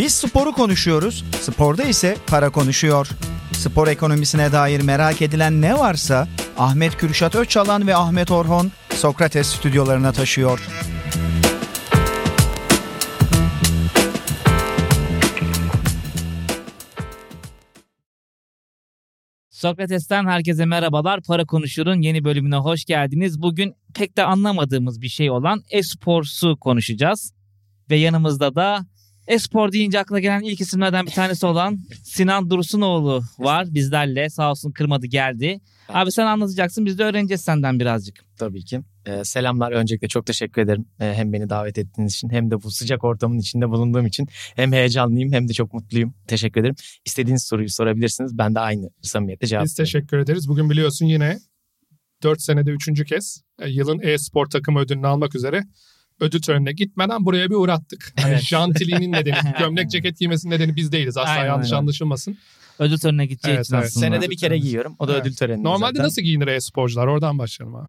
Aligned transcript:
Biz 0.00 0.14
sporu 0.14 0.52
konuşuyoruz, 0.52 1.24
sporda 1.40 1.82
ise 1.82 2.16
para 2.26 2.50
konuşuyor. 2.50 3.08
Spor 3.52 3.88
ekonomisine 3.88 4.52
dair 4.52 4.80
merak 4.80 5.22
edilen 5.22 5.60
ne 5.60 5.78
varsa 5.78 6.28
Ahmet 6.58 6.96
Kürşat 6.96 7.34
Öçalan 7.34 7.86
ve 7.86 7.96
Ahmet 7.96 8.30
Orhon 8.30 8.70
Sokrates 8.90 9.46
stüdyolarına 9.46 10.12
taşıyor. 10.12 10.68
Sokrates'ten 19.50 20.26
herkese 20.26 20.64
merhabalar. 20.64 21.20
Para 21.22 21.44
Konuşur'un 21.44 22.00
yeni 22.00 22.24
bölümüne 22.24 22.56
hoş 22.56 22.84
geldiniz. 22.84 23.42
Bugün 23.42 23.74
pek 23.94 24.16
de 24.16 24.24
anlamadığımız 24.24 25.00
bir 25.00 25.08
şey 25.08 25.30
olan 25.30 25.62
e-sporsu 25.70 26.56
konuşacağız. 26.56 27.34
Ve 27.90 27.96
yanımızda 27.96 28.54
da 28.54 28.86
e-spor 29.30 29.72
deyince 29.72 29.98
aklına 29.98 30.20
gelen 30.20 30.40
ilk 30.40 30.60
isimlerden 30.60 31.06
bir 31.06 31.10
tanesi 31.10 31.46
olan 31.46 31.78
Sinan 32.02 32.50
Dursunoğlu 32.50 33.22
var 33.38 33.74
bizlerle. 33.74 34.30
Sağ 34.30 34.50
olsun 34.50 34.72
kırmadı 34.72 35.06
geldi. 35.06 35.60
Abi 35.88 36.12
sen 36.12 36.26
anlatacaksın 36.26 36.86
biz 36.86 36.98
de 36.98 37.04
öğreneceğiz 37.04 37.40
senden 37.40 37.80
birazcık. 37.80 38.24
Tabii 38.36 38.64
ki. 38.64 38.80
Ee, 39.06 39.24
selamlar. 39.24 39.72
Öncelikle 39.72 40.08
çok 40.08 40.26
teşekkür 40.26 40.62
ederim. 40.62 40.86
Ee, 41.00 41.12
hem 41.14 41.32
beni 41.32 41.48
davet 41.50 41.78
ettiğiniz 41.78 42.14
için 42.14 42.30
hem 42.30 42.50
de 42.50 42.62
bu 42.62 42.70
sıcak 42.70 43.04
ortamın 43.04 43.38
içinde 43.38 43.68
bulunduğum 43.68 44.06
için 44.06 44.28
hem 44.56 44.72
heyecanlıyım 44.72 45.32
hem 45.32 45.48
de 45.48 45.52
çok 45.52 45.74
mutluyum. 45.74 46.14
Teşekkür 46.26 46.60
ederim. 46.60 46.74
İstediğiniz 47.04 47.42
soruyu 47.42 47.70
sorabilirsiniz. 47.70 48.38
Ben 48.38 48.54
de 48.54 48.60
aynı 48.60 48.90
samimiyetle 49.02 49.46
cevap 49.46 49.64
Biz 49.64 49.74
teşekkür 49.74 50.18
ederiz. 50.18 50.48
Bugün 50.48 50.70
biliyorsun 50.70 51.06
yine 51.06 51.38
4 52.22 52.42
senede 52.42 52.70
3. 52.70 53.04
kez 53.04 53.42
e, 53.58 53.68
yılın 53.68 54.00
e-spor 54.02 54.46
takımı 54.46 54.80
ödülünü 54.80 55.06
almak 55.06 55.34
üzere 55.34 55.62
ödül 56.20 56.42
törenine 56.42 56.72
gitmeden 56.72 57.24
buraya 57.24 57.50
bir 57.50 57.54
uğrattık. 57.54 58.12
Hani 58.20 58.30
Evet. 58.32 58.42
jantiliğinin 58.42 59.12
nedeni, 59.12 59.36
gömlek 59.58 59.90
ceket 59.90 60.18
giymesinin 60.18 60.54
nedeni 60.54 60.76
biz 60.76 60.92
değiliz. 60.92 61.16
Asla 61.16 61.30
Aynen 61.30 61.46
yanlış 61.46 61.66
öyle. 61.66 61.76
anlaşılmasın. 61.76 62.38
Ödül 62.78 62.98
törenine 62.98 63.26
gideceği 63.26 63.54
Evet, 63.54 63.64
için 63.66 63.74
evet. 63.74 63.86
aslında. 63.86 64.06
Senede 64.06 64.30
bir 64.30 64.36
kere 64.36 64.58
giyiyorum. 64.58 64.96
O 64.98 65.08
da 65.08 65.12
Evet. 65.12 65.22
ödül 65.22 65.34
töreni. 65.34 65.64
Normalde 65.64 65.92
zaten. 65.92 66.04
nasıl 66.04 66.22
giyinir 66.22 66.46
e-sporcular? 66.46 67.06
Oradan 67.06 67.38
başlayalım 67.38 67.76
abi. 67.76 67.86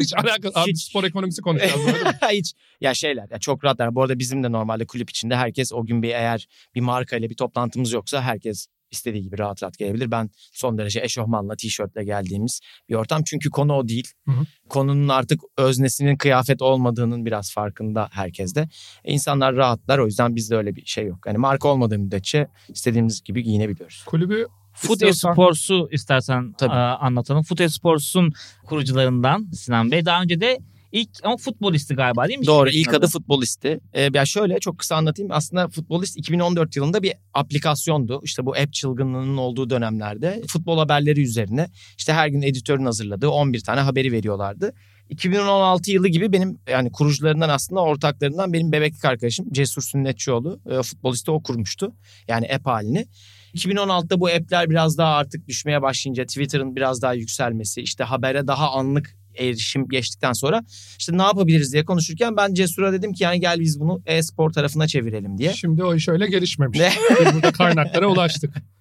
Hiç 0.00 0.14
alakası. 0.24 0.58
Abi 0.60 0.70
Hiç. 0.70 0.82
spor 0.82 1.04
ekonomisi 1.04 1.42
konuşacağız. 1.42 1.80
bu 1.86 1.90
arada. 1.90 2.28
Hiç 2.32 2.52
ya 2.80 2.94
şeyler 2.94 3.26
ya 3.30 3.38
çok 3.38 3.64
rahatlar. 3.64 3.94
Bu 3.94 4.02
arada 4.02 4.18
bizim 4.18 4.42
de 4.42 4.52
normalde 4.52 4.86
kulüp 4.86 5.10
içinde 5.10 5.36
herkes 5.36 5.72
o 5.72 5.86
gün 5.86 6.02
bir 6.02 6.08
eğer 6.08 6.46
bir 6.74 6.80
marka 6.80 7.16
ile 7.16 7.30
bir 7.30 7.34
toplantımız 7.36 7.92
yoksa 7.92 8.22
herkes 8.22 8.66
istediği 8.90 9.22
gibi 9.22 9.38
rahat 9.38 9.62
rahat 9.62 9.78
gelebilir. 9.78 10.10
Ben 10.10 10.30
son 10.52 10.78
derece 10.78 11.00
eşofmanla, 11.00 11.56
tişörtle 11.56 12.04
geldiğimiz 12.04 12.60
bir 12.88 12.94
ortam. 12.94 13.22
Çünkü 13.24 13.50
konu 13.50 13.72
o 13.72 13.88
değil. 13.88 14.08
Hı 14.26 14.32
hı. 14.32 14.44
Konunun 14.68 15.08
artık 15.08 15.40
öznesinin 15.58 16.16
kıyafet 16.16 16.62
olmadığının 16.62 17.26
biraz 17.26 17.52
farkında 17.52 18.08
herkes 18.12 18.54
de. 18.54 18.68
E, 19.04 19.12
İnsanlar 19.12 19.56
rahatlar 19.56 19.98
o 19.98 20.06
yüzden 20.06 20.36
bizde 20.36 20.56
öyle 20.56 20.76
bir 20.76 20.84
şey 20.86 21.06
yok. 21.06 21.18
Yani 21.26 21.38
marka 21.38 21.68
olmadığı 21.68 21.98
müddetçe 21.98 22.46
istediğimiz 22.68 23.22
gibi 23.22 23.42
giyinebiliyoruz. 23.42 24.02
Kulübü 24.06 24.46
Foot 24.74 24.92
İstiyorsan- 24.92 25.30
Esports'u 25.32 25.88
istersen 25.92 26.52
Tabii. 26.58 26.72
e, 26.74 26.76
anlatalım. 26.76 27.42
Foot 27.42 27.60
Esports'un 27.60 28.32
kurucularından 28.66 29.50
Sinan 29.52 29.90
Bey. 29.90 30.04
Daha 30.04 30.22
önce 30.22 30.40
de 30.40 30.58
ilk 30.96 31.10
ama 31.22 31.36
futbolisti 31.36 31.94
galiba 31.94 32.28
değil 32.28 32.38
mi? 32.38 32.46
Doğru 32.46 32.70
ilk 32.70 32.94
adı 32.94 33.06
futbolisti. 33.06 33.80
Ee, 33.92 34.10
ya 34.14 34.26
şöyle 34.26 34.58
çok 34.58 34.78
kısa 34.78 34.96
anlatayım. 34.96 35.32
Aslında 35.32 35.68
futbolist 35.68 36.16
2014 36.16 36.76
yılında 36.76 37.02
bir 37.02 37.12
aplikasyondu. 37.34 38.20
İşte 38.24 38.46
bu 38.46 38.50
app 38.56 38.72
çılgınlığının 38.72 39.36
olduğu 39.36 39.70
dönemlerde 39.70 40.42
futbol 40.46 40.78
haberleri 40.78 41.22
üzerine 41.22 41.70
işte 41.98 42.12
her 42.12 42.28
gün 42.28 42.42
editörün 42.42 42.84
hazırladığı 42.84 43.28
11 43.28 43.60
tane 43.60 43.80
haberi 43.80 44.12
veriyorlardı. 44.12 44.72
2016 45.10 45.90
yılı 45.90 46.08
gibi 46.08 46.32
benim 46.32 46.58
yani 46.68 46.92
kurucularından 46.92 47.48
aslında 47.48 47.80
ortaklarından 47.80 48.52
benim 48.52 48.72
bebeklik 48.72 49.04
arkadaşım 49.04 49.52
Cesur 49.52 49.82
Sünnetçioğlu 49.82 50.60
e, 50.70 50.82
futbolisti 50.82 51.30
o 51.30 51.42
kurmuştu. 51.42 51.92
Yani 52.28 52.48
app 52.54 52.66
halini. 52.66 53.06
2016'da 53.54 54.20
bu 54.20 54.26
app'ler 54.26 54.70
biraz 54.70 54.98
daha 54.98 55.14
artık 55.14 55.48
düşmeye 55.48 55.82
başlayınca 55.82 56.24
Twitter'ın 56.24 56.76
biraz 56.76 57.02
daha 57.02 57.14
yükselmesi 57.14 57.80
işte 57.80 58.04
habere 58.04 58.46
daha 58.46 58.70
anlık 58.70 59.15
erişim 59.38 59.88
geçtikten 59.88 60.32
sonra 60.32 60.62
işte 60.98 61.18
ne 61.18 61.22
yapabiliriz 61.22 61.72
diye 61.72 61.84
konuşurken 61.84 62.36
ben 62.36 62.54
Cesur'a 62.54 62.92
dedim 62.92 63.12
ki 63.12 63.24
yani 63.24 63.40
gel 63.40 63.60
biz 63.60 63.80
bunu 63.80 64.02
e-spor 64.06 64.50
tarafına 64.50 64.86
çevirelim 64.86 65.38
diye. 65.38 65.52
şimdi 65.52 65.84
o 65.84 65.94
iş 65.94 66.08
öyle 66.08 66.26
gelişmemiş. 66.26 66.80
Biz 67.20 67.34
burada 67.34 67.52
kaynaklara 67.52 68.06
ulaştık. 68.06 68.54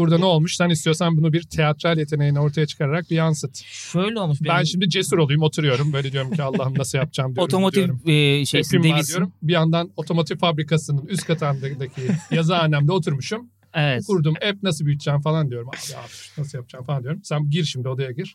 Burada 0.00 0.18
ne 0.18 0.24
olmuş? 0.24 0.56
Sen 0.56 0.70
istiyorsan 0.70 1.16
bunu 1.16 1.32
bir 1.32 1.42
teatral 1.42 1.98
yeteneğini 1.98 2.40
ortaya 2.40 2.66
çıkararak 2.66 3.10
bir 3.10 3.16
yansıt. 3.16 3.56
Şöyle 3.64 4.20
olmuş. 4.20 4.38
Ben 4.40 4.54
benim 4.54 4.66
şimdi 4.66 4.88
cesur 4.88 5.18
olayım 5.18 5.42
oturuyorum. 5.42 5.92
Böyle 5.92 6.12
diyorum 6.12 6.30
ki 6.32 6.42
Allah'ım 6.42 6.78
nasıl 6.78 6.98
yapacağım 6.98 7.34
diyorum. 7.34 7.44
otomotiv 7.44 7.84
diyorum. 7.84 8.00
e, 8.06 8.12
var 8.42 8.94
Davis'in. 8.94 9.08
diyorum. 9.08 9.32
Bir 9.42 9.52
yandan 9.52 9.90
otomotiv 9.96 10.36
fabrikasının 10.36 11.06
üst 11.06 11.26
katındaki 11.26 12.02
yazıhanemde 12.30 12.92
oturmuşum. 12.92 13.50
Evet. 13.74 14.04
Kurdum 14.06 14.34
app 14.50 14.62
nasıl 14.62 14.86
büyüteceğim 14.86 15.20
falan 15.20 15.50
diyorum. 15.50 15.68
Abi, 15.68 15.96
abi 15.96 16.12
nasıl 16.38 16.58
yapacağım 16.58 16.84
falan 16.84 17.02
diyorum. 17.02 17.20
Sen 17.24 17.50
gir 17.50 17.64
şimdi 17.64 17.88
odaya 17.88 18.10
gir. 18.10 18.34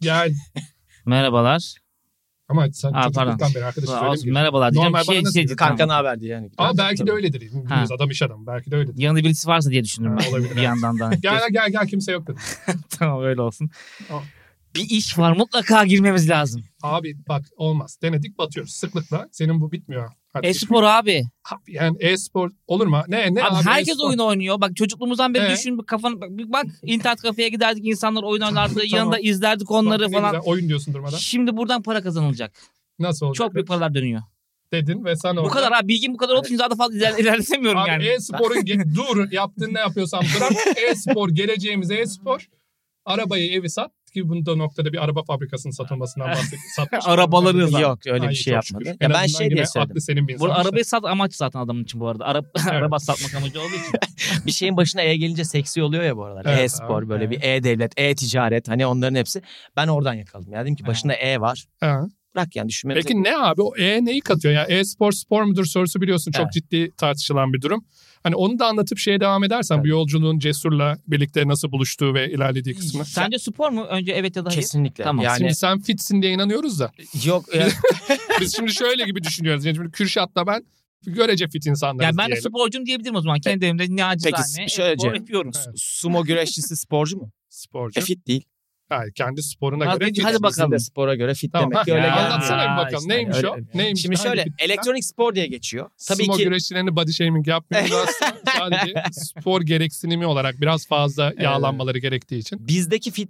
Gel. 0.00 0.34
Merhabalar. 1.06 1.74
Ama 2.48 2.72
sen 2.72 2.92
Aa, 2.92 3.02
çocukluktan 3.02 3.54
beri 3.54 4.08
olsun, 4.08 4.28
mi? 4.28 4.32
merhabalar 4.32 4.72
diyeceğim. 4.72 4.92
Normal 4.92 5.04
şey, 5.04 5.32
şey, 5.32 5.46
tamam. 5.46 5.56
Kanka 5.56 5.86
ne 5.86 5.92
haber 5.92 6.20
diye. 6.20 6.30
Yani. 6.30 6.50
Ama 6.58 6.78
belki 6.78 7.06
de 7.06 7.12
öyledir. 7.12 7.40
Biliyoruz 7.40 7.92
adam 7.92 8.10
iş 8.10 8.22
adamı. 8.22 8.46
Belki 8.46 8.70
de 8.70 8.76
öyledir. 8.76 9.02
Yanında 9.02 9.24
birisi 9.24 9.48
varsa 9.48 9.70
diye 9.70 9.84
düşündüm 9.84 10.16
ben 10.16 10.30
olabilir. 10.30 10.56
bir 10.56 10.62
yandan 10.62 10.98
da. 10.98 11.10
Gel 11.20 11.40
gel 11.52 11.70
gel 11.70 11.86
kimse 11.86 12.12
yok 12.12 12.26
dedim. 12.26 12.40
tamam 12.98 13.22
öyle 13.22 13.40
olsun. 13.40 13.70
Bir 14.74 14.90
iş 14.90 15.18
var 15.18 15.36
mutlaka 15.36 15.84
girmemiz 15.84 16.30
lazım. 16.30 16.64
Abi 16.82 17.16
bak 17.28 17.44
olmaz. 17.56 17.98
Denedik 18.02 18.38
batıyoruz 18.38 18.72
sıklıkla. 18.72 19.28
Senin 19.32 19.60
bu 19.60 19.72
bitmiyor. 19.72 20.10
Hadi. 20.32 20.46
E-spor 20.46 20.82
abi. 20.82 21.24
Abi 21.52 21.60
Yani 21.74 21.96
e-spor 22.00 22.50
olur 22.66 22.86
mu? 22.86 23.02
Ne 23.08 23.34
ne 23.34 23.44
Abi, 23.44 23.56
abi, 23.56 23.64
herkes 23.64 23.88
e-spor? 23.88 24.08
oyun 24.08 24.18
oynuyor. 24.18 24.60
Bak 24.60 24.76
çocukluğumuzdan 24.76 25.34
beri 25.34 25.44
Ee? 25.44 25.50
düşün 25.50 25.78
kafanı 25.78 26.20
bak, 26.20 26.28
bak 26.30 26.66
internet 26.82 27.20
kafeye 27.22 27.48
giderdik 27.48 27.86
insanlar 27.86 28.22
oyun 28.22 28.42
oynardı. 28.46 28.74
Tamam. 28.74 28.86
Yanında 28.88 29.18
izlerdik 29.18 29.70
onları 29.70 30.02
ne 30.10 30.12
falan. 30.16 30.32
güzel, 30.32 30.46
oyun 30.52 30.68
diyorsun 30.68 30.94
durmadan. 30.94 31.16
Şimdi 31.16 31.56
buradan 31.56 31.82
para 31.82 32.02
kazanılacak. 32.02 32.52
Nasıl 32.98 33.26
olacak? 33.26 33.36
Çok 33.46 33.54
büyük 33.54 33.68
paralar 33.68 33.94
dönüyor. 33.94 34.22
Dedin 34.72 35.04
ve 35.04 35.16
sen 35.16 35.36
Bu 35.36 35.40
orada... 35.40 35.52
kadar 35.54 35.72
abi 35.72 35.88
bilgim 35.88 36.12
bu 36.14 36.16
kadar 36.16 36.44
için 36.44 36.58
daha 36.58 36.70
da 36.70 36.74
fazla 36.74 36.94
iler- 36.96 37.20
ilerletemiyorum 37.20 37.80
Abi 37.80 37.88
yani. 37.90 38.04
e-sporun 38.06 38.60
ge- 38.60 38.94
dur 38.96 39.32
yaptığın 39.32 39.74
ne 39.74 39.78
yapıyorsan 39.78 40.22
bırak. 40.36 40.52
E-spor 40.90 41.28
geleceğimiz 41.28 41.90
e-spor. 41.90 42.48
Arabayı 43.04 43.52
evi 43.52 43.70
sat 43.70 43.92
ki 44.22 44.28
bunda 44.28 44.56
noktada 44.56 44.92
bir 44.92 45.04
araba 45.04 45.22
fabrikasının 45.22 45.72
satılmasından 45.72 46.28
bahsettik. 46.28 46.60
Satmış. 46.76 47.04
Arabaları. 47.06 47.80
Yok 47.80 48.06
öyle 48.06 48.24
Ay, 48.24 48.30
bir 48.30 48.34
şey 48.34 48.60
şükür. 48.60 48.74
yapmadı. 48.74 48.96
Ya 49.00 49.10
ben 49.10 49.26
şey 49.26 49.50
diye 49.50 49.66
söyledim. 49.66 49.92
Aklı 49.92 50.00
senin 50.00 50.28
bir 50.28 50.38
Bu 50.38 50.52
arabayı 50.52 50.84
sat 50.84 51.04
amaç 51.04 51.34
zaten 51.34 51.60
adamın 51.60 51.84
için 51.84 52.00
bu 52.00 52.08
arada. 52.08 52.24
Araba, 52.24 52.46
araba 52.70 52.98
satmak 52.98 53.34
amacı 53.34 53.60
olduğu 53.60 53.68
için. 53.68 53.92
Bir 54.46 54.52
şeyin 54.52 54.76
başına 54.76 55.02
E 55.02 55.16
gelince 55.16 55.44
seksi 55.44 55.82
oluyor 55.82 56.02
ya 56.02 56.16
bu 56.16 56.24
aralar. 56.24 56.44
Evet, 56.48 56.60
E-spor 56.60 57.02
abi, 57.02 57.08
böyle 57.08 57.24
evet. 57.24 57.42
bir 57.42 57.48
e-devlet, 57.48 57.92
e-ticaret 57.96 58.68
hani 58.68 58.86
onların 58.86 59.14
hepsi. 59.14 59.42
Ben 59.76 59.88
oradan 59.88 60.14
yakaladım. 60.14 60.52
Ya 60.52 60.62
dedim 60.62 60.76
ki 60.76 60.86
başında 60.86 61.14
E 61.14 61.40
var. 61.40 61.64
Ha. 61.80 62.06
Bırak 62.34 62.56
yani 62.56 62.68
düşünmemize. 62.68 63.08
Peki 63.08 63.22
ne 63.22 63.36
abi 63.36 63.62
o 63.62 63.76
e 63.76 64.04
neyi 64.04 64.20
katıyor? 64.20 64.54
Yani 64.54 64.72
e-spor 64.72 65.12
spor 65.12 65.42
mudur 65.42 65.64
sorusu 65.64 66.00
biliyorsun 66.00 66.32
çok 66.32 66.42
Evet. 66.42 66.52
ciddi 66.52 66.90
tartışılan 66.96 67.52
bir 67.52 67.62
durum. 67.62 67.84
Hani 68.22 68.34
onu 68.36 68.58
da 68.58 68.66
anlatıp 68.66 68.98
şeye 68.98 69.20
devam 69.20 69.44
edersen 69.44 69.78
bu 69.78 69.80
Tabii. 69.80 69.88
yolculuğun 69.88 70.38
Cesur'la 70.38 70.96
birlikte 71.06 71.48
nasıl 71.48 71.72
buluştuğu 71.72 72.14
ve 72.14 72.30
ilerlediği 72.32 72.74
kısmı. 72.74 73.04
Sence 73.04 73.38
spor 73.38 73.70
mu? 73.70 73.84
Önce 73.84 74.12
evet 74.12 74.36
ya 74.36 74.44
da 74.44 74.50
hayır. 74.50 74.60
Kesinlikle. 74.60 75.04
Tamam. 75.04 75.24
Yani 75.24 75.38
Şimdi 75.38 75.54
sen 75.54 75.80
fitsin 75.80 76.22
diye 76.22 76.32
inanıyoruz 76.32 76.80
da. 76.80 76.92
yok 77.24 77.54
ya, 77.54 77.68
Biz 78.40 78.56
şimdi 78.56 78.74
şöyle 78.74 79.04
gibi 79.04 79.22
düşünüyoruz. 79.24 79.64
Yani 79.64 79.76
şimdi 79.76 79.90
Kürşat'la 79.90 80.46
ben 80.46 80.64
görece 81.06 81.48
fit 81.48 81.66
insanlarız 81.66 82.04
Yani 82.04 82.16
ben 82.18 82.26
de 82.26 82.32
diyelim. 82.34 82.50
sporcuyum 82.50 82.86
diyebilirim 82.86 83.14
o 83.16 83.20
zaman. 83.20 83.40
Kendi 83.40 83.64
evimde 83.66 83.86
ne 83.88 84.04
acizane 84.04 84.44
Peki, 84.58 84.74
şöyle 84.74 84.98
spor 84.98 85.14
yapıyorum. 85.14 85.50
Evet. 85.66 85.66
sumo 85.76 86.24
güreşçisi 86.24 86.76
sporcu 86.76 87.16
mu? 87.16 87.30
Sporcu. 87.48 88.00
E 88.00 88.02
fit 88.02 88.26
değil. 88.26 88.44
Hayır, 88.88 89.12
kendi 89.12 89.42
sporuna 89.42 89.86
Hadi- 89.86 89.98
göre 89.98 90.08
fit. 90.12 90.24
hadi 90.24 90.42
bakalım. 90.42 90.72
De 90.72 90.78
spora 90.78 91.14
göre 91.14 91.34
fit 91.34 91.52
Tamam, 91.52 91.70
demek 91.70 91.84
ki 91.84 91.90
ha, 91.92 91.96
öyle 91.96 92.06
ya. 92.06 92.26
Anlatsana 92.26 92.62
bir 92.72 92.84
bakalım. 92.84 92.98
işte, 92.98 93.08
Neymiş 93.14 93.36
öyle- 93.36 93.48
o? 93.48 93.56
Neymiş? 93.74 94.02
Şimdi 94.02 94.16
şöyle 94.18 94.44
fit? 94.44 94.52
elektronik 94.58 95.04
spor 95.04 95.34
diye 95.34 95.46
geçiyor. 95.46 95.90
Tabii 96.08 96.24
Sumo 96.24 96.36
ki 96.36 96.44
güreşçilerini 96.44 96.96
body 96.96 97.12
shaming 97.12 97.48
yapmıyoruz 97.48 97.92
aslında. 98.22 98.50
Sadece 98.58 98.94
spor 99.12 99.62
gereksinimi 99.62 100.26
olarak 100.26 100.60
biraz 100.60 100.86
fazla 100.86 101.32
yağlanmaları 101.40 101.98
gerektiği 101.98 102.38
için. 102.38 102.68
bizdeki 102.68 103.10
fit 103.10 103.28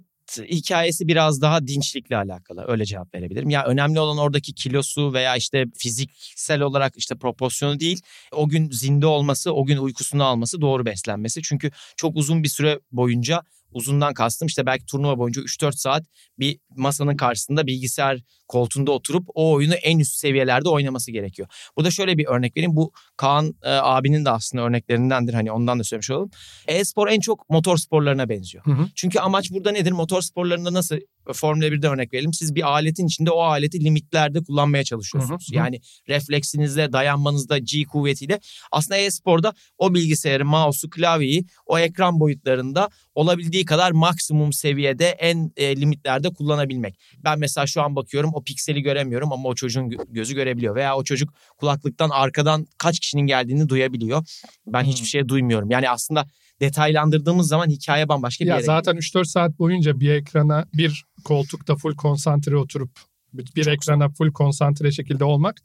hikayesi 0.49 1.07
biraz 1.07 1.41
daha 1.41 1.67
dinçlikle 1.67 2.17
alakalı. 2.17 2.65
Öyle 2.67 2.85
cevap 2.85 3.15
verebilirim. 3.15 3.49
Ya 3.49 3.65
önemli 3.65 3.99
olan 3.99 4.17
oradaki 4.17 4.53
kilosu 4.53 5.13
veya 5.13 5.35
işte 5.35 5.65
fiziksel 5.77 6.61
olarak 6.61 6.93
işte 6.97 7.15
proporsiyonu 7.15 7.79
değil. 7.79 8.01
O 8.31 8.49
gün 8.49 8.69
zinde 8.71 9.05
olması, 9.05 9.53
o 9.53 9.65
gün 9.65 9.77
uykusunu 9.77 10.23
alması, 10.23 10.61
doğru 10.61 10.85
beslenmesi. 10.85 11.41
Çünkü 11.41 11.71
çok 11.97 12.15
uzun 12.15 12.43
bir 12.43 12.47
süre 12.49 12.79
boyunca 12.91 13.41
uzundan 13.71 14.13
kastım 14.13 14.47
işte 14.47 14.65
belki 14.65 14.85
turnuva 14.85 15.17
boyunca 15.17 15.41
3-4 15.41 15.71
saat 15.71 16.03
bir 16.39 16.59
masanın 16.75 17.15
karşısında 17.15 17.67
bilgisayar 17.67 18.19
koltuğunda 18.47 18.91
oturup 18.91 19.27
o 19.35 19.51
oyunu 19.51 19.73
en 19.73 19.99
üst 19.99 20.15
seviyelerde 20.15 20.69
oynaması 20.69 21.11
gerekiyor. 21.11 21.47
Burada 21.77 21.91
şöyle 21.91 22.17
bir 22.17 22.25
örnek 22.27 22.57
vereyim. 22.57 22.75
Bu 22.75 22.91
Kaan 23.17 23.55
e, 23.63 23.69
abinin 23.69 24.25
de 24.25 24.29
aslında 24.29 24.63
örneklerindendir. 24.63 25.33
Hani 25.33 25.51
ondan 25.51 25.79
da 25.79 25.83
söylemiş 25.83 26.11
olalım. 26.11 26.29
E-spor 26.67 27.07
en 27.07 27.19
çok 27.19 27.49
motor 27.49 27.77
sporlarına 27.77 28.29
benziyor. 28.29 28.65
Hı 28.65 28.71
hı. 28.71 28.87
Çünkü 28.95 29.19
amaç 29.19 29.51
burada 29.51 29.71
nedir? 29.71 29.91
Motor 29.91 30.21
sporlarında 30.21 30.73
nasıl 30.73 30.97
Formula 31.33 31.65
1'de 31.65 31.87
örnek 31.87 32.13
verelim. 32.13 32.33
Siz 32.33 32.55
bir 32.55 32.61
aletin 32.61 33.07
içinde 33.07 33.31
o 33.31 33.41
aleti 33.41 33.83
limitlerde 33.83 34.43
kullanmaya 34.43 34.83
çalışıyorsunuz. 34.83 35.47
Hı 35.49 35.53
hı. 35.53 35.57
Yani 35.57 35.81
refleksinizle, 36.09 36.93
dayanmanızda, 36.93 37.57
G 37.57 37.83
kuvvetiyle. 37.83 38.39
Aslında 38.71 38.97
e-sporda 38.97 39.53
o 39.77 39.93
bilgisayarı, 39.93 40.45
mouse'u, 40.45 40.89
klavyeyi 40.89 41.45
o 41.65 41.79
ekran 41.79 42.19
boyutlarında 42.19 42.89
olabildiği 43.15 43.65
kadar 43.65 43.91
maksimum 43.91 44.53
seviyede 44.53 45.09
en 45.09 45.51
e, 45.57 45.75
limitlerde 45.75 46.29
kullanabilmek. 46.29 46.99
Ben 47.23 47.39
mesela 47.39 47.67
şu 47.67 47.81
an 47.81 47.95
bakıyorum 47.95 48.31
o 48.33 48.43
pikseli 48.43 48.81
göremiyorum 48.81 49.31
ama 49.31 49.49
o 49.49 49.55
çocuğun 49.55 49.89
gö- 49.89 50.13
gözü 50.13 50.35
görebiliyor. 50.35 50.75
Veya 50.75 50.95
o 50.95 51.03
çocuk 51.03 51.33
kulaklıktan 51.57 52.09
arkadan 52.09 52.67
kaç 52.77 52.99
kişinin 52.99 53.27
geldiğini 53.27 53.69
duyabiliyor. 53.69 54.23
Ben 54.67 54.83
hiçbir 54.83 55.07
şey 55.07 55.27
duymuyorum. 55.27 55.71
Yani 55.71 55.89
aslında 55.89 56.25
detaylandırdığımız 56.61 57.47
zaman 57.47 57.69
hikaye 57.69 58.09
bambaşka 58.09 58.45
bir 58.45 58.49
Ya 58.49 58.55
yere 58.55 58.65
zaten 58.65 58.95
3-4 58.95 59.25
saat 59.25 59.59
boyunca 59.59 59.99
bir 59.99 60.09
ekrana 60.09 60.65
bir 60.73 61.05
koltukta 61.23 61.75
full 61.75 61.95
konsantre 61.95 62.57
oturup 62.57 62.91
bir 63.33 63.49
bir 63.55 63.67
ekrana 63.67 64.09
full 64.09 64.31
konsantre 64.31 64.91
şekilde 64.91 65.23
olmak. 65.23 65.57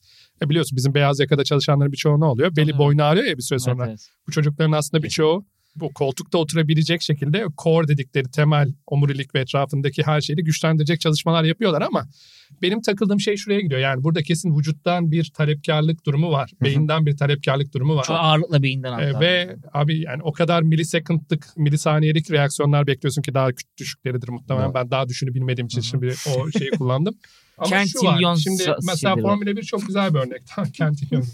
E 0.42 0.48
biliyorsun 0.48 0.76
bizim 0.76 0.94
beyaz 0.94 1.20
yakada 1.20 1.44
çalışanların 1.44 1.92
birçoğu 1.92 2.20
ne 2.20 2.24
oluyor? 2.24 2.56
Beli 2.56 2.70
Tabii. 2.70 2.78
boynu 2.78 3.02
ağrıyor 3.02 3.26
ya 3.26 3.36
bir 3.36 3.42
süre 3.42 3.58
sonra. 3.58 3.86
Evet, 3.86 3.88
evet. 3.88 4.10
Bu 4.28 4.32
çocukların 4.32 4.72
aslında 4.72 5.02
birçoğu 5.02 5.44
bu 5.76 5.92
koltukta 5.92 6.38
oturabilecek 6.38 7.02
şekilde 7.02 7.46
core 7.62 7.88
dedikleri 7.88 8.30
temel 8.30 8.72
omurilik 8.86 9.34
ve 9.34 9.40
etrafındaki 9.40 10.02
her 10.06 10.20
şeyi 10.20 10.36
güçlendirecek 10.36 11.00
çalışmalar 11.00 11.44
yapıyorlar 11.44 11.82
ama 11.82 12.06
benim 12.62 12.82
takıldığım 12.82 13.20
şey 13.20 13.36
şuraya 13.36 13.60
gidiyor. 13.60 13.80
Yani 13.80 14.04
burada 14.04 14.22
kesin 14.22 14.58
vücuttan 14.58 15.10
bir 15.10 15.30
talepkarlık 15.34 16.06
durumu 16.06 16.30
var. 16.30 16.50
hı. 16.60 16.64
Beyinden 16.64 17.06
bir 17.06 17.16
talepkarlık 17.16 17.74
durumu 17.74 17.96
var. 17.96 18.04
Çok 18.04 18.16
ağırlıkla 18.16 18.62
beyinden 18.62 18.98
Ee, 18.98 19.04
hatta. 19.04 19.20
ve 19.20 19.56
abi 19.72 20.00
yani 20.00 20.22
o 20.22 20.32
kadar 20.32 20.62
milisecondlık, 20.62 21.56
milisaniyelik 21.56 22.30
reaksiyonlar 22.30 22.86
bekliyorsun 22.86 23.22
ki 23.22 23.34
daha 23.34 23.48
düşükleridir 23.78 24.28
muhtemelen. 24.28 24.64
Evet. 24.66 24.74
Ben 24.74 24.90
daha 24.90 25.08
düşünü 25.08 25.34
bilmediğim 25.34 25.66
için 25.66 25.78
Hı 25.78 25.82
hı. 25.82 25.86
şimdi 25.86 26.14
o 26.38 26.50
şeyi 26.58 26.70
kullandım. 26.78 27.14
Ama 27.58 27.66
şu 27.86 27.98
Kentilyon 28.00 28.32
var. 28.32 28.36
Şimdi 28.36 28.62
mesela. 28.82 29.14
Formula 29.16 29.56
1 29.56 29.62
çok 29.62 29.86
güzel 29.86 30.14
bir 30.14 30.18
örnek. 30.18 30.42
Kentilyon. 30.74 31.24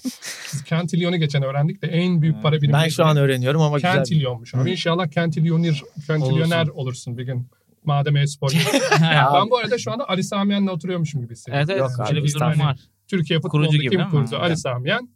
Biz 0.53 0.65
Kentilyon'u 0.65 1.17
geçen 1.17 1.43
öğrendik 1.43 1.83
de 1.83 1.87
en 1.87 2.23
büyük 2.23 2.43
para 2.43 2.57
birimi. 2.63 2.73
Ben 2.73 2.89
şu 2.89 3.05
an 3.05 3.17
öğreniyorum 3.17 3.61
ama 3.63 3.77
güzel. 3.77 3.95
Kentilyonmuş. 3.95 4.55
Abi 4.55 4.71
inşallah 4.71 5.09
Kentilyonir, 5.09 5.83
Kentilyoner 6.07 6.69
olursun. 6.69 7.19
bir 7.19 7.25
gün. 7.25 7.47
Madem 7.85 8.17
e-spor. 8.17 8.51
Ben 9.35 9.51
bu 9.51 9.57
arada 9.59 9.79
şu 9.79 9.93
anda 9.93 10.09
Ali 10.09 10.25
Samiyen'le 10.25 10.67
oturuyormuşum 10.69 11.21
gibi 11.23 11.33
hissediyorum. 11.33 11.67
evet 11.71 11.81
evet 11.81 11.91
Yok 11.91 12.01
abi, 12.01 12.09
öyle 12.09 12.25
bir 12.25 12.35
durum 12.35 12.49
estağfurullah. 12.49 12.67
var. 12.67 12.81
Türkiye 13.09 13.41
Kurucu 13.41 13.69
futbolunda 13.71 13.83
gibi 13.83 14.09
kurdu? 14.11 14.37
Ali 14.37 14.57
Samiyen. 14.57 15.09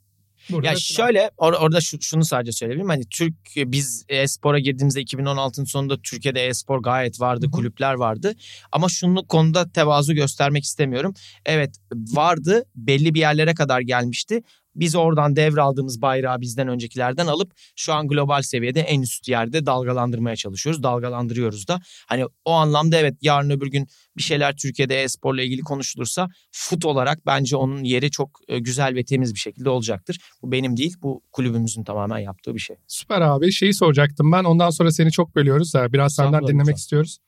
Burada 0.50 0.68
Ya 0.68 0.76
şöyle 0.76 1.30
or- 1.38 1.56
orada 1.56 1.80
şu- 1.80 2.00
şunu 2.02 2.24
sadece 2.24 2.52
söyleyebilirim. 2.52 2.88
Hani 2.88 3.04
Türk 3.10 3.34
biz 3.56 4.04
e-spora 4.08 4.58
girdiğimizde 4.58 5.00
2016'ın 5.00 5.64
sonunda 5.64 6.00
Türkiye'de 6.02 6.46
e-spor 6.46 6.82
gayet 6.82 7.20
vardı, 7.20 7.44
Hı 7.44 7.48
hı. 7.48 7.50
kulüpler 7.50 7.94
vardı. 7.94 8.34
Ama 8.72 8.88
şunu 8.88 9.26
konuda 9.26 9.70
tevazu 9.72 10.14
göstermek 10.14 10.64
istemiyorum. 10.64 11.14
Evet 11.46 11.74
vardı, 11.94 12.64
belli 12.76 13.14
bir 13.14 13.20
yerlere 13.20 13.54
kadar 13.54 13.80
gelmişti. 13.80 14.42
Biz 14.76 14.94
oradan 14.96 15.36
devraldığımız 15.36 16.02
bayrağı 16.02 16.40
bizden 16.40 16.68
öncekilerden 16.68 17.26
alıp 17.26 17.52
şu 17.76 17.92
an 17.92 18.08
global 18.08 18.42
seviyede 18.42 18.80
en 18.80 19.02
üst 19.02 19.28
yerde 19.28 19.66
dalgalandırmaya 19.66 20.36
çalışıyoruz. 20.36 20.82
Dalgalandırıyoruz 20.82 21.68
da. 21.68 21.80
Hani 22.06 22.24
o 22.44 22.52
anlamda 22.52 22.96
evet 22.96 23.14
yarın 23.22 23.50
öbür 23.50 23.66
gün 23.66 23.88
bir 24.16 24.22
şeyler 24.22 24.56
Türkiye'de 24.56 25.02
e-sporla 25.02 25.42
ilgili 25.42 25.60
konuşulursa 25.60 26.28
fut 26.52 26.84
olarak 26.84 27.26
bence 27.26 27.56
onun 27.56 27.84
yeri 27.84 28.10
çok 28.10 28.40
e, 28.48 28.58
güzel 28.58 28.94
ve 28.94 29.04
temiz 29.04 29.34
bir 29.34 29.38
şekilde 29.38 29.70
olacaktır. 29.70 30.18
Bu 30.42 30.52
benim 30.52 30.76
değil, 30.76 30.94
bu 31.02 31.22
kulübümüzün 31.32 31.84
tamamen 31.84 32.18
yaptığı 32.18 32.54
bir 32.54 32.60
şey. 32.60 32.76
Süper 32.86 33.20
abi. 33.20 33.52
Şeyi 33.52 33.74
soracaktım 33.74 34.32
ben. 34.32 34.44
Ondan 34.44 34.70
sonra 34.70 34.90
seni 34.90 35.10
çok 35.12 35.34
bölüyoruz 35.34 35.74
da 35.74 35.92
biraz 35.92 36.14
senden 36.14 36.42
dinlemek 36.42 36.60
lütfen. 36.60 36.74
istiyoruz. 36.74 37.18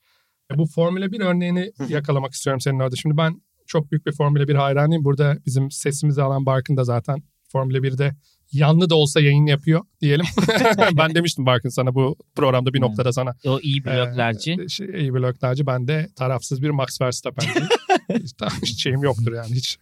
E, 0.53 0.57
Bu 0.57 0.65
Formula 0.65 1.11
1 1.11 1.19
örneğini 1.19 1.71
yakalamak 1.89 2.33
istiyorum 2.33 2.61
senin 2.61 2.79
orada. 2.79 2.95
Şimdi 2.95 3.17
ben 3.17 3.41
çok 3.65 3.91
büyük 3.91 4.05
bir 4.05 4.11
Formula 4.11 4.47
1 4.47 4.55
hayranıyım. 4.55 5.03
Burada 5.03 5.37
bizim 5.45 5.71
sesimizi 5.71 6.21
alan 6.21 6.45
Barkın 6.45 6.77
da 6.77 6.83
zaten 6.83 7.23
Formula 7.47 7.77
1'de 7.77 8.15
yanlı 8.51 8.89
da 8.89 8.95
olsa 8.95 9.19
yayın 9.21 9.45
yapıyor 9.45 9.81
diyelim. 10.01 10.25
ben 10.97 11.15
demiştim 11.15 11.45
Barkın 11.45 11.69
sana 11.69 11.95
bu 11.95 12.15
programda 12.35 12.73
bir 12.73 12.81
noktada 12.81 13.13
sana. 13.13 13.35
O 13.45 13.59
iyi 13.59 13.85
bloklarcı. 13.85 14.51
Ee, 14.51 14.67
şey, 14.67 14.87
iyi 14.87 15.13
bloklarcı. 15.13 15.67
Ben 15.67 15.87
de 15.87 16.09
tarafsız 16.15 16.61
bir 16.61 16.69
Max 16.69 17.01
Verstappen'ciyim. 17.01 17.67
hiç 18.63 18.83
şeyim 18.83 19.03
yoktur 19.03 19.33
yani 19.33 19.55
hiç. 19.55 19.79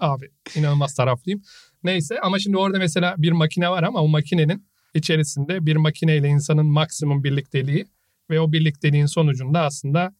Abi 0.00 0.30
inanılmaz 0.56 0.94
taraflıyım. 0.94 1.42
Neyse 1.84 2.20
ama 2.20 2.38
şimdi 2.38 2.56
orada 2.56 2.78
mesela 2.78 3.14
bir 3.18 3.32
makine 3.32 3.70
var 3.70 3.82
ama 3.82 4.00
o 4.00 4.08
makinenin 4.08 4.66
içerisinde 4.94 5.66
bir 5.66 5.76
makineyle 5.76 6.28
insanın 6.28 6.66
maksimum 6.66 7.24
birlikteliği 7.24 7.86
ve 8.30 8.40
o 8.40 8.52
birlikteliğin 8.52 9.06
sonucunda 9.06 9.60
aslında 9.62 10.14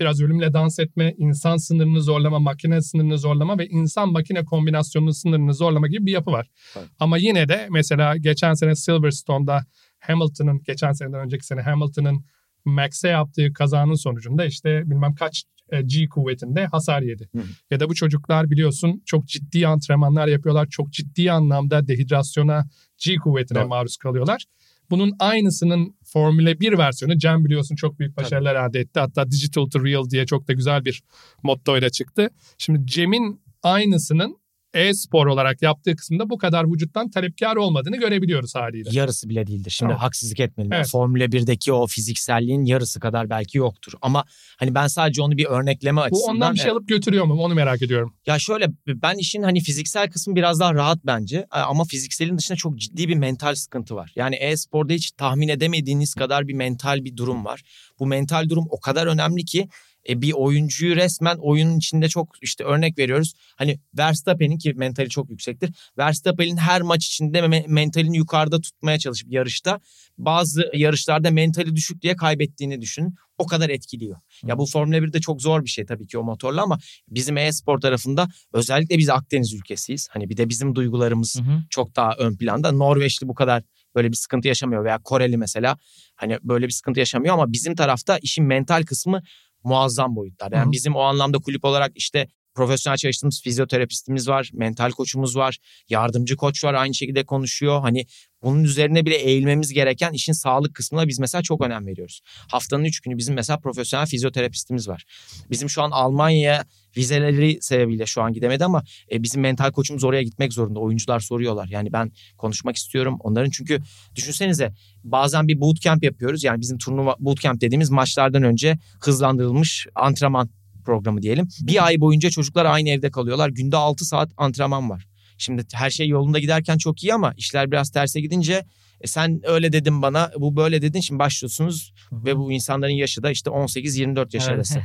biraz 0.00 0.20
ölümle 0.20 0.52
dans 0.52 0.78
etme, 0.78 1.14
insan 1.18 1.56
sınırını 1.56 2.02
zorlama, 2.02 2.38
makine 2.38 2.82
sınırını 2.82 3.18
zorlama 3.18 3.58
ve 3.58 3.66
insan 3.66 4.12
makine 4.12 4.44
kombinasyonunun 4.44 5.10
sınırını 5.10 5.54
zorlama 5.54 5.88
gibi 5.88 6.06
bir 6.06 6.12
yapı 6.12 6.30
var. 6.30 6.46
Evet. 6.76 6.88
Ama 6.98 7.18
yine 7.18 7.48
de 7.48 7.66
mesela 7.70 8.16
geçen 8.16 8.54
sene 8.54 8.74
Silverstone'da 8.74 9.64
Hamilton'ın, 9.98 10.62
geçen 10.62 10.92
seneden 10.92 11.20
önceki 11.20 11.46
sene 11.46 11.60
Hamilton'ın 11.60 12.24
Max'e 12.64 13.08
yaptığı 13.08 13.52
kazanın 13.52 13.94
sonucunda 13.94 14.44
işte 14.44 14.82
bilmem 14.84 15.14
kaç 15.14 15.44
e, 15.72 15.82
G 15.82 16.08
kuvvetinde 16.08 16.66
hasar 16.66 17.02
yedi. 17.02 17.28
Hı 17.32 17.38
hı. 17.38 17.44
Ya 17.70 17.80
da 17.80 17.88
bu 17.88 17.94
çocuklar 17.94 18.50
biliyorsun 18.50 19.02
çok 19.06 19.26
ciddi 19.26 19.66
antrenmanlar 19.66 20.26
yapıyorlar. 20.26 20.66
Çok 20.70 20.92
ciddi 20.92 21.32
anlamda 21.32 21.88
dehidrasyona, 21.88 22.64
G 23.04 23.16
kuvvetine 23.16 23.58
Doğru. 23.58 23.68
maruz 23.68 23.96
kalıyorlar. 23.96 24.44
Bunun 24.90 25.12
aynısının 25.18 25.94
Formula 26.04 26.60
1 26.60 26.78
versiyonu 26.78 27.18
Cem 27.18 27.44
biliyorsun 27.44 27.76
çok 27.76 27.98
büyük 27.98 28.16
başarılar 28.16 28.68
elde 28.68 28.80
etti. 28.80 29.00
Hatta 29.00 29.30
Digital 29.30 29.66
to 29.66 29.84
Real 29.84 30.10
diye 30.10 30.26
çok 30.26 30.48
da 30.48 30.52
güzel 30.52 30.84
bir 30.84 31.02
mottoyla 31.42 31.90
çıktı. 31.90 32.30
Şimdi 32.58 32.86
Cem'in 32.86 33.40
aynısının 33.62 34.38
e-spor 34.78 35.26
olarak 35.26 35.62
yaptığı 35.62 35.96
kısımda 35.96 36.30
bu 36.30 36.38
kadar 36.38 36.72
vücuttan 36.72 37.10
talepkar 37.10 37.56
olmadığını 37.56 37.96
görebiliyoruz 37.96 38.54
haliyle. 38.54 38.90
Yarısı 38.92 39.28
bile 39.28 39.46
değildir. 39.46 39.70
Şimdi 39.70 39.90
Tamam. 39.90 40.02
haksızlık 40.02 40.40
etmeyelim. 40.40 40.72
Evet. 40.72 40.88
Formula 40.90 41.24
1'deki 41.24 41.72
o 41.72 41.86
fizikselliğin 41.86 42.64
yarısı 42.64 43.00
kadar 43.00 43.30
belki 43.30 43.58
yoktur. 43.58 43.92
Ama 44.02 44.24
hani 44.58 44.74
ben 44.74 44.86
sadece 44.86 45.22
onu 45.22 45.36
bir 45.36 45.46
örnekleme 45.46 46.00
Bu 46.00 46.04
açısından... 46.04 46.34
ondan 46.34 46.54
bir 46.54 46.58
şey 46.58 46.70
alıp 46.70 46.88
götürüyor 46.88 47.24
mu? 47.24 47.34
Onu 47.34 47.54
merak 47.54 47.82
ediyorum. 47.82 48.14
Ya 48.26 48.38
şöyle 48.38 48.66
ben 48.86 49.14
işin 49.14 49.42
hani 49.42 49.60
fiziksel 49.60 50.10
kısmı 50.10 50.36
biraz 50.36 50.60
daha 50.60 50.74
rahat 50.74 50.98
bence 51.06 51.46
ama 51.50 51.84
fizikselin 51.84 52.38
dışında 52.38 52.56
çok 52.56 52.78
ciddi 52.78 53.08
bir 53.08 53.14
mental 53.14 53.54
sıkıntı 53.54 53.94
var. 53.94 54.12
Yani 54.16 54.34
e-sporda 54.36 54.92
hiç 54.92 55.10
tahmin 55.10 55.48
edemediğiniz 55.48 56.14
kadar 56.14 56.48
bir 56.48 56.54
mental 56.54 57.04
bir 57.04 57.16
durum 57.16 57.44
var. 57.44 57.62
Bu 57.98 58.06
mental 58.06 58.48
durum 58.48 58.66
o 58.70 58.80
kadar 58.80 59.06
önemli 59.06 59.44
ki 59.44 59.68
e, 60.08 60.22
bir 60.22 60.32
oyuncuyu 60.32 60.96
resmen 60.96 61.36
oyunun 61.36 61.78
içinde 61.78 62.08
çok 62.08 62.28
işte 62.42 62.64
örnek 62.64 62.98
veriyoruz. 62.98 63.34
Hani 63.56 63.78
Verstappen'in 63.98 64.58
ki 64.58 64.74
mentali 64.74 65.08
çok 65.08 65.30
yüksektir. 65.30 65.70
Verstappen'in 65.98 66.56
her 66.56 66.82
maç 66.82 67.06
içinde 67.06 67.38
me- 67.38 67.68
mentalini 67.68 68.16
yukarıda 68.16 68.60
tutmaya 68.60 68.98
çalışıp 68.98 69.32
yarışta 69.32 69.80
bazı 70.18 70.70
yarışlarda 70.74 71.30
mentali 71.30 71.76
düşük 71.76 72.02
diye 72.02 72.16
kaybettiğini 72.16 72.80
düşünün. 72.80 73.14
O 73.38 73.46
kadar 73.46 73.68
etkiliyor. 73.70 74.16
Ya 74.44 74.58
bu 74.58 74.66
Formula 74.66 74.96
1'de 74.96 75.20
çok 75.20 75.42
zor 75.42 75.64
bir 75.64 75.70
şey 75.70 75.86
tabii 75.86 76.06
ki 76.06 76.18
o 76.18 76.22
motorla 76.24 76.62
ama 76.62 76.78
bizim 77.08 77.36
e-spor 77.36 77.80
tarafında 77.80 78.28
özellikle 78.52 78.98
biz 78.98 79.08
Akdeniz 79.10 79.54
ülkesiyiz. 79.54 80.08
Hani 80.10 80.30
bir 80.30 80.36
de 80.36 80.48
bizim 80.48 80.74
duygularımız 80.74 81.36
Hı 81.36 81.42
hı. 81.42 81.62
çok 81.70 81.96
daha 81.96 82.14
ön 82.18 82.36
planda. 82.36 82.72
Norveçli 82.72 83.28
bu 83.28 83.34
kadar 83.34 83.62
böyle 83.94 84.10
bir 84.10 84.16
sıkıntı 84.16 84.48
yaşamıyor 84.48 84.84
veya 84.84 84.98
Koreli 84.98 85.36
mesela 85.36 85.78
hani 86.16 86.38
böyle 86.42 86.66
bir 86.66 86.72
sıkıntı 86.72 87.00
yaşamıyor 87.00 87.34
ama 87.34 87.52
bizim 87.52 87.74
tarafta 87.74 88.18
işin 88.18 88.44
mental 88.44 88.82
kısmı 88.82 89.22
muazzam 89.64 90.16
boyutlar. 90.16 90.52
Yani 90.52 90.64
Hı 90.64 90.68
hı. 90.68 90.72
bizim 90.72 90.96
o 90.96 91.00
anlamda 91.00 91.38
kulüp 91.38 91.64
olarak 91.64 91.92
işte 91.94 92.28
profesyonel 92.54 92.96
çalıştığımız 92.96 93.42
fizyoterapistimiz 93.42 94.28
var, 94.28 94.50
mental 94.54 94.90
koçumuz 94.90 95.36
var, 95.36 95.58
yardımcı 95.88 96.36
koç 96.36 96.64
var 96.64 96.74
aynı 96.74 96.94
şekilde 96.94 97.24
konuşuyor. 97.26 97.80
Hani 97.80 98.06
bunun 98.42 98.64
üzerine 98.64 99.06
bile 99.06 99.14
eğilmemiz 99.16 99.72
gereken 99.72 100.12
işin 100.12 100.32
sağlık 100.32 100.74
kısmına 100.74 101.08
biz 101.08 101.18
mesela 101.18 101.42
çok 101.42 101.60
önem 101.60 101.86
veriyoruz. 101.86 102.20
Haftanın 102.50 102.84
üç 102.84 103.00
günü 103.00 103.18
bizim 103.18 103.34
mesela 103.34 103.58
profesyonel 103.58 104.06
fizyoterapistimiz 104.06 104.88
var. 104.88 105.04
Bizim 105.50 105.70
şu 105.70 105.82
an 105.82 105.90
Almanya 105.90 106.64
vizeleri 106.96 107.58
sebebiyle 107.60 108.06
şu 108.06 108.22
an 108.22 108.32
gidemedi 108.32 108.64
ama 108.64 108.82
e, 109.12 109.22
bizim 109.22 109.42
mental 109.42 109.72
koçumuz 109.72 110.04
oraya 110.04 110.22
gitmek 110.22 110.52
zorunda. 110.52 110.80
Oyuncular 110.80 111.20
soruyorlar. 111.20 111.68
Yani 111.68 111.92
ben 111.92 112.12
konuşmak 112.36 112.76
istiyorum. 112.76 113.16
Onların 113.20 113.50
çünkü 113.50 113.78
düşünsenize 114.16 114.72
bazen 115.04 115.48
bir 115.48 115.60
bootcamp 115.60 116.04
yapıyoruz. 116.04 116.44
Yani 116.44 116.60
bizim 116.60 116.78
turnuva 116.78 117.16
bootcamp 117.18 117.60
dediğimiz 117.60 117.90
maçlardan 117.90 118.42
önce 118.42 118.78
hızlandırılmış 119.00 119.86
antrenman 119.94 120.50
programı 120.84 121.22
diyelim. 121.22 121.48
Bir 121.60 121.86
ay 121.86 122.00
boyunca 122.00 122.30
çocuklar 122.30 122.64
aynı 122.64 122.88
evde 122.88 123.10
kalıyorlar. 123.10 123.48
Günde 123.48 123.76
6 123.76 124.04
saat 124.04 124.30
antrenman 124.36 124.90
var. 124.90 125.08
Şimdi 125.38 125.62
her 125.72 125.90
şey 125.90 126.08
yolunda 126.08 126.38
giderken 126.38 126.78
çok 126.78 127.04
iyi 127.04 127.14
ama 127.14 127.32
işler 127.36 127.70
biraz 127.70 127.90
terse 127.90 128.20
gidince 128.20 128.64
e, 129.00 129.06
sen 129.06 129.40
öyle 129.44 129.72
dedin 129.72 130.02
bana 130.02 130.30
bu 130.36 130.56
böyle 130.56 130.82
dedin 130.82 131.00
şimdi 131.00 131.18
başlıyorsunuz 131.18 131.92
ve 132.12 132.36
bu 132.36 132.52
insanların 132.52 132.92
yaşı 132.92 133.22
da 133.22 133.30
işte 133.30 133.50
18-24 133.50 134.18
yaş 134.18 134.44
Evet. 134.44 134.48
arası. 134.48 134.80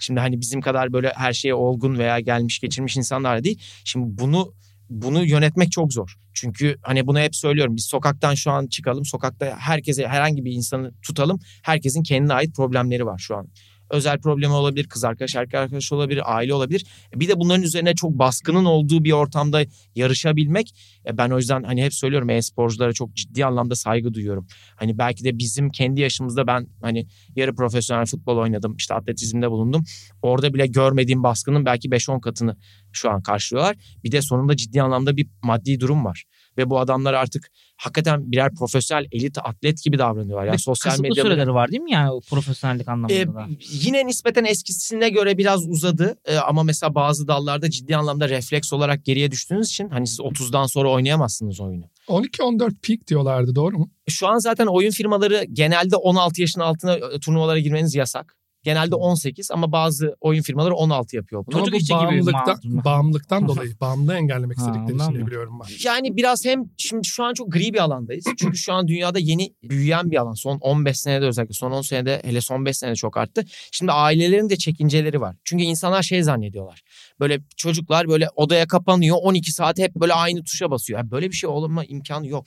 Şimdi 0.00 0.20
hani 0.20 0.40
bizim 0.40 0.60
kadar 0.60 0.92
böyle 0.92 1.12
her 1.16 1.32
şeye 1.32 1.54
olgun 1.54 1.98
veya 1.98 2.20
gelmiş 2.20 2.58
geçirmiş 2.58 2.96
insanlar 2.96 3.38
da 3.38 3.44
değil. 3.44 3.60
Şimdi 3.84 4.06
bunu 4.18 4.54
bunu 4.90 5.24
yönetmek 5.24 5.72
çok 5.72 5.92
zor. 5.92 6.16
Çünkü 6.34 6.76
hani 6.82 7.06
bunu 7.06 7.18
hep 7.18 7.36
söylüyorum. 7.36 7.76
Biz 7.76 7.84
sokaktan 7.84 8.34
şu 8.34 8.50
an 8.50 8.66
çıkalım. 8.66 9.04
Sokakta 9.04 9.56
herkese 9.58 10.08
herhangi 10.08 10.44
bir 10.44 10.52
insanı 10.52 10.92
tutalım. 11.02 11.40
Herkesin 11.62 12.02
kendine 12.02 12.32
ait 12.32 12.56
problemleri 12.56 13.06
var 13.06 13.18
şu 13.18 13.36
an. 13.36 13.48
Özel 13.90 14.18
problemi 14.18 14.52
olabilir, 14.52 14.86
kız 14.88 15.04
arkadaş, 15.04 15.36
erkek 15.36 15.54
arkadaş 15.54 15.92
olabilir, 15.92 16.22
aile 16.36 16.54
olabilir. 16.54 16.84
Bir 17.14 17.28
de 17.28 17.40
bunların 17.40 17.62
üzerine 17.62 17.94
çok 17.94 18.10
baskının 18.10 18.64
olduğu 18.64 19.04
bir 19.04 19.12
ortamda 19.12 19.64
yarışabilmek. 19.94 20.74
e, 21.06 21.18
Ben 21.18 21.30
o 21.30 21.38
yüzden 21.38 21.62
hani 21.62 21.84
hep 21.84 21.94
söylüyorum 21.94 22.30
e-sporculara 22.30 22.92
çok 22.92 23.14
ciddi 23.14 23.46
anlamda 23.46 23.74
saygı 23.74 24.14
duyuyorum. 24.14 24.46
Hani 24.76 24.98
belki 24.98 25.24
de 25.24 25.38
bizim 25.38 25.70
kendi 25.70 26.00
yaşımızda 26.00 26.46
ben 26.46 26.66
hani 26.82 27.06
yarı 27.36 27.54
profesyonel 27.54 28.06
futbol 28.06 28.36
oynadım, 28.36 28.76
işte 28.76 28.94
atletizmde 28.94 29.50
bulundum. 29.50 29.84
Orada 30.22 30.54
bile 30.54 30.66
görmediğim 30.66 31.22
baskının 31.22 31.64
belki 31.64 31.88
5-10 31.88 32.20
katını 32.20 32.56
şu 32.92 33.10
an 33.10 33.22
karşılıyorlar. 33.22 33.76
Bir 34.04 34.12
de 34.12 34.22
sonunda 34.22 34.56
ciddi 34.56 34.82
anlamda 34.82 35.16
bir 35.16 35.28
maddi 35.42 35.80
durum 35.80 36.04
var. 36.04 36.24
Ve 36.58 36.70
bu 36.70 36.78
adamlar 36.78 37.14
artık 37.14 37.50
hakikaten 37.76 38.32
birer 38.32 38.54
profesyonel 38.54 39.06
elit 39.12 39.38
atlet 39.38 39.84
gibi 39.84 39.98
davranıyorlar. 39.98 40.44
Yani 40.44 40.54
Ve 40.54 40.58
sosyal 40.58 40.90
kısıtlı 40.90 41.08
medyada 41.08 41.28
süreleri 41.28 41.54
var 41.54 41.70
değil 41.70 41.82
mi 41.82 41.92
yani 41.92 42.10
o 42.10 42.20
profesyonellik 42.20 42.88
anlamında 42.88 43.14
ee, 43.14 43.26
da? 43.26 43.46
yine 43.70 44.06
nispeten 44.06 44.44
eskisine 44.44 45.08
göre 45.08 45.38
biraz 45.38 45.68
uzadı 45.68 46.18
Ee, 46.24 46.36
ama 46.36 46.62
mesela 46.62 46.94
bazı 46.94 47.28
dallarda 47.28 47.70
ciddi 47.70 47.96
anlamda 47.96 48.28
refleks 48.28 48.72
olarak 48.72 49.04
geriye 49.04 49.30
düştüğünüz 49.30 49.68
için 49.68 49.88
hani 49.88 50.06
siz 50.06 50.20
30'dan 50.20 50.66
sonra 50.66 50.90
oynayamazsınız 50.90 51.60
oyunu. 51.60 51.84
12-14 52.08 52.74
peak 52.82 53.06
diyorlardı 53.08 53.54
doğru 53.54 53.78
mu? 53.78 53.90
Şu 54.08 54.28
an 54.28 54.38
zaten 54.38 54.66
oyun 54.66 54.90
firmaları 54.90 55.44
genelde 55.52 55.96
16 55.96 56.40
yaşın 56.40 56.60
altına 56.60 56.94
e, 56.94 57.20
turnuvalara 57.20 57.58
girmeniz 57.58 57.94
yasak. 57.94 58.36
Genelde 58.68 58.94
18 58.94 59.50
ama 59.50 59.72
bazı 59.72 60.16
oyun 60.20 60.42
firmaları 60.42 60.74
16 60.74 61.16
yapıyor 61.16 61.46
bunu. 61.46 61.52
Çocuk 61.52 61.68
Ama 61.68 61.72
bu 61.72 61.76
işçi 61.76 61.94
gibi 61.94 62.02
bağımlılıktan, 62.02 62.84
bağımlılıktan 62.84 63.48
dolayı 63.48 63.80
bağımlılığı 63.80 64.16
engellemek 64.16 64.58
istedikleri 64.58 64.96
için 64.96 65.26
biliyorum 65.26 65.58
ben. 65.62 65.90
Yani 65.90 66.16
biraz 66.16 66.44
hem 66.44 66.64
şimdi 66.76 67.06
şu 67.06 67.24
an 67.24 67.34
çok 67.34 67.52
gri 67.52 67.74
bir 67.74 67.78
alandayız. 67.78 68.24
Çünkü 68.38 68.56
şu 68.56 68.72
an 68.72 68.88
dünyada 68.88 69.18
yeni 69.18 69.54
büyüyen 69.62 70.10
bir 70.10 70.16
alan. 70.16 70.32
Son 70.32 70.58
15 70.58 71.00
senede 71.00 71.26
özellikle 71.26 71.54
son 71.54 71.70
10 71.70 71.82
senede 71.82 72.22
hele 72.24 72.40
son 72.40 72.64
5 72.64 72.76
senede 72.76 72.94
çok 72.94 73.16
arttı. 73.16 73.44
Şimdi 73.72 73.92
ailelerin 73.92 74.50
de 74.50 74.56
çekinceleri 74.56 75.20
var. 75.20 75.36
Çünkü 75.44 75.64
insanlar 75.64 76.02
şey 76.02 76.22
zannediyorlar. 76.22 76.82
Böyle 77.20 77.40
çocuklar 77.56 78.08
böyle 78.08 78.28
odaya 78.34 78.66
kapanıyor 78.66 79.16
12 79.20 79.52
saat 79.52 79.78
hep 79.78 79.94
böyle 79.94 80.12
aynı 80.12 80.44
tuşa 80.44 80.70
basıyor. 80.70 80.98
Yani 80.98 81.10
böyle 81.10 81.30
bir 81.30 81.36
şey 81.36 81.50
olma 81.50 81.84
imkanı 81.84 82.26
yok. 82.26 82.46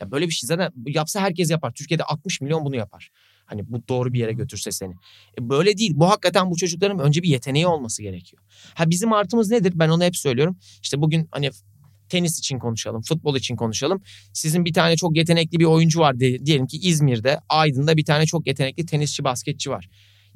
Ya 0.00 0.10
böyle 0.10 0.26
bir 0.28 0.32
şey 0.32 0.46
zaten 0.46 0.72
yapsa 0.86 1.20
herkes 1.20 1.50
yapar. 1.50 1.72
Türkiye'de 1.72 2.04
60 2.04 2.40
milyon 2.40 2.64
bunu 2.64 2.76
yapar. 2.76 3.10
Hani 3.52 3.72
bu 3.72 3.88
doğru 3.88 4.12
bir 4.12 4.18
yere 4.18 4.32
götürse 4.32 4.72
seni. 4.72 4.92
E 5.38 5.48
böyle 5.48 5.78
değil. 5.78 5.92
Bu 5.94 6.08
hakikaten 6.08 6.50
bu 6.50 6.56
çocukların 6.56 6.98
önce 6.98 7.22
bir 7.22 7.28
yeteneği 7.28 7.66
olması 7.66 8.02
gerekiyor. 8.02 8.42
Ha 8.74 8.90
bizim 8.90 9.12
artımız 9.12 9.50
nedir? 9.50 9.72
Ben 9.76 9.88
onu 9.88 10.04
hep 10.04 10.16
söylüyorum. 10.16 10.56
İşte 10.82 11.00
bugün 11.00 11.28
hani 11.30 11.50
tenis 12.08 12.38
için 12.38 12.58
konuşalım, 12.58 13.02
futbol 13.02 13.36
için 13.36 13.56
konuşalım. 13.56 14.02
Sizin 14.32 14.64
bir 14.64 14.72
tane 14.72 14.96
çok 14.96 15.16
yetenekli 15.16 15.58
bir 15.58 15.64
oyuncu 15.64 16.00
var 16.00 16.20
diyelim 16.20 16.66
ki 16.66 16.76
İzmir'de, 16.76 17.40
Aydın'da 17.48 17.96
bir 17.96 18.04
tane 18.04 18.26
çok 18.26 18.46
yetenekli 18.46 18.86
tenisçi, 18.86 19.24
basketçi 19.24 19.70
var. 19.70 19.88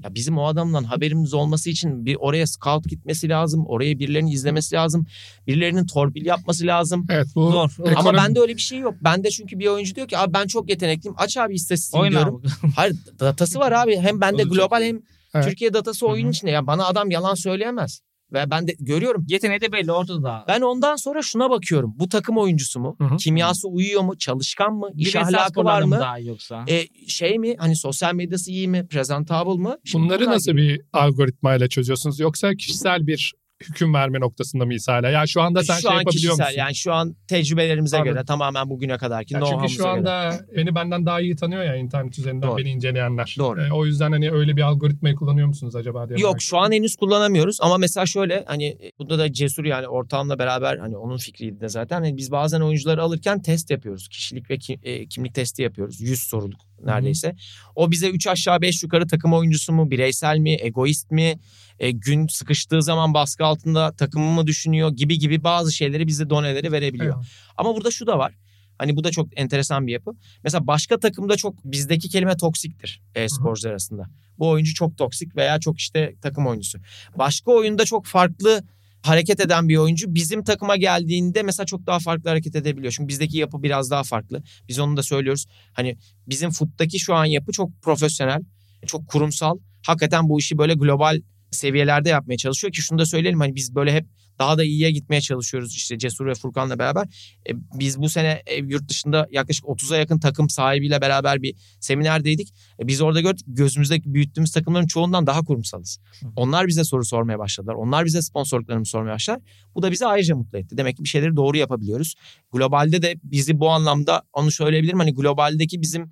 Ya 0.04 0.14
bizim 0.14 0.38
o 0.38 0.46
adamdan 0.46 0.84
haberimiz 0.84 1.34
olması 1.34 1.70
için 1.70 2.06
bir 2.06 2.16
oraya 2.20 2.46
scout 2.46 2.84
gitmesi 2.88 3.28
lazım, 3.28 3.66
oraya 3.66 3.98
birilerinin 3.98 4.30
izlemesi 4.30 4.74
lazım, 4.74 5.06
birilerinin 5.46 5.86
torpil 5.86 6.26
yapması 6.26 6.66
lazım. 6.66 7.06
Evet 7.10 7.26
bu 7.34 7.50
Zor. 7.50 7.70
ekonomi- 7.70 7.96
Ama 7.96 8.14
bende 8.14 8.40
öyle 8.40 8.56
bir 8.56 8.60
şey 8.60 8.78
yok. 8.78 8.94
Bende 9.00 9.30
çünkü 9.30 9.58
bir 9.58 9.66
oyuncu 9.66 9.94
diyor 9.94 10.08
ki 10.08 10.18
abi 10.18 10.32
ben 10.34 10.46
çok 10.46 10.70
yetenekliyim. 10.70 11.14
Aç 11.18 11.36
abi 11.36 11.54
istatistiğini 11.54 12.02
Oyna 12.02 12.10
diyorum. 12.12 12.42
abi. 12.62 12.72
Hayır 12.76 12.96
datası 13.20 13.58
var 13.58 13.72
abi. 13.72 13.96
Hem 13.98 14.20
bende 14.20 14.42
global 14.42 14.82
hem 14.82 15.00
Evet. 15.34 15.44
Türkiye 15.48 15.74
datası 15.74 16.06
oyunun 16.06 16.30
içinde. 16.30 16.50
Ya 16.50 16.66
bana 16.66 16.86
adam 16.86 17.10
yalan 17.10 17.34
söyleyemez. 17.34 18.00
Ve 18.32 18.50
ben 18.50 18.68
de 18.68 18.74
görüyorum. 18.80 19.24
Yeteneği 19.28 19.60
de 19.60 19.72
belli 19.72 19.92
ortada. 19.92 20.44
Ben 20.48 20.60
ondan 20.60 20.96
sonra 20.96 21.22
şuna 21.22 21.50
bakıyorum. 21.50 21.94
Bu 21.96 22.08
takım 22.08 22.38
oyuncusu 22.38 22.80
mu? 22.80 22.96
Hı 22.98 23.04
hı. 23.04 23.16
Kimyası 23.16 23.68
uyuyor 23.68 24.02
mu? 24.02 24.18
Çalışkan 24.18 24.74
mı? 24.74 24.88
İş 24.94 25.14
Bireysel 25.14 25.38
ahlakı 25.38 25.64
var 25.64 25.82
mı? 25.82 25.98
daha 26.00 26.18
yoksa? 26.18 26.64
E, 26.68 26.86
şey 27.08 27.38
mi? 27.38 27.54
Hani 27.58 27.76
sosyal 27.76 28.14
medyası 28.14 28.50
iyi 28.50 28.68
mi? 28.68 28.86
Presentable 28.88 29.62
mı? 29.62 29.76
Şimdi 29.84 30.04
bunları 30.04 30.20
bunlar 30.20 30.34
nasıl 30.34 30.52
gibi. 30.52 30.62
bir 30.62 30.80
algoritmayla 30.92 31.68
çözüyorsunuz? 31.68 32.20
Yoksa 32.20 32.54
kişisel 32.54 33.06
bir 33.06 33.34
hüküm 33.62 33.94
verme 33.94 34.20
noktasında 34.20 34.64
mı 34.66 34.72
hala? 34.88 35.08
Ya 35.10 35.26
şu 35.26 35.42
anda 35.42 35.62
sen 35.64 35.74
şu 35.74 35.80
şey 35.80 35.90
an 35.90 35.94
yapabiliyor 35.94 36.32
kişisel 36.32 36.44
musun? 36.46 36.58
yani 36.58 36.74
şu 36.74 36.92
an 36.92 37.16
tecrübelerimize 37.28 37.96
Anladım. 37.96 38.14
göre 38.14 38.24
tamamen 38.24 38.70
bugüne 38.70 38.98
kadarki 38.98 39.34
Ya 39.34 39.40
çünkü 39.50 39.68
şu 39.68 39.78
göre. 39.78 39.88
anda 39.88 40.40
beni 40.56 40.74
benden 40.74 41.06
daha 41.06 41.20
iyi 41.20 41.36
tanıyor 41.36 41.64
ya 41.64 41.76
internet 41.76 42.18
üzerinden 42.18 42.48
Doğru. 42.48 42.58
beni 42.58 42.70
inceleyenler. 42.70 43.36
Doğru. 43.38 43.62
Ee, 43.62 43.72
o 43.72 43.86
yüzden 43.86 44.12
hani 44.12 44.30
öyle 44.30 44.56
bir 44.56 44.62
algoritmayı 44.62 45.14
kullanıyor 45.14 45.48
musunuz 45.48 45.76
acaba 45.76 46.08
diye 46.08 46.18
Yok 46.18 46.36
şu 46.42 46.58
an 46.58 46.72
henüz 46.72 46.96
kullanamıyoruz 46.96 47.58
ama 47.60 47.78
mesela 47.78 48.06
şöyle 48.06 48.44
hani 48.46 48.78
bunda 48.98 49.18
da 49.18 49.32
cesur 49.32 49.64
yani 49.64 49.88
ortağımla 49.88 50.38
beraber 50.38 50.76
hani 50.78 50.96
onun 50.96 51.16
fikriydi 51.16 51.60
de 51.60 51.68
zaten 51.68 51.96
hani 52.00 52.16
biz 52.16 52.30
bazen 52.30 52.60
oyuncuları 52.60 53.02
alırken 53.02 53.42
test 53.42 53.70
yapıyoruz. 53.70 54.08
Kişilik 54.08 54.50
ve 54.50 54.58
ki- 54.58 54.78
e, 54.82 55.06
kimlik 55.06 55.34
testi 55.34 55.62
yapıyoruz. 55.62 56.00
100 56.00 56.20
soruluk 56.22 56.60
neredeyse. 56.84 57.34
O 57.74 57.90
bize 57.90 58.08
3 58.08 58.26
aşağı 58.26 58.60
5 58.60 58.82
yukarı 58.82 59.06
takım 59.06 59.32
oyuncusu 59.32 59.72
mu, 59.72 59.90
bireysel 59.90 60.38
mi, 60.38 60.56
egoist 60.60 61.10
mi, 61.10 61.34
e, 61.78 61.90
gün 61.90 62.26
sıkıştığı 62.26 62.82
zaman 62.82 63.14
baskı 63.14 63.44
altında 63.44 63.92
takımı 63.92 64.30
mı 64.32 64.46
düşünüyor 64.46 64.90
gibi 64.90 65.18
gibi 65.18 65.44
bazı 65.44 65.72
şeyleri 65.72 66.06
bize 66.06 66.30
doneleri 66.30 66.72
verebiliyor. 66.72 67.16
Evet. 67.16 67.26
Ama 67.56 67.76
burada 67.76 67.90
şu 67.90 68.06
da 68.06 68.18
var. 68.18 68.34
Hani 68.78 68.96
bu 68.96 69.04
da 69.04 69.10
çok 69.10 69.40
enteresan 69.40 69.86
bir 69.86 69.92
yapı. 69.92 70.10
Mesela 70.44 70.66
başka 70.66 70.98
takımda 70.98 71.36
çok 71.36 71.64
bizdeki 71.64 72.08
kelime 72.08 72.36
toksiktir 72.36 73.02
e-sporcular 73.14 73.70
arasında. 73.70 74.04
Bu 74.38 74.48
oyuncu 74.48 74.74
çok 74.74 74.98
toksik 74.98 75.36
veya 75.36 75.60
çok 75.60 75.78
işte 75.78 76.14
takım 76.22 76.46
oyuncusu. 76.46 76.78
Başka 77.18 77.50
oyunda 77.50 77.84
çok 77.84 78.06
farklı 78.06 78.62
hareket 79.08 79.40
eden 79.40 79.68
bir 79.68 79.76
oyuncu 79.76 80.14
bizim 80.14 80.44
takıma 80.44 80.76
geldiğinde 80.76 81.42
mesela 81.42 81.66
çok 81.66 81.86
daha 81.86 81.98
farklı 81.98 82.30
hareket 82.30 82.56
edebiliyor. 82.56 82.92
Çünkü 82.96 83.08
bizdeki 83.08 83.38
yapı 83.38 83.62
biraz 83.62 83.90
daha 83.90 84.02
farklı. 84.02 84.42
Biz 84.68 84.78
onu 84.78 84.96
da 84.96 85.02
söylüyoruz. 85.02 85.46
Hani 85.72 85.96
bizim 86.26 86.50
futtaki 86.50 86.98
şu 86.98 87.14
an 87.14 87.24
yapı 87.24 87.52
çok 87.52 87.82
profesyonel, 87.82 88.42
çok 88.86 89.08
kurumsal. 89.08 89.58
Hakikaten 89.86 90.28
bu 90.28 90.38
işi 90.38 90.58
böyle 90.58 90.74
global 90.74 91.20
seviyelerde 91.50 92.08
yapmaya 92.08 92.36
çalışıyor 92.36 92.72
ki 92.72 92.82
şunu 92.82 92.98
da 92.98 93.06
söyleyelim 93.06 93.40
hani 93.40 93.54
biz 93.54 93.74
böyle 93.74 93.92
hep 93.92 94.06
daha 94.38 94.58
da 94.58 94.64
iyiye 94.64 94.90
gitmeye 94.90 95.20
çalışıyoruz 95.20 95.74
işte 95.74 95.98
Cesur 95.98 96.26
ve 96.26 96.34
Furkan'la 96.34 96.78
beraber. 96.78 97.06
E, 97.48 97.52
biz 97.54 97.98
bu 97.98 98.08
sene 98.08 98.42
e, 98.46 98.56
yurt 98.56 98.88
dışında 98.88 99.28
yaklaşık 99.30 99.64
30'a 99.64 99.96
yakın 99.96 100.18
takım 100.18 100.50
sahibiyle 100.50 101.00
beraber 101.00 101.42
bir 101.42 101.54
seminerdeydik. 101.80 102.54
E, 102.80 102.88
biz 102.88 103.00
orada 103.00 103.20
gördük 103.20 103.44
gözümüzde 103.46 104.04
büyüttüğümüz 104.04 104.52
takımların 104.52 104.86
çoğundan 104.86 105.26
daha 105.26 105.42
kurumsalız. 105.44 106.00
Onlar 106.36 106.66
bize 106.66 106.84
soru 106.84 107.04
sormaya 107.04 107.38
başladılar. 107.38 107.74
Onlar 107.74 108.04
bize 108.04 108.22
sponsorluklarını 108.22 108.86
sormaya 108.86 109.12
başladılar. 109.12 109.42
Bu 109.74 109.82
da 109.82 109.92
bizi 109.92 110.06
ayrıca 110.06 110.36
mutlu 110.36 110.58
etti. 110.58 110.76
Demek 110.76 110.96
ki 110.96 111.04
bir 111.04 111.08
şeyleri 111.08 111.36
doğru 111.36 111.56
yapabiliyoruz. 111.56 112.14
Globalde 112.52 113.02
de 113.02 113.14
bizi 113.22 113.60
bu 113.60 113.70
anlamda 113.70 114.22
onu 114.32 114.50
söyleyebilirim. 114.50 114.98
Hani 114.98 115.14
globaldeki 115.14 115.82
bizim 115.82 116.10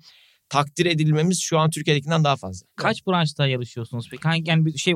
takdir 0.49 0.85
edilmemiz 0.85 1.41
şu 1.41 1.59
an 1.59 1.69
Türkiye'dekinden 1.69 2.23
daha 2.23 2.35
fazla. 2.35 2.67
Kaç 2.75 3.07
branşta 3.07 3.47
yarışıyorsunuz 3.47 4.07
peki? 4.11 4.23
Hangi 4.23 4.49
yani 4.49 4.65
bir 4.65 4.77
şey 4.77 4.93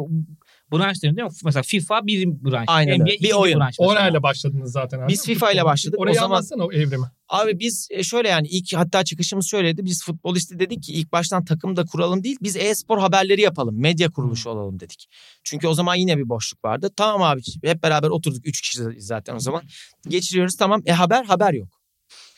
branş 0.71 1.03
değil 1.03 1.13
mi? 1.13 1.27
Mesela 1.45 1.63
FIFA 1.63 2.07
bir 2.07 2.43
branş. 2.43 2.65
Aynen 2.67 2.99
NBA 2.99 3.03
öyle. 3.03 3.19
Bir 3.19 3.33
oyun. 3.33 3.59
branş. 3.59 3.75
Orayla 3.77 4.23
başladınız 4.23 4.71
zaten 4.71 4.99
abi. 4.99 5.07
Biz 5.07 5.25
FIFA 5.25 5.51
ile 5.51 5.65
başladık. 5.65 5.99
Orayı 5.99 6.17
o 6.17 6.19
zaman 6.19 6.35
anlatsana 6.35 6.65
o 6.65 6.71
evrimi. 6.71 7.05
Abi 7.29 7.59
biz 7.59 7.87
e, 7.91 8.03
şöyle 8.03 8.27
yani 8.27 8.47
ilk 8.47 8.73
hatta 8.73 9.03
çıkışımız 9.03 9.47
şöyleydi. 9.47 9.85
Biz 9.85 10.03
futbolisti 10.03 10.59
dedik 10.59 10.83
ki 10.83 10.93
ilk 10.93 11.11
baştan 11.11 11.45
takım 11.45 11.75
da 11.75 11.85
kuralım 11.85 12.23
değil. 12.23 12.37
Biz 12.41 12.55
e-spor 12.55 12.99
haberleri 12.99 13.41
yapalım. 13.41 13.81
Medya 13.81 14.09
kuruluşu 14.09 14.49
olalım 14.49 14.79
dedik. 14.79 15.09
Çünkü 15.43 15.67
o 15.67 15.73
zaman 15.73 15.95
yine 15.95 16.17
bir 16.17 16.29
boşluk 16.29 16.65
vardı. 16.65 16.89
Tamam 16.95 17.21
abi 17.21 17.41
hep 17.63 17.83
beraber 17.83 18.09
oturduk. 18.09 18.47
Üç 18.47 18.61
kişi 18.61 18.83
zaten 18.97 19.35
o 19.35 19.39
zaman. 19.39 19.63
Geçiriyoruz 20.07 20.55
tamam. 20.55 20.81
E 20.85 20.91
haber 20.91 21.23
haber 21.23 21.53
yok. 21.53 21.79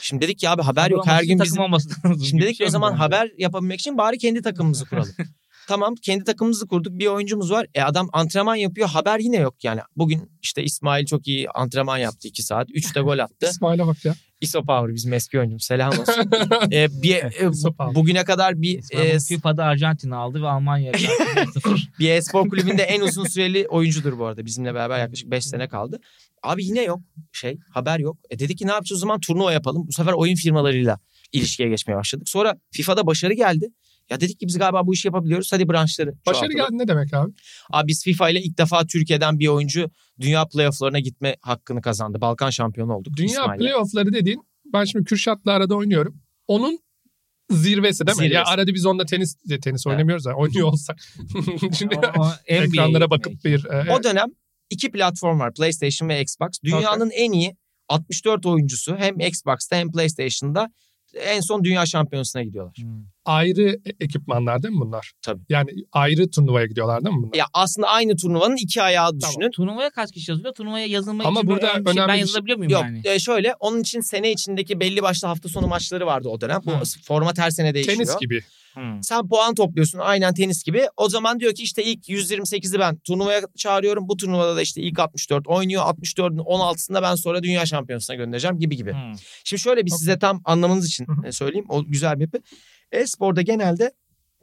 Şimdi 0.02 0.22
dedik 0.22 0.40
ki 0.40 0.50
abi 0.50 0.62
haber 0.62 0.92
yok. 0.92 1.08
Her 1.08 1.24
gün 1.24 1.38
takım 1.38 1.74
bizim... 1.74 2.20
Şimdi 2.26 2.44
dedik 2.44 2.58
ki 2.58 2.66
o 2.66 2.70
zaman 2.70 2.94
haber 2.94 3.32
yapabilmek 3.38 3.80
için 3.80 3.98
bari 3.98 4.18
kendi 4.18 4.42
takımımızı 4.42 4.86
kuralım. 4.86 5.12
tamam 5.68 5.96
kendi 5.96 6.24
takımımızı 6.24 6.68
kurduk. 6.68 7.00
Bir 7.00 7.08
oyuncumuz 7.08 7.52
var. 7.52 7.68
E 7.76 7.82
adam 7.82 8.10
antrenman 8.14 8.56
yapıyor. 8.56 8.90
Haber 8.90 9.20
yine 9.20 9.38
yok 9.38 9.64
yani. 9.64 9.82
Bugün 9.96 10.32
işte 10.42 10.64
İsmail 10.64 11.06
çok 11.06 11.28
iyi 11.28 11.50
antrenman 11.50 11.98
yaptı 11.98 12.28
iki 12.28 12.44
saat. 12.44 12.68
Üç 12.74 12.96
de 12.96 13.02
gol 13.02 13.20
attı. 13.20 13.48
İsmail'e 13.50 13.88
bak 13.88 14.06
ya. 14.06 14.16
ISO 14.42 14.66
Power 14.66 14.96
bizim 14.96 15.14
eski 15.14 15.40
oyuncumuz. 15.40 15.64
Selam 15.64 15.90
olsun. 16.00 16.32
e, 16.72 17.02
bir, 17.04 17.16
e, 17.16 17.52
bugüne 17.96 18.24
kadar 18.24 18.62
bir 18.62 18.84
e, 18.92 19.20
FIFA'da 19.20 19.66
Arjantin 19.66 20.12
aldı 20.12 20.42
ve 20.42 20.48
Almanya 20.48 20.94
0 21.54 21.90
bir 22.00 22.10
e-spor 22.10 22.50
kulübünde 22.50 22.84
en 22.84 23.02
uzun 23.02 23.26
süreli 23.26 23.68
oyuncudur 23.68 24.20
bu 24.20 24.26
arada. 24.26 24.46
Bizimle 24.46 24.74
beraber 24.74 25.00
yaklaşık 25.00 25.32
5 25.32 25.46
sene 25.46 25.68
kaldı. 25.68 26.00
Abi 26.44 26.66
yine 26.66 26.84
yok 26.84 27.00
şey 27.32 27.58
haber 27.74 28.00
yok. 28.00 28.18
E 28.30 28.40
dedik 28.40 28.58
ki 28.58 28.68
ne 28.68 28.72
yapacağız 28.72 29.00
o 29.00 29.02
zaman 29.02 29.20
turnuva 29.20 29.54
yapalım. 29.54 29.88
Bu 29.88 29.92
sefer 29.92 30.14
oyun 30.14 30.36
firmalarıyla 30.36 31.00
ilişkiye 31.32 31.70
geçmeye 31.70 31.96
başladık. 31.96 32.30
Sonra 32.30 32.58
FIFA'da 32.72 33.08
başarı 33.08 33.34
geldi. 33.34 33.72
Ya 34.12 34.22
dedik 34.22 34.40
ki 34.40 34.48
biz 34.48 34.58
galiba 34.58 34.88
bu 34.88 34.94
işi 34.94 35.08
yapabiliyoruz. 35.08 35.52
Hadi 35.54 35.70
branşları 35.70 36.14
Başarı 36.28 36.54
geldi 36.54 36.78
ne 36.78 36.88
demek 36.88 37.14
abi? 37.14 37.32
Abi 37.70 37.88
biz 37.88 38.04
FIFA 38.04 38.30
ile 38.30 38.42
ilk 38.42 38.58
defa 38.58 38.86
Türkiye'den 38.86 39.40
bir 39.40 39.48
oyuncu 39.48 39.92
dünya 40.20 40.48
playofflarına 40.48 41.00
gitme 41.00 41.36
hakkını 41.42 41.82
kazandı. 41.82 42.22
Balkan 42.22 42.50
şampiyonu 42.50 42.96
olduk. 42.96 43.18
Dünya 43.18 43.42
İsmail'le. 43.42 43.60
playoffları 43.60 44.14
dediğin 44.14 44.42
ben 44.74 44.84
şimdi 44.84 45.06
Kürşat'la 45.06 45.52
arada 45.52 45.76
oynuyorum. 45.76 46.22
Onun 46.48 46.80
zirvesi 47.50 48.08
değil 48.08 48.18
mi? 48.18 48.22
Zirvesi. 48.22 48.36
Ya 48.36 48.46
arada 48.46 48.74
biz 48.74 48.86
onunla 48.86 49.06
tenis 49.06 49.36
tenis 49.64 49.88
oynamıyoruz 49.88 50.26
da 50.26 50.34
oynuyor 50.36 50.68
olsak. 50.68 51.00
şimdi 51.78 52.00
ekranlara 52.46 53.10
bakıp 53.10 53.46
bir 53.46 53.66
e, 53.66 53.94
O 53.94 54.04
dönem 54.04 54.28
iki 54.70 54.92
platform 54.92 55.40
var 55.40 55.54
PlayStation 55.54 56.10
ve 56.10 56.22
Xbox. 56.22 56.50
Dünyanın 56.64 57.10
en 57.10 57.32
iyi 57.32 57.56
64 57.90 58.46
oyuncusu 58.46 58.96
hem 58.98 59.20
Xbox'ta 59.20 59.76
hem 59.76 59.92
PlayStation'da 59.92 60.72
en 61.14 61.40
son 61.40 61.64
dünya 61.64 61.86
şampiyonasına 61.86 62.44
gidiyorlar. 62.44 62.76
Hmm. 62.78 63.11
Ayrı 63.26 63.70
e- 63.86 64.04
ekipmanlar 64.06 64.64
değil 64.64 64.74
mi 64.74 64.80
bunlar? 64.82 65.12
Tabii. 65.22 65.42
Yani 65.50 65.70
ayrı 65.92 66.32
turnuvaya 66.32 66.66
gidiyorlar 66.66 67.06
değil 67.06 67.16
mi 67.16 67.24
bunlar? 67.24 67.38
Ya 67.38 67.46
aslında 67.54 67.88
aynı 67.88 68.16
turnuvanın 68.16 68.56
iki 68.56 68.82
ayağı 68.82 69.20
düşünün. 69.20 69.52
Turnuvaya 69.52 69.90
kaç 69.90 70.12
kişi 70.12 70.32
yazılıyor? 70.32 70.54
Turnuvaya 70.54 70.86
yazılmak 70.86 71.26
Ama 71.26 71.40
için 71.40 71.50
burada 71.50 71.68
şey- 71.72 71.82
önemli 71.86 72.08
ben 72.08 72.14
şey- 72.14 72.20
yazılabiliyor 72.20 72.58
muyum 72.58 72.72
Yok 72.72 72.84
yani? 72.84 73.02
e, 73.06 73.20
şöyle 73.20 73.54
onun 73.60 73.80
için 73.80 74.02
sene 74.02 74.32
içindeki 74.32 74.80
belli 74.80 75.02
başlı 75.02 75.28
hafta 75.28 75.50
sonu 75.50 75.68
maçları 75.68 76.06
vardı 76.06 76.30
o 76.30 76.42
dönem. 76.42 76.62
Bu 76.66 76.72
Hı. 76.72 76.84
format 77.06 77.38
her 77.40 77.50
sene 77.50 77.74
değişiyor. 77.74 77.98
Tenis 77.98 78.18
gibi. 78.20 78.42
Hmm. 78.74 79.04
Sen 79.04 79.28
puan 79.28 79.56
topluyorsun 79.56 80.00
aynen 80.00 80.34
tenis 80.34 80.64
gibi. 80.64 80.86
O 80.98 81.10
zaman 81.10 81.40
diyor 81.40 81.54
ki 81.54 81.64
işte 81.64 81.84
ilk 81.84 82.10
128'i 82.10 82.80
ben 82.80 82.98
turnuvaya 82.98 83.42
çağırıyorum. 83.58 84.08
Bu 84.08 84.18
turnuvada 84.18 84.56
da 84.56 84.62
işte 84.62 84.82
ilk 84.82 85.00
64 85.00 85.48
oynuyor. 85.48 85.84
64'ün 85.84 86.38
16'sında 86.38 87.02
ben 87.02 87.16
sonra 87.16 87.44
dünya 87.44 87.66
şampiyonasına 87.66 88.16
göndereceğim 88.16 88.60
gibi 88.60 88.78
gibi. 88.78 88.92
Hmm. 88.94 89.14
Şimdi 89.44 89.62
şöyle 89.62 89.86
bir 89.86 89.92
size 89.92 90.20
tam 90.20 90.42
anlamanız 90.46 90.88
için 90.88 91.08
e, 91.26 91.32
söyleyeyim. 91.32 91.66
O 91.70 91.86
güzel 91.86 92.16
bir 92.16 92.22
yapı. 92.22 92.38
E-sporda 92.92 93.42
genelde 93.42 93.92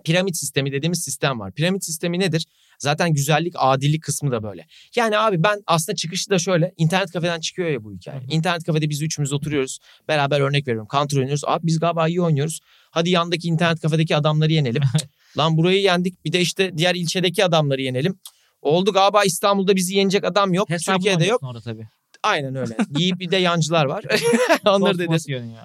piramit 0.04 0.36
sistemi 0.36 0.72
dediğimiz 0.72 1.02
sistem 1.02 1.40
var. 1.40 1.52
Piramit 1.52 1.84
sistemi 1.84 2.18
nedir? 2.18 2.46
Zaten 2.78 3.12
güzellik, 3.12 3.54
adillik 3.56 4.02
kısmı 4.02 4.32
da 4.32 4.42
böyle. 4.42 4.66
Yani 4.96 5.18
abi 5.18 5.42
ben 5.42 5.62
aslında 5.66 5.96
çıkışı 5.96 6.30
da 6.30 6.38
şöyle. 6.38 6.72
internet 6.76 7.12
kafeden 7.12 7.40
çıkıyor 7.40 7.68
ya 7.68 7.84
bu 7.84 7.92
hikaye. 7.92 8.20
İnternet 8.30 8.64
kafede 8.64 8.88
biz 8.88 9.02
üçümüz 9.02 9.32
oturuyoruz. 9.32 9.78
Beraber 10.08 10.40
örnek 10.40 10.68
veriyorum. 10.68 10.88
Counter 10.92 11.18
oynuyoruz. 11.18 11.42
Abi 11.46 11.66
biz 11.66 11.78
galiba 11.78 12.08
iyi 12.08 12.22
oynuyoruz. 12.22 12.60
Hadi 12.90 13.10
yandaki 13.10 13.48
internet 13.48 13.80
kafedeki 13.80 14.16
adamları 14.16 14.52
yenelim. 14.52 14.82
Lan 15.38 15.56
burayı 15.56 15.82
yendik. 15.82 16.24
Bir 16.24 16.32
de 16.32 16.40
işte 16.40 16.78
diğer 16.78 16.94
ilçedeki 16.94 17.44
adamları 17.44 17.82
yenelim. 17.82 18.18
Oldu 18.62 18.92
galiba 18.92 19.24
İstanbul'da 19.24 19.76
bizi 19.76 19.96
yenecek 19.96 20.24
adam 20.24 20.54
yok. 20.54 20.70
Hesabını 20.70 20.98
Türkiye'de 20.98 21.26
yok. 21.26 21.42
Orada 21.42 21.60
tabii. 21.60 21.88
Aynen 22.28 22.54
öyle. 22.54 22.76
Yiyip 22.98 23.18
bir 23.18 23.30
de 23.30 23.36
yancılar 23.36 23.84
var. 23.84 24.04
Onları 24.66 24.98
da. 24.98 25.02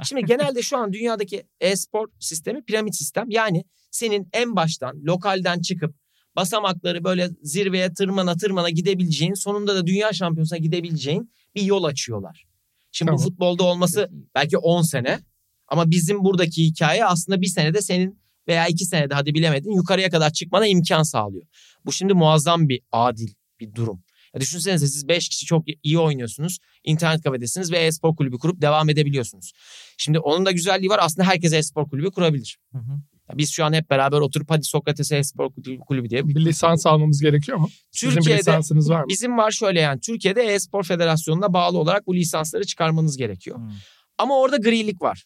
Şimdi 0.04 0.26
genelde 0.26 0.62
şu 0.62 0.78
an 0.78 0.94
dünyadaki 0.94 1.44
e-spor 1.60 2.08
sistemi 2.20 2.64
piramit 2.64 2.96
sistem. 2.96 3.30
Yani 3.30 3.64
senin 3.92 4.30
en 4.34 4.56
baştan 4.56 5.00
lokalden 5.04 5.62
çıkıp 5.62 5.96
basamakları 6.36 7.04
böyle 7.04 7.30
zirveye 7.42 7.94
tırmana 7.94 8.38
tırmana 8.38 8.70
gidebileceğin 8.70 9.34
sonunda 9.34 9.76
da 9.76 9.88
dünya 9.88 10.14
şampiyonasına 10.14 10.58
gidebileceğin 10.60 11.32
bir 11.56 11.62
yol 11.62 11.84
açıyorlar. 11.84 12.46
Şimdi 12.92 13.12
bu 13.12 13.16
Tamam. 13.16 13.30
futbolda 13.30 13.64
olması 13.64 14.10
belki 14.36 14.58
10 14.58 14.82
sene 14.82 15.20
ama 15.68 15.92
bizim 15.92 16.24
buradaki 16.24 16.64
hikaye 16.66 17.06
aslında 17.06 17.42
bir 17.42 17.48
senede 17.48 17.82
senin 17.82 18.20
veya 18.48 18.68
iki 18.68 18.86
senede 18.86 19.14
hadi 19.14 19.34
bilemedin 19.34 19.72
yukarıya 19.72 20.10
kadar 20.10 20.30
çıkmana 20.34 20.68
imkan 20.68 21.04
sağlıyor. 21.04 21.46
Bu 21.86 21.92
şimdi 21.92 22.14
muazzam 22.14 22.70
bir 22.70 22.82
adil 22.92 23.34
bir 23.60 23.76
durum. 23.76 24.04
Ya 24.36 24.42
düşünsenize 24.42 24.88
siz 24.88 25.08
5 25.08 25.30
kişi 25.30 25.46
çok 25.46 25.64
iyi 25.84 26.00
oynuyorsunuz. 26.00 26.58
internet 26.84 27.24
kafedesiniz 27.24 27.72
ve 27.72 27.78
e-spor 27.78 28.16
kulübü 28.16 28.38
kurup 28.38 28.62
devam 28.62 28.90
edebiliyorsunuz. 28.90 29.52
Şimdi 29.98 30.20
onun 30.20 30.46
da 30.46 30.52
güzelliği 30.52 30.90
var. 30.90 31.00
Aslında 31.02 31.28
herkes 31.28 31.54
e-spor 31.54 31.90
kulübü 31.90 32.12
kurabilir. 32.12 32.58
Hı 32.72 32.78
hı. 32.78 32.92
Ya 33.30 33.38
Biz 33.38 33.52
şu 33.52 33.66
an 33.66 33.74
hep 33.74 33.90
beraber 33.90 34.20
oturup 34.20 34.50
hadi 34.50 34.64
Sokrates 34.64 35.12
e-spor 35.12 35.50
kulübü 35.88 36.10
diye 36.10 36.28
Bir 36.28 36.46
lisans 36.46 36.86
almamız 36.86 37.22
gerekiyor 37.22 37.58
mu? 37.58 37.70
Sizin 37.92 38.16
bir 38.16 38.22
Türkiye'de 38.22 38.40
lisansınız 38.40 38.90
var 38.90 39.00
mı? 39.00 39.06
bizim 39.10 39.38
var 39.38 39.52
şöyle 39.52 39.80
yani 39.80 40.00
Türkiye'de 40.00 40.42
e-spor 40.42 40.84
federasyonuna 40.84 41.54
bağlı 41.54 41.78
olarak 41.78 42.08
bu 42.08 42.16
lisansları 42.16 42.64
çıkarmanız 42.66 43.18
gerekiyor. 43.18 43.58
Hmm. 43.58 43.72
Ama 44.18 44.40
orada 44.40 44.58
grilik 44.58 45.02
var. 45.02 45.26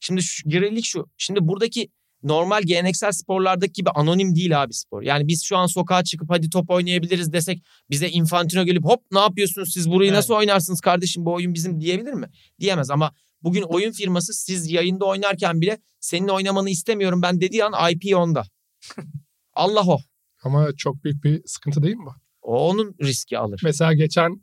Şimdi 0.00 0.22
şu, 0.22 0.50
grilik 0.50 0.84
şu. 0.84 1.06
Şimdi 1.16 1.40
buradaki 1.42 1.88
normal 2.24 2.62
geleneksel 2.62 3.12
sporlardaki 3.12 3.72
gibi 3.72 3.90
anonim 3.90 4.34
değil 4.34 4.62
abi 4.62 4.74
spor. 4.74 5.02
Yani 5.02 5.28
biz 5.28 5.44
şu 5.44 5.56
an 5.56 5.66
sokağa 5.66 6.04
çıkıp 6.04 6.30
hadi 6.30 6.50
top 6.50 6.70
oynayabiliriz 6.70 7.32
desek 7.32 7.62
bize 7.90 8.08
Infantino 8.08 8.64
gelip 8.64 8.84
hop 8.84 9.00
ne 9.12 9.18
yapıyorsunuz 9.18 9.72
siz 9.72 9.90
burayı 9.90 10.10
Evet. 10.10 10.16
nasıl 10.16 10.34
oynarsınız 10.34 10.80
kardeşim 10.80 11.24
bu 11.24 11.32
oyun 11.32 11.54
bizim 11.54 11.80
diyebilir 11.80 12.12
mi? 12.12 12.26
Diyemez 12.60 12.90
ama 12.90 13.12
bugün 13.42 13.62
oyun 13.62 13.92
firması 13.92 14.32
siz 14.34 14.70
yayında 14.70 15.04
oynarken 15.04 15.60
bile 15.60 15.78
senin 16.00 16.28
oynamanı 16.28 16.70
istemiyorum 16.70 17.22
ben 17.22 17.40
dediği 17.40 17.64
an 17.64 17.90
IP 17.90 18.16
onda. 18.16 18.44
Allah 19.54 19.82
o. 19.86 19.98
Ama 20.42 20.68
çok 20.76 21.04
büyük 21.04 21.24
bir 21.24 21.42
sıkıntı 21.46 21.82
değil 21.82 21.96
mi 21.96 22.04
bu? 22.06 22.12
O 22.42 22.68
onun 22.68 22.94
riski 23.02 23.38
alır. 23.38 23.60
Mesela 23.64 23.94
geçen 23.94 24.40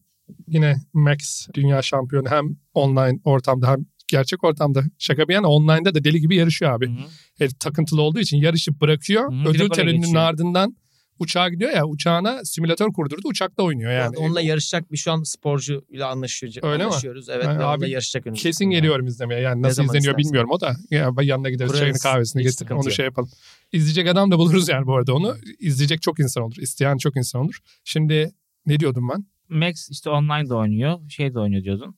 yine 0.47 0.75
Max 0.93 1.47
dünya 1.53 1.81
şampiyonu 1.81 2.29
hem 2.29 2.45
online 2.73 3.19
ortamda 3.23 3.71
hem 3.71 3.85
gerçek 4.11 4.43
ortamda 4.43 4.83
şaka 4.99 5.27
bir 5.27 5.33
yana 5.33 5.47
online'da 5.47 5.95
da 5.95 6.03
deli 6.03 6.21
gibi 6.21 6.35
yarışıyor 6.35 6.71
abi. 6.71 6.87
Hı 6.87 6.91
hı. 6.91 7.05
Herif 7.37 7.59
takıntılı 7.59 8.01
olduğu 8.01 8.19
için 8.19 8.37
yarışı 8.37 8.79
bırakıyor. 8.81 9.31
Hı, 9.31 9.35
ödül 9.41 9.53
direkt 9.59 9.61
oraya 9.61 9.75
töreninin 9.75 10.01
geçiyor. 10.01 10.21
ardından 10.23 10.75
uçağa 11.19 11.49
gidiyor 11.49 11.71
ya 11.71 11.85
uçağına 11.87 12.45
simülatör 12.45 12.87
kurdurdu 12.87 13.27
uçakta 13.27 13.63
oynuyor 13.63 13.91
yani. 13.91 14.17
onunla 14.17 14.41
yarışacak 14.41 14.91
bir 14.91 14.97
şu 14.97 15.11
an 15.11 15.23
sporcuyla 15.23 16.07
anlaşıyor, 16.09 16.53
Öyle 16.61 16.77
mi? 16.77 16.83
anlaşıyoruz. 16.83 17.29
Evet 17.29 17.43
Yani 17.45 17.53
ve 17.59 17.63
onunla 17.63 17.71
abi 17.73 17.89
yarışacak 17.89 18.27
önümüzdeki 18.27 18.43
Kesin 18.49 18.65
günlerde. 18.65 18.79
geliyorum 18.79 19.07
izlemeye. 19.07 19.41
Yani 19.41 19.61
Ne 19.61 19.67
nasıl 19.67 19.75
zaman 19.75 19.87
izleniyor 19.87 20.13
istersen. 20.19 20.27
bilmiyorum 20.29 20.49
o 20.51 20.61
da. 20.61 20.75
Ya 20.91 21.11
yanına 21.21 21.49
gideriz 21.49 21.71
Kurarız. 21.71 21.79
çayını 21.79 21.97
kahvesini 21.99 22.43
getir 22.43 22.69
onu 22.69 22.77
yok. 22.77 22.91
şey 22.91 23.05
yapalım. 23.05 23.29
İzleyecek 23.71 24.07
adam 24.07 24.31
da 24.31 24.37
buluruz 24.39 24.69
yani 24.69 24.85
bu 24.87 24.95
arada 24.95 25.13
onu. 25.15 25.35
izleyecek 25.59 26.01
çok 26.01 26.19
insan 26.19 26.43
olur. 26.43 26.55
isteyen 26.57 26.97
çok 26.97 27.17
insan 27.17 27.41
olur. 27.41 27.59
Şimdi 27.83 28.31
ne 28.65 28.79
diyordum 28.79 29.09
ben? 29.09 29.25
Max 29.57 29.89
işte 29.89 30.09
online 30.09 30.49
de 30.49 30.53
oynuyor. 30.53 31.09
Şey 31.09 31.33
de 31.33 31.39
oynuyor 31.39 31.63
diyordun. 31.63 31.95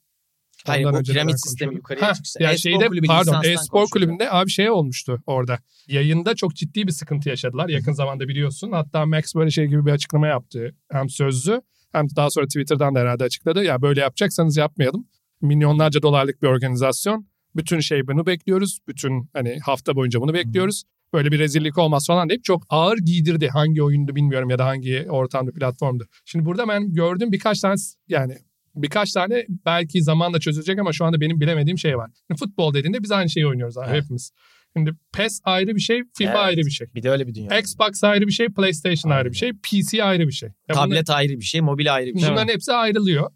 Hayır 0.67 0.85
Ondan 0.85 0.99
bu 1.01 1.03
piramit 1.03 1.39
sistemi 1.39 1.75
yukarıya 1.75 2.07
Ha, 2.07 2.13
çıksa. 2.13 2.43
Ya 2.43 2.51
e-spor 2.51 2.61
şeyde 2.61 2.87
kulübü 2.87 3.07
pardon 3.07 3.43
e-spor 3.43 3.87
kulübünde 3.89 4.31
abi 4.31 4.49
şey 4.49 4.69
olmuştu 4.69 5.23
orada. 5.25 5.59
Yayında 5.87 6.35
çok 6.35 6.55
ciddi 6.55 6.87
bir 6.87 6.91
sıkıntı 6.91 7.29
yaşadılar 7.29 7.69
yakın 7.69 7.93
zamanda 7.93 8.27
biliyorsun. 8.27 8.71
Hatta 8.71 9.05
Max 9.05 9.35
böyle 9.35 9.51
şey 9.51 9.67
gibi 9.67 9.85
bir 9.85 9.91
açıklama 9.91 10.27
yaptı. 10.27 10.75
Hem 10.91 11.09
sözlü 11.09 11.61
hem 11.91 12.07
daha 12.15 12.29
sonra 12.29 12.45
Twitter'dan 12.45 12.95
da 12.95 12.99
herhalde 12.99 13.23
açıkladı. 13.23 13.63
Ya 13.63 13.81
böyle 13.81 14.01
yapacaksanız 14.01 14.57
yapmayalım. 14.57 15.07
Milyonlarca 15.41 16.01
dolarlık 16.01 16.41
bir 16.41 16.47
organizasyon. 16.47 17.27
Bütün 17.55 17.79
şey 17.79 18.07
bunu 18.07 18.25
bekliyoruz. 18.25 18.79
Bütün 18.87 19.29
hani 19.33 19.59
hafta 19.59 19.95
boyunca 19.95 20.21
bunu 20.21 20.33
bekliyoruz. 20.33 20.83
Böyle 21.13 21.31
bir 21.31 21.39
rezillik 21.39 21.77
olmaz 21.77 22.07
falan 22.07 22.29
deyip 22.29 22.43
çok 22.43 22.63
ağır 22.69 22.97
giydirdi. 22.97 23.47
Hangi 23.47 23.83
oyundu 23.83 24.15
bilmiyorum 24.15 24.49
ya 24.49 24.59
da 24.59 24.65
hangi 24.65 25.05
ortamda 25.09 25.51
platformdu. 25.51 26.07
Şimdi 26.25 26.45
burada 26.45 26.67
ben 26.67 26.93
gördüm 26.93 27.31
birkaç 27.31 27.59
tane 27.59 27.75
yani 28.07 28.37
birkaç 28.75 29.11
tane 29.11 29.45
belki 29.65 30.03
zamanla 30.03 30.39
çözülecek 30.39 30.79
ama 30.79 30.93
şu 30.93 31.05
anda 31.05 31.21
benim 31.21 31.39
bilemediğim 31.39 31.77
şey 31.77 31.97
var. 31.97 32.11
Şimdi 32.27 32.39
futbol 32.39 32.73
dediğinde 32.73 33.03
biz 33.03 33.11
aynı 33.11 33.29
şeyi 33.29 33.47
oynuyoruz 33.47 33.77
abi 33.77 33.87
Evet. 33.89 34.03
hepimiz. 34.03 34.31
Şimdi 34.77 34.91
PES 35.13 35.39
ayrı 35.43 35.75
bir 35.75 35.79
şey, 35.79 36.01
FIFA 36.17 36.31
Evet. 36.31 36.39
ayrı 36.41 36.61
bir 36.65 36.71
şey. 36.71 36.87
Bir 36.95 37.03
de 37.03 37.09
öyle 37.09 37.27
bir 37.27 37.33
dünya. 37.35 37.59
Xbox 37.59 38.03
ayrı 38.03 38.27
bir 38.27 38.31
şey, 38.31 38.47
PlayStation 38.47 39.11
ayrı 39.11 39.31
bir 39.31 39.35
şey, 39.37 39.51
PC 39.53 40.03
ayrı 40.03 40.27
bir 40.27 40.31
şey. 40.33 40.49
Ya 40.49 40.53
bunlar- 40.75 40.85
Tablet 40.85 41.09
ayrı 41.09 41.33
bir 41.33 41.45
şey, 41.45 41.61
mobil 41.61 41.93
ayrı 41.93 42.13
bir 42.13 42.19
şey. 42.19 42.29
Bunların 42.29 42.47
hepsi 42.53 42.73
ayrılıyor. 42.73 43.31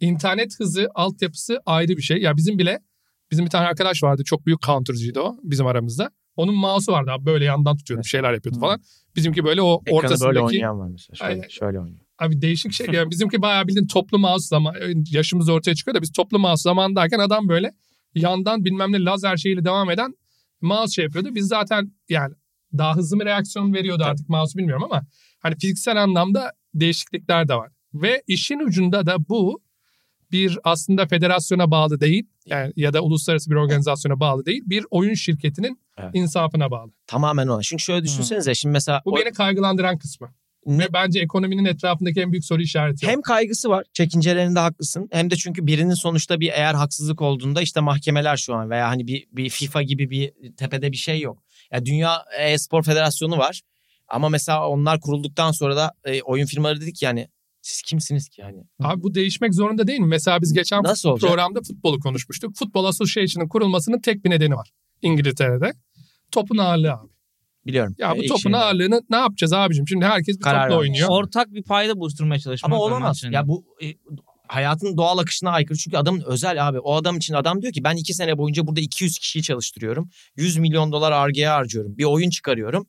İnternet 0.00 0.60
hızı, 0.60 0.88
altyapısı 0.94 1.58
ayrı 1.66 1.96
bir 1.96 2.02
şey. 2.02 2.18
Ya 2.18 2.36
bizim 2.36 2.58
bile 2.58 2.78
bizim 3.30 3.44
bir 3.44 3.50
tane 3.50 3.66
arkadaş 3.66 4.02
vardı 4.02 4.22
çok 4.24 4.46
büyük 4.46 4.62
counter'cıydı 4.62 5.20
o 5.20 5.36
bizim 5.42 5.66
aramızda. 5.66 6.10
Onun 6.36 6.54
mouse'u 6.54 6.94
vardı 6.94 7.10
abi 7.10 7.26
böyle 7.26 7.44
yandan 7.44 7.76
tutuyordu 7.76 8.02
bir 8.04 8.08
şeyler 8.08 8.32
yapıyordu 8.32 8.58
falan. 8.60 8.80
Bizimki 9.16 9.44
böyle 9.44 9.62
o 9.62 9.80
Ekranı 9.86 9.98
ortasındaki 9.98 10.26
böyle 10.34 10.40
oynayan 10.40 10.78
var 10.78 10.88
mesela. 10.92 11.16
Şöyle, 11.16 11.32
Aynen. 11.32 11.48
şöyle 11.48 11.80
oynuyor. 11.80 12.00
Abi 12.22 12.40
değişik 12.42 12.72
şey. 12.72 12.86
Yani 12.92 13.10
bizimki 13.10 13.42
bayağı 13.42 13.68
bildiğin 13.68 13.86
toplu 13.86 14.18
mouse 14.18 14.46
zaman 14.46 14.74
yaşımız 15.10 15.48
ortaya 15.48 15.74
çıkıyor 15.74 15.94
da 15.94 16.02
biz 16.02 16.12
toplu 16.12 16.38
mouse 16.38 16.62
zamanındayken 16.62 17.18
adam 17.18 17.48
böyle 17.48 17.72
yandan 18.14 18.64
bilmem 18.64 18.92
ne 18.92 19.04
lazer 19.04 19.36
şeyiyle 19.36 19.64
devam 19.64 19.90
eden 19.90 20.14
mouse 20.60 20.92
şey 20.92 21.04
yapıyordu. 21.04 21.34
Biz 21.34 21.46
zaten 21.46 21.92
yani 22.08 22.34
daha 22.78 22.96
hızlı 22.96 23.20
bir 23.20 23.24
reaksiyon 23.24 23.74
veriyordu 23.74 24.02
artık 24.04 24.28
mouse 24.28 24.58
bilmiyorum 24.58 24.84
ama 24.84 25.02
hani 25.40 25.54
fiziksel 25.58 26.02
anlamda 26.02 26.52
değişiklikler 26.74 27.48
de 27.48 27.54
var. 27.54 27.70
Ve 27.94 28.22
işin 28.26 28.58
ucunda 28.58 29.06
da 29.06 29.28
bu 29.28 29.62
bir 30.32 30.58
aslında 30.64 31.06
federasyona 31.06 31.70
bağlı 31.70 32.00
değil 32.00 32.26
yani 32.46 32.72
ya 32.76 32.92
da 32.92 33.00
uluslararası 33.00 33.50
bir 33.50 33.56
organizasyona 33.56 34.20
bağlı 34.20 34.46
değil 34.46 34.62
bir 34.66 34.86
oyun 34.90 35.14
şirketinin 35.14 35.80
Evet. 35.98 36.10
insafına 36.14 36.70
bağlı. 36.70 36.90
Tamamen 37.06 37.46
ona. 37.48 37.62
Çünkü 37.62 37.82
şöyle 37.82 38.04
düşünsenize 38.04 38.54
şimdi 38.54 38.72
mesela 38.72 39.02
Bu 39.04 39.12
o- 39.12 39.16
beni 39.16 39.32
kaygılandıran 39.32 39.98
kısmı. 39.98 40.28
Ne- 40.66 40.84
Ve 40.84 40.92
bence 40.92 41.20
ekonominin 41.20 41.64
etrafındaki 41.64 42.20
en 42.20 42.32
büyük 42.32 42.44
soru 42.44 42.62
işareti. 42.62 43.06
hem 43.06 43.22
kaygısı 43.22 43.68
var 43.68 43.84
çekincelerinde 43.92 44.58
haklısın 44.60 45.08
hem 45.12 45.30
de 45.30 45.36
çünkü 45.36 45.66
birinin 45.66 45.94
sonuçta 45.94 46.40
bir 46.40 46.48
eğer 46.52 46.74
haksızlık 46.74 47.20
olduğunda 47.22 47.62
işte 47.62 47.80
mahkemeler 47.80 48.36
şu 48.36 48.54
an 48.54 48.70
veya 48.70 48.88
hani 48.88 49.06
bir, 49.06 49.26
bir 49.32 49.48
FIFA 49.48 49.82
gibi 49.82 50.10
bir 50.10 50.32
tepede 50.56 50.92
bir 50.92 50.96
şey 50.96 51.20
yok. 51.20 51.42
Ya 51.72 51.84
Dünya 51.86 52.24
E-Spor 52.38 52.82
Federasyonu 52.82 53.38
var 53.38 53.60
ama 54.08 54.28
mesela 54.28 54.68
onlar 54.68 55.00
kurulduktan 55.00 55.50
sonra 55.52 55.76
da 55.76 55.92
e, 56.04 56.22
oyun 56.22 56.46
firmaları 56.46 56.80
dedik 56.80 57.02
yani 57.02 57.28
siz 57.62 57.82
kimsiniz 57.82 58.28
ki 58.28 58.40
yani? 58.40 58.62
Abi 58.82 59.02
bu 59.02 59.14
değişmek 59.14 59.54
zorunda 59.54 59.86
değil 59.86 60.00
mi? 60.00 60.06
Mesela 60.06 60.42
biz 60.42 60.52
geçen 60.52 60.82
Nasıl 60.82 61.08
olacak? 61.08 61.30
programda 61.30 61.60
futbolu 61.62 62.00
konuşmuştuk. 62.00 62.56
Futbol 62.56 62.84
Association'ın 62.84 63.48
kurulmasının 63.48 64.00
tek 64.00 64.24
bir 64.24 64.30
nedeni 64.30 64.54
var. 64.54 64.70
İngiltere'de. 65.02 65.72
Topun 66.32 66.58
ağırlığı 66.58 66.92
abi. 66.92 67.08
Biliyorum. 67.66 67.94
Ya 67.98 68.16
bu 68.16 68.24
E, 68.24 68.26
topun 68.26 68.52
ağırlığını 68.52 69.02
ne 69.10 69.16
yapacağız 69.16 69.52
abicim? 69.52 69.88
Şimdi 69.88 70.04
herkes 70.04 70.36
bir 70.38 70.42
Karar 70.42 70.68
topla 70.68 70.76
vermiş. 70.82 70.90
oynuyor. 70.90 71.08
Ortak 71.10 71.52
bir 71.52 71.62
payda 71.62 71.96
buluşturmaya 71.96 72.38
çalışmak. 72.40 72.72
Ama 72.72 72.84
var 72.84 72.90
olamaz. 72.90 73.08
maçın. 73.08 73.32
Ya 73.32 73.48
bu 73.48 73.64
e, 73.82 73.86
hayatın 74.48 74.96
doğal 74.96 75.18
akışına 75.18 75.50
aykırı. 75.50 75.78
Çünkü 75.78 75.96
adamın 75.96 76.22
özel 76.26 76.68
abi. 76.68 76.78
O 76.80 76.94
adam 76.96 77.16
için 77.16 77.34
adam 77.34 77.62
diyor 77.62 77.72
ki 77.72 77.84
ben 77.84 77.96
iki 77.96 78.14
sene 78.14 78.38
boyunca 78.38 78.66
burada 78.66 78.80
200 78.80 79.18
kişiyi 79.18 79.42
çalıştırıyorum. 79.42 80.10
100 80.36 80.56
milyon 80.58 80.92
dolar 80.92 81.12
argeye 81.12 81.48
harcıyorum. 81.48 81.98
Bir 81.98 82.04
oyun 82.04 82.30
çıkarıyorum. 82.30 82.86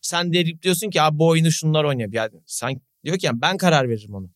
Sen 0.00 0.32
de 0.32 0.62
diyorsun 0.62 0.90
ki 0.90 1.02
abi 1.02 1.18
bu 1.18 1.28
oyunu 1.28 1.50
şunlar 1.52 1.84
oynuyor. 1.84 2.08
Yani 2.12 2.30
sen 2.46 2.80
diyor 3.04 3.18
ki 3.18 3.26
yani 3.26 3.40
ben 3.42 3.56
karar 3.56 3.88
veririm 3.88 4.14
onu. 4.14 4.30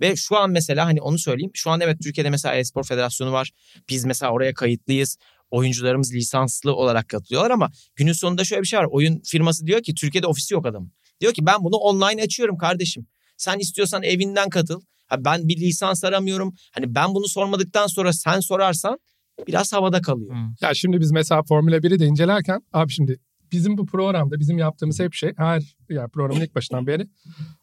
Ve 0.00 0.16
şu 0.16 0.36
an 0.36 0.50
mesela 0.50 0.86
hani 0.86 1.00
onu 1.02 1.18
söyleyeyim. 1.18 1.50
Şu 1.54 1.70
an 1.70 1.80
evet 1.80 1.96
Türkiye'de 2.02 2.30
mesela 2.30 2.54
e-spor 2.54 2.84
federasyonu 2.84 3.32
var. 3.32 3.50
Biz 3.88 4.04
mesela 4.04 4.32
oraya 4.32 4.54
kayıtlıyız. 4.54 5.16
Oyuncularımız 5.52 6.14
lisanslı 6.14 6.74
olarak 6.74 7.08
katılıyorlar 7.08 7.50
ama 7.50 7.70
günün 7.96 8.12
sonunda 8.12 8.44
şöyle 8.44 8.62
bir 8.62 8.66
şey 8.66 8.78
var. 8.78 8.86
Oyun 8.90 9.20
firması 9.24 9.66
diyor 9.66 9.82
ki 9.82 9.94
Türkiye'de 9.94 10.26
ofisi 10.26 10.54
yok 10.54 10.66
adamın. 10.66 10.92
Diyor 11.20 11.32
ki 11.32 11.46
ben 11.46 11.64
bunu 11.64 11.76
online 11.76 12.22
açıyorum 12.22 12.58
kardeşim. 12.58 13.06
Sen 13.36 13.58
istiyorsan 13.58 14.02
evinden 14.02 14.48
katıl. 14.48 14.80
Ha 15.06 15.24
ben 15.24 15.48
bir 15.48 15.56
lisans 15.56 16.04
aramıyorum. 16.04 16.54
Hani 16.72 16.94
ben 16.94 17.14
bunu 17.14 17.28
sormadıktan 17.28 17.86
sonra 17.86 18.12
sen 18.12 18.40
sorarsan 18.40 18.98
biraz 19.46 19.72
havada 19.72 20.00
kalıyor. 20.00 20.34
Hı. 20.34 20.66
Ya 20.66 20.74
şimdi 20.74 21.00
biz 21.00 21.10
mesela 21.10 21.42
Formula 21.42 21.76
1'i 21.76 21.98
de 21.98 22.06
incelerken 22.06 22.60
abi 22.72 22.92
şimdi 22.92 23.18
bizim 23.52 23.78
bu 23.78 23.86
programda 23.86 24.40
bizim 24.40 24.58
yaptığımız 24.58 25.00
hep 25.00 25.14
şey 25.14 25.32
her 25.36 25.76
yani 25.88 26.08
programın 26.08 26.40
ilk 26.40 26.54
başından 26.54 26.86
beri 26.86 27.06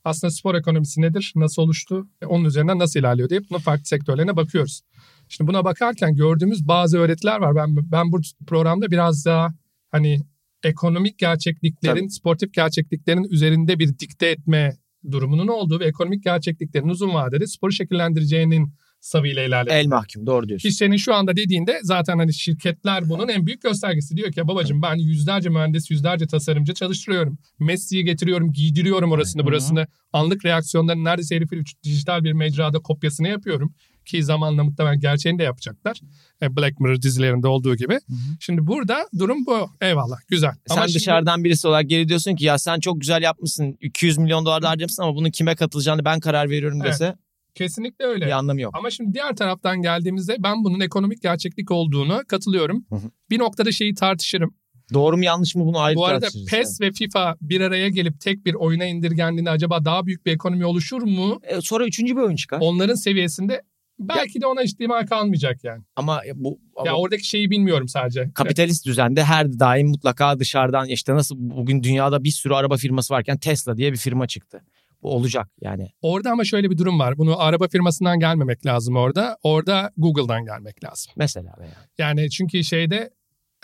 aslında 0.03 0.31
spor 0.31 0.55
ekonomisi 0.55 1.01
nedir, 1.01 1.33
nasıl 1.35 1.61
oluştu, 1.61 2.07
onun 2.25 2.45
üzerinden 2.45 2.79
nasıl 2.79 2.99
ilerliyor 2.99 3.29
diye 3.29 3.39
bunun 3.49 3.59
farklı 3.59 3.85
sektörlerine 3.85 4.35
bakıyoruz. 4.35 4.81
Şimdi 5.29 5.47
buna 5.47 5.63
bakarken 5.63 6.15
gördüğümüz 6.15 6.67
bazı 6.67 6.97
öğretiler 6.97 7.39
var. 7.39 7.55
Ben 7.55 7.91
ben 7.91 8.11
bu 8.11 8.21
programda 8.47 8.91
biraz 8.91 9.25
daha 9.25 9.53
hani 9.91 10.19
ekonomik 10.63 11.17
gerçekliklerin, 11.17 11.99
Tabii. 11.99 12.11
sportif 12.11 12.53
gerçekliklerin 12.53 13.23
üzerinde 13.23 13.79
bir 13.79 13.99
dikte 13.99 14.27
etme 14.27 14.77
durumunun 15.11 15.47
olduğu 15.47 15.79
ve 15.79 15.85
ekonomik 15.85 16.23
gerçekliklerin 16.23 16.89
uzun 16.89 17.13
vadede 17.13 17.47
sporu 17.47 17.71
şekillendireceğinin 17.71 18.73
savıyla 18.99 19.43
ilerledik. 19.43 19.73
El 19.73 19.87
mahkum 19.87 20.25
doğru 20.25 20.47
diyorsun. 20.47 20.69
Ki 20.69 20.75
senin 20.75 20.97
şu 20.97 21.13
anda 21.13 21.35
dediğinde 21.35 21.79
zaten 21.83 22.17
hani 22.17 22.33
şirketler 22.33 23.09
bunun 23.09 23.27
en 23.27 23.45
büyük 23.45 23.61
göstergesi. 23.61 24.17
Diyor 24.17 24.31
ki 24.31 24.47
babacığım 24.47 24.81
ben 24.81 24.95
yüzlerce 24.95 25.49
mühendis, 25.49 25.91
yüzlerce 25.91 26.27
tasarımcı 26.27 26.73
çalıştırıyorum. 26.73 27.37
Messi'yi 27.59 28.03
getiriyorum, 28.03 28.53
giydiriyorum 28.53 29.11
orasını 29.11 29.45
burasını. 29.45 29.87
Anlık 30.13 30.45
reaksiyonların 30.45 31.03
neredeyse 31.03 31.35
herifin 31.35 31.63
dijital 31.83 32.23
bir 32.23 32.33
mecrada 32.33 32.79
kopyasını 32.79 33.27
yapıyorum. 33.27 33.73
Ki 34.09 34.23
zamanla 34.23 34.63
muhtemelen 34.63 34.99
gerçeğini 34.99 35.39
de 35.39 35.43
yapacaklar. 35.43 35.99
E, 36.41 36.55
Black 36.55 36.79
Mirror 36.79 37.01
dizilerinde 37.01 37.47
olduğu 37.47 37.75
gibi. 37.75 37.99
Şimdi 38.39 38.67
burada 38.67 39.07
durum 39.19 39.45
bu. 39.45 39.69
Eyvallah 39.81 40.17
güzel. 40.27 40.53
Sen 40.67 40.75
Ama 40.75 40.87
şimdi- 40.87 40.99
dışarıdan 40.99 41.43
birisi 41.43 41.67
olarak 41.67 41.89
geri 41.89 42.07
diyorsun 42.07 42.35
ki 42.35 42.45
ya 42.45 42.57
sen 42.57 42.79
çok 42.79 43.01
güzel 43.01 43.21
yapmışsın. 43.21 43.77
200 43.81 44.17
milyon 44.17 44.45
dolar 44.45 44.61
da 44.61 44.69
harcamışsın 44.69 45.03
ama 45.03 45.15
bunun 45.15 45.29
kime 45.29 45.55
katılacağını 45.55 46.05
ben 46.05 46.19
karar 46.19 46.49
veriyorum 46.49 46.79
Evet. 46.81 46.93
dese 46.93 47.15
kesinlikle 47.55 48.05
öyle. 48.05 48.25
bir 48.25 48.31
anlamı 48.31 48.61
yok. 48.61 48.75
Ama 48.77 48.89
şimdi 48.89 49.13
diğer 49.13 49.35
taraftan 49.35 49.81
geldiğimizde 49.81 50.35
ben 50.39 50.63
bunun 50.63 50.79
ekonomik 50.79 51.21
gerçeklik 51.21 51.71
olduğunu 51.71 52.21
katılıyorum. 52.27 52.85
Hı 52.89 52.95
hı. 52.95 53.11
Bir 53.29 53.39
noktada 53.39 53.71
şeyi 53.71 53.93
tartışırım. 53.93 54.53
Doğru 54.93 55.17
mu 55.17 55.23
yanlış 55.23 55.55
mı 55.55 55.65
bunu 55.65 55.79
ayrı 55.79 55.95
Bu 55.95 56.05
arada. 56.05 56.27
PES 56.49 56.81
ve 56.81 56.91
FIFA 56.91 57.35
bir 57.41 57.61
araya 57.61 57.89
gelip 57.89 58.21
tek 58.21 58.45
bir 58.45 58.53
oyuna 58.53 58.85
indirgendiğinde 58.85 59.49
acaba 59.49 59.85
daha 59.85 60.05
büyük 60.05 60.25
bir 60.25 60.31
ekonomi 60.31 60.65
oluşur 60.65 61.01
mu? 61.01 61.39
E, 61.43 61.61
sonra 61.61 61.85
üçüncü 61.85 62.15
bir 62.15 62.21
oyun 62.21 62.35
çıkar. 62.35 62.59
Onların 62.61 62.95
seviyesinde 62.95 63.61
belki 63.99 64.41
de 64.41 64.47
ona 64.47 64.63
ihtimal 64.63 65.05
kalmayacak 65.07 65.63
yani. 65.63 65.83
Ama 65.95 66.21
bu 66.35 66.59
ama 66.75 66.87
Ya 66.87 66.95
oradaki 66.95 67.27
şeyi 67.27 67.49
bilmiyorum 67.49 67.87
sadece. 67.87 68.31
kapitalist 68.33 68.85
düzende 68.85 69.23
her 69.23 69.59
daim 69.59 69.87
mutlaka 69.87 70.39
dışarıdan 70.39 70.87
işte 70.87 71.13
nasıl 71.15 71.35
bugün 71.39 71.83
dünyada 71.83 72.23
bir 72.23 72.31
sürü 72.31 72.53
araba 72.53 72.77
firması 72.77 73.13
varken 73.13 73.37
Tesla 73.37 73.77
diye 73.77 73.91
bir 73.91 73.97
firma 73.97 74.27
çıktı. 74.27 74.61
Bu 75.03 75.11
olacak 75.11 75.47
yani. 75.61 75.87
Orada 76.01 76.31
ama 76.31 76.43
şöyle 76.43 76.69
bir 76.69 76.77
durum 76.77 76.99
var. 76.99 77.17
Bunu 77.17 77.41
araba 77.41 77.67
firmasından 77.67 78.19
gelmemek 78.19 78.65
lazım 78.65 78.95
orada. 78.95 79.37
Orada 79.43 79.91
Google'dan 79.97 80.45
gelmek 80.45 80.83
lazım. 80.83 81.11
Mesela 81.15 81.53
veya. 81.59 81.71
Yani 81.97 82.29
çünkü 82.29 82.63
şeyde 82.63 83.09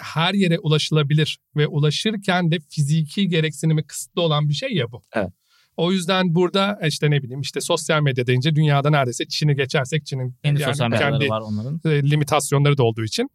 her 0.01 0.33
yere 0.33 0.59
ulaşılabilir 0.59 1.39
ve 1.55 1.67
ulaşırken 1.67 2.51
de 2.51 2.59
fiziki 2.69 3.27
gereksinimi 3.27 3.83
kısıtlı 3.83 4.21
olan 4.21 4.49
bir 4.49 4.53
şey 4.53 4.73
ya 4.73 4.91
bu. 4.91 5.01
Evet. 5.13 5.29
O 5.77 5.91
yüzden 5.91 6.35
burada 6.35 6.79
işte 6.87 7.11
ne 7.11 7.23
bileyim 7.23 7.41
işte 7.41 7.61
sosyal 7.61 8.01
medya 8.01 8.27
deyince 8.27 8.55
dünyada 8.55 8.89
neredeyse 8.89 9.25
Çin'i 9.27 9.55
geçersek 9.55 10.05
Çin'in 10.05 10.35
Kendi 10.43 10.61
yani 10.61 10.71
sosyal 10.75 10.91
kendi 10.91 11.29
var 11.29 11.41
onların. 11.41 11.81
e, 11.85 12.03
limitasyonları 12.03 12.77
da 12.77 12.83
olduğu 12.83 13.03
için 13.03 13.29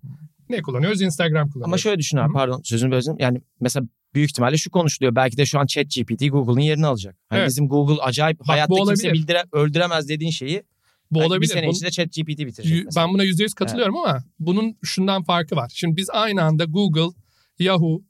ne 0.49 0.63
kullanıyoruz? 0.63 1.03
Instagram 1.03 1.49
kullanıyoruz. 1.49 1.69
Ama 1.69 1.79
şöyle 1.79 1.99
düşün 1.99 2.17
abi 2.17 2.29
hı. 2.29 2.33
pardon 2.33 2.61
sözünü 2.65 2.91
böldüm. 2.91 3.17
Yani 3.19 3.41
mesela 3.61 3.87
büyük 4.15 4.31
ihtimalle 4.31 4.57
şu 4.57 4.71
konuşuluyor. 4.71 5.15
Belki 5.15 5.37
de 5.37 5.47
şu 5.47 5.59
an 5.59 5.67
ChatGPT 5.67 6.31
Google'ın 6.33 6.61
yerini 6.61 6.87
alacak. 6.87 7.17
Hani 7.29 7.39
Evet. 7.39 7.49
bizim 7.49 7.69
Google 7.69 8.03
acayip 8.03 8.39
bu 8.41 8.49
hayatta 8.49 8.75
kimse 8.75 9.13
bildire, 9.13 9.45
öldüremez 9.53 10.09
dediğin 10.09 10.31
şeyi 10.31 10.63
bu 11.11 11.15
belki 11.19 11.27
olabilir. 11.29 11.41
bir 11.49 11.55
sene 11.55 11.63
Bunun- 11.63 11.73
içinde 11.73 11.91
ChatGPT 11.91 12.39
bitirecek. 12.39 12.67
Yü- 12.67 12.85
mesela. 12.85 13.07
ben 13.07 13.15
buna 13.15 13.23
yüzde 13.25 13.43
yüz 13.43 13.55
katılıyorum 13.55 13.97
ama 13.97 14.25
bunun 14.39 14.77
şundan 14.85 15.23
farkı 15.23 15.57
var. 15.57 15.71
Şimdi 15.75 15.97
biz 15.97 16.11
aynı 16.13 16.43
anda 16.43 16.65
Google, 16.65 17.17
Yahoo, 17.59 18.01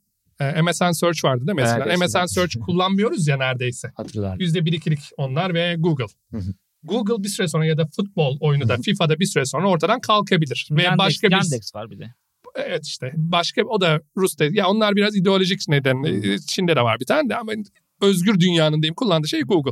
e, 0.41 0.61
MSN 0.61 0.91
Search 0.91 1.23
vardı 1.25 1.47
değil 1.47 1.55
mi? 1.55 1.61
Mesela 1.61 1.83
Evet, 1.85 1.97
MSN 1.97 2.03
eskiden. 2.03 2.25
Search 2.25 2.55
kullanmıyoruz 2.65 3.27
ya 3.27 3.37
neredeyse. 3.37 3.91
Hatırlar. 3.95 4.39
Yüzde 4.39 4.65
bir 4.65 4.73
ikilik 4.73 4.99
onlar 5.17 5.53
ve 5.53 5.75
Google. 5.79 6.05
Google 6.83 7.23
bir 7.23 7.29
süre 7.29 7.47
sonra 7.47 7.65
ya 7.65 7.77
da 7.77 7.87
futbol 7.95 8.37
oyunu 8.39 8.69
da 8.69 8.77
FIFA'da 8.77 9.19
bir 9.19 9.25
süre 9.25 9.45
sonra 9.45 9.69
ortadan 9.69 9.99
kalkabilir. 9.99 10.67
Ve 10.71 10.83
Yandex, 10.83 10.99
başka 10.99 11.27
bir 11.27 11.33
Yandex 11.33 11.75
var 11.75 11.89
bir 11.91 11.99
de. 11.99 12.13
evet 12.55 12.85
işte 12.85 13.11
başka 13.15 13.61
o 13.63 13.81
da 13.81 14.01
Rus 14.17 14.39
de- 14.39 14.49
ya 14.53 14.67
onlar 14.67 14.95
biraz 14.95 15.15
ideolojik 15.15 15.61
neden 15.67 16.03
Çin'de 16.47 16.75
de 16.75 16.81
var 16.81 16.99
bir 16.99 17.05
tane 17.05 17.29
de 17.29 17.35
ama 17.35 17.51
özgür 18.01 18.39
dünyanın 18.39 18.81
diyeyim 18.81 18.95
kullandığı 18.95 19.27
şey 19.27 19.41
Google. 19.41 19.71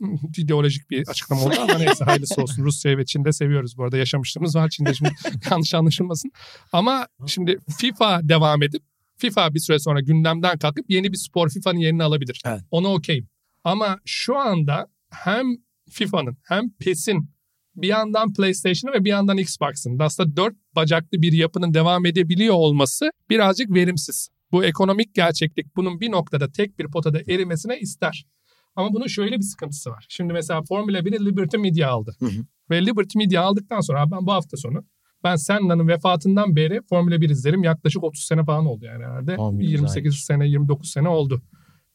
ideolojik 0.36 0.90
bir 0.90 1.08
açıklama 1.08 1.42
oldu 1.42 1.54
ama 1.62 1.78
neyse 1.78 2.04
hayırlısı 2.04 2.42
olsun. 2.42 2.64
Rusya'yı 2.64 2.98
ve 2.98 3.04
Çin'de 3.04 3.32
seviyoruz 3.32 3.78
bu 3.78 3.84
arada 3.84 3.96
yaşamışlığımız 3.96 4.56
var 4.56 4.68
Çin'de 4.68 4.94
şimdi 4.94 5.10
yanlış 5.50 5.74
anlaşılmasın. 5.74 6.30
Ama 6.72 7.06
şimdi 7.26 7.58
FIFA 7.78 8.20
devam 8.22 8.62
edip 8.62 8.82
FIFA 9.16 9.54
bir 9.54 9.60
süre 9.60 9.78
sonra 9.78 10.00
gündemden 10.00 10.58
kalkıp 10.58 10.84
yeni 10.88 11.12
bir 11.12 11.16
spor 11.16 11.50
FIFA'nın 11.50 11.78
yerini 11.78 12.02
alabilir. 12.02 12.40
Evet. 12.44 12.60
Ona 12.70 12.88
okeyim. 12.88 13.28
Ama 13.64 13.98
şu 14.04 14.36
anda 14.36 14.86
hem 15.10 15.46
FIFA'nın 15.90 16.38
hem 16.42 16.70
PES'in 16.70 17.30
bir 17.76 17.88
yandan 17.88 18.32
PlayStation'ın 18.32 18.94
ve 18.94 19.04
bir 19.04 19.10
yandan 19.10 19.38
Xbox'ın 19.38 19.98
aslında 19.98 20.36
dört 20.36 20.54
bacaklı 20.76 21.22
bir 21.22 21.32
yapının 21.32 21.74
devam 21.74 22.06
edebiliyor 22.06 22.54
olması 22.54 23.10
birazcık 23.30 23.74
verimsiz. 23.74 24.28
Bu 24.52 24.64
ekonomik 24.64 25.14
gerçeklik 25.14 25.76
bunun 25.76 26.00
bir 26.00 26.10
noktada 26.10 26.52
tek 26.52 26.78
bir 26.78 26.86
potada 26.86 27.18
erimesine 27.28 27.78
ister. 27.78 28.26
Ama 28.76 28.92
bunun 28.92 29.06
şöyle 29.06 29.36
bir 29.36 29.42
sıkıntısı 29.42 29.90
var. 29.90 30.06
Şimdi 30.08 30.32
mesela 30.32 30.62
Formula 30.62 30.98
1'i 30.98 31.26
Liberty 31.26 31.56
Media 31.56 31.90
aldı. 31.90 32.16
Hı 32.18 32.26
hı. 32.26 32.46
Ve 32.70 32.86
Liberty 32.86 33.18
Media 33.18 33.42
aldıktan 33.42 33.80
sonra 33.80 34.10
ben 34.10 34.26
bu 34.26 34.32
hafta 34.32 34.56
sonu 34.56 34.84
ben 35.26 35.36
Senna'nın 35.36 35.88
vefatından 35.88 36.56
beri 36.56 36.80
Formula 36.88 37.20
1 37.20 37.30
izlerim. 37.30 37.62
Yaklaşık 37.62 38.04
30 38.04 38.24
sene 38.24 38.44
falan 38.44 38.66
oldu 38.66 38.84
yani 38.84 39.04
herhalde. 39.04 39.36
Tahmin 39.36 39.64
28 39.64 40.14
sene 40.14 40.48
29 40.48 40.90
sene 40.90 41.08
oldu. 41.08 41.42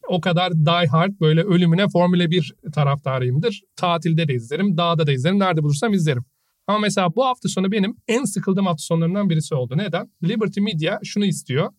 O 0.08 0.20
kadar 0.20 0.52
die 0.52 0.86
hard 0.86 1.20
böyle 1.20 1.42
ölümüne 1.42 1.88
Formula 1.88 2.30
1 2.30 2.54
taraftarıyımdır. 2.72 3.62
Tatilde 3.76 4.28
de 4.28 4.34
izlerim, 4.34 4.76
dağda 4.76 5.06
da 5.06 5.12
izlerim, 5.12 5.38
nerede 5.38 5.62
bulursam 5.62 5.92
izlerim. 5.92 6.24
Ama 6.66 6.78
mesela 6.78 7.14
bu 7.16 7.24
hafta 7.24 7.48
sonu 7.48 7.72
benim 7.72 7.96
en 8.08 8.24
sıkıldığım 8.24 8.66
hafta 8.66 8.82
sonlarından 8.82 9.30
birisi 9.30 9.54
oldu. 9.54 9.74
Neden? 9.76 10.10
Liberty 10.22 10.60
Media 10.60 10.98
şunu 11.04 11.24
istiyor. 11.24 11.72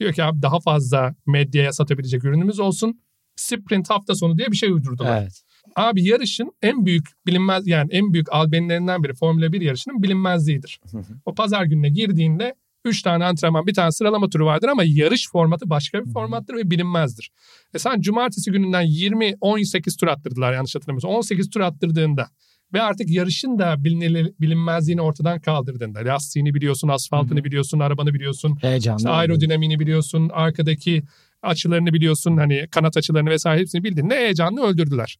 Diyor 0.00 0.12
ki 0.12 0.24
abi 0.24 0.42
daha 0.42 0.60
fazla 0.60 1.14
medyaya 1.26 1.72
satabilecek 1.72 2.24
ürünümüz 2.24 2.60
olsun. 2.60 3.00
Sprint 3.36 3.90
hafta 3.90 4.14
sonu 4.14 4.38
diye 4.38 4.48
bir 4.50 4.56
şey 4.56 4.70
uydurdular. 4.70 5.22
Evet. 5.22 5.42
Abi 5.76 6.04
yarışın 6.04 6.52
en 6.62 6.86
büyük 6.86 7.06
bilinmez 7.26 7.66
yani 7.66 7.88
en 7.92 8.12
büyük 8.12 8.32
albenilerinden 8.32 9.04
biri 9.04 9.14
Formula 9.14 9.52
1 9.52 9.60
yarışının 9.60 10.02
bilinmezliğidir. 10.02 10.80
o 11.24 11.34
pazar 11.34 11.64
gününe 11.64 11.88
girdiğinde 11.88 12.54
3 12.84 13.02
tane 13.02 13.24
antrenman 13.24 13.66
bir 13.66 13.74
tane 13.74 13.92
sıralama 13.92 14.28
turu 14.28 14.46
vardır 14.46 14.68
ama 14.68 14.82
yarış 14.84 15.28
formatı 15.32 15.70
başka 15.70 16.04
bir 16.04 16.12
formattır 16.12 16.54
ve 16.54 16.70
bilinmezdir. 16.70 17.30
E 17.74 17.78
sen 17.78 18.00
cumartesi 18.00 18.50
gününden 18.50 18.82
20 18.82 19.34
18 19.40 19.96
tur 19.96 20.06
attırdılar 20.06 20.52
yanlış 20.52 20.74
hatırlamıyorsam. 20.74 21.10
18 21.10 21.50
tur 21.50 21.60
attırdığında 21.60 22.28
ve 22.72 22.82
artık 22.82 23.10
yarışın 23.10 23.58
da 23.58 23.84
bilinir, 23.84 24.32
bilinmezliğini 24.40 25.00
ortadan 25.00 25.40
kaldırdığında 25.40 25.98
lastiğini 25.98 26.54
biliyorsun, 26.54 26.88
asfaltını 26.88 27.44
biliyorsun, 27.44 27.80
arabanı 27.80 28.14
biliyorsun, 28.14 28.58
Heyecanlı. 28.60 28.98
işte 28.98 29.10
aerodinamiğini 29.10 29.80
biliyorsun, 29.80 30.30
arkadaki 30.32 31.02
açılarını 31.42 31.92
biliyorsun, 31.92 32.36
hani 32.36 32.66
kanat 32.70 32.96
açılarını 32.96 33.30
vesaire 33.30 33.60
hepsini 33.60 33.84
bildiğinde 33.84 34.16
heyecanını 34.16 34.60
öldürdüler. 34.60 35.18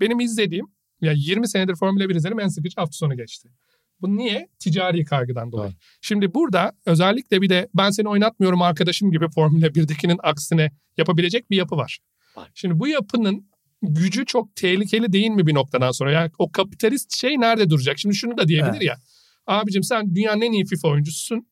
Benim 0.00 0.20
izlediğim, 0.20 0.66
ya 1.00 1.12
20 1.12 1.48
senedir 1.48 1.74
Formula 1.74 2.08
1 2.08 2.14
izlerim 2.14 2.40
en 2.40 2.48
sıkıcı 2.48 2.74
hafta 2.76 2.92
sonu 2.92 3.16
geçti. 3.16 3.48
Bu 4.00 4.16
niye? 4.16 4.48
Ticari 4.58 5.04
kaygıdan 5.04 5.52
dolayı. 5.52 5.70
Evet. 5.70 5.80
Şimdi 6.00 6.34
burada 6.34 6.72
özellikle 6.86 7.42
bir 7.42 7.48
de 7.48 7.68
ben 7.74 7.90
seni 7.90 8.08
oynatmıyorum 8.08 8.62
arkadaşım 8.62 9.10
gibi 9.10 9.28
Formula 9.28 9.66
1'dekinin 9.66 10.18
aksine 10.22 10.70
yapabilecek 10.96 11.50
bir 11.50 11.56
yapı 11.56 11.76
var. 11.76 11.98
Var. 12.36 12.50
Şimdi 12.54 12.78
bu 12.80 12.88
yapının 12.88 13.50
gücü 13.82 14.26
çok 14.26 14.56
tehlikeli 14.56 15.12
değil 15.12 15.30
mi 15.30 15.46
bir 15.46 15.54
noktadan 15.54 15.90
sonra? 15.90 16.12
Yani 16.12 16.30
o 16.38 16.52
kapitalist 16.52 17.16
şey 17.16 17.40
nerede 17.40 17.70
duracak? 17.70 17.98
Şimdi 17.98 18.14
şunu 18.14 18.38
da 18.38 18.48
diyebilir 18.48 18.72
Evet. 18.72 18.82
ya. 18.82 18.96
Abicim 19.46 19.82
sen 19.82 20.14
dünyanın 20.14 20.40
en 20.40 20.52
iyi 20.52 20.64
FIFA 20.64 20.88
oyuncususun. 20.88 21.46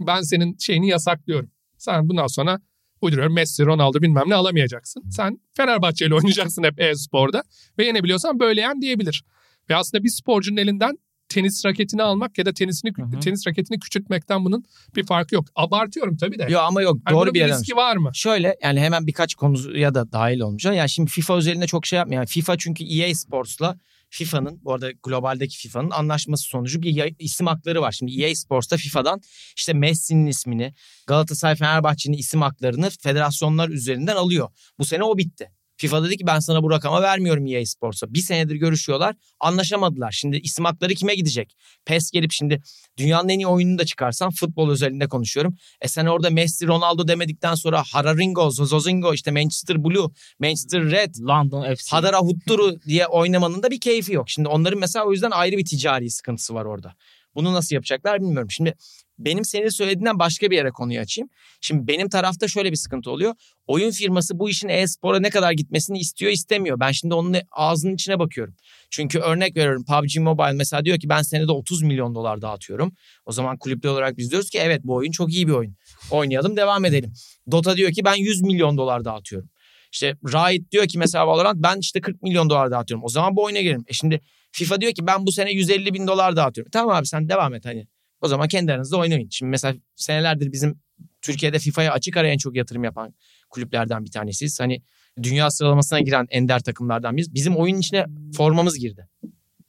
Ben 0.00 0.20
senin 0.20 0.56
şeyini 0.58 0.88
yasaklıyorum. 0.88 1.50
Sen 1.78 2.08
bundan 2.08 2.26
sonra 2.26 2.60
uyduruyorum 3.02 3.34
Messi, 3.34 3.66
Ronaldo 3.66 4.02
bilmem 4.02 4.24
ne 4.26 4.34
alamayacaksın. 4.34 5.02
Sen 5.10 5.40
Fenerbahçe 5.52 6.06
ile 6.06 6.14
oynayacaksın 6.18 6.62
hep 6.62 6.80
e-sporda 6.80 7.42
ve 7.78 7.84
yenebiliyorsan 7.86 8.40
böyle 8.40 8.60
yen 8.60 8.80
diyebilir. 8.80 9.24
Ve 9.70 9.76
aslında 9.76 10.04
bir 10.04 10.08
sporcunun 10.08 10.56
elinden 10.56 10.98
tenis 11.28 11.66
raketini 11.66 12.02
almak 12.02 12.38
ya 12.38 12.46
da 12.46 12.52
tenisini 12.52 12.92
Hı 12.96 13.02
hı. 13.02 13.20
tenis 13.20 13.46
raketini 13.46 13.78
küçültmekten 13.78 14.44
bunun 14.44 14.64
bir 14.96 15.06
farkı 15.06 15.34
yok. 15.34 15.44
Abartıyorum 15.54 16.16
tabii 16.16 16.38
de. 16.38 16.46
Yok 16.50 16.62
ama 16.66 16.82
yok 16.82 16.98
Hani 17.04 17.14
doğru 17.14 17.34
bir 17.34 17.38
yerden. 17.38 17.58
riski 17.58 17.76
var 17.76 17.96
mı? 17.96 18.10
Şöyle 18.14 18.56
yani 18.62 18.80
hemen 18.80 19.06
birkaç 19.06 19.34
konuya 19.34 19.94
da 19.94 20.12
dahil 20.12 20.40
olmuş. 20.40 20.64
Yani 20.64 20.90
şimdi 20.90 21.10
FIFA 21.10 21.38
üzerinde 21.38 21.66
çok 21.66 21.86
şey 21.86 21.96
yapmıyor. 21.96 22.20
Yani 22.20 22.26
FIFA 22.28 22.58
çünkü 22.58 22.84
EA 22.84 23.14
Sports'la 23.14 23.78
FIFA'nın 24.10 24.64
bu 24.64 24.72
arada 24.72 24.90
globaldeki 25.02 25.58
FIFA'nın 25.58 25.90
anlaşması 25.90 26.44
sonucu 26.44 26.82
bir 26.82 27.14
isim 27.18 27.46
hakları 27.46 27.82
var. 27.82 27.92
Şimdi 27.92 28.22
EA 28.22 28.34
Sports'ta 28.34 28.76
FIFA'dan 28.76 29.20
işte 29.56 29.72
Messi'nin 29.72 30.26
ismini, 30.26 30.74
Galatasaray 31.06 31.54
Fenerbahçe'nin 31.54 32.16
isim 32.16 32.42
haklarını 32.42 32.90
federasyonlar 32.90 33.68
üzerinden 33.68 34.16
alıyor. 34.16 34.48
Bu 34.78 34.84
sene 34.84 35.04
o 35.04 35.18
bitti. 35.18 35.52
FIFA 35.80 36.04
dedi 36.04 36.16
ki 36.16 36.26
ben 36.26 36.38
sana 36.38 36.62
bu 36.62 36.70
rakama 36.70 37.02
vermiyorum 37.02 37.46
EA 37.46 37.66
Sports'a. 37.66 38.14
Bir 38.14 38.18
senedir 38.18 38.54
görüşüyorlar 38.54 39.14
anlaşamadılar. 39.40 40.12
Şimdi 40.12 40.36
isim 40.36 40.64
hakları 40.64 40.94
kime 40.94 41.14
gidecek? 41.14 41.56
PES 41.84 42.10
gelip 42.10 42.32
şimdi 42.32 42.62
dünyanın 42.96 43.28
en 43.28 43.38
iyi 43.38 43.46
oyununu 43.46 43.78
da 43.78 43.84
çıkarsan 43.84 44.30
futbol 44.30 44.70
özelinde 44.70 45.08
konuşuyorum. 45.08 45.56
E 45.80 45.88
sen 45.88 46.06
orada 46.06 46.30
Messi, 46.30 46.66
Ronaldo 46.66 47.08
demedikten 47.08 47.54
sonra 47.54 47.82
Hararingo, 47.92 48.50
Zozozingo, 48.50 49.14
işte 49.14 49.30
Manchester 49.30 49.84
Blue, 49.84 50.08
Manchester 50.38 50.90
Red, 50.90 51.14
London 51.20 51.74
FC. 51.74 51.90
Hadara 51.90 52.18
Hutturu 52.18 52.82
diye 52.82 53.06
oynamanın 53.06 53.62
da 53.62 53.70
bir 53.70 53.80
keyfi 53.80 54.12
yok. 54.12 54.30
Şimdi 54.30 54.48
onların 54.48 54.78
mesela 54.78 55.04
o 55.04 55.12
yüzden 55.12 55.30
ayrı 55.30 55.56
bir 55.56 55.64
ticari 55.64 56.10
sıkıntısı 56.10 56.54
var 56.54 56.64
orada. 56.64 56.94
Bunu 57.34 57.52
nasıl 57.52 57.74
yapacaklar 57.74 58.20
bilmiyorum. 58.20 58.50
Şimdi 58.50 58.74
benim 59.18 59.44
senin 59.44 59.68
söylediğinden 59.68 60.18
başka 60.18 60.50
bir 60.50 60.56
yere 60.56 60.70
konuyu 60.70 61.00
açayım. 61.00 61.28
Şimdi 61.60 61.86
benim 61.86 62.08
tarafta 62.08 62.48
şöyle 62.48 62.70
bir 62.70 62.76
sıkıntı 62.76 63.10
oluyor. 63.10 63.34
Oyun 63.66 63.90
firması 63.90 64.38
bu 64.38 64.50
işin 64.50 64.68
e-spora 64.68 65.20
ne 65.20 65.30
kadar 65.30 65.52
gitmesini 65.52 65.98
istiyor 65.98 66.32
istemiyor. 66.32 66.80
Ben 66.80 66.92
şimdi 66.92 67.14
onun 67.14 67.36
ağzının 67.52 67.94
içine 67.94 68.18
bakıyorum. 68.18 68.54
Çünkü 68.90 69.18
örnek 69.18 69.56
veriyorum 69.56 69.84
PUBG 69.84 70.18
Mobile 70.18 70.52
mesela 70.52 70.84
diyor 70.84 70.98
ki 70.98 71.08
ben 71.08 71.22
senede 71.22 71.52
30 71.52 71.82
milyon 71.82 72.14
dolar 72.14 72.42
dağıtıyorum. 72.42 72.92
O 73.26 73.32
zaman 73.32 73.58
kulüpte 73.58 73.88
olarak 73.88 74.16
biz 74.16 74.30
diyoruz 74.30 74.50
ki 74.50 74.58
evet 74.58 74.80
bu 74.84 74.94
oyun 74.94 75.10
çok 75.10 75.32
iyi 75.32 75.48
bir 75.48 75.52
oyun. 75.52 75.76
Oynayalım 76.10 76.56
devam 76.56 76.84
edelim. 76.84 77.12
Dota 77.50 77.76
diyor 77.76 77.92
ki 77.92 78.04
ben 78.04 78.14
100 78.14 78.42
milyon 78.42 78.76
dolar 78.76 79.04
dağıtıyorum. 79.04 79.50
İşte 79.92 80.14
Riot 80.24 80.70
diyor 80.70 80.86
ki 80.86 80.98
mesela 80.98 81.26
Valorant 81.26 81.56
ben 81.62 81.78
işte 81.78 82.00
40 82.00 82.22
milyon 82.22 82.50
dolar 82.50 82.70
dağıtıyorum. 82.70 83.04
O 83.04 83.08
zaman 83.08 83.36
bu 83.36 83.44
oyuna 83.44 83.60
girelim. 83.60 83.84
E 83.86 83.92
şimdi 83.92 84.20
FIFA 84.52 84.80
diyor 84.80 84.92
ki 84.92 85.06
ben 85.06 85.26
bu 85.26 85.32
sene 85.32 85.52
150 85.52 85.94
bin 85.94 86.06
dolar 86.06 86.36
dağıtıyorum. 86.36 86.70
Tamam 86.70 86.96
abi 86.96 87.06
sen 87.06 87.28
devam 87.28 87.54
et 87.54 87.64
hani. 87.64 87.86
O 88.20 88.28
zaman 88.28 88.48
kendi 88.48 88.72
aranızda 88.72 88.96
oynayın. 88.96 89.28
Şimdi 89.30 89.50
mesela 89.50 89.74
senelerdir 89.96 90.52
bizim 90.52 90.80
Türkiye'de 91.22 91.58
FIFA'ya 91.58 91.92
açık 91.92 92.16
ara 92.16 92.28
en 92.28 92.38
çok 92.38 92.56
yatırım 92.56 92.84
yapan 92.84 93.14
kulüplerden 93.50 94.04
bir 94.04 94.10
tanesiyiz. 94.10 94.60
Hani 94.60 94.82
dünya 95.22 95.50
sıralamasına 95.50 96.00
giren 96.00 96.26
ender 96.30 96.60
takımlardan 96.60 97.16
biriz. 97.16 97.34
Bizim 97.34 97.56
oyun 97.56 97.78
içine 97.78 98.06
formamız 98.36 98.78
girdi. 98.78 99.08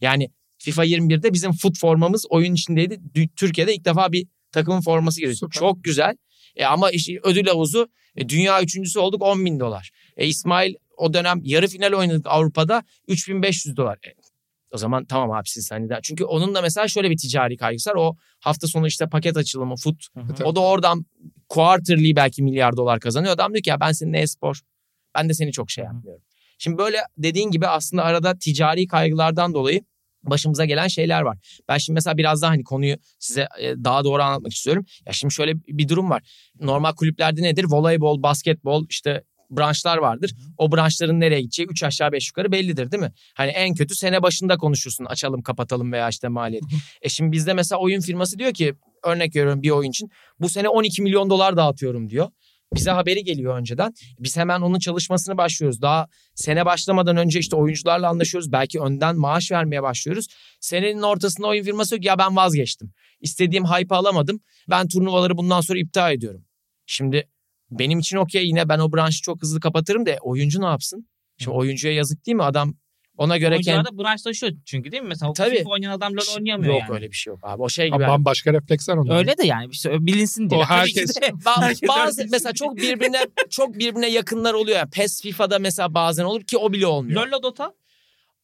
Yani 0.02 0.30
FIFA 0.58 0.86
21'de 0.86 1.34
bizim 1.34 1.52
fut 1.52 1.80
formamız 1.80 2.26
oyun 2.30 2.54
içindeydi. 2.54 3.02
Türkiye'de 3.36 3.76
ilk 3.76 3.86
defa 3.86 4.12
bir 4.12 4.28
takımın 4.52 4.82
forması 4.82 5.20
girdi. 5.20 5.36
Süper. 5.36 5.60
Çok 5.60 5.84
güzel. 5.84 6.16
E 6.56 6.66
ama 6.66 6.92
işte 6.92 7.14
ödül 7.24 7.48
havuzu 7.48 7.88
e, 8.16 8.30
dünya 8.30 8.62
üçüncüsü 8.62 9.00
olduk 9.00 9.22
10 9.22 9.46
bin 9.46 9.60
dolar. 9.60 9.92
E 10.18 10.28
İsmail 10.28 10.74
o 10.98 11.14
dönem 11.14 11.40
yarı 11.44 11.68
final 11.68 11.94
oynadık 11.94 12.26
Avrupa'da 12.30 12.84
3500 13.08 13.78
dolar. 13.78 13.98
E, 14.08 14.10
o 14.72 14.78
zaman 14.78 15.06
tamam 15.06 15.32
abi 15.32 15.50
siz 15.50 15.72
hani 15.72 15.90
daha. 15.90 16.00
Çünkü 16.02 16.24
onun 16.24 16.56
da 16.56 16.62
mesela 16.62 16.88
şöyle 16.88 17.10
bir 17.10 17.18
ticari 17.18 17.58
kaygısı 17.58 17.90
var. 17.90 17.96
O 17.96 18.16
hafta 18.40 18.68
sonu 18.68 18.88
işte 18.88 19.10
paket 19.10 19.38
açılımı, 19.38 19.76
fut. 19.76 20.08
O 20.44 20.56
da 20.56 20.60
oradan 20.60 21.06
quarterly 21.50 22.16
belki 22.16 22.44
milyar 22.44 22.78
dolar 22.78 23.00
kazanıyor. 23.00 23.34
Adam 23.34 23.54
diyor 23.54 23.64
ki 23.64 23.70
ya 23.70 23.80
ben 23.80 23.92
senin 23.92 24.14
e-spor. 24.14 24.60
Ben 25.16 25.30
de 25.30 25.34
seni 25.34 25.52
çok 25.52 25.72
şey 25.72 25.84
yapmıyorum. 25.84 26.24
Şimdi 26.58 26.78
böyle 26.78 26.98
dediğin 27.18 27.52
gibi 27.52 27.68
aslında 27.68 28.04
arada 28.04 28.38
ticari 28.38 28.88
kaygılardan 28.88 29.54
dolayı 29.54 29.82
başımıza 30.24 30.66
gelen 30.66 30.88
şeyler 30.88 31.22
var. 31.22 31.38
Ben 31.70 31.78
şimdi 31.78 31.96
mesela 31.96 32.18
biraz 32.18 32.42
daha 32.42 32.52
hani 32.52 32.64
konuyu 32.64 32.96
size 33.20 33.48
e, 33.60 33.84
daha 33.84 34.04
doğru 34.04 34.22
anlatmak 34.22 34.54
istiyorum. 34.54 34.86
Ya 35.06 35.14
şimdi 35.14 35.34
şöyle 35.34 35.56
bir 35.56 35.90
durum 35.90 36.10
var. 36.10 36.24
Normal 36.60 36.94
kulüplerde 36.94 37.42
nedir? 37.42 37.66
Voleybol, 37.70 38.24
basketbol 38.24 38.86
işte 38.90 39.24
branşlar 39.52 39.98
vardır. 39.98 40.36
O 40.58 40.72
branşların 40.72 41.20
nereye 41.20 41.42
gideceği 41.42 41.68
3 41.68 41.84
aşağı 41.84 42.12
5 42.12 42.28
yukarı 42.28 42.52
bellidir 42.52 42.92
değil 42.92 43.04
mi? 43.04 43.12
Hani 43.36 43.52
en 43.52 43.76
kötü 43.76 43.96
sene 43.96 44.22
başında 44.24 44.58
konuşursun 44.58 45.06
açalım 45.06 45.42
kapatalım 45.42 45.92
veya 45.92 46.10
işte 46.10 46.28
maliyet. 46.28 46.64
e 47.02 47.10
şimdi 47.10 47.32
bizde 47.32 47.54
mesela 47.54 47.80
oyun 47.80 48.02
firması 48.02 48.40
diyor 48.40 48.54
ki 48.54 48.74
örnek 49.04 49.36
veriyorum 49.36 49.62
bir 49.62 49.70
oyun 49.70 49.90
için 49.90 50.10
bu 50.40 50.50
sene 50.50 50.70
12 50.70 51.02
milyon 51.02 51.30
dolar 51.30 51.58
dağıtıyorum 51.58 52.10
diyor. 52.10 52.30
Bize 52.76 52.92
haberi 52.92 53.24
geliyor 53.24 53.58
önceden. 53.58 53.94
Biz 54.20 54.38
hemen 54.38 54.62
onun 54.62 54.80
çalışmasını 54.80 55.38
başlıyoruz. 55.38 55.82
Daha 55.82 56.08
sene 56.36 56.66
başlamadan 56.66 57.18
önce 57.18 57.40
işte 57.40 57.56
oyuncularla 57.56 58.10
anlaşıyoruz. 58.10 58.52
Belki 58.52 58.80
önden 58.80 59.18
maaş 59.18 59.52
vermeye 59.52 59.84
başlıyoruz. 59.84 60.28
Senenin 60.60 61.02
ortasında 61.02 61.48
oyun 61.48 61.64
firması 61.64 61.92
diyor 61.92 62.02
ki 62.02 62.08
ya 62.08 62.18
ben 62.18 62.36
vazgeçtim. 62.36 62.94
İstediğim 63.22 63.66
hype 63.66 63.96
alamadım. 63.96 64.40
Ben 64.70 64.88
turnuvaları 64.88 65.38
bundan 65.38 65.62
sonra 65.62 65.80
iptal 65.80 66.14
ediyorum. 66.14 66.46
Şimdi 66.86 67.28
benim 67.72 68.00
için 68.00 68.18
okey 68.18 68.48
yine 68.48 68.70
ben 68.70 68.80
o 68.80 68.94
branşı 68.94 69.22
çok 69.22 69.42
hızlı 69.42 69.60
kapatırım 69.60 70.06
da 70.06 70.18
oyuncu 70.22 70.62
ne 70.62 70.66
yapsın? 70.66 71.08
Şimdi 71.38 71.58
oyuncuya 71.58 71.94
yazık 71.94 72.26
değil 72.26 72.36
mi? 72.36 72.44
Adam 72.44 72.74
ona 73.18 73.38
göre 73.38 73.54
Oyuncular 73.56 73.84
kendi... 73.86 73.98
da 73.98 74.04
branşlaşıyor 74.04 74.54
çünkü 74.66 74.92
değil 74.92 75.04
mi? 75.04 75.10
Mesela 75.10 75.34
Tabii. 75.34 75.58
FIFA 75.58 75.70
oynayan 75.70 75.92
adam 75.92 76.14
LoL 76.14 76.36
oynayamıyor 76.38 76.74
Yok 76.74 76.82
yani. 76.82 76.94
öyle 76.94 77.08
bir 77.12 77.16
şey 77.16 77.32
yok 77.32 77.40
abi. 77.44 77.62
O 77.62 77.70
şey 77.70 77.86
gibi. 77.88 77.96
Ama 77.96 78.08
bambaşka 78.08 78.54
refleksler 78.54 78.98
onlar. 78.98 79.18
Öyle 79.18 79.38
de 79.38 79.48
yani 79.48 79.68
işte 79.72 80.06
bilinsin 80.06 80.50
diye. 80.50 80.60
O 80.60 80.64
herkes- 80.64 81.14
ki 81.14 81.22
de- 81.22 81.26
Ba- 81.26 81.62
herkes 81.62 81.82
bazı 81.90 82.22
öyle 82.22 82.30
mesela 82.32 82.54
çok 82.54 82.78
birbirine 82.78 83.26
çok 83.50 83.74
birbirine 83.74 84.10
yakınlar 84.10 84.54
oluyor. 84.54 84.78
Yani 84.78 84.90
PES 84.90 85.22
FIFA'da 85.22 85.60
mesela 85.60 85.94
bazen 85.94 86.24
olur 86.24 86.42
ki 86.44 86.58
o 86.58 86.74
bile 86.74 86.88
olmuyor. 86.88 87.22
LoL'la 87.28 87.44
Dota. 87.44 87.74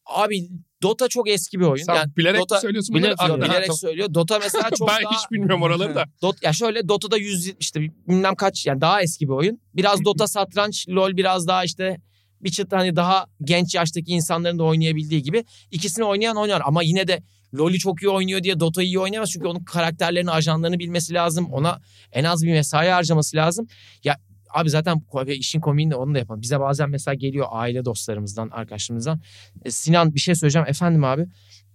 Abi 0.06 0.48
Dota 0.82 1.08
çok 1.08 1.28
eski 1.28 1.60
bir 1.60 1.64
oyun. 1.64 1.84
Sen 1.84 1.94
yani 1.94 2.16
bilerek 2.16 2.40
Dota, 2.40 2.60
söylüyorsun 2.60 2.94
bunları? 2.94 3.14
bilerek 3.18 3.36
bilerek 3.36 3.66
tamam. 3.66 3.78
söylüyor. 3.78 4.14
Dota 4.14 4.38
mesela 4.38 4.70
çok 4.78 4.88
ben 4.88 5.04
daha 5.04 5.12
hiç 5.12 5.30
bilmiyorum 5.30 5.62
oraları 5.62 5.94
da. 5.94 6.04
Dot, 6.22 6.42
ya 6.42 6.52
şöyle 6.52 6.88
Dota'da 6.88 7.16
100 7.16 7.54
işte 7.60 7.80
bilmem 7.80 8.34
kaç 8.34 8.66
yani 8.66 8.80
daha 8.80 9.02
eski 9.02 9.28
bir 9.28 9.32
oyun. 9.32 9.60
Biraz 9.74 10.04
Dota 10.04 10.26
satranç, 10.28 10.88
LoL 10.88 11.16
biraz 11.16 11.46
daha 11.46 11.64
işte 11.64 12.00
bir 12.40 12.50
çıt 12.50 12.72
hani 12.72 12.96
daha 12.96 13.26
genç 13.44 13.74
yaştaki 13.74 14.12
insanların 14.12 14.58
da 14.58 14.64
oynayabildiği 14.64 15.22
gibi 15.22 15.44
ikisini 15.70 16.04
oynayan 16.04 16.36
oynar 16.36 16.62
ama 16.64 16.82
yine 16.82 17.08
de 17.08 17.22
LoL'ü 17.54 17.78
çok 17.78 18.02
iyi 18.02 18.08
oynuyor 18.08 18.42
diye 18.42 18.60
Dota'yı 18.60 18.88
iyi 18.88 18.98
oynayamaz 18.98 19.30
çünkü 19.30 19.46
onun 19.46 19.64
karakterlerini, 19.64 20.30
ajanlarını 20.30 20.78
bilmesi 20.78 21.14
lazım. 21.14 21.52
Ona 21.52 21.80
en 22.12 22.24
az 22.24 22.42
bir 22.42 22.52
mesai 22.52 22.88
harcaması 22.88 23.36
lazım. 23.36 23.66
Ya 24.04 24.16
abi 24.54 24.70
zaten 24.70 25.02
işin 25.26 25.60
komiğini 25.60 25.90
de 25.90 25.96
onu 25.96 26.14
da 26.14 26.18
yapalım. 26.18 26.42
Bize 26.42 26.60
bazen 26.60 26.90
mesela 26.90 27.14
geliyor 27.14 27.46
aile 27.50 27.84
dostlarımızdan, 27.84 28.48
arkadaşlarımızdan. 28.50 29.20
E, 29.64 29.70
Sinan 29.70 30.14
bir 30.14 30.20
şey 30.20 30.34
söyleyeceğim. 30.34 30.68
Efendim 30.68 31.04
abi. 31.04 31.26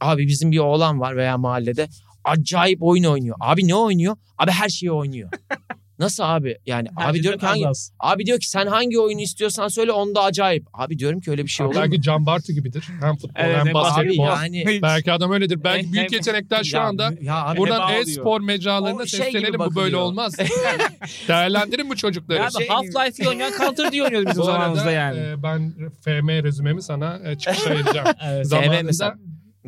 Abi 0.01 0.27
bizim 0.27 0.51
bir 0.51 0.59
oğlan 0.59 0.99
var 0.99 1.17
veya 1.17 1.37
mahallede 1.37 1.87
acayip 2.23 2.83
oyun 2.83 3.03
oynuyor. 3.03 3.35
Abi 3.39 3.67
ne 3.67 3.75
oynuyor? 3.75 4.15
Abi 4.37 4.51
her 4.51 4.69
şeyi 4.69 4.91
oynuyor. 4.91 5.29
Nasıl 5.99 6.23
abi? 6.23 6.57
Yani 6.65 6.87
abi 6.95 7.23
diyorum 7.23 7.39
ki 7.39 7.45
hangi 7.45 7.65
Abi 7.99 8.25
diyor 8.25 8.39
ki 8.39 8.49
sen 8.49 8.67
hangi 8.67 8.99
oyunu 8.99 9.21
istiyorsan 9.21 9.67
söyle 9.67 9.91
onda 9.91 10.23
acayip. 10.23 10.65
Abi 10.73 10.99
diyorum 10.99 11.19
ki 11.21 11.31
öyle 11.31 11.43
bir 11.43 11.47
şey 11.49 11.65
olur? 11.65 11.75
Belki 11.75 12.01
Can 12.01 12.25
Bartu 12.25 12.53
gibidir. 12.53 12.87
Hem 13.01 13.15
futbol 13.15 13.29
Evet, 13.43 13.65
hem 13.65 13.73
basketbol. 13.73 14.25
yani 14.27 14.79
Belki 14.81 15.11
adam 15.11 15.31
öyledir. 15.31 15.63
Belki 15.63 15.85
Hem- 15.85 15.93
büyük 15.93 16.05
hem- 16.11 16.13
yetenekler 16.17 16.63
şu 16.63 16.77
Ya, 16.77 16.83
anda. 16.83 17.13
ya 17.21 17.45
abi 17.45 17.57
Buradan 17.57 17.93
e-spor 17.93 18.41
mecralarına 18.41 19.05
şey 19.05 19.19
seslenelim. 19.19 19.59
Bu 19.59 19.75
böyle 19.75 19.97
olmaz. 19.97 20.33
Değerlendirin 21.27 21.89
bu 21.89 21.95
çocukları. 21.95 22.39
Ya 22.39 22.49
Şey- 22.49 22.67
Half-Life'i 22.67 23.29
oynayan 23.29 23.51
Counter 23.57 23.91
diye 23.91 24.03
oynuyoruz 24.03 24.29
biz 24.29 24.39
o 24.39 24.43
zamanımızda 24.43 24.91
yani. 24.91 25.19
e, 25.19 25.43
ben 25.43 25.73
FM 26.03 26.43
rezümemi 26.43 26.81
sana 26.81 27.19
e, 27.25 27.37
çıkışa 27.37 27.69
vereceğim. 27.69 28.07
Evet. 28.27 28.47
Zamanında 28.47 28.83
mesela. 28.83 29.15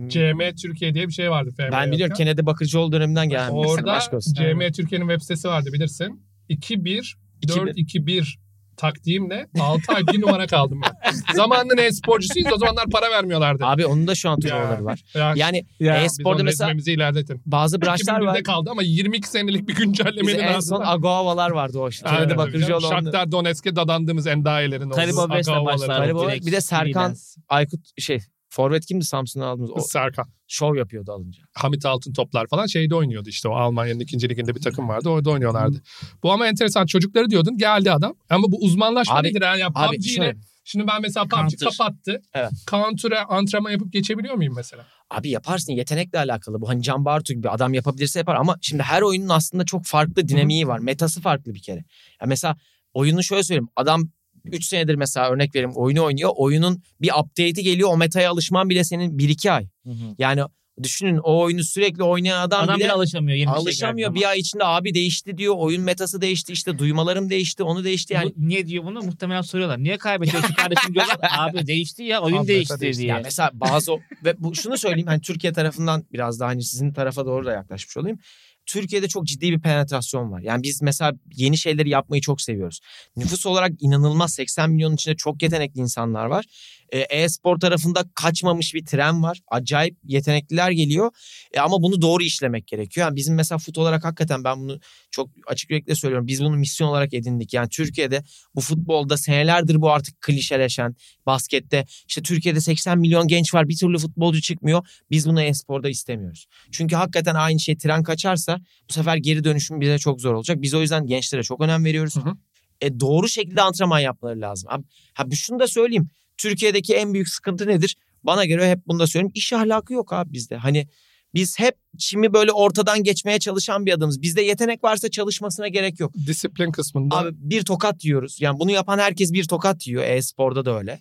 CM 0.08 0.56
Türkiye 0.62 0.94
diye 0.94 1.08
bir 1.08 1.14
şey 1.14 1.32
vardı 1.32 1.50
FM. 1.58 1.62
ben 1.72 1.92
biliyorum 1.92 2.00
yokken. 2.12 2.16
Kennedy 2.26 2.46
Bakırcıoğlu 2.46 2.92
döneminden 2.92 3.30
gelen 3.30 3.50
Orada. 3.50 4.00
CM 4.36 4.72
Türkiye'nin 4.72 5.08
web 5.08 5.22
sitesi 5.22 5.48
vardı 5.48 5.70
bilirsin. 5.74 6.22
2-1 6.50 7.14
4-2-1 7.48 8.36
taktiğimle 8.78 9.48
6 9.60 9.94
ay 9.94 10.08
bir 10.14 10.22
numara 10.22 10.48
kaldım 10.48 10.82
ben. 10.86 11.12
Zamanında 11.36 11.82
e-sporcusuyuz 11.82 12.54
o 12.54 12.58
zamanlar 12.58 12.86
para 12.90 13.12
vermiyorlardı. 13.12 13.66
Abi 13.66 13.86
onun 13.86 14.08
da 14.08 14.16
şu 14.16 14.30
an 14.30 14.40
turnuvaları 14.40 14.86
var. 14.86 15.02
Ya, 15.14 15.34
Yani 15.36 15.66
Ya, 15.80 15.98
e-sporda 16.04 16.44
mesela 16.44 16.72
ilerletin. 16.88 17.42
bazı 17.46 17.82
branşlar 17.82 18.14
2001'de 18.22 18.26
var. 18.26 18.44
kaldı 18.44 18.70
ama 18.72 18.84
22 18.84 19.28
senelik 19.30 19.68
bir 19.68 19.76
güncellemenin 19.76 20.40
en 20.40 20.60
son 20.60 20.76
ardından. 20.76 20.94
Agoavalar 20.94 21.50
vardı 21.52 21.80
o 21.80 21.90
işte. 21.90 22.10
Aynen. 22.10 22.38
Bakırcıoğlu. 22.38 22.88
Shakhtar 22.88 23.32
Donetsk'e 23.32 23.76
dadandığımız 23.76 24.28
endayelerin 24.28 24.86
olduğu. 24.86 24.96
Talibo 24.96 25.22
West'le 25.28 25.50
Agavaları. 25.52 25.80
başlar. 25.80 26.08
Talibo- 26.08 26.28
direkt 26.30 26.46
bir 26.46 26.52
de 26.52 26.62
Serkan-. 26.62 27.16
Aykut 27.50 27.80
şey 28.00 28.20
Forvet 28.56 28.86
kimdi 28.86 29.06
Samsun'dan 29.06 29.48
aldığımız? 29.48 29.72
O 29.74 29.80
Serkan. 29.80 30.26
şov 30.48 30.76
yapıyordu 30.76 31.12
alınca. 31.12 31.44
Hamit 31.54 31.86
Altın 31.86 32.14
toplar 32.14 32.48
falan 32.48 32.66
şeyde 32.66 32.96
oynuyordu 32.96 33.30
işte 33.30 33.50
o 33.50 33.54
Almanya'nın 33.56 34.00
ikinci 34.00 34.30
liginde 34.30 34.56
bir 34.56 34.62
takım 34.62 34.90
vardı 34.90 35.10
orada 35.10 35.30
oynuyorlardı. 35.30 35.82
Bu 36.24 36.32
ama 36.32 36.48
enteresan 36.48 36.86
çocukları 36.86 37.30
diyordun 37.30 37.58
geldi 37.58 37.92
adam 37.92 38.14
ama 38.30 38.52
bu 38.52 38.58
uzmanlaşma 38.62 39.16
Abi- 39.16 39.28
nedir 39.28 39.42
yani 39.42 39.60
ya 39.60 39.68
Abi 39.76 39.96
PUBG 39.98 40.08
ile 40.08 40.36
şimdi 40.64 40.88
ben 40.88 41.02
mesela 41.02 41.26
PUBG 41.26 41.64
kapattı. 41.64 42.22
Evet. 42.34 42.52
Counter'a 42.70 43.26
antrenman 43.26 43.72
yapıp 43.72 43.94
geçebiliyor 43.94 44.36
muyum 44.36 44.54
mesela? 44.56 44.86
Abi 45.10 45.30
yaparsın 45.30 45.74
yetenekle 45.74 46.20
alakalı 46.20 46.62
bu. 46.62 46.70
Hani 46.70 46.84
Can 46.84 47.06
Bartu 47.06 47.34
gibi 47.34 47.50
adam 47.50 47.74
yapabilirse 47.74 48.20
yapar 48.20 48.36
ama 48.36 48.58
şimdi 48.62 48.84
her 48.84 49.02
oyunun 49.02 49.30
aslında 49.30 49.66
çok 49.66 49.86
farklı 49.86 50.28
dinamiği 50.28 50.68
var. 50.68 50.80
Metası 50.80 51.22
farklı 51.22 51.54
bir 51.54 51.62
kere. 51.62 51.84
Ya 52.22 52.28
mesela 52.28 52.56
oyunu 52.94 53.24
şöyle 53.24 53.44
söyleyeyim. 53.44 53.70
Adam 53.76 54.10
3 54.52 54.66
senedir 54.66 54.96
mesela 54.96 55.30
örnek 55.30 55.56
vereyim 55.56 55.76
oyunu 55.76 56.04
oynuyor. 56.04 56.32
Oyunun 56.36 56.84
bir 57.02 57.12
update'i 57.20 57.64
geliyor. 57.64 57.90
O 57.92 57.98
metaya 57.98 58.32
alışman 58.32 58.70
bile 58.70 58.84
senin 58.84 59.18
1-2 59.18 59.52
ay. 59.52 59.68
Hı 59.84 59.90
hı. 59.90 60.16
Yani 60.18 60.42
Düşünün 60.84 61.18
o 61.24 61.42
oyunu 61.42 61.64
sürekli 61.64 62.04
oynayan 62.04 62.42
adam, 62.42 62.64
Adam 62.64 62.76
bile 62.76 62.84
bile 62.84 62.92
alışamıyor. 62.92 63.38
Yeni 63.38 63.48
bir 63.48 63.52
şey 63.54 63.62
alışamıyor. 63.62 64.16
bir 64.16 64.30
ay 64.30 64.40
içinde 64.40 64.66
abi 64.66 64.94
değişti 64.94 65.38
diyor. 65.38 65.56
Oyun 65.58 65.84
metası 65.84 66.22
değişti 66.22 66.54
işte 66.54 66.78
duymalarım 66.78 67.30
değişti 67.30 67.64
onu 67.64 67.84
değişti 67.84 68.14
yani. 68.14 68.34
Bu- 68.36 68.48
niye 68.48 68.68
diyor 68.68 68.84
bunu? 68.84 69.02
Muhtemelen 69.02 69.42
soruyorlar. 69.42 69.84
Niye 69.84 69.98
kaybediyorsun 69.98 70.54
kardeşim 70.54 70.94
diyorlar. 70.94 71.18
Abi 71.38 71.68
değişti 71.68 72.04
ya 72.04 72.22
oyun 72.22 72.38
Abi 72.38 72.48
değişti 72.48 72.80
değişti. 72.80 73.02
diye. 73.02 73.10
Ya 73.12 73.22
mesela 73.24 73.52
bazı 73.54 73.92
ve 74.26 74.36
bu 74.40 74.56
şunu 74.56 74.78
söyleyeyim 74.78 75.08
hani 75.08 75.22
Türkiye 75.22 75.54
tarafından 75.54 76.06
biraz 76.14 76.40
daha 76.40 76.50
hani 76.50 76.64
sizin 76.64 76.94
tarafa 76.94 77.26
doğru 77.26 77.46
da 77.46 77.52
yaklaşmış 77.52 77.98
olayım. 77.98 78.20
Türkiye'de 78.66 79.08
çok 79.08 79.26
ciddi 79.26 79.52
bir 79.52 79.60
penetrasyon 79.60 80.32
var. 80.32 80.42
Yani 80.42 80.64
biz 80.64 80.82
mesela 80.82 81.14
yeni 81.36 81.58
şeyleri 81.58 81.90
yapmayı 81.90 82.22
çok 82.22 82.42
seviyoruz. 82.42 82.80
Nüfus 83.16 83.46
olarak 83.46 83.72
inanılmaz 83.80 84.34
80 84.34 84.70
milyonun 84.70 84.96
içinde 84.96 85.16
çok 85.16 85.44
yetenekli 85.44 85.82
insanlar 85.82 86.26
var. 86.26 86.46
Ee, 86.92 87.00
E-spor 87.00 87.60
tarafında 87.60 88.04
kaçmamış 88.16 88.74
bir 88.74 88.86
tren 88.86 89.24
var. 89.24 89.40
Acayip 89.48 89.98
yetenekliler 90.04 90.72
geliyor. 90.72 91.12
E, 91.54 91.60
ama 91.60 91.82
bunu 91.82 92.02
doğru 92.02 92.24
işlemek 92.24 92.68
gerekiyor. 92.68 93.08
Yani 93.08 93.16
bizim 93.16 93.36
mesela 93.36 93.58
fut 93.58 93.78
olarak 93.78 94.04
hakikaten 94.04 94.44
ben 94.44 94.60
bunu 94.60 94.80
çok 95.12 95.30
açık 95.48 95.70
yürekli 95.70 95.96
söylüyorum. 95.96 96.28
Biz 96.28 96.42
bunu 96.42 96.58
misyon 96.58 96.88
olarak 96.88 97.14
edindik. 97.14 97.54
Yani 97.54 97.70
Türkiye'de 97.70 98.24
bu 98.56 98.62
futbolda 98.62 99.18
senelerdir 99.18 99.82
bu 99.82 99.92
artık 99.92 100.22
klişeleşen 100.22 100.96
baskette 101.26 101.86
işte 102.08 102.22
Türkiye'de 102.22 102.62
80 102.62 103.00
milyon 103.00 103.28
genç 103.28 103.54
var 103.54 103.70
bir 103.70 103.78
türlü 103.78 103.98
futbolcu 103.98 104.42
çıkmıyor. 104.42 104.88
Biz 105.12 105.28
bunu 105.28 105.42
e-sporda 105.42 105.90
istemiyoruz. 105.90 106.46
Çünkü 106.72 106.96
hakikaten 106.96 107.36
aynı 107.36 107.60
şey 107.60 107.78
tren 107.78 108.04
kaçarsa 108.04 108.55
bu 108.90 108.94
sefer 108.94 109.18
geri 109.18 109.44
dönüşüm 109.44 109.82
bize 109.82 109.98
çok 109.98 110.22
zor 110.22 110.34
olacak. 110.34 110.62
Biz 110.62 110.74
o 110.74 110.82
yüzden 110.82 111.08
gençlere 111.08 111.44
çok 111.44 111.62
önem 111.62 111.86
veriyoruz. 111.86 112.16
Hı 112.16 112.20
hı. 112.20 112.34
E, 112.82 113.00
doğru 113.00 113.30
şekilde 113.30 113.62
antrenman 113.62 114.00
yapmaları 114.00 114.42
lazım. 114.42 114.70
Abi, 114.72 114.84
ha, 115.14 115.26
şunu 115.36 115.60
da 115.60 115.68
söyleyeyim. 115.68 116.10
Türkiye'deki 116.38 116.96
en 116.96 117.14
büyük 117.14 117.30
sıkıntı 117.30 117.68
nedir? 117.68 117.96
Bana 118.24 118.46
göre 118.46 118.70
hep 118.72 118.80
bunu 118.88 119.00
da 119.00 119.08
söyleyeyim. 119.08 119.32
İş 119.36 119.54
ahlakı 119.54 119.94
yok 119.94 120.14
abi 120.14 120.34
bizde. 120.34 120.56
Hani 120.58 120.88
biz 121.34 121.60
hep 121.60 121.76
çimi 121.98 122.34
böyle 122.34 122.52
ortadan 122.52 123.04
geçmeye 123.04 123.40
çalışan 123.40 123.86
bir 123.86 123.94
adamız. 123.94 124.22
Bizde 124.22 124.42
yetenek 124.42 124.84
varsa 124.84 125.12
çalışmasına 125.12 125.68
gerek 125.68 126.00
yok. 126.00 126.14
Disiplin 126.28 126.72
kısmında. 126.72 127.18
Abi 127.18 127.30
bir 127.34 127.64
tokat 127.64 128.06
yiyoruz. 128.06 128.42
Yani 128.42 128.60
bunu 128.60 128.72
yapan 128.72 129.00
herkes 129.00 129.34
bir 129.34 129.44
tokat 129.44 129.88
yiyor. 129.88 130.04
E-sporda 130.04 130.66
da 130.66 130.78
öyle. 130.78 131.00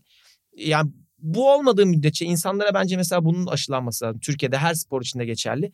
Yani 0.56 0.90
bu 1.18 1.52
olmadığı 1.52 1.86
müddetçe 1.86 2.26
insanlara 2.26 2.74
bence 2.74 2.96
mesela 2.96 3.24
bunun 3.24 3.46
aşılanması 3.46 4.04
lazım. 4.04 4.20
Türkiye'de 4.20 4.58
her 4.58 4.74
spor 4.74 5.02
içinde 5.02 5.24
geçerli. 5.24 5.72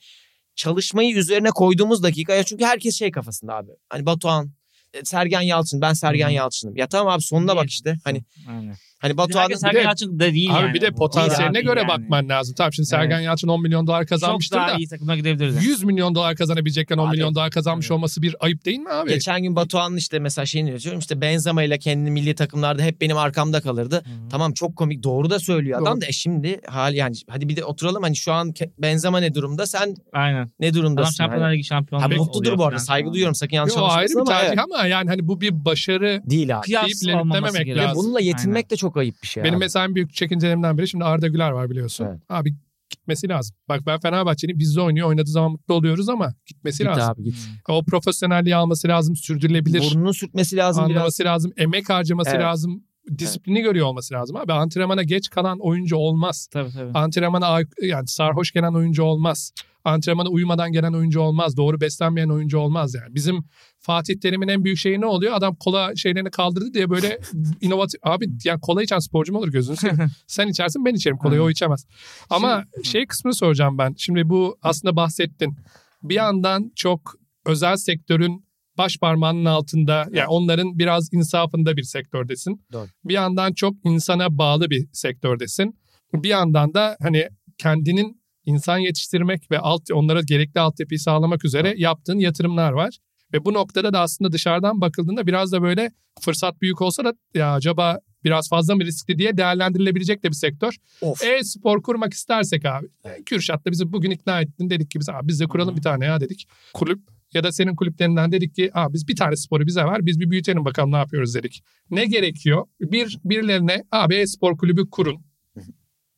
Çalışmayı 0.55 1.17
üzerine 1.17 1.51
koyduğumuz 1.51 2.03
dakika 2.03 2.35
ya 2.35 2.45
çünkü 2.45 2.65
herkes 2.65 2.99
şey 2.99 3.11
kafasında 3.11 3.55
abi. 3.55 3.71
Hani 3.89 4.07
Batuhan, 4.07 4.51
e, 4.95 5.05
Sergen 5.05 5.41
Yalçın, 5.41 5.81
ben 5.81 5.93
Sergen. 5.93 6.29
Yalçın'ım. 6.29 6.77
Ya 6.77 6.89
tamam 6.89 7.15
abi 7.15 7.23
sonuna 7.23 7.57
bak 7.57 7.69
işte. 7.69 7.97
Hani 8.05 8.25
Aynen. 8.49 8.77
Hani 9.01 9.17
Batuhan'ın 9.17 9.55
Sergen 9.55 9.83
Yalçın 9.83 10.19
da 10.21 10.33
değil 10.33 10.51
Abi 10.57 10.63
yani. 10.63 10.75
bir 10.75 10.81
de 10.81 10.91
potansiyeline 10.91 11.61
göre 11.61 11.81
yani. 11.81 11.89
bakman 11.89 12.29
lazım. 12.29 12.55
Tamam 12.59 12.73
şimdi 12.73 12.87
Sergen 12.87 13.17
Evet. 13.17 13.25
Yalçın 13.27 13.49
10 13.49 13.63
milyon 13.63 13.87
dolar 13.87 14.07
kazanmıştır 14.07 14.57
Çok 14.57 14.67
daha 14.67 14.75
da 14.75 14.79
iyi 14.79 14.89
takımına 14.89 15.17
gidebilirdi. 15.17 15.65
100 15.65 15.85
milyon 15.85 16.15
dolar 16.15 16.37
kazanabilecekken 16.37 16.97
10 16.99 17.07
Abi, 17.07 17.11
milyon 17.17 17.35
dolar 17.35 17.51
kazanmış 17.51 17.87
evet. 17.87 17.91
olması 17.91 18.23
bir 18.23 18.37
ayıp 18.41 18.65
değil 18.65 18.79
mi 18.79 18.91
abi? 18.91 19.09
geçen 19.11 19.43
gün 19.43 19.57
Batuhan'ın 19.57 19.97
işte 19.97 20.19
mesela 20.19 20.47
şeyini 20.47 20.71
yazıyorum. 20.71 21.01
işte 21.01 21.21
Benzema 21.21 21.63
ile 21.63 21.79
kendi 21.79 22.11
milli 22.11 22.35
takımlarda 22.35 22.83
hep 22.83 23.01
benim 23.01 23.17
arkamda 23.17 23.61
kalırdı. 23.61 23.97
Hı. 23.97 24.29
Tamam 24.31 24.53
çok 24.53 24.77
komik 24.77 25.03
doğru 25.03 25.31
da 25.31 25.39
söylüyor 25.39 25.81
adam 25.83 25.93
Doğru. 25.95 26.01
da 26.01 26.07
e 26.07 26.13
şimdi 26.13 26.61
hal 26.67 26.95
yani 26.95 27.17
hadi 27.29 27.49
bir 27.49 27.57
de 27.57 27.65
oturalım 27.65 28.03
hani 28.03 28.17
şu 28.17 28.33
an 28.33 28.55
Benzema 28.79 29.21
ne 29.21 29.35
durumda 29.35 29.67
sen 29.67 29.95
Aynen. 30.13 30.51
ne 30.61 30.67
Adam 30.67 30.75
durumdasın? 30.81 31.13
Şampiyonlar 31.15 31.49
Hani- 31.49 31.57
Ligi 31.57 31.65
şampiyonu. 31.65 32.03
Ha, 32.03 32.07
oluyor 32.07 32.21
mutludur 32.21 32.59
bu 32.59 32.65
arada 32.67 32.79
saygı 32.79 33.13
duyuyorum 33.13 33.35
sakın 33.35 33.57
yanlış 33.57 33.77
Yo, 33.77 33.83
ayrı 33.83 33.93
anlaşılmasın 33.93 34.27
bir 34.27 34.31
ama 34.33 34.41
tercih 34.41 34.63
ama 34.65 34.87
yani 34.87 35.11
hani 35.11 35.29
bu 35.29 35.41
bir 35.41 35.65
başarı 35.65 36.23
değil 36.25 36.57
abi. 36.59 36.63
Kıyas 36.65 37.07
olmaması 37.15 37.63
gerekiyor. 37.63 37.91
Bununla 37.95 38.21
yetinmek 38.21 38.71
de 38.71 38.77
çok 38.77 38.90
ayıp 38.97 39.15
bir 39.23 39.27
şey 39.29 39.43
Benim 39.43 39.55
abi. 39.55 39.59
mesela 39.61 39.85
en 39.85 39.95
büyük 39.95 40.15
çekincelerimden 40.15 40.79
biri 40.79 40.89
şimdi 40.89 41.05
Arda 41.05 41.29
Güler 41.29 41.51
var 41.51 41.71
biliyorsun. 41.71 42.05
Evet. 42.05 42.21
Abi 42.29 42.55
gitmesi 42.91 43.29
lazım. 43.29 43.57
Bak 43.69 43.81
ben 43.87 44.01
Fenerbahçe'nin 44.01 44.59
bizde 44.59 44.81
oynuyor. 44.81 45.09
Oynadığı 45.09 45.31
zaman 45.31 45.51
mutlu 45.53 45.75
oluyoruz 45.75 46.09
ama 46.09 46.35
gitmesi 46.47 46.79
Git 46.79 46.87
lazım. 46.87 47.11
abi 47.13 47.23
git. 47.25 47.37
O 47.69 47.85
profesyonelliği 47.85 48.57
alması 48.57 48.89
lazım. 48.89 49.17
Sürdürülebilir. 49.17 49.83
Burnunu 49.95 50.15
sürtmesi 50.15 50.57
lazım 50.57 50.85
biraz. 50.89 50.97
anlaması 50.97 51.25
lazım. 51.25 51.53
Emek 51.57 51.89
harcaması 51.91 52.31
Evet. 52.31 52.41
lazım. 52.43 52.85
Disiplini 53.19 53.61
görüyor 53.63 53.87
olması 53.87 54.15
lazım. 54.15 54.37
Abi 54.37 54.53
antrenmana 54.53 55.03
geç 55.03 55.31
kalan 55.31 55.59
oyuncu 55.61 55.97
olmaz. 55.97 56.49
Tabii 56.53 56.71
tabii. 56.71 56.91
Antrenmana 56.99 57.59
yani 57.83 58.09
sarhoş 58.09 58.53
gelen 58.53 58.75
oyuncu 58.75 59.03
olmaz. 59.03 59.53
Antrenmana 59.85 60.29
uyumadan 60.29 60.73
gelen 60.73 60.93
oyuncu 60.93 61.21
olmaz. 61.21 61.57
Doğru 61.57 61.81
beslenmeyen 61.81 62.29
oyuncu 62.29 62.59
olmaz 62.59 62.95
yani. 62.95 63.15
Bizim 63.15 63.45
Fatih 63.81 64.21
Terim'in 64.21 64.49
en 64.49 64.65
büyük 64.65 64.79
şeyi 64.79 65.01
ne 65.01 65.07
oluyor? 65.07 65.33
Adam 65.33 65.55
kola 65.55 65.97
şeylerini 65.97 66.31
kaldırdı 66.31 66.75
diye 66.75 66.91
böyle 66.91 67.19
inovatif... 67.61 68.01
Abi 68.03 68.29
yani 68.45 68.61
kola 68.61 68.83
içen 68.83 68.99
sporcu 68.99 69.33
mu 69.33 69.39
olur 69.39 69.49
gözünü 69.49 69.77
seveyim. 69.77 70.11
Sen 70.27 70.49
içersin 70.49 70.85
ben 70.85 70.95
içerim 70.95 71.17
kolayı 71.17 71.43
o 71.43 71.51
içemez. 71.51 71.87
Ama 72.31 72.65
şey 72.85 73.07
kısmını 73.07 73.35
soracağım 73.35 73.79
ben. 73.79 73.95
Şimdi 73.99 74.29
bu 74.29 74.59
aslında 74.63 74.97
bahsettin. 74.97 75.57
Bir 76.03 76.15
yandan 76.15 76.73
çok 76.77 77.15
özel 77.47 77.77
sektörün 77.77 78.45
baş 78.79 78.99
parmağının 78.99 79.45
altında 79.45 80.07
yani 80.13 80.29
onların 80.29 80.79
biraz 80.79 81.13
insafında 81.13 81.77
bir 81.77 81.83
sektördesin. 81.83 82.63
Doğru. 82.73 82.87
Bir 83.05 83.15
yandan 83.15 83.53
çok 83.53 83.75
insana 83.85 84.39
bağlı 84.39 84.71
bir 84.71 84.89
sektördesin. 84.93 85.79
Bir 86.15 86.29
yandan 86.29 86.75
da 86.75 86.97
hani 87.03 87.29
kendinin 87.59 88.21
insan 88.45 88.79
yetiştirmek 88.79 89.51
ve 89.51 89.59
alt 89.59 89.83
onlara 89.93 90.21
gerekli 90.21 90.61
altyapıyı 90.61 91.01
sağlamak 91.01 91.45
üzere 91.45 91.75
yaptığın 91.77 92.19
yatırımlar 92.19 92.73
var. 92.73 92.99
Ve 93.33 93.45
bu 93.45 93.55
noktada 93.55 93.93
da 93.93 94.01
aslında 94.01 94.33
dışarıdan 94.33 94.81
bakıldığında 94.81 95.27
biraz 95.27 95.53
da 95.53 95.63
böyle 95.63 95.91
fırsat 96.21 96.61
büyük 96.61 96.81
olsa 96.83 97.05
da 97.05 97.13
ya 97.35 97.53
acaba 97.53 97.99
biraz 98.25 98.49
fazla 98.49 98.75
mı 98.75 98.85
riskli 98.85 99.19
diye 99.19 99.37
değerlendirilebilecek 99.37 100.23
de 100.23 100.29
bir 100.29 100.35
sektör. 100.35 100.77
E-spor 101.25 101.83
kurmak 101.83 102.15
istersek 102.15 102.65
abi. 102.65 102.87
Kürşat 103.27 103.65
da 103.65 103.71
bizi 103.71 103.93
bugün 103.93 104.11
ikna 104.11 104.41
ettin. 104.41 104.71
Dedik 104.71 104.91
ki 104.91 105.01
biz, 105.01 105.09
abi 105.09 105.29
biz 105.29 105.41
de 105.41 105.47
kuralım 105.47 105.77
bir 105.77 105.83
tane 105.83 106.05
ya 106.05 106.21
dedik. 106.21 106.49
Kulüp 106.75 107.01
ya 107.35 107.45
da 107.45 107.53
senin 107.53 107.77
kulüplerinden 107.77 108.33
dedik 108.33 108.55
ki 108.55 108.71
abi 108.75 108.95
biz 108.95 109.09
bir 109.09 109.17
tane 109.17 109.37
sporu 109.37 109.67
bize 109.67 109.85
ver. 109.85 110.07
Biz 110.07 110.21
bir 110.21 110.31
büyütelim 110.31 110.65
bakalım 110.65 110.93
ne 110.93 110.97
yapıyoruz 110.97 111.35
dedik. 111.35 111.65
Ne 111.91 112.05
gerekiyor? 112.05 112.67
Bir 112.81 113.19
birilerine 113.25 113.85
abi 113.93 114.15
e-spor 114.15 114.57
kulübü 114.57 114.91
kurun 114.91 115.25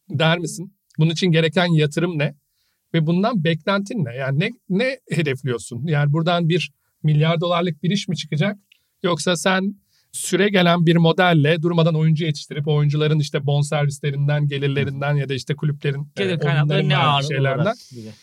der 0.08 0.38
misin? 0.38 0.76
Bunun 0.98 1.10
için 1.10 1.26
gereken 1.26 1.66
yatırım 1.66 2.18
ne? 2.18 2.34
Ve 2.94 3.06
bundan 3.06 3.44
beklentin 3.44 4.04
ne? 4.04 4.14
Yani 4.14 4.40
ne, 4.40 4.50
ne 4.68 4.98
hedefliyorsun? 5.10 5.86
Yani 5.86 6.12
buradan 6.12 6.48
bir 6.48 6.72
milyar 7.04 7.40
dolarlık 7.40 7.82
bir 7.82 7.90
iş 7.90 8.08
mi 8.08 8.16
çıkacak? 8.16 8.56
Yoksa 9.02 9.36
sen 9.36 9.74
süre 10.12 10.48
gelen 10.48 10.86
bir 10.86 10.96
modelle 10.96 11.62
durmadan 11.62 11.94
oyuncu 11.94 12.24
yetiştirip 12.24 12.68
oyuncuların 12.68 13.18
işte 13.18 13.46
bonservislerinden, 13.46 14.46
gelirlerinden 14.46 15.14
ya 15.14 15.28
da 15.28 15.34
işte 15.34 15.54
kulüplerin 15.56 16.12
Gelir 16.16 16.34
e, 16.34 16.38
kaynakları 16.38 16.78
oyunların 16.78 16.88
ne 16.88 16.96
ağırlığı 16.96 17.28
şeylerden. 17.28 17.74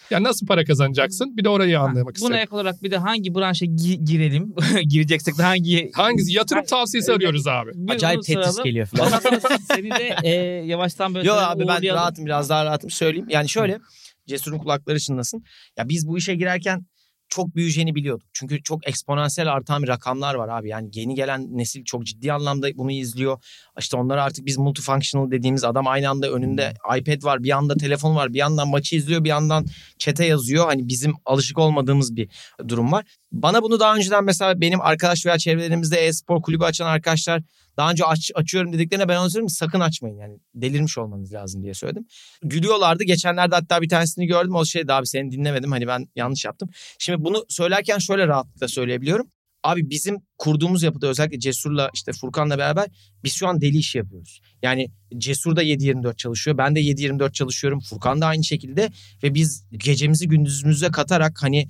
Ya 0.09 0.23
nasıl 0.23 0.47
para 0.47 0.63
kazanacaksın? 0.65 1.37
Bir 1.37 1.43
de 1.43 1.49
orayı 1.49 1.79
anlamak 1.79 2.05
Buna 2.05 2.13
istedim. 2.13 2.35
ek 2.35 2.55
olarak 2.55 2.83
bir 2.83 2.91
de 2.91 2.97
hangi 2.97 3.35
branşa 3.35 3.65
gi- 3.65 4.05
girelim? 4.05 4.53
Gireceksek 4.89 5.37
de 5.37 5.43
hangi... 5.43 5.91
Hangisi? 5.93 6.33
Yatırım 6.33 6.61
Ha- 6.61 6.65
tavsiyesi 6.65 7.13
arıyoruz 7.13 7.47
abi. 7.47 7.71
Bir 7.75 7.93
Acayip 7.93 8.23
Tetris 8.23 8.63
geliyor 8.63 8.85
falan. 8.87 9.19
Seni 9.67 9.91
de 9.91 10.15
e, 10.23 10.31
yavaştan 10.65 11.15
böyle 11.15 11.27
Yok 11.27 11.37
abi 11.39 11.67
ben 11.67 11.83
rahatım 11.83 12.25
biraz 12.25 12.49
daha 12.49 12.65
rahatım 12.65 12.89
söyleyeyim. 12.89 13.27
Yani 13.29 13.49
şöyle 13.49 13.79
Cesur'un 14.27 14.57
kulakları 14.57 14.99
çınlasın. 14.99 15.43
Ya 15.77 15.89
biz 15.89 16.07
bu 16.07 16.17
işe 16.17 16.35
girerken 16.35 16.85
çok 17.29 17.55
büyüyeceğini 17.55 17.95
biliyorduk. 17.95 18.27
Çünkü 18.33 18.63
çok 18.63 18.87
eksponansiyel 18.87 19.53
artan 19.53 19.83
bir 19.83 19.87
rakamlar 19.87 20.35
var 20.35 20.49
abi. 20.49 20.69
Yani 20.69 20.89
yeni 20.93 21.15
gelen 21.15 21.57
nesil 21.57 21.83
çok 21.83 22.05
ciddi 22.05 22.33
anlamda 22.33 22.67
bunu 22.75 22.91
izliyor. 22.91 23.43
İşte 23.79 23.97
onlara 23.97 24.23
artık 24.23 24.45
biz 24.45 24.57
multifunctional 24.57 25.31
dediğimiz 25.31 25.63
adam 25.63 25.87
aynı 25.87 26.09
anda 26.09 26.31
önünde 26.31 26.73
iPad 26.97 27.23
var, 27.23 27.43
bir 27.43 27.47
yanda 27.47 27.75
telefon 27.75 28.15
var, 28.15 28.33
bir 28.33 28.39
yandan 28.39 28.67
maçı 28.67 28.95
izliyor, 28.95 29.23
bir 29.23 29.29
yandan 29.29 29.65
çete 29.99 30.25
yazıyor. 30.25 30.65
Hani 30.65 30.87
bizim 30.87 31.13
alışık 31.25 31.57
olmadığımız 31.57 32.15
bir 32.15 32.29
durum 32.67 32.91
var. 32.91 33.05
Bana 33.31 33.63
bunu 33.63 33.79
daha 33.79 33.95
önceden 33.95 34.23
mesela 34.23 34.61
benim 34.61 34.81
arkadaş 34.81 35.25
veya 35.25 35.37
çevrelerimizde 35.37 35.97
e-spor 35.97 36.41
kulübü 36.41 36.63
açan 36.63 36.85
arkadaşlar 36.85 37.41
daha 37.79 37.91
önce 37.91 38.05
aç, 38.05 38.31
açıyorum 38.35 38.73
dediklerine 38.73 39.07
ben 39.07 39.17
onu 39.17 39.29
söyleyeyim 39.29 39.49
sakın 39.49 39.79
açmayın 39.79 40.17
yani 40.17 40.39
delirmiş 40.55 40.97
olmanız 40.97 41.33
lazım 41.33 41.63
diye 41.63 41.73
söyledim. 41.73 42.05
Gülüyorlardı 42.43 43.03
geçenlerde 43.03 43.55
hatta 43.55 43.81
bir 43.81 43.89
tanesini 43.89 44.27
gördüm 44.27 44.55
o 44.55 44.65
şeydi 44.65 44.93
abi 44.93 45.07
seni 45.07 45.31
dinlemedim 45.31 45.71
hani 45.71 45.87
ben 45.87 46.07
yanlış 46.15 46.45
yaptım. 46.45 46.69
Şimdi 46.99 47.23
bunu 47.23 47.45
söylerken 47.49 47.97
şöyle 47.97 48.27
rahatlıkla 48.27 48.67
söyleyebiliyorum. 48.67 49.27
Abi 49.63 49.89
bizim 49.89 50.17
kurduğumuz 50.37 50.83
yapıda 50.83 51.07
özellikle 51.07 51.39
Cesur'la 51.39 51.89
işte 51.93 52.11
Furkan'la 52.13 52.57
beraber 52.57 52.87
biz 53.23 53.33
şu 53.33 53.47
an 53.47 53.61
deli 53.61 53.77
işi 53.77 53.97
yapıyoruz. 53.97 54.41
Yani 54.61 54.91
Cesur 55.17 55.55
da 55.55 55.63
7-24 55.63 56.17
çalışıyor. 56.17 56.57
Ben 56.57 56.75
de 56.75 56.81
7-24 56.81 57.33
çalışıyorum. 57.33 57.79
Furkan 57.79 58.21
da 58.21 58.25
aynı 58.25 58.43
şekilde. 58.43 58.89
Ve 59.23 59.33
biz 59.33 59.65
gecemizi 59.71 60.27
gündüzümüze 60.27 60.87
katarak 60.87 61.43
hani 61.43 61.67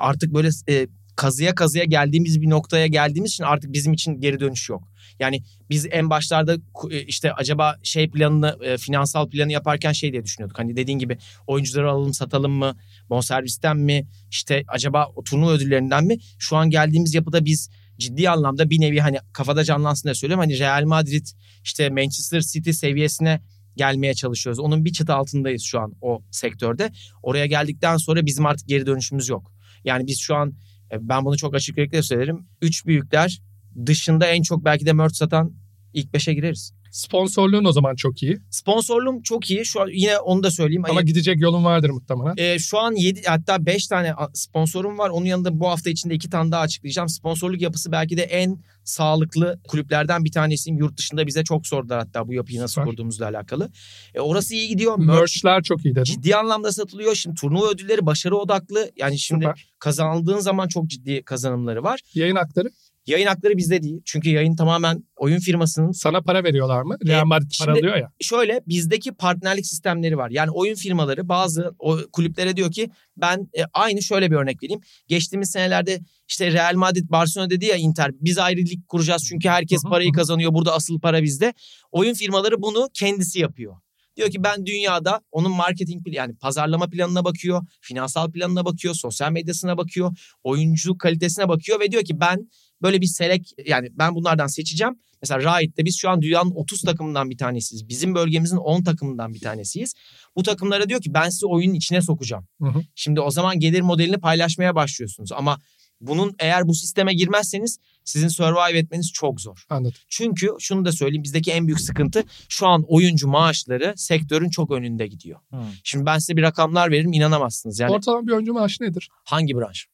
artık 0.00 0.34
böyle 0.34 0.48
e, 0.68 0.86
kazıya 1.16 1.54
kazıya 1.54 1.84
geldiğimiz 1.84 2.40
bir 2.40 2.50
noktaya 2.50 2.86
geldiğimiz 2.86 3.32
için 3.32 3.44
artık 3.44 3.72
bizim 3.72 3.92
için 3.92 4.20
geri 4.20 4.40
dönüş 4.40 4.68
yok. 4.68 4.88
Yani 5.20 5.42
biz 5.70 5.86
en 5.90 6.10
başlarda 6.10 6.56
e, 6.90 7.02
işte 7.02 7.32
acaba 7.32 7.76
şey 7.82 8.10
planını 8.10 8.58
e, 8.62 8.78
finansal 8.78 9.30
planı 9.30 9.52
yaparken 9.52 9.92
şey 9.92 10.12
diye 10.12 10.24
düşünüyorduk. 10.24 10.58
Hani 10.58 10.76
dediğin 10.76 10.98
gibi 10.98 11.18
oyuncuları 11.46 11.90
alalım 11.90 12.14
satalım 12.14 12.52
mı? 12.52 12.76
Bonservisten 13.10 13.76
mi? 13.76 14.06
İşte 14.30 14.64
acaba 14.68 15.08
turnuva 15.24 15.50
ödüllerinden 15.50 16.04
mi? 16.04 16.18
Şu 16.38 16.56
an 16.56 16.70
geldiğimiz 16.70 17.14
yapıda 17.14 17.44
biz 17.44 17.70
ciddi 17.98 18.30
anlamda 18.30 18.70
bir 18.70 18.80
nevi 18.80 19.00
hani 19.00 19.18
kafada 19.32 19.64
canlansın 19.64 20.04
diye 20.04 20.14
söylüyorum. 20.14 20.44
Hani 20.44 20.58
Real 20.58 20.84
Madrid 20.84 21.26
işte 21.64 21.90
Manchester 21.90 22.40
City 22.40 22.70
seviyesine 22.70 23.40
gelmeye 23.76 24.14
çalışıyoruz. 24.14 24.58
Onun 24.58 24.84
bir 24.84 24.92
çıta 24.92 25.14
altındayız 25.14 25.62
şu 25.62 25.80
an 25.80 25.94
o 26.00 26.22
sektörde. 26.30 26.92
Oraya 27.22 27.46
geldikten 27.46 27.96
sonra 27.96 28.26
bizim 28.26 28.46
artık 28.46 28.68
geri 28.68 28.86
dönüşümüz 28.86 29.28
yok. 29.28 29.52
Yani 29.84 30.06
biz 30.06 30.20
şu 30.20 30.34
an 30.34 30.54
e, 30.92 31.08
ben 31.08 31.24
bunu 31.24 31.36
çok 31.36 31.54
açık 31.54 31.78
yürekli 31.78 32.02
söylerim. 32.02 32.48
Üç 32.62 32.86
büyükler 32.86 33.40
dışında 33.86 34.26
en 34.26 34.42
çok 34.42 34.64
belki 34.64 34.86
de 34.86 34.92
merch 34.92 35.14
satan 35.14 35.52
ilk 35.94 36.12
beşe 36.14 36.34
gireriz. 36.34 36.72
Sponsorluğun 36.90 37.64
o 37.64 37.72
zaman 37.72 37.94
çok 37.94 38.22
iyi. 38.22 38.38
Sponsorluğum 38.50 39.22
çok 39.22 39.50
iyi. 39.50 39.64
Şu 39.64 39.80
an 39.82 39.88
yine 39.92 40.18
onu 40.18 40.42
da 40.42 40.50
söyleyeyim. 40.50 40.82
Ama 40.88 40.96
Hani, 40.98 41.06
gidecek 41.06 41.40
yolun 41.40 41.64
vardır 41.64 41.90
muhtemelen. 41.90 42.34
e, 42.36 42.58
şu 42.58 42.78
an 42.78 42.92
7 42.92 43.22
hatta 43.26 43.66
5 43.66 43.86
tane 43.86 44.14
sponsorum 44.34 44.98
var. 44.98 45.10
Onun 45.10 45.26
yanında 45.26 45.60
bu 45.60 45.68
hafta 45.68 45.90
içinde 45.90 46.14
2 46.14 46.30
tane 46.30 46.50
daha 46.52 46.60
açıklayacağım. 46.60 47.08
Sponsorluk 47.08 47.60
yapısı 47.60 47.92
belki 47.92 48.16
de 48.16 48.22
en 48.22 48.58
sağlıklı 48.84 49.60
kulüplerden 49.68 50.24
bir 50.24 50.32
tanesiyim. 50.32 50.78
Yurt 50.78 50.96
dışında 50.98 51.26
bize 51.26 51.44
çok 51.44 51.66
sordular 51.66 51.98
hatta 51.98 52.28
bu 52.28 52.32
yapıyı 52.34 52.60
nasıl 52.60 52.74
Süper. 52.74 52.84
kurduğumuzla 52.86 53.26
alakalı. 53.28 53.70
E, 54.14 54.20
orası 54.20 54.54
iyi 54.54 54.68
gidiyor. 54.68 54.98
Merch 54.98 55.18
Merch'ler 55.20 55.62
çok 55.62 55.84
iyi 55.84 55.94
dedin. 55.94 56.04
ciddi 56.04 56.36
anlamda 56.36 56.72
satılıyor. 56.72 57.14
Şimdi 57.14 57.40
turnuva 57.40 57.70
ödülleri 57.70 58.06
başarı 58.06 58.36
odaklı. 58.36 58.90
Yani 58.96 59.18
şimdi 59.18 59.44
Süper. 59.44 59.66
kazandığın 59.78 60.38
zaman 60.38 60.68
çok 60.68 60.86
ciddi 60.86 61.22
kazanımları 61.22 61.82
var. 61.82 62.00
Yayın 62.14 62.36
hakları. 62.36 62.68
Yayın 63.06 63.26
hakları 63.26 63.56
bizde 63.56 63.82
değil. 63.82 64.00
Çünkü 64.04 64.30
yayın 64.30 64.56
tamamen 64.56 65.04
oyun 65.16 65.38
firmasının 65.38 65.92
Sana 65.92 66.22
para 66.22 66.44
veriyorlar 66.44 66.82
mı? 66.82 66.96
Real 67.06 67.24
Madrid 67.24 67.50
para 67.60 67.72
alıyor 67.72 67.96
ya. 67.96 68.12
şöyle 68.20 68.60
bizdeki 68.66 69.12
partnerlik 69.12 69.66
sistemleri 69.66 70.16
var. 70.16 70.30
Yani 70.30 70.50
oyun 70.50 70.74
firmaları 70.74 71.28
bazı 71.28 71.74
o 71.78 71.98
kulüplere 72.12 72.56
diyor 72.56 72.70
ki 72.72 72.90
ben 73.16 73.48
e, 73.58 73.62
aynı 73.72 74.02
şöyle 74.02 74.30
bir 74.30 74.36
örnek 74.36 74.62
vereyim. 74.62 74.80
Geçtiğimiz 75.08 75.50
senelerde 75.50 76.00
işte 76.28 76.52
Real 76.52 76.74
Madrid 76.74 77.10
Barcelona 77.10 77.50
dedi 77.50 77.64
ya 77.64 77.76
Inter 77.76 78.10
biz 78.20 78.38
ayrı 78.38 78.60
lig 78.60 78.86
kuracağız 78.88 79.24
çünkü 79.28 79.48
herkes 79.48 79.84
Hı 79.84 79.88
hı, 79.88 79.90
parayı 79.90 80.10
hı. 80.10 80.12
kazanıyor 80.12 80.54
burada 80.54 80.74
asıl 80.74 81.00
para 81.00 81.22
bizde. 81.22 81.54
Oyun 81.92 82.14
firmaları 82.14 82.62
bunu 82.62 82.88
kendisi 82.94 83.40
yapıyor. 83.40 83.76
Diyor 84.16 84.30
ki 84.30 84.44
ben 84.44 84.66
dünyada 84.66 85.20
onun 85.32 85.52
marketing 85.52 86.02
yani 86.06 86.36
pazarlama 86.36 86.86
planına 86.88 87.24
bakıyor, 87.24 87.62
finansal 87.80 88.32
planına 88.32 88.64
bakıyor, 88.64 88.94
sosyal 88.94 89.32
medyasına 89.32 89.78
bakıyor, 89.78 90.18
oyuncu 90.44 90.98
kalitesine 90.98 91.48
bakıyor 91.48 91.80
ve 91.80 91.90
diyor 91.90 92.04
ki 92.04 92.20
ben 92.20 92.50
böyle 92.82 93.00
bir 93.00 93.06
selek 93.06 93.52
yani 93.66 93.88
ben 93.92 94.14
bunlardan 94.14 94.46
seçeceğim. 94.46 94.94
Mesela 95.22 95.40
Riot'te 95.40 95.84
biz 95.84 95.96
şu 95.98 96.10
an 96.10 96.22
dünyanın 96.22 96.50
30 96.50 96.82
takımından 96.82 97.30
bir 97.30 97.38
tanesiyiz. 97.38 97.88
Bizim 97.88 98.14
bölgemizin 98.14 98.56
10 98.56 98.82
takımından 98.82 99.34
bir 99.34 99.40
tanesiyiz. 99.40 99.94
Bu 100.36 100.42
takımlara 100.42 100.88
diyor 100.88 101.00
ki 101.00 101.14
ben 101.14 101.28
sizi 101.28 101.46
oyunun 101.46 101.74
içine 101.74 102.02
sokacağım. 102.02 102.46
Hı 102.62 102.68
hı. 102.68 102.82
Şimdi 102.94 103.20
o 103.20 103.30
zaman 103.30 103.60
gelir 103.60 103.80
modelini 103.80 104.18
paylaşmaya 104.18 104.74
başlıyorsunuz. 104.74 105.32
Ama 105.32 105.58
bunun 106.00 106.34
eğer 106.38 106.68
bu 106.68 106.74
sisteme 106.74 107.14
girmezseniz 107.14 107.78
sizin 108.04 108.28
survive 108.28 108.78
etmeniz 108.78 109.12
çok 109.12 109.40
zor. 109.40 109.64
Anladım. 109.70 109.98
Çünkü 110.08 110.48
şunu 110.58 110.84
da 110.84 110.92
söyleyeyim 110.92 111.22
bizdeki 111.24 111.52
en 111.52 111.66
büyük 111.66 111.80
sıkıntı 111.80 112.24
şu 112.48 112.66
an 112.66 112.84
oyuncu 112.88 113.28
maaşları 113.28 113.94
sektörün 113.96 114.50
çok 114.50 114.70
önünde 114.70 115.06
gidiyor. 115.06 115.40
Hı. 115.50 115.56
Şimdi 115.84 116.06
ben 116.06 116.18
size 116.18 116.36
bir 116.36 116.42
rakamlar 116.42 116.90
veririm 116.90 117.12
inanamazsınız. 117.12 117.80
Yani 117.80 117.92
Ortalama 117.92 118.26
bir 118.26 118.32
oyuncu 118.32 118.52
maaşı 118.52 118.84
nedir? 118.84 119.08
hangi 119.24 119.54
branş? 119.54 119.86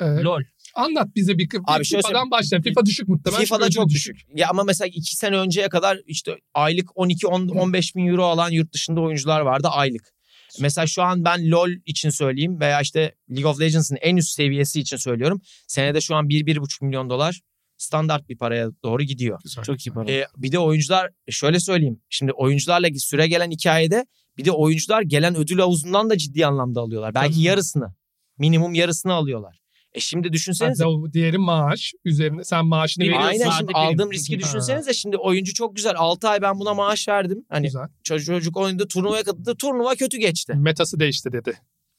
Ee, 0.00 0.04
LOL. 0.04 0.42
Anlat 0.76 1.16
bize 1.16 1.38
bir, 1.38 1.48
Abi 1.66 1.84
şöyle 1.84 2.02
FIFA'dan 2.02 2.30
başlayalım. 2.30 2.62
FIFA 2.62 2.86
düşük 2.86 3.08
muhtemelen. 3.08 3.40
FIFA'da 3.40 3.70
çok 3.70 3.86
ödülü 3.86 3.94
düşük. 3.94 4.16
Ya 4.34 4.48
ama 4.50 4.64
mesela 4.64 4.88
iki 4.88 5.16
sene 5.16 5.36
önceye 5.36 5.68
kadar 5.68 5.98
işte 6.06 6.32
aylık 6.54 6.88
12-15 6.88 7.96
bin 7.96 8.06
euro 8.06 8.24
alan 8.24 8.50
yurt 8.50 8.72
dışında 8.72 9.00
oyuncular 9.00 9.40
vardı 9.40 9.68
aylık. 9.68 10.16
Mesela 10.60 10.86
şu 10.86 11.02
an 11.02 11.24
ben 11.24 11.50
LoL 11.50 11.70
için 11.86 12.10
söyleyeyim 12.10 12.60
veya 12.60 12.80
işte 12.80 13.14
League 13.30 13.50
of 13.50 13.60
Legends'ın 13.60 13.96
en 14.00 14.16
üst 14.16 14.28
seviyesi 14.28 14.80
için 14.80 14.96
söylüyorum. 14.96 15.40
Senede 15.66 16.00
şu 16.00 16.14
an 16.14 16.26
1-1,5 16.26 16.84
milyon 16.84 17.10
dolar 17.10 17.40
standart 17.76 18.28
bir 18.28 18.38
paraya 18.38 18.68
doğru 18.84 19.02
gidiyor. 19.02 19.40
Güzel. 19.44 19.64
Çok 19.64 19.86
iyi 19.86 19.90
para. 19.90 20.10
Ee, 20.10 20.26
bir 20.36 20.52
de 20.52 20.58
oyuncular 20.58 21.10
şöyle 21.30 21.60
söyleyeyim. 21.60 22.00
Şimdi 22.08 22.32
oyuncularla 22.32 22.88
süre 22.98 23.28
gelen 23.28 23.50
hikayede 23.50 24.06
bir 24.38 24.44
de 24.44 24.52
oyuncular 24.52 25.02
gelen 25.02 25.36
ödül 25.36 25.58
havuzundan 25.58 26.10
da 26.10 26.18
ciddi 26.18 26.46
anlamda 26.46 26.80
alıyorlar. 26.80 27.14
Belki 27.14 27.34
Tabii. 27.34 27.42
yarısını. 27.42 27.94
Minimum 28.38 28.74
yarısını 28.74 29.12
alıyorlar. 29.12 29.65
E 29.96 30.00
şimdi 30.00 30.32
düşünsenize. 30.32 30.84
Hatta 30.84 30.94
o 30.96 31.12
diğeri 31.12 31.38
maaş. 31.38 31.92
Üzerine 32.04 32.44
sen 32.44 32.66
maaşını 32.66 33.04
veriyorsun. 33.04 33.26
Aynen 33.28 33.50
şimdi 33.50 33.72
aldığım 33.72 34.12
riski 34.12 34.38
düşünsenize 34.38 34.94
şimdi 34.94 35.16
oyuncu 35.16 35.54
çok 35.54 35.76
güzel 35.76 35.94
6 35.96 36.28
ay 36.28 36.42
ben 36.42 36.60
buna 36.60 36.74
maaş 36.74 37.08
verdim. 37.08 37.44
Hani 37.48 37.64
Güzel. 37.66 37.88
çocuk, 38.04 38.26
çocuk 38.26 38.56
oynadı 38.56 38.88
turnuvaya 38.88 39.22
katıldı 39.22 39.54
turnuva 39.58 39.94
kötü 39.94 40.18
geçti. 40.18 40.52
Metası 40.56 41.00
değişti 41.00 41.32
dedi. 41.32 41.52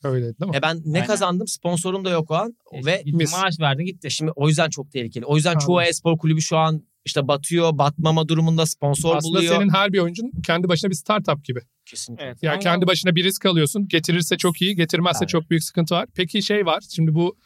Öyle 0.03 0.25
değil 0.25 0.51
mi? 0.51 0.57
E 0.57 0.61
ben 0.61 0.81
ne 0.85 0.97
Aynen. 0.97 1.07
kazandım 1.07 1.47
sponsorum 1.47 2.05
da 2.05 2.09
yok 2.09 2.31
o 2.31 2.35
an 2.35 2.53
ve 2.85 3.01
Gitti, 3.05 3.17
mis. 3.17 3.31
maaş 3.31 3.59
verdin 3.59 3.85
gitti. 3.85 4.11
şimdi 4.11 4.31
o 4.35 4.47
yüzden 4.47 4.69
çok 4.69 4.91
tehlikeli. 4.91 5.25
O 5.25 5.35
yüzden 5.35 5.57
çoğu 5.57 5.75
Anladım. 5.77 5.89
e-spor 5.89 6.17
kulübü 6.17 6.41
şu 6.41 6.57
an 6.57 6.83
işte 7.05 7.27
batıyor 7.27 7.77
batmama 7.77 8.27
durumunda 8.27 8.65
sponsor 8.65 9.15
Aslında 9.15 9.37
buluyor. 9.37 9.55
senin 9.55 9.69
her 9.69 9.93
bir 9.93 9.99
oyuncun 9.99 10.31
kendi 10.45 10.69
başına 10.69 10.89
bir 10.89 10.95
startup 10.95 11.45
gibi. 11.45 11.59
Kesinlikle. 11.85 12.25
Evet. 12.25 12.37
Yani 12.41 12.53
Ama 12.53 12.59
kendi 12.59 12.87
başına 12.87 13.15
bir 13.15 13.23
risk 13.23 13.45
alıyorsun. 13.45 13.87
Getirirse 13.87 14.37
çok 14.37 14.61
iyi, 14.61 14.75
getirmezse 14.75 15.19
Evet. 15.21 15.29
çok 15.29 15.49
büyük 15.49 15.63
sıkıntı 15.63 15.95
var. 15.95 16.05
Peki 16.15 16.43
şey 16.43 16.65
var. 16.65 16.83
Şimdi 16.95 17.15
bu 17.15 17.37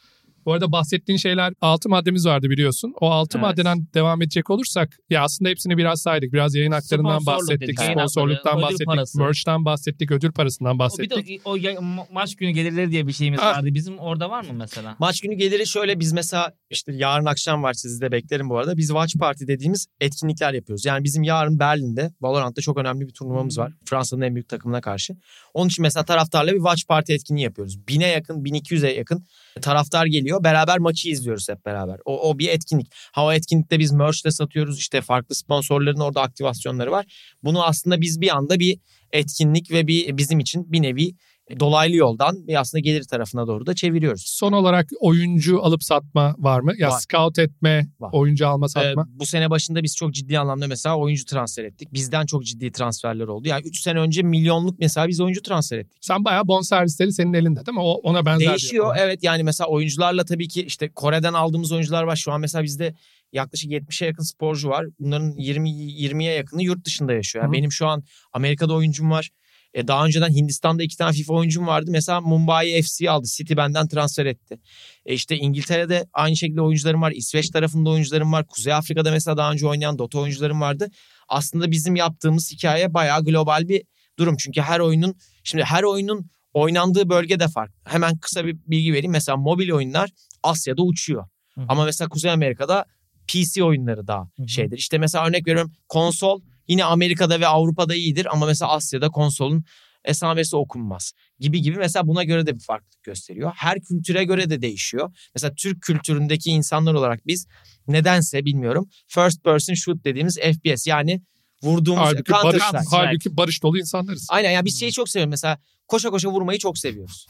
bu 0.45 0.53
arada 0.53 0.71
bahsettiğin 0.71 1.17
şeyler 1.17 1.53
altı 1.61 1.89
maddemiz 1.89 2.25
vardı 2.25 2.49
biliyorsun. 2.49 2.93
O 3.01 3.09
altı 3.11 3.37
Evet. 3.37 3.47
maddeden 3.47 3.87
devam 3.93 4.21
edecek 4.21 4.49
olursak 4.49 4.97
ya 5.09 5.23
aslında 5.23 5.49
hepsini 5.49 5.77
biraz 5.77 6.01
saydık. 6.01 6.33
Biraz 6.33 6.55
yayın 6.55 6.71
haklarından 6.71 7.25
bahsettik, 7.25 7.61
dedik, 7.61 7.79
sponsorluktan 7.79 8.53
ödül 8.53 8.61
bahsettik, 8.63 8.85
parası. 8.85 9.17
merch'ten 9.19 9.65
bahsettik, 9.65 10.11
ödül 10.11 10.31
parasından 10.31 10.71
O 10.71 10.73
bir 10.75 10.79
bahsettik. 10.79 11.27
de 11.27 11.37
o 11.45 11.55
ya- 11.55 11.73
ma- 11.73 12.05
maç 12.11 12.35
günü 12.35 12.51
gelirleri 12.51 12.91
diye 12.91 13.07
bir 13.07 13.13
şeyimiz 13.13 13.39
Ah. 13.43 13.57
vardı. 13.57 13.67
Bizim 13.73 13.97
orada 13.99 14.29
var 14.29 14.41
mı 14.43 14.53
mesela? 14.53 14.95
Maç 14.99 15.21
günü 15.21 15.33
geliri 15.35 15.67
şöyle 15.67 15.99
biz 15.99 16.13
mesela 16.13 16.51
işte 16.69 16.91
yarın 16.95 17.25
akşam 17.25 17.63
var 17.63 17.73
sizi 17.73 18.01
de 18.01 18.11
beklerim 18.11 18.49
bu 18.49 18.57
arada. 18.57 18.77
Biz 18.77 18.87
Watch 18.87 19.17
Party 19.19 19.47
dediğimiz 19.47 19.87
etkinlikler 20.01 20.53
yapıyoruz. 20.53 20.85
Yani 20.85 21.03
bizim 21.03 21.23
yarın 21.23 21.59
Berlin'de 21.59 22.11
Valorant'ta 22.21 22.61
çok 22.61 22.77
önemli 22.77 23.07
bir 23.07 23.13
turnuvamız 23.13 23.57
var. 23.57 23.73
Fransa'nın 23.85 24.21
en 24.21 24.35
büyük 24.35 24.49
takımına 24.49 24.81
karşı. 24.81 25.13
Onun 25.53 25.67
için 25.69 25.81
mesela 25.83 26.05
taraftarla 26.05 26.51
bir 26.51 26.57
Watch 26.57 26.87
Party 26.87 27.13
etkinliği 27.13 27.43
yapıyoruz. 27.43 27.87
Bine 27.87 28.07
yakın 28.07 28.43
1200'e 28.45 28.89
yakın 28.93 29.25
taraftar 29.61 30.05
geliyor. 30.05 30.43
Beraber 30.43 30.79
maçı 30.79 31.09
izliyoruz 31.09 31.49
hep 31.49 31.65
beraber. 31.65 31.99
O, 32.05 32.29
o 32.29 32.39
bir 32.39 32.49
etkinlik. 32.49 32.87
Ha 33.11 33.25
o 33.25 33.31
etkinlikte 33.31 33.79
biz 33.79 33.91
merch 33.91 34.25
de 34.25 34.31
satıyoruz. 34.31 34.79
İşte 34.79 35.01
farklı 35.01 35.35
sponsorların 35.35 35.99
orada 35.99 36.21
aktivasyonları 36.21 36.91
var. 36.91 37.05
Bunu 37.43 37.65
aslında 37.65 38.01
biz 38.01 38.21
bir 38.21 38.35
anda 38.35 38.59
bir 38.59 38.79
etkinlik 39.11 39.71
ve 39.71 39.87
bir 39.87 40.17
bizim 40.17 40.39
için 40.39 40.71
bir 40.71 40.81
nevi 40.81 41.15
dolaylı 41.59 41.95
yoldan 41.95 42.37
aslında 42.57 42.79
gelir 42.79 43.03
tarafına 43.03 43.47
doğru 43.47 43.65
da 43.65 43.75
çeviriyoruz. 43.75 44.23
Son 44.27 44.51
olarak 44.51 44.89
oyuncu 44.99 45.63
alıp 45.63 45.83
satma 45.83 46.35
var 46.37 46.59
mı? 46.59 46.73
Ya 46.77 46.89
Var. 46.89 46.99
scout 46.99 47.39
etme, 47.39 47.87
Var. 47.99 48.09
oyuncu 48.13 48.47
alma 48.47 48.65
Ee, 48.65 48.69
satma. 48.69 49.07
bu 49.09 49.25
sene 49.25 49.49
başında 49.49 49.83
biz 49.83 49.95
çok 49.95 50.13
ciddi 50.13 50.39
anlamda 50.39 50.67
mesela 50.67 50.97
oyuncu 50.97 51.25
transfer 51.25 51.63
ettik. 51.63 51.93
Bizden 51.93 52.25
çok 52.25 52.45
ciddi 52.45 52.71
transferler 52.71 53.27
oldu. 53.27 53.47
Yani 53.47 53.67
3 53.67 53.79
sene 53.81 53.99
önce 53.99 54.21
milyonluk 54.23 54.79
mesela 54.79 55.07
biz 55.07 55.21
oyuncu 55.21 55.41
transfer 55.41 55.77
ettik. 55.77 55.97
Sen 56.01 56.25
bayağı 56.25 56.47
bon 56.47 56.61
servisleri 56.61 57.13
senin 57.13 57.33
elinde 57.33 57.65
değil 57.65 57.75
mi? 57.77 57.83
O, 57.83 57.91
ona 57.93 58.25
benzer 58.25 58.49
Değişiyor 58.49 58.87
yapı. 58.87 58.99
evet 58.99 59.23
yani 59.23 59.43
mesela 59.43 59.67
oyuncularla 59.67 60.25
tabii 60.25 60.47
ki 60.47 60.63
işte 60.63 60.89
Kore'den 60.89 61.33
aldığımız 61.33 61.71
oyuncular 61.71 62.03
var. 62.03 62.15
Şu 62.15 62.31
an 62.31 62.41
mesela 62.41 62.63
bizde 62.63 62.95
yaklaşık 63.33 63.71
70'e 63.71 64.07
yakın 64.07 64.23
sporcu 64.23 64.69
var. 64.69 64.85
Bunların 64.99 65.31
20 65.37 65.69
20'ye 65.69 66.33
yakını 66.33 66.63
yurt 66.63 66.85
dışında 66.85 67.13
yaşıyor. 67.13 67.45
Yani 67.45 67.49
hı. 67.49 67.57
benim 67.57 67.71
şu 67.71 67.87
an 67.87 68.03
Amerika'da 68.33 68.73
oyuncum 68.73 69.11
var. 69.11 69.29
E, 69.73 69.87
daha 69.87 70.05
önceden 70.05 70.29
Hindistan'da 70.29 70.83
iki 70.83 70.97
tane 70.97 71.13
FIFA 71.13 71.33
oyuncum 71.33 71.67
vardı. 71.67 71.91
Mesela 71.91 72.21
Mumbai 72.21 72.81
FC 72.81 73.09
aldı. 73.09 73.27
City 73.27 73.55
benden 73.55 73.87
transfer 73.87 74.25
etti. 74.25 74.59
E 75.05 75.13
işte 75.13 75.37
İngiltere'de 75.37 76.05
aynı 76.13 76.37
şekilde 76.37 76.61
oyuncularım 76.61 77.01
var. 77.01 77.11
İsveç 77.11 77.49
tarafında 77.49 77.89
oyuncularım 77.89 78.31
var. 78.31 78.47
Kuzey 78.47 78.73
Afrika'da 78.73 79.11
mesela 79.11 79.37
daha 79.37 79.51
önce 79.51 79.67
oynayan 79.67 79.99
Dota 79.99 80.19
oyuncularım 80.19 80.61
vardı. 80.61 80.87
Aslında 81.27 81.71
bizim 81.71 81.95
yaptığımız 81.95 82.51
hikaye 82.51 82.93
bayağı 82.93 83.25
global 83.25 83.67
bir 83.67 83.83
durum. 84.19 84.37
Çünkü 84.37 84.61
her 84.61 84.79
oyunun 84.79 85.15
şimdi 85.43 85.63
her 85.63 85.83
oyunun 85.83 86.29
oynandığı 86.53 87.09
bölge 87.09 87.39
de 87.39 87.47
farklı. 87.47 87.75
Hemen 87.85 88.17
kısa 88.17 88.45
bir 88.45 88.57
bilgi 88.67 88.93
vereyim. 88.93 89.11
Mesela 89.11 89.37
mobil 89.37 89.71
oyunlar 89.71 90.09
Asya'da 90.43 90.81
uçuyor. 90.81 91.23
Hı. 91.55 91.61
Ama 91.67 91.85
mesela 91.85 92.09
Kuzey 92.09 92.31
Amerika'da 92.31 92.85
PC 93.27 93.63
oyunları 93.63 94.07
daha 94.07 94.21
hı. 94.21 94.47
şeydir. 94.47 94.77
İşte 94.77 94.97
mesela 94.97 95.27
örnek 95.27 95.47
veriyorum 95.47 95.71
konsol 95.89 96.41
yine 96.67 96.83
Amerika'da 96.83 97.39
ve 97.39 97.47
Avrupa'da 97.47 97.95
iyidir 97.95 98.27
ama 98.33 98.45
mesela 98.45 98.71
Asya'da 98.71 99.09
konsolun 99.09 99.65
esamesi 100.05 100.55
okunmaz 100.55 101.13
gibi 101.39 101.61
gibi 101.61 101.77
mesela 101.77 102.07
buna 102.07 102.23
göre 102.23 102.45
de 102.45 102.55
bir 102.55 102.63
farklılık 102.63 103.03
gösteriyor. 103.03 103.51
Her 103.55 103.81
kültüre 103.81 104.23
göre 104.23 104.49
de 104.49 104.61
değişiyor. 104.61 105.15
Mesela 105.35 105.53
Türk 105.55 105.81
kültüründeki 105.81 106.49
insanlar 106.49 106.93
olarak 106.93 107.27
biz 107.27 107.47
nedense 107.87 108.45
bilmiyorum 108.45 108.89
first 109.07 109.43
person 109.43 109.73
shoot 109.73 110.03
dediğimiz 110.03 110.37
FPS 110.39 110.87
yani 110.87 111.21
vurduğumuz 111.63 112.01
Halbuki 112.01 112.31
Counter 112.31 112.43
barış, 112.51 112.63
Strike. 112.63 112.85
halbuki 112.89 113.37
barış 113.37 113.63
dolu 113.63 113.79
insanlarız. 113.79 114.27
Aynen 114.29 114.51
ya 114.51 114.65
biz 114.65 114.79
şeyi 114.79 114.91
çok 114.91 115.09
seviyoruz 115.09 115.29
mesela 115.29 115.59
koşa 115.87 116.09
koşa 116.09 116.29
vurmayı 116.29 116.59
çok 116.59 116.77
seviyoruz. 116.77 117.27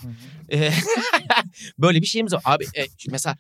Ee, 0.52 0.72
Böyle 1.78 2.02
bir 2.02 2.06
şeyimiz 2.06 2.34
var. 2.34 2.42
Abi 2.46 2.64
e, 2.64 2.86
mesela 3.10 3.38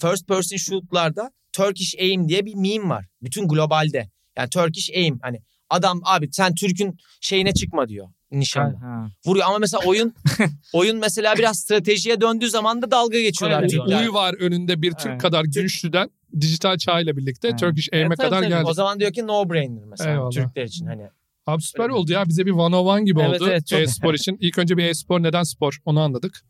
first 0.00 0.28
person 0.28 0.56
shoot'larda 0.56 1.30
Turkish 1.52 1.94
aim 2.00 2.28
diye 2.28 2.46
bir 2.46 2.54
meme 2.54 2.88
var. 2.88 3.06
Bütün 3.22 3.48
globalde. 3.48 4.10
Yani 4.36 4.48
Turkish 4.50 4.90
aim 4.96 5.18
hani 5.22 5.38
adam 5.70 6.00
abi 6.04 6.28
sen 6.32 6.54
Türk'ün 6.54 6.98
şeyine 7.20 7.52
çıkma 7.54 7.88
diyor 7.88 8.08
nişanda. 8.32 8.80
Ha. 8.80 9.06
Vuruyor 9.26 9.46
ama 9.48 9.58
mesela 9.58 9.82
oyun 9.86 10.14
oyun 10.72 10.98
mesela 10.98 11.34
biraz 11.38 11.58
stratejiye 11.58 12.20
döndüğü 12.20 12.50
zaman 12.50 12.82
da 12.82 12.90
dalga 12.90 13.20
geçiyorlar. 13.20 13.60
Türkler. 13.60 13.70
diyorlar. 13.86 14.02
Uy 14.06 14.12
var 14.12 14.34
önünde 14.34 14.82
bir 14.82 14.90
Türk 14.92 15.06
Evet. 15.12 15.22
kadar 15.22 15.44
güçlüden 15.44 16.10
dijital 16.40 16.78
çağ 16.78 17.00
ile 17.00 17.16
birlikte 17.16 17.48
Evet. 17.48 17.58
Turkish 17.60 17.88
Aim'e 17.92 18.06
Evet, 18.06 18.16
tabii, 18.18 18.28
kadar 18.28 18.40
tabii. 18.40 18.48
geldi. 18.48 18.64
O 18.66 18.74
zaman 18.74 19.00
diyor 19.00 19.12
ki 19.12 19.26
no 19.26 19.50
brainer 19.50 19.84
mesela 19.84 20.10
Eyvallah. 20.12 20.30
Türkler 20.30 20.64
için 20.64 20.86
hani 20.86 21.08
Abi 21.46 21.62
süper 21.62 21.88
oldu 21.88 22.12
ya. 22.12 22.26
Bize 22.28 22.46
bir 22.46 22.50
one 22.50 22.76
on 22.76 22.86
one 22.86 23.04
gibi 23.04 23.20
Evet, 23.20 23.42
oldu 23.42 23.50
evet, 23.50 23.66
çok- 23.66 23.80
e-spor 23.80 24.14
için. 24.14 24.36
İlk 24.40 24.58
önce 24.58 24.76
bir 24.76 24.84
e-spor 24.84 25.22
neden 25.22 25.42
spor 25.42 25.78
onu 25.84 26.00
anladık. 26.00 26.40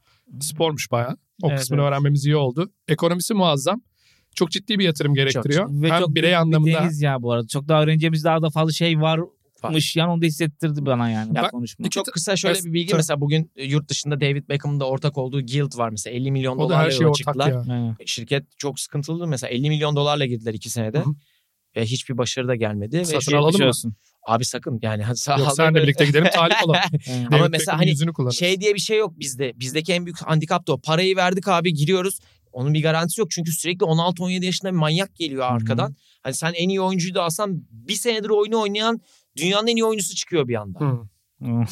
Spormuş 0.40 0.90
bayağı. 0.90 1.16
O 1.42 1.48
Evet, 1.48 1.58
kısmını 1.60 1.80
evet. 1.80 1.88
öğrenmemiz 1.88 2.26
iyi 2.26 2.36
oldu. 2.36 2.72
Ekonomisi 2.88 3.34
muazzam. 3.34 3.82
Çok 4.34 4.50
ciddi 4.50 4.78
bir 4.78 4.84
yatırım 4.84 5.14
gerektiriyor. 5.14 5.82
Ve 5.82 5.90
Hem 5.90 6.00
çok 6.00 6.14
birey 6.14 6.30
bir 6.30 6.34
anlamında 6.36 6.72
deniz 6.72 7.02
ya 7.02 7.22
bu 7.22 7.32
arada. 7.32 7.46
Çok 7.46 7.68
daha 7.68 7.82
öğreneceğimiz 7.82 8.24
daha 8.24 8.42
da 8.42 8.50
fazla 8.50 8.72
şey 8.72 9.00
varmış. 9.00 9.96
Yani 9.96 10.10
onu 10.10 10.22
da 10.22 10.26
hissettirdi 10.26 10.86
bana 10.86 11.10
yani. 11.10 11.36
Ya, 11.36 11.44
bu 11.44 11.48
konuşma. 11.48 11.90
Çok 11.90 12.06
kısa 12.06 12.36
şöyle 12.36 12.64
bir 12.64 12.72
bilgi 12.72 12.94
mesela 12.94 13.20
bugün 13.20 13.50
e, 13.56 13.64
yurt 13.64 13.88
dışında 13.88 14.20
David 14.20 14.48
Beckham'ın 14.48 14.80
da 14.80 14.88
ortak 14.88 15.18
olduğu 15.18 15.46
Guild 15.46 15.78
var 15.78 15.88
mesela 15.88 16.16
50 16.16 16.32
milyon 16.32 16.58
dolarla 16.58 16.84
her 16.84 16.90
şey 16.90 17.00
yola 17.00 17.14
çıktılar. 17.14 17.48
ya. 17.48 17.64
Evet. 17.98 18.08
Şirket 18.08 18.44
çok 18.58 18.80
sıkıntılı 18.80 19.26
mesela 19.26 19.50
50 19.50 19.68
milyon 19.68 19.96
dolarla 19.96 20.26
girdiler 20.26 20.54
iki 20.54 20.70
senede. 20.70 20.98
Hı 20.98 21.02
hı. 21.02 21.14
Ve 21.76 21.84
hiçbir 21.84 22.18
başarı 22.18 22.48
da 22.48 22.54
gelmedi. 22.54 23.04
Satın 23.04 23.20
şey- 23.20 23.38
alalım 23.38 23.60
mı? 23.60 23.94
Abi 24.26 24.44
sakın 24.44 24.78
yani 24.82 25.02
hadi 25.02 25.16
sağ 25.16 25.36
Yok 25.36 25.52
senle 25.56 25.82
birlikte 25.82 26.04
gidelim 26.04 26.26
talip 26.34 26.56
olalım. 26.64 26.80
Ama 27.30 27.48
mesela 27.48 27.80
Beckham'ın 27.80 28.24
hani. 28.24 28.34
Şey 28.34 28.60
diye 28.60 28.74
bir 28.74 28.80
şey 28.80 28.98
yok 28.98 29.18
bizde. 29.18 29.52
Bizdeki 29.60 29.92
en 29.92 30.06
büyük 30.06 30.22
handikap 30.22 30.66
da 30.66 30.72
o. 30.72 30.80
Parayı 30.80 31.16
verdik 31.16 31.48
abi 31.48 31.74
giriyoruz. 31.74 32.18
Onun 32.54 32.74
bir 32.74 32.82
garantisi 32.82 33.20
yok. 33.20 33.30
Çünkü 33.30 33.52
sürekli 33.52 33.84
16-17 33.84 34.44
yaşında 34.44 34.72
bir 34.72 34.76
manyak 34.76 35.16
geliyor 35.16 35.44
arkadan. 35.44 35.96
Hani 36.22 36.34
sen 36.34 36.52
en 36.52 36.68
iyi 36.68 36.80
oyuncuyu 36.80 37.14
da 37.14 37.22
alsan 37.22 37.66
bir 37.70 37.94
senedir 37.94 38.28
oyunu 38.28 38.60
oynayan 38.60 39.00
dünyanın 39.36 39.66
en 39.66 39.76
iyi 39.76 39.84
oyuncusu 39.84 40.14
çıkıyor 40.14 40.48
bir 40.48 40.54
anda. 40.54 40.80
Hı. 40.80 40.98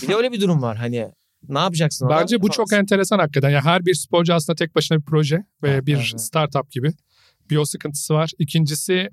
Bir 0.03 0.09
de 0.09 0.15
öyle 0.15 0.33
bir 0.33 0.41
durum 0.41 0.63
var. 0.63 0.77
Hani 0.77 1.09
ne 1.49 1.59
yapacaksın? 1.59 2.07
ona? 2.07 2.21
Bence 2.21 2.43
bu 2.43 2.51
çok 2.51 2.73
enteresan 2.73 3.19
hakikaten. 3.19 3.51
Ya 3.51 3.65
her 3.65 3.87
bir 3.87 3.95
sporcu 3.95 4.35
aslında 4.35 4.57
tek 4.57 4.75
başına 4.75 4.99
bir 4.99 5.05
proje 5.05 5.37
ve 5.63 5.71
Evet, 5.71 5.87
bir 5.87 5.97
evet. 5.97 6.21
startup 6.21 6.71
gibi. 6.71 6.93
Bir 7.51 7.57
o 7.57 7.65
sıkıntısı 7.65 8.15
var. 8.15 8.31
İkincisi 8.39 9.09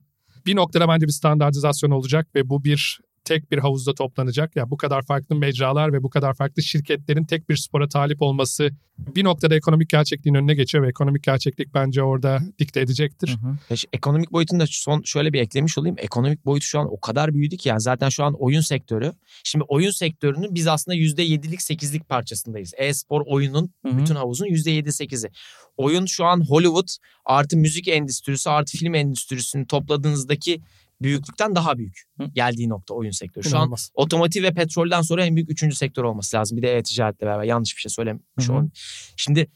bir 0.45 0.55
noktada 0.55 0.87
bence 0.87 1.07
bir 1.07 1.11
standartizasyon 1.11 1.91
olacak 1.91 2.27
ve 2.35 2.49
bu 2.49 2.63
bir 2.63 2.99
tek 3.29 3.51
bir 3.51 3.57
havuzda 3.57 3.93
toplanacak. 3.93 4.55
Ya 4.55 4.69
bu 4.69 4.77
kadar 4.77 5.05
farklı 5.05 5.35
mecralar 5.35 5.93
ve 5.93 6.03
bu 6.03 6.09
kadar 6.09 6.33
farklı 6.33 6.63
şirketlerin 6.63 7.25
tek 7.25 7.49
bir 7.49 7.55
spora 7.55 7.87
talip 7.87 8.21
olması 8.21 8.69
bir 8.97 9.23
noktada 9.23 9.55
ekonomik 9.55 9.89
gerçekliğin 9.89 10.35
önüne 10.35 10.55
geçiyor 10.55 10.83
ve 10.83 10.89
ekonomik 10.89 11.23
gerçeklik 11.23 11.73
bence 11.73 12.03
orada 12.03 12.39
dikte 12.59 12.81
edecektir. 12.81 13.37
Hı 13.41 13.47
hı. 13.47 13.75
Ekonomik 13.93 14.31
boyutunu 14.31 14.59
da 14.59 14.65
son 14.69 15.01
şöyle 15.01 15.33
bir 15.33 15.41
eklemiş 15.41 15.77
olayım. 15.77 15.95
Ekonomik 15.99 16.45
boyutu 16.45 16.65
şu 16.65 16.79
an 16.79 16.93
o 16.93 16.99
kadar 16.99 17.33
büyüdü 17.33 17.57
ki 17.57 17.69
yani 17.69 17.81
zaten 17.81 18.09
şu 18.09 18.23
an 18.23 18.35
oyun 18.39 18.61
sektörü. 18.61 19.13
Şimdi 19.43 19.65
oyun 19.67 19.91
sektörünün 19.91 20.55
biz 20.55 20.67
aslında 20.67 20.97
%7'lik 20.97 21.59
8'lik 21.59 22.09
parçasındayız. 22.09 22.73
E-spor 22.77 23.21
oyunun 23.25 23.73
Hı 23.85 23.91
hı. 23.91 23.97
bütün 23.97 24.15
havuzun 24.15 24.45
%7-8'i. 24.45 25.31
Oyun 25.77 26.05
şu 26.05 26.25
an 26.25 26.49
Hollywood 26.49 26.87
artı 27.25 27.57
müzik 27.57 27.87
endüstrisi 27.87 28.49
artı 28.49 28.77
film 28.77 28.95
endüstrisini 28.95 29.67
topladığınızdaki 29.67 30.61
büyüklükten 31.01 31.55
daha 31.55 31.77
büyük. 31.77 32.03
Hı. 32.17 32.25
Geldiği 32.33 32.69
nokta 32.69 32.93
oyun 32.93 33.11
sektörü. 33.11 33.43
Şu 33.43 33.49
an 33.49 33.61
İnanılmaz. 33.61 33.91
otomotiv 33.93 34.43
ve 34.43 34.53
petrolden 34.53 35.01
sonra 35.01 35.25
en 35.25 35.35
büyük 35.35 35.51
üçüncü 35.51 35.75
sektör 35.75 36.03
olması 36.03 36.37
lazım. 36.37 36.57
Bir 36.57 36.61
de 36.61 36.77
e-ticaretle 36.77 37.25
beraber 37.27 37.43
yanlış 37.43 37.75
bir 37.75 37.81
şey 37.81 37.89
söylemiş 37.89 38.23
Hı 38.39 38.45
hı. 38.47 38.51
olayım. 38.51 38.71
Şimdi 39.17 39.47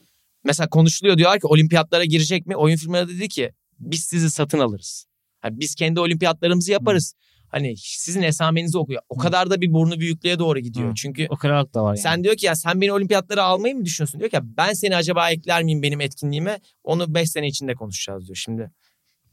mesela 0.44 0.70
konuşuluyor 0.70 1.18
diyorlar 1.18 1.40
ki 1.40 1.48
olimpiyatlara 1.48 2.06
girecek 2.06 2.48
mi? 2.48 2.56
Oyun 2.56 2.76
firmaları 2.78 3.10
dedi 3.10 3.28
ki 3.28 3.52
biz 3.80 4.04
sizi 4.04 4.30
satın 4.32 4.60
alırız. 4.60 5.06
Yani 5.44 5.60
biz 5.60 5.76
kendi 5.76 6.00
olimpiyatlarımızı 6.00 6.72
yaparız. 6.72 7.14
Hani 7.48 7.74
sizin 7.78 8.22
esamenizi 8.22 8.78
okuyor. 8.78 9.02
O 9.10 9.18
kadar 9.18 9.50
da 9.50 9.62
bir 9.62 9.74
burnu 9.74 10.00
büyüklüğe 10.00 10.40
doğru 10.40 10.60
gidiyor. 10.60 10.90
Hı. 10.90 10.96
Çünkü 10.96 11.28
O 11.30 11.36
krallık 11.36 11.74
da 11.74 11.84
var 11.84 11.90
yani. 11.90 11.98
sen 11.98 12.24
diyor 12.24 12.36
ki 12.36 12.46
ya 12.46 12.56
sen 12.56 12.82
beni 12.82 12.92
olimpiyatlara 12.94 13.44
almayı 13.44 13.76
mı 13.76 13.86
düşünüyorsun? 13.86 14.20
Diyor 14.20 14.30
ki 14.30 14.36
ya 14.36 14.42
ben 14.58 14.74
seni 14.74 14.96
acaba 14.96 15.32
ekler 15.32 15.64
miyim 15.64 15.82
benim 15.82 16.02
etkinliğime? 16.02 16.60
Onu 16.84 17.14
5 17.14 17.32
sene 17.32 17.48
içinde 17.48 17.74
konuşacağız 17.76 18.26
diyor. 18.28 18.36
Şimdi 18.36 18.72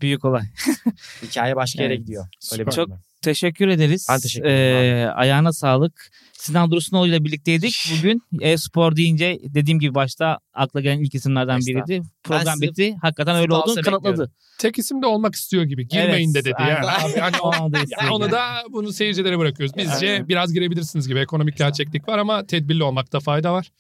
Büyük 0.01 0.25
olay. 0.25 0.43
hikaye 1.23 1.57
başka 1.57 1.83
yere 1.83 1.93
Evet. 1.95 2.03
gidiyor. 2.07 2.27
Öyle 2.53 2.67
bir 2.67 2.73
Çok 2.73 2.91
var. 2.91 2.99
Teşekkür 3.23 3.69
ederiz. 3.69 4.07
Ben 4.11 4.21
teşekkür 4.21 4.47
ederim 4.49 4.97
Ee, 4.97 5.11
ayağına 5.11 5.53
sağlık. 5.53 6.11
Sinan 6.33 6.71
Dursunoğlu 6.71 7.07
ile 7.09 7.25
birlikteydik 7.25 7.75
bugün. 7.99 8.23
E-spor 8.41 8.97
deyince 8.97 9.39
dediğim 9.45 9.81
gibi 9.81 9.95
başta 9.95 10.39
akla 10.55 10.81
gelen 10.81 10.99
ilk 10.99 11.15
isimlerden 11.15 11.61
biriydi. 11.61 12.03
Program 12.25 12.61
bitti. 12.61 12.97
Hakikaten 13.03 13.37
öyle 13.37 13.55
olduğunu 13.55 13.83
kanıtladı. 13.83 14.33
Tek 14.59 14.79
isim 14.79 15.03
de 15.03 15.07
olmak 15.07 15.35
istiyor 15.35 15.63
gibi. 15.63 15.89
Girmeyin 15.89 16.33
Evet, 16.35 16.45
de 16.45 16.51
dedi 16.51 16.63
yani. 16.63 16.87
Abi, 16.87 17.19
hani 17.21 17.37
o- 17.43 17.53
Onu 17.61 17.73
da 17.73 17.79
Ya 17.79 17.85
istedim. 17.85 18.13
onu 18.13 18.31
da 18.31 18.43
bunu 18.71 18.93
seyircilere 18.93 19.39
bırakıyoruz. 19.39 19.77
Bizce 19.77 20.29
biraz 20.29 20.53
girebilirsiniz 20.53 21.09
gibi 21.09 21.19
ekonomik 21.21 21.57
gerçeklik 21.57 22.09
var 22.09 22.19
ama 22.19 22.47
tedbirli 22.47 22.83
olmakta 22.83 23.21
fayda 23.21 23.53
var. 23.53 23.71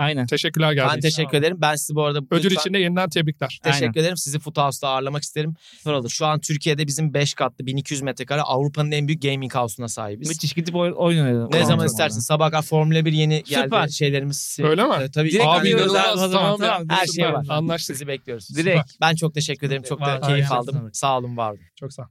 Aynen. 0.00 0.26
Teşekkürler 0.26 0.68
Ben 0.68 0.74
geldiğiniz 0.76 1.04
için. 1.04 1.16
teşekkür 1.16 1.38
ederim. 1.38 1.56
Ben 1.60 1.74
sizi 1.74 1.94
bu 1.94 2.04
arada 2.04 2.18
Ödül 2.30 2.44
lütfen 2.44 2.60
için 2.60 2.74
de 2.74 2.78
yeniden 2.78 3.08
tebrikler. 3.08 3.58
teşekkür 3.62 3.86
Aynen. 3.86 4.00
ederim. 4.00 4.16
Sizi 4.16 4.38
Foothouse'da 4.38 4.88
ağırlamak 4.88 5.22
isterim. 5.22 5.54
Süper 5.78 5.92
olur. 5.92 6.10
Şu 6.10 6.26
an 6.26 6.40
Türkiye'de 6.40 6.86
bizim 6.86 7.14
5 7.14 7.34
katlı 7.34 7.66
1200 7.66 8.02
metrekare 8.02 8.40
Avrupa'nın 8.42 8.90
en 8.90 9.08
büyük 9.08 9.22
gaming 9.22 9.54
house'una 9.54 9.88
sahibiz. 9.88 10.28
Müthiş 10.28 10.52
gidip 10.52 10.74
oy- 10.74 10.92
oyun 10.96 11.20
oynayalım. 11.24 11.46
Ne 11.46 11.50
Tamam, 11.50 11.66
zaman 11.66 11.78
tamam. 11.78 11.86
istersin. 11.86 12.20
Sabah 12.20 12.50
kadar 12.50 12.62
Formula 12.62 13.04
1 13.04 13.12
yeni 13.12 13.42
geldi. 13.42 13.64
Süper. 13.64 13.88
Şeylerimiz. 13.88 14.58
Öyle 14.62 14.84
mi? 14.84 14.94
Ee, 15.00 15.10
tabii. 15.10 15.30
Direkt 15.30 15.44
Abi 15.46 15.70
zaman, 15.78 16.30
tamam, 16.30 16.60
ya. 16.62 16.68
tamam. 16.68 16.88
Her 16.88 17.06
şey 17.06 17.24
var. 17.32 17.46
Anlaştık. 17.48 17.96
Sizi 17.96 18.06
bekliyoruz. 18.06 18.56
Direkt. 18.56 18.90
Ben 19.00 19.14
çok 19.14 19.34
teşekkür 19.34 19.66
ederim. 19.66 19.82
Çok 19.82 20.00
da 20.00 20.20
keyif 20.20 20.52
aldım. 20.52 20.90
Sağ 20.92 21.18
olun, 21.18 21.36
var 21.36 21.50
olun. 21.50 21.60
Çok 21.80 21.92
sağ 21.92 22.08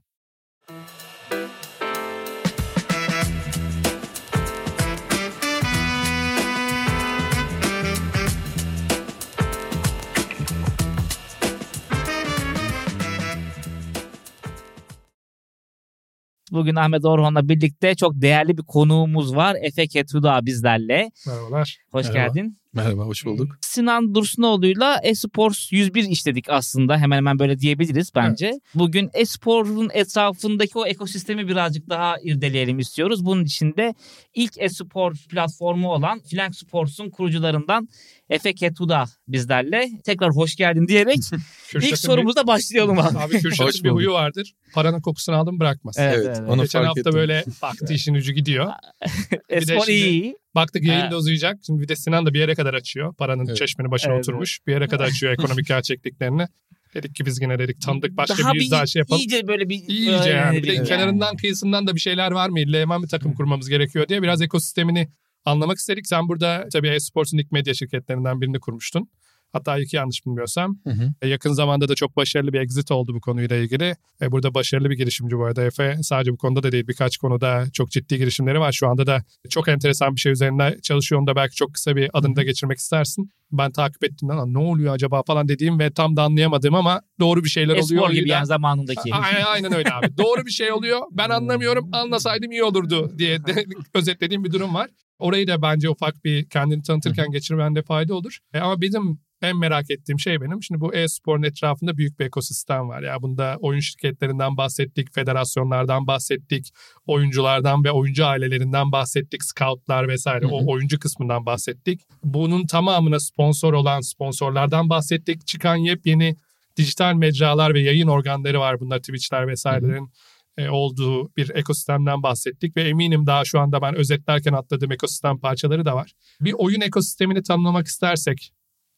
Bugün 16.50 16.76
Ahmet 16.76 17.04
Orhan'la 17.04 17.48
birlikte 17.48 17.94
çok 17.94 18.12
değerli 18.14 18.58
bir 18.58 18.62
konuğumuz 18.62 19.36
var. 19.36 19.56
Efe 19.62 19.86
Ketuda 19.86 20.46
bizlerle. 20.46 21.10
Merhabalar. 21.26 21.78
Hoş 21.92 22.06
Merhaba. 22.08 22.26
geldin. 22.26 22.59
Merhaba, 22.72 23.02
hoş 23.02 23.24
bulduk. 23.26 23.58
Sinan 23.60 24.14
Dursunoğlu'yla 24.14 25.00
Esports 25.02 25.72
101 25.72 26.04
işledik 26.04 26.44
aslında. 26.48 26.98
Hemen 26.98 27.16
hemen 27.16 27.38
böyle 27.38 27.58
diyebiliriz 27.58 28.10
bence. 28.14 28.52
Bugün 28.74 29.10
esporun 29.14 29.90
etrafındaki 29.92 30.78
o 30.78 30.86
ekosistemi 30.86 31.48
birazcık 31.48 31.88
daha 31.88 32.14
irdeleyelim 32.22 32.78
istiyoruz. 32.78 33.24
Bunun 33.24 33.44
için 33.44 33.76
de 33.76 33.94
ilk 34.34 34.52
espor 34.58 35.14
platformu 35.30 35.92
olan 35.92 36.20
Flank 36.30 36.56
Sports'un 36.56 37.10
kurucularından 37.10 37.88
Efe 38.30 38.54
Ketuda 38.54 39.04
bizlerle. 39.28 39.88
Tekrar 40.04 40.30
hoş 40.30 40.56
geldin 40.56 40.88
diyerek 40.88 41.18
ilk 41.74 41.98
sorumuzla 41.98 42.46
başlayalım 42.46 42.98
abi. 42.98 43.18
Abi 43.18 43.40
Kürşat'ın 43.40 43.68
Hoş 43.68 43.84
bir 43.84 43.90
huyu 43.90 44.12
vardır. 44.12 44.52
Paranın 44.74 45.00
kokusunu 45.00 45.36
aldım 45.36 45.60
bırakmaz. 45.60 45.96
Evet, 45.98 46.14
Evet, 46.16 46.36
evet. 46.40 46.50
onu 46.50 46.62
Geçen 46.62 46.78
fark 46.78 46.88
hafta 46.88 47.00
ettim. 47.00 47.12
böyle 47.12 47.44
baktı 47.62 47.92
işin 47.94 48.14
ucu 48.14 48.32
gidiyor. 48.32 48.72
Espor 49.48 49.84
şimdi- 49.86 49.90
iyi. 49.92 50.36
Baktık 50.54 50.84
yayın 50.84 51.10
da 51.10 51.16
uzayacak. 51.16 51.58
Şimdi 51.66 51.82
bir 51.82 51.88
de 51.88 51.96
Sinan 51.96 52.26
da 52.26 52.34
bir 52.34 52.38
yere 52.38 52.54
kadar 52.54 52.74
açıyor. 52.74 53.14
Paranın 53.14 53.46
Evet. 53.46 53.56
çeşmenin 53.56 53.90
başına 53.90 54.12
Evet, 54.14 54.28
oturmuş. 54.28 54.58
Bir 54.66 54.72
yere 54.72 54.88
kadar 54.88 55.04
açıyor 55.04 55.32
ekonomik 55.38 55.66
gerçekliklerini. 55.66 56.46
Dedik 56.94 57.14
ki 57.14 57.26
biz 57.26 57.40
yine 57.42 57.58
dedik 57.58 57.80
tanıdık 57.82 58.16
başka 58.16 58.42
Daha 58.42 58.54
bir 58.54 58.60
yüz 58.60 58.70
daha 58.70 58.86
şey 58.86 59.00
yapalım. 59.00 59.20
iyice 59.20 59.46
böyle 59.48 59.68
bir 59.68 59.82
İyice 59.88 60.30
yani. 60.30 60.56
Bir 60.56 60.62
de 60.62 60.66
öğrenelim 60.68 60.84
kenarından 60.84 61.36
kıyısından 61.36 61.86
da 61.86 61.94
bir 61.94 62.00
şeyler 62.00 62.30
var 62.30 62.48
mı? 62.48 62.60
İlle 62.60 62.80
hemen 62.80 63.02
bir 63.02 63.08
takım 63.08 63.34
kurmamız 63.34 63.68
gerekiyor 63.68 64.08
diye 64.08 64.22
biraz 64.22 64.42
ekosistemini 64.42 65.08
anlamak 65.44 65.78
istedik. 65.78 66.06
Sen 66.06 66.28
burada 66.28 66.66
tabii 66.72 66.88
e-sportun 66.88 67.38
ilk 67.38 67.52
medya 67.52 67.74
şirketlerinden 67.74 68.40
birini 68.40 68.60
kurmuştun. 68.60 69.10
Hatta 69.52 69.78
iki 69.78 69.96
yanlış 69.96 70.26
bilmiyorsam. 70.26 70.78
Hı 70.84 70.90
hı. 70.90 71.12
E, 71.22 71.28
Yakın 71.28 71.52
zamanda 71.52 71.88
da 71.88 71.94
çok 71.94 72.16
başarılı 72.16 72.52
bir 72.52 72.60
exit 72.60 72.90
oldu 72.90 73.14
bu 73.14 73.20
konuyla 73.20 73.56
ilgili. 73.56 73.96
E, 74.22 74.32
Burada 74.32 74.54
başarılı 74.54 74.90
bir 74.90 74.96
girişimci 74.96 75.38
bu 75.38 75.44
arada 75.44 75.64
Efe. 75.64 75.96
Sadece 76.02 76.32
bu 76.32 76.36
konuda 76.36 76.62
da 76.62 76.72
değil 76.72 76.88
birkaç 76.88 77.16
konuda 77.16 77.64
çok 77.72 77.90
ciddi 77.90 78.18
girişimleri 78.18 78.60
var. 78.60 78.72
Şu 78.72 78.88
anda 78.88 79.06
da 79.06 79.24
çok 79.50 79.68
enteresan 79.68 80.14
bir 80.16 80.20
şey 80.20 80.32
üzerinde 80.32 80.78
çalışıyor. 80.82 81.20
Onu 81.20 81.26
da 81.26 81.36
belki 81.36 81.54
çok 81.56 81.74
kısa 81.74 81.96
bir 81.96 82.10
adını 82.12 82.36
da 82.36 82.42
geçirmek 82.42 82.78
istersin. 82.78 83.30
Ben 83.52 83.72
takip 83.72 84.04
ettim 84.04 84.28
lan 84.28 84.54
ne 84.54 84.58
oluyor 84.58 84.94
acaba 84.94 85.22
falan 85.26 85.48
dediğim 85.48 85.78
ve 85.78 85.90
tam 85.90 86.16
da 86.16 86.22
anlayamadığım 86.22 86.74
ama 86.74 87.00
doğru 87.20 87.44
bir 87.44 87.48
şeyler 87.48 87.72
oluyor. 87.76 88.02
Espor 88.02 88.10
gibi 88.10 88.28
yani 88.28 88.46
zamanındaki. 88.46 89.14
Aynen, 89.14 89.42
aynen 89.42 89.72
öyle 89.74 89.92
abi. 89.92 90.18
Doğru 90.18 90.46
bir 90.46 90.50
şey 90.50 90.72
oluyor. 90.72 91.00
Ben 91.10 91.30
anlamıyorum. 91.30 91.88
Anlasaydım 91.92 92.52
iyi 92.52 92.64
olurdu 92.64 93.12
diye 93.18 93.46
de, 93.46 93.64
özetlediğim 93.94 94.44
bir 94.44 94.52
durum 94.52 94.74
var. 94.74 94.90
Orayı 95.18 95.46
da 95.46 95.62
bence 95.62 95.90
ufak 95.90 96.24
bir 96.24 96.48
kendini 96.48 96.82
tanıtırken 96.82 97.30
geçirmende 97.30 97.82
fayda 97.82 98.14
olur. 98.14 98.38
E, 98.54 98.58
ama 98.60 98.80
bizim 98.80 99.20
en 99.42 99.56
merak 99.56 99.90
ettiğim 99.90 100.18
şey 100.18 100.40
benim. 100.40 100.62
Şimdi 100.62 100.80
bu 100.80 100.94
e-sporun 100.94 101.42
etrafında 101.42 101.96
büyük 101.96 102.20
bir 102.20 102.24
ekosistem 102.24 102.88
var. 102.88 103.02
Ya 103.02 103.22
bunda 103.22 103.56
oyun 103.60 103.80
şirketlerinden 103.80 104.56
bahsettik, 104.56 105.14
federasyonlardan 105.14 106.06
bahsettik, 106.06 106.70
oyunculardan 107.06 107.84
ve 107.84 107.90
oyuncu 107.90 108.26
ailelerinden 108.26 108.92
bahsettik, 108.92 109.44
scoutlar 109.44 110.08
vesaire. 110.08 110.44
Hı 110.44 110.48
hı. 110.48 110.52
O 110.52 110.72
oyuncu 110.72 110.98
kısmından 110.98 111.46
bahsettik. 111.46 112.00
Bunun 112.24 112.66
tamamına 112.66 113.20
sponsor 113.20 113.72
olan 113.72 114.00
sponsorlardan 114.00 114.90
bahsettik. 114.90 115.46
Çıkan 115.46 115.76
yepyeni 115.76 116.36
dijital 116.76 117.14
mecralar 117.14 117.74
ve 117.74 117.80
yayın 117.80 118.08
organları 118.08 118.60
var. 118.60 118.80
Bunlar 118.80 118.98
Twitch'ler 118.98 119.48
vesairelerin 119.48 120.10
e, 120.58 120.68
olduğu 120.68 121.36
bir 121.36 121.50
ekosistemden 121.54 122.22
bahsettik 122.22 122.76
ve 122.76 122.82
eminim 122.82 123.26
daha 123.26 123.44
şu 123.44 123.60
anda 123.60 123.82
ben 123.82 123.94
özetlerken 123.94 124.52
atladığım 124.52 124.92
ekosistem 124.92 125.38
parçaları 125.38 125.84
da 125.84 125.94
var. 125.94 126.12
Bir 126.40 126.52
oyun 126.52 126.80
ekosistemini 126.80 127.42
tanımlamak 127.42 127.86
istersek, 127.86 128.52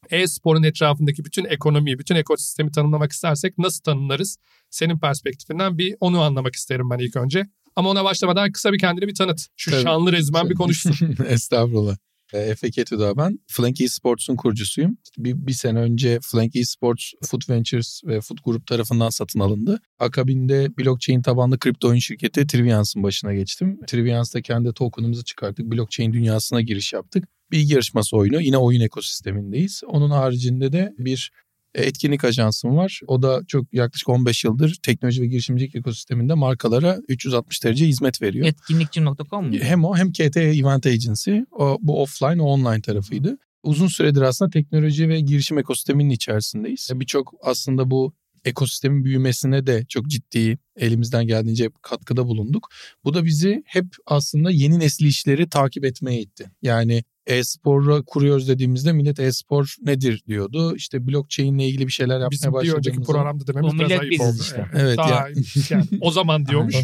e-sporun 0.09 0.63
etrafındaki 0.63 1.25
bütün 1.25 1.45
ekonomiyi, 1.45 1.99
bütün 1.99 2.15
ekosistemi 2.15 2.71
tanımlamak 2.71 3.11
istersek 3.11 3.57
nasıl 3.57 3.81
tanımlarız? 3.81 4.37
Senin 4.69 4.99
perspektifinden 4.99 5.77
bir 5.77 5.95
onu 5.99 6.21
anlamak 6.21 6.55
isterim 6.55 6.89
ben 6.89 6.99
ilk 6.99 7.15
önce. 7.15 7.47
Ama 7.75 7.89
ona 7.89 8.03
başlamadan 8.03 8.51
kısa 8.51 8.73
bir 8.73 8.79
kendini 8.79 9.07
bir 9.07 9.15
tanıt. 9.15 9.47
Şu 9.55 9.71
Tabii. 9.71 9.83
şanlı 9.83 10.11
rezümen 10.11 10.49
bir 10.49 10.55
konuşsun. 10.55 11.15
Estağfurullah. 11.27 11.97
Efe 12.37 12.71
Ketüdağ 12.71 13.17
ben. 13.17 13.39
Flank 13.47 13.81
Esports'un 13.81 14.35
kurucusuyum. 14.35 14.97
Bir, 15.17 15.47
bir 15.47 15.53
sene 15.53 15.79
önce 15.79 16.19
Flank 16.21 16.55
Esports 16.55 17.11
Food 17.25 17.41
Ventures 17.49 18.01
ve 18.05 18.21
Food 18.21 18.37
Group 18.45 18.67
tarafından 18.67 19.09
satın 19.09 19.39
alındı. 19.39 19.79
Akabinde 19.99 20.77
blockchain 20.77 21.21
tabanlı 21.21 21.59
kripto 21.59 21.87
oyun 21.87 21.99
şirketi 21.99 22.47
Trivians'ın 22.47 23.03
başına 23.03 23.33
geçtim. 23.33 23.79
Trivians'ta 23.87 24.41
kendi 24.41 24.73
token'ımızı 24.73 25.23
çıkarttık. 25.23 25.71
Blockchain 25.71 26.13
dünyasına 26.13 26.61
giriş 26.61 26.93
yaptık. 26.93 27.27
Bilgi 27.51 27.73
yarışması 27.73 28.17
oyunu. 28.17 28.41
Yine 28.41 28.57
oyun 28.57 28.81
ekosistemindeyiz. 28.81 29.81
Onun 29.87 30.09
haricinde 30.09 30.71
de 30.71 30.93
bir 30.97 31.31
etkinlik 31.75 32.23
ajansım 32.23 32.77
var. 32.77 33.01
O 33.07 33.21
da 33.21 33.41
çok 33.47 33.73
yaklaşık 33.73 34.09
15 34.09 34.43
yıldır 34.43 34.77
teknoloji 34.83 35.21
ve 35.21 35.27
girişimcilik 35.27 35.75
ekosisteminde 35.75 36.33
markalara 36.33 36.97
360 37.07 37.63
derece 37.63 37.87
hizmet 37.87 38.21
veriyor. 38.21 38.47
Etkinlikçi.com 38.47 39.47
mu? 39.47 39.55
Hem 39.61 39.85
o 39.85 39.97
hem 39.97 40.11
KT 40.11 40.37
Event 40.37 40.85
Agency. 40.85 41.37
O, 41.51 41.77
bu 41.81 42.01
offline 42.01 42.41
o 42.41 42.45
online 42.45 42.81
tarafıydı. 42.81 43.37
Uzun 43.63 43.87
süredir 43.87 44.21
aslında 44.21 44.51
teknoloji 44.51 45.09
ve 45.09 45.19
girişim 45.19 45.57
ekosisteminin 45.57 46.09
içerisindeyiz. 46.09 46.89
Birçok 46.93 47.33
aslında 47.41 47.91
bu 47.91 48.13
ekosistemin 48.45 49.03
büyümesine 49.05 49.67
de 49.67 49.85
çok 49.89 50.07
ciddi 50.07 50.57
elimizden 50.77 51.27
geldiğince 51.27 51.69
katkıda 51.81 52.27
bulunduk. 52.27 52.67
Bu 53.03 53.13
da 53.13 53.25
bizi 53.25 53.63
hep 53.65 53.85
aslında 54.05 54.51
yeni 54.51 54.79
nesli 54.79 55.07
işleri 55.07 55.49
takip 55.49 55.85
etmeye 55.85 56.21
itti. 56.21 56.51
Yani 56.61 57.03
e-spor'u 57.27 58.03
kuruyoruz 58.05 58.47
dediğimizde 58.47 58.93
millet 58.93 59.19
e-spor 59.19 59.75
nedir 59.81 60.23
diyordu. 60.27 60.75
İşte 60.75 61.07
blockchain 61.07 61.57
ile 61.57 61.67
ilgili 61.67 61.87
bir 61.87 61.91
şeyler 61.91 62.13
yapmaya 62.13 62.31
Bizim 62.31 62.51
bir 62.51 62.53
başladığımızda. 62.53 62.89
önceki 62.91 63.05
programda 63.07 63.47
dememiz 63.47 63.73
O 63.73 63.77
biraz 63.77 63.89
millet 63.89 64.01
ayıp 64.01 64.21
oldu. 64.21 64.37
işte. 64.41 64.65
Evet 64.75 64.97
Daha, 64.97 65.09
ya. 65.09 65.27
yani 65.69 65.85
o 66.01 66.11
zaman 66.11 66.45
diyormuş. 66.45 66.75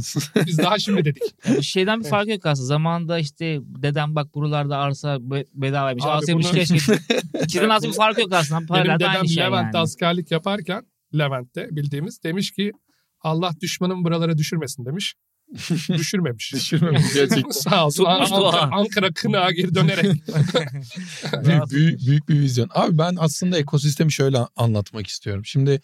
Biz 0.45 0.57
daha 0.57 0.79
şimdi 0.79 1.05
dedik. 1.05 1.23
Bu 1.57 1.63
şeyden 1.63 1.99
bir 1.99 2.03
Evet. 2.03 2.09
farkı 2.11 2.31
yok 2.31 2.45
aslında. 2.45 2.67
Zamanında 2.67 3.19
işte 3.19 3.59
dedem 3.63 4.15
bak 4.15 4.35
buralarda 4.35 4.77
arsa 4.77 5.17
be- 5.31 5.45
bedavaymış. 5.53 6.03
Abi 6.03 6.11
Arsa 6.11 6.33
bunu- 6.33 6.39
bir 6.39 6.65
şey 6.65 6.65
şey. 6.79 6.95
İkisinin 7.43 7.69
arasında 7.69 7.91
bir 7.91 7.97
farkı 7.97 8.21
yok 8.21 8.33
aslında. 8.33 8.59
Benim 8.59 8.67
Paralelde 8.67 8.99
dedem 8.99 9.11
aynı 9.15 9.29
şey 9.29 9.43
Levent'te 9.43 9.77
yani. 9.77 9.83
askerlik 9.83 10.31
yaparken 10.31 10.83
Levent'te 11.13 11.67
bildiğimiz 11.71 12.23
demiş 12.23 12.51
ki 12.51 12.71
Allah 13.21 13.51
düşmanın 13.61 14.03
buralara 14.03 14.37
düşürmesin 14.37 14.85
demiş. 14.85 15.15
Düşürmemiş. 15.89 16.53
Düşürmemiş 16.53 17.03
gerçekten. 17.13 17.49
Sağ 17.49 17.85
olsun. 17.85 18.05
Tutmuş 18.05 18.31
Ankara. 18.31 18.69
Ankara 18.71 19.13
kınağa 19.13 19.51
geri 19.51 19.75
dönerek. 19.75 20.05
büyük, 21.45 21.71
büyük, 21.71 22.07
büyük 22.07 22.29
bir 22.29 22.39
vizyon. 22.39 22.69
Abi 22.73 22.97
ben 22.97 23.15
aslında 23.19 23.57
ekosistemi 23.57 24.11
şöyle 24.11 24.37
anlatmak 24.55 25.07
istiyorum. 25.07 25.45
Şimdi 25.45 25.81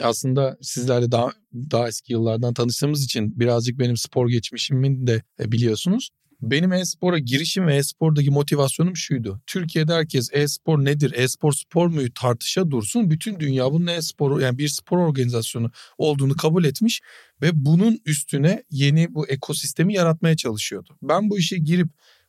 aslında 0.00 0.56
sizlerle 0.62 1.12
daha 1.12 1.30
daha 1.54 1.88
eski 1.88 2.12
yıllardan 2.12 2.54
tanıştığımız 2.54 3.04
için 3.04 3.40
birazcık 3.40 3.78
benim 3.78 3.96
spor 3.96 4.28
geçmişimin 4.28 5.06
de 5.06 5.22
e, 5.40 5.52
biliyorsunuz. 5.52 6.10
Benim 6.42 6.72
e-spora 6.72 7.18
girişim 7.18 7.66
ve 7.66 7.76
e-spordaki 7.76 8.30
motivasyonum 8.30 8.96
şuydu. 8.96 9.40
Türkiye'de 9.46 9.94
herkes 9.94 10.28
e-spor 10.32 10.84
nedir, 10.84 11.12
e-spor 11.16 11.52
spor 11.52 11.86
muyu 11.86 12.14
tartışa 12.14 12.70
dursun. 12.70 13.10
Bütün 13.10 13.40
dünya 13.40 13.72
bunun 13.72 13.86
e-spor 13.86 14.40
yani 14.40 14.58
bir 14.58 14.68
spor 14.68 14.98
organizasyonu 14.98 15.70
olduğunu 15.98 16.36
kabul 16.36 16.64
etmiş 16.64 17.00
ve 17.42 17.50
bunun 17.52 18.00
üstüne 18.06 18.62
yeni 18.70 19.14
bu 19.14 19.28
ekosistemi 19.28 19.94
yaratmaya 19.94 20.36
çalışıyordu. 20.36 20.96
Ben 21.02 21.30
bu 21.30 21.38
işe 21.38 21.58
girip 21.58 21.88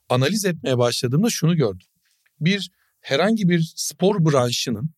analiz 0.09 0.45
etmeye 0.45 0.77
başladığımda 0.77 1.29
şunu 1.29 1.55
gördüm. 1.55 1.87
Bir 2.39 2.71
herhangi 3.01 3.49
bir 3.49 3.73
spor 3.75 4.25
branşının 4.25 4.89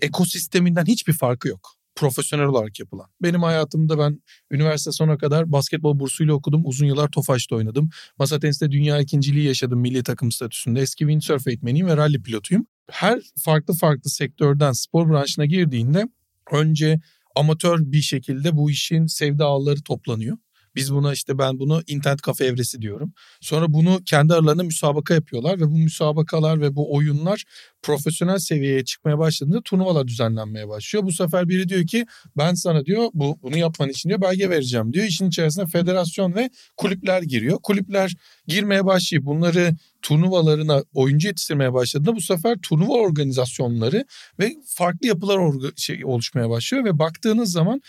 ekosisteminden 0.00 0.84
hiçbir 0.86 1.12
farkı 1.12 1.48
yok. 1.48 1.81
Profesyonel 1.94 2.46
olarak 2.46 2.80
yapılan. 2.80 3.06
Benim 3.22 3.42
hayatımda 3.42 3.98
ben 3.98 4.22
üniversite 4.50 4.92
sonuna 4.92 5.18
kadar 5.18 5.52
basketbol 5.52 5.98
bursuyla 5.98 6.34
okudum. 6.34 6.62
Uzun 6.64 6.86
yıllar 6.86 7.08
Tofaş'ta 7.08 7.56
oynadım. 7.56 7.90
Masa 8.18 8.40
tenisinde 8.40 8.70
dünya 8.70 9.00
ikinciliği 9.00 9.46
yaşadım 9.46 9.80
milli 9.80 10.02
takım 10.02 10.32
statüsünde. 10.32 10.80
Eski 10.80 10.98
windsurf 10.98 11.46
eğitmeniyim 11.46 11.86
ve 11.86 11.96
rally 11.96 12.22
pilotuyum. 12.22 12.66
Her 12.90 13.20
farklı 13.44 13.74
farklı 13.74 14.10
sektörden 14.10 14.72
spor 14.72 15.10
branşına 15.10 15.46
girdiğinde 15.46 16.08
önce 16.52 17.00
amatör 17.36 17.78
bir 17.80 18.00
şekilde 18.00 18.56
bu 18.56 18.70
işin 18.70 19.06
sevda 19.06 19.46
ağları 19.46 19.82
toplanıyor. 19.82 20.36
Biz 20.74 20.94
buna 20.94 21.12
işte 21.12 21.38
ben 21.38 21.58
bunu 21.58 21.82
internet 21.86 22.20
kafe 22.20 22.44
evresi 22.44 22.82
diyorum. 22.82 23.12
Sonra 23.40 23.72
bunu 23.72 24.00
kendi 24.06 24.34
aralarında 24.34 24.62
müsabaka 24.62 25.14
yapıyorlar 25.14 25.60
ve 25.60 25.70
bu 25.70 25.78
müsabakalar 25.78 26.60
ve 26.60 26.76
bu 26.76 26.94
oyunlar 26.94 27.44
profesyonel 27.82 28.38
seviyeye 28.38 28.84
çıkmaya 28.84 29.18
başladığında 29.18 29.60
turnuvalar 29.62 30.06
düzenlenmeye 30.08 30.68
başlıyor. 30.68 31.04
Bu 31.04 31.12
sefer 31.12 31.48
biri 31.48 31.68
diyor 31.68 31.86
ki 31.86 32.06
ben 32.36 32.54
sana 32.54 32.84
diyor 32.84 33.08
bu 33.14 33.38
bunu 33.42 33.58
yapman 33.58 33.88
için 33.88 34.08
diyor 34.08 34.20
belge 34.20 34.50
vereceğim 34.50 34.92
diyor. 34.92 35.06
İşin 35.06 35.28
içerisine 35.28 35.66
federasyon 35.66 36.34
ve 36.34 36.50
kulüpler 36.76 37.22
giriyor. 37.22 37.58
Kulüpler 37.62 38.14
girmeye 38.46 38.84
başlayıp 38.84 39.26
bunları 39.26 39.76
turnuvalarına 40.02 40.82
oyuncu 40.94 41.28
yetiştirmeye 41.28 41.72
başladığında 41.72 42.16
bu 42.16 42.20
sefer 42.20 42.58
turnuva 42.62 42.92
organizasyonları 42.92 44.04
ve 44.38 44.52
farklı 44.66 45.06
yapılar 45.06 45.38
şey, 45.76 46.04
oluşmaya 46.04 46.50
başlıyor 46.50 46.84
ve 46.84 46.98
baktığınız 46.98 47.52
zaman 47.52 47.82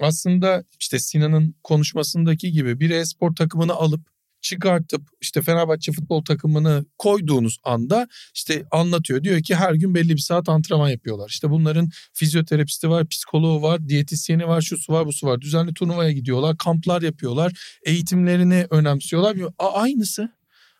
aslında 0.00 0.64
işte 0.80 0.98
Sinan'ın 0.98 1.54
konuşmasındaki 1.62 2.52
gibi 2.52 2.80
bir 2.80 2.90
e-spor 2.90 3.34
takımını 3.34 3.72
alıp 3.72 4.14
çıkartıp 4.44 5.02
işte 5.20 5.42
Fenerbahçe 5.42 5.92
futbol 5.92 6.24
takımını 6.24 6.84
koyduğunuz 6.98 7.58
anda 7.64 8.08
işte 8.34 8.64
anlatıyor. 8.70 9.24
Diyor 9.24 9.42
ki 9.42 9.54
her 9.54 9.74
gün 9.74 9.94
belli 9.94 10.08
bir 10.08 10.18
saat 10.18 10.48
antrenman 10.48 10.88
yapıyorlar. 10.88 11.28
İşte 11.28 11.50
bunların 11.50 11.88
fizyoterapisti 12.12 12.90
var, 12.90 13.08
psikoloğu 13.08 13.62
var, 13.62 13.88
diyetisyeni 13.88 14.48
var, 14.48 14.60
şusu 14.60 14.92
var, 14.92 15.06
busu 15.06 15.26
var. 15.26 15.40
Düzenli 15.40 15.74
turnuvaya 15.74 16.12
gidiyorlar, 16.12 16.56
kamplar 16.56 17.02
yapıyorlar, 17.02 17.52
eğitimlerini 17.86 18.66
önemsiyorlar. 18.70 19.36
A- 19.58 19.72
aynısı. 19.72 20.28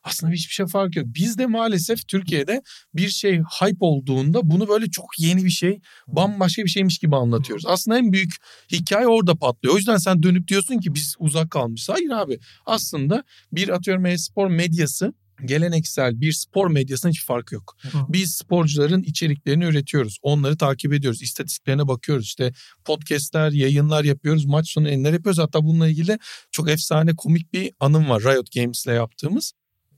Aslında 0.05 0.33
hiçbir 0.33 0.53
şey 0.55 0.67
fark 0.67 0.97
yok. 0.97 1.07
Biz 1.09 1.39
de 1.39 1.47
maalesef 1.47 2.09
Türkiye'de 2.09 2.63
bir 2.95 3.09
şey 3.09 3.39
hype 3.39 3.77
olduğunda 3.81 4.51
bunu 4.51 4.69
böyle 4.69 4.91
çok 4.91 5.07
yeni 5.19 5.45
bir 5.45 5.51
şey, 5.51 5.81
bambaşka 6.07 6.65
bir 6.65 6.71
şeymiş 6.71 6.99
gibi 6.99 7.17
anlatıyoruz. 7.17 7.67
Aslında 7.67 7.99
en 7.99 8.13
büyük 8.13 8.35
hikaye 8.73 9.07
orada 9.07 9.35
patlıyor. 9.35 9.75
O 9.75 9.79
yüzden 9.79 9.97
sen 9.97 10.23
dönüp 10.23 10.49
diyorsun 10.49 10.79
ki 10.79 10.95
biz 10.95 11.15
uzak 11.19 11.51
kalmışız. 11.51 11.89
Hayır 11.89 12.11
abi. 12.11 12.39
Aslında 12.67 13.25
bir 13.53 13.69
atıyorum 13.69 14.07
e-spor 14.07 14.49
medyası 14.49 15.13
geleneksel 15.45 16.21
bir 16.21 16.33
spor 16.33 16.71
medyasının 16.71 17.13
hiç 17.13 17.25
farkı 17.25 17.55
yok. 17.55 17.77
Hı. 17.83 17.99
Biz 18.09 18.35
sporcuların 18.35 19.03
içeriklerini 19.03 19.65
üretiyoruz. 19.65 20.19
Onları 20.23 20.57
takip 20.57 20.93
ediyoruz. 20.93 21.23
istatistiklerine 21.23 21.89
bakıyoruz. 21.89 22.25
İşte 22.25 22.53
podcastler, 22.85 23.51
yayınlar 23.51 24.05
yapıyoruz. 24.05 24.45
Maç 24.47 24.71
sonu 24.71 24.89
enler 24.89 25.13
yapıyoruz. 25.13 25.39
Hatta 25.39 25.65
bununla 25.65 25.89
ilgili 25.89 26.19
çok 26.51 26.71
efsane 26.71 27.17
komik 27.17 27.53
bir 27.53 27.73
anım 27.81 28.09
var 28.09 28.23
Riot 28.23 28.53
Games'le 28.53 28.87
yaptığımız. 28.87 29.53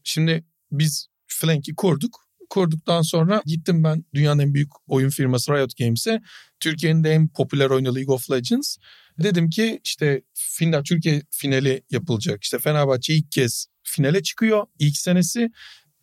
Şimdi 0.06 0.44
biz 0.72 1.06
Flank'i 1.26 1.74
kurduk. 1.74 2.26
Kurduktan 2.50 3.02
sonra 3.02 3.42
gittim 3.46 3.84
ben 3.84 4.04
dünyanın 4.14 4.42
en 4.42 4.54
büyük 4.54 4.70
oyun 4.86 5.10
firması 5.10 5.52
Riot 5.52 5.76
Games'e. 5.76 6.20
Türkiye'nin 6.60 7.04
de 7.04 7.10
en 7.10 7.28
popüler 7.28 7.70
oyunu 7.70 7.94
League 7.94 8.14
of 8.14 8.30
Legends. 8.30 8.76
Dedim 9.18 9.50
ki 9.50 9.80
işte 9.84 10.22
final, 10.34 10.82
Türkiye 10.82 11.22
finali 11.30 11.82
yapılacak. 11.90 12.44
İşte 12.44 12.58
Fenerbahçe 12.58 13.14
ilk 13.14 13.32
kez 13.32 13.66
finale 13.82 14.22
çıkıyor. 14.22 14.66
İlk 14.78 14.96
senesi 14.96 15.50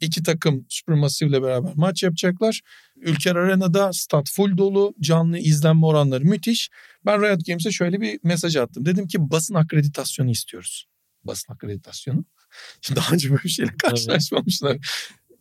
iki 0.01 0.23
takım 0.23 0.65
Supermassive 0.69 1.29
ile 1.29 1.41
beraber 1.43 1.71
maç 1.75 2.03
yapacaklar. 2.03 2.61
Ülker 2.95 3.35
Arena'da 3.35 3.93
stat 3.93 4.29
full 4.29 4.57
dolu, 4.57 4.93
canlı 4.99 5.37
izlenme 5.37 5.85
oranları 5.85 6.23
müthiş. 6.23 6.69
Ben 7.05 7.21
Riot 7.21 7.45
Games'e 7.45 7.71
şöyle 7.71 8.01
bir 8.01 8.19
mesaj 8.23 8.55
attım. 8.55 8.85
Dedim 8.85 9.07
ki 9.07 9.17
basın 9.19 9.53
akreditasyonu 9.53 10.31
istiyoruz. 10.31 10.85
Basın 11.23 11.53
akreditasyonu. 11.53 12.25
Şimdi 12.81 12.99
daha 12.99 13.13
önce 13.13 13.29
böyle 13.31 13.43
bir 13.43 13.49
şeyle 13.49 13.71
karşılaşmamışlar. 13.77 14.77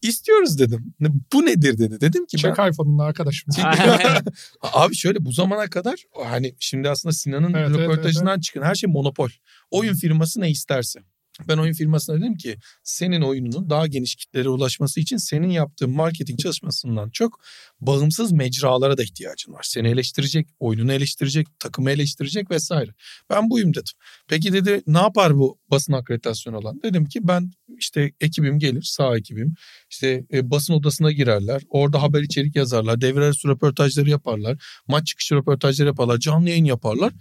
İstiyoruz 0.03 0.59
dedim. 0.59 0.95
Ne- 1.01 1.09
Bu 1.33 1.47
nedir 1.47 1.79
dedi. 1.79 2.01
Dedim 2.01 2.27
ki 2.27 2.37
ben 2.45 2.55
Çek 2.55 2.73
iPhone'un 2.73 2.99
arkadaşım. 2.99 3.55
Abi 4.63 4.95
şöyle 4.97 5.25
bu 5.25 5.33
zamana 5.33 5.71
kadar 5.71 5.95
hani 6.27 6.55
şimdi 6.59 6.89
aslında 6.89 7.13
Sinan'ın 7.13 7.55
Evet, 7.55 7.71
evet, 7.71 7.79
röportajından 7.81 8.41
çıkın 8.41 8.63
her 8.63 8.75
şey 8.75 8.91
monopol. 8.91 9.29
Oyun 9.71 9.95
firması 9.95 10.41
ne 10.41 10.51
isterse. 10.51 11.01
Ben 11.49 11.59
oyun 11.59 11.73
firmasına 11.73 12.17
dedim 12.17 12.37
ki 12.37 12.57
senin 12.83 13.23
oyununun 13.23 13.71
daha 13.71 13.87
geniş 13.87 14.15
kitlere 14.15 14.49
ulaşması 14.49 15.01
için 15.01 15.17
senin 15.17 15.51
yaptığın 15.51 15.91
marketing 15.91 16.41
çalışmasından 16.41 17.11
çok 17.11 17.41
bağımsız 17.81 18.33
mecralara 18.33 18.99
da 18.99 19.03
ihtiyacın 19.03 19.53
var. 19.53 19.63
Seni 19.63 19.89
eleştirecek, 19.89 20.49
oyununu 20.61 20.93
eleştirecek, 20.93 21.61
takımı 21.61 21.91
eleştirecek 21.91 22.51
vesaire. 22.51 22.91
Ben 23.31 23.51
buyum 23.51 23.75
dedim. 23.75 23.93
Peki 24.29 24.53
dedi 24.53 24.83
ne 24.87 24.99
yapar 24.99 25.39
bu 25.39 25.59
basın 25.71 25.93
akreditasyonu 25.93 26.57
olan? 26.57 26.83
Dedim 26.83 27.07
ki 27.07 27.21
ben 27.23 27.51
işte 27.79 28.13
ekibim 28.21 28.59
gelir, 28.59 28.83
sağ 28.83 29.17
ekibim. 29.17 29.55
İşte 29.91 30.25
e, 30.33 30.51
basın 30.51 30.75
odasına 30.75 31.13
girerler. 31.13 31.63
Orada 31.69 32.03
haber 32.03 32.23
içerik 32.23 32.57
yazarlar. 32.57 33.01
Devre 33.01 33.25
arası 33.25 33.49
röportajları 33.49 34.11
yaparlar. 34.11 34.63
Maç 34.89 35.07
çıkışı 35.07 35.35
röportajları 35.35 35.89
yaparlar. 35.89 36.19
Canlı 36.19 36.49
yayın 36.49 36.65
yaparlar. 36.65 37.13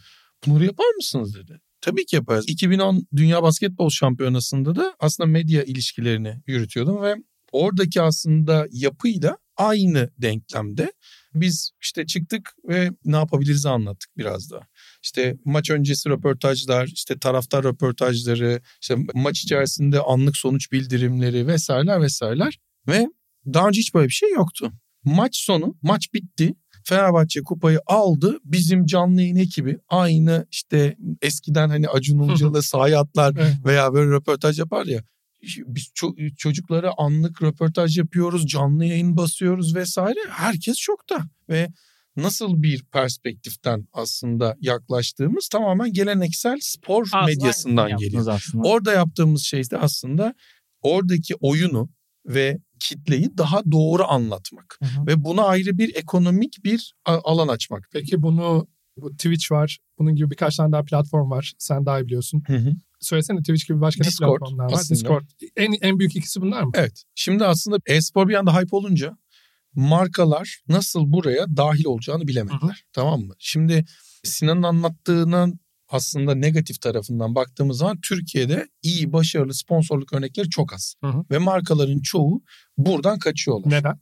Bunları 0.48 0.66
yapar 0.66 0.96
mısınız 0.96 1.36
dedi. 1.36 1.62
Tabii 1.82 2.06
ki 2.06 2.16
yaparız. 2.16 2.46
2010 2.48 3.08
Dünya 3.16 3.44
Basketbol 3.44 3.90
Şampiyonası'nda 3.90 4.76
da 4.76 4.96
aslında 5.00 5.28
medya 5.28 5.64
ilişkilerini 5.64 6.42
yürütüyordum 6.48 7.02
ve 7.02 7.16
oradaki 7.52 8.02
aslında 8.02 8.68
yapıyla 8.72 9.38
aynı 9.58 10.10
denklemde 10.18 10.92
Biz 11.34 11.72
işte 11.82 12.06
çıktık 12.06 12.54
ve 12.70 12.90
ne 13.06 13.16
yapabiliriz 13.16 13.66
anlattık 13.66 14.18
biraz 14.18 14.52
da. 14.52 14.68
İşte 15.04 15.36
maç 15.46 15.70
öncesi 15.70 16.10
röportajlar, 16.10 16.88
işte 16.88 17.20
taraftar 17.20 17.64
röportajları, 17.64 18.62
işte 18.82 18.96
maç 19.14 19.44
içerisinde 19.44 20.00
anlık 20.00 20.38
sonuç 20.38 20.72
bildirimleri 20.72 21.48
vesaireler 21.48 22.02
vesaireler. 22.02 22.60
Ve 22.88 23.08
daha 23.54 23.68
önce 23.68 23.80
hiç 23.80 23.94
böyle 23.94 24.08
bir 24.08 24.14
şey 24.14 24.32
yoktu. 24.32 24.72
Maç 25.04 25.38
sonu, 25.38 25.78
maç 25.82 26.14
bitti. 26.14 26.56
Fenerbahçe 26.84 27.42
kupayı 27.44 27.80
aldı. 27.86 28.38
Bizim 28.46 28.86
canlı 28.86 29.22
yayın 29.22 29.36
ekibi 29.36 29.78
aynı 29.90 30.46
işte 30.52 30.98
eskiden 31.22 31.70
hani 31.70 31.90
Acun 31.90 32.24
Ilıcalı 32.24 32.64
sahaya 32.64 33.00
atlar 33.00 33.36
veya 33.66 33.94
böyle 33.94 34.12
röportaj 34.12 34.60
yapar 34.60 34.86
ya. 34.86 35.04
Biz 35.68 35.84
ço- 35.84 36.36
çocuklara 36.36 36.92
anlık 36.98 37.42
röportaj 37.44 37.98
yapıyoruz, 37.98 38.48
canlı 38.48 38.86
yayın 38.86 39.18
basıyoruz 39.18 39.76
vesaire. 39.76 40.20
Herkes 40.30 40.78
şokta 40.78 41.24
ve 41.50 41.70
nasıl 42.16 42.64
bir 42.64 42.84
perspektiften 42.84 43.88
aslında 43.94 44.56
yaklaştığımız 44.60 45.48
tamamen 45.48 45.94
geleneksel 45.94 46.58
spor 46.62 47.04
Aslında 47.04 47.26
medyasından 47.26 47.86
aynısını 47.86 48.06
geliyor. 48.06 48.28
Aslında. 48.28 48.68
Orada 48.68 48.94
yaptığımız 48.94 49.44
şey 49.44 49.70
de 49.70 49.78
aslında 49.78 50.34
oradaki 50.82 51.36
oyunu 51.36 51.90
ve 52.26 52.58
kitleyi 52.82 53.38
daha 53.38 53.72
doğru 53.72 54.04
anlatmak 54.08 54.78
Hı 54.80 54.86
hı. 54.86 55.08
ve 55.08 55.24
buna 55.24 55.44
ayrı 55.44 55.78
bir 55.78 55.96
ekonomik 55.96 56.64
bir 56.64 56.94
alan 57.06 57.48
açmak. 57.48 57.90
Peki 57.94 58.22
bunu 58.22 58.68
bu 58.98 59.12
Twitch 59.12 59.52
var. 59.52 59.80
Bunun 60.00 60.16
gibi 60.16 60.32
birkaç 60.32 60.56
tane 60.56 60.72
daha 60.72 60.84
platform 60.84 61.32
var. 61.32 61.54
Sen 61.58 61.86
daha 61.86 62.00
iyi 62.00 62.06
biliyorsun. 62.06 62.44
Söylesene 63.00 63.40
Twitch 63.40 63.68
gibi 63.68 63.82
başka 63.82 64.04
ne 64.04 64.08
Discord 64.08 64.40
platformlar 64.40 64.66
var? 64.66 64.74
aslında. 64.74 65.00
Discord. 65.00 65.24
En, 65.56 65.74
en 65.82 66.00
büyük 66.00 66.16
ikisi 66.16 66.42
bunlar 66.42 66.64
mı? 66.64 66.72
Evet. 66.76 67.04
Şimdi 67.16 67.46
aslında 67.46 67.78
e-spor 67.86 68.28
bir 68.28 68.34
anda 68.34 68.60
hype 68.60 68.76
olunca 68.76 69.18
markalar 69.76 70.62
nasıl 70.68 71.12
buraya 71.12 71.58
dahil 71.58 71.86
olacağını 71.86 72.28
bilemediler. 72.28 72.62
Hı 72.62 72.66
hı. 72.68 72.72
Tamam 72.94 73.22
mı? 73.22 73.34
Şimdi 73.40 73.86
Sinan'ın 74.24 74.64
anlattığının 74.64 75.60
aslında 75.92 76.36
negatif 76.36 76.82
tarafından 76.82 77.36
baktığımız 77.36 77.78
zaman 77.78 78.00
Türkiye'de 78.02 78.68
iyi 78.84 79.14
başarılı 79.14 79.54
sponsorluk 79.54 80.14
örnekleri 80.14 80.50
çok 80.50 80.74
az. 80.74 80.96
Hı 81.04 81.08
hı. 81.08 81.24
Ve 81.32 81.38
markaların 81.38 82.00
çoğu 82.00 82.42
buradan 82.78 83.20
kaçıyorlar. 83.20 83.72
Neden? 83.72 84.00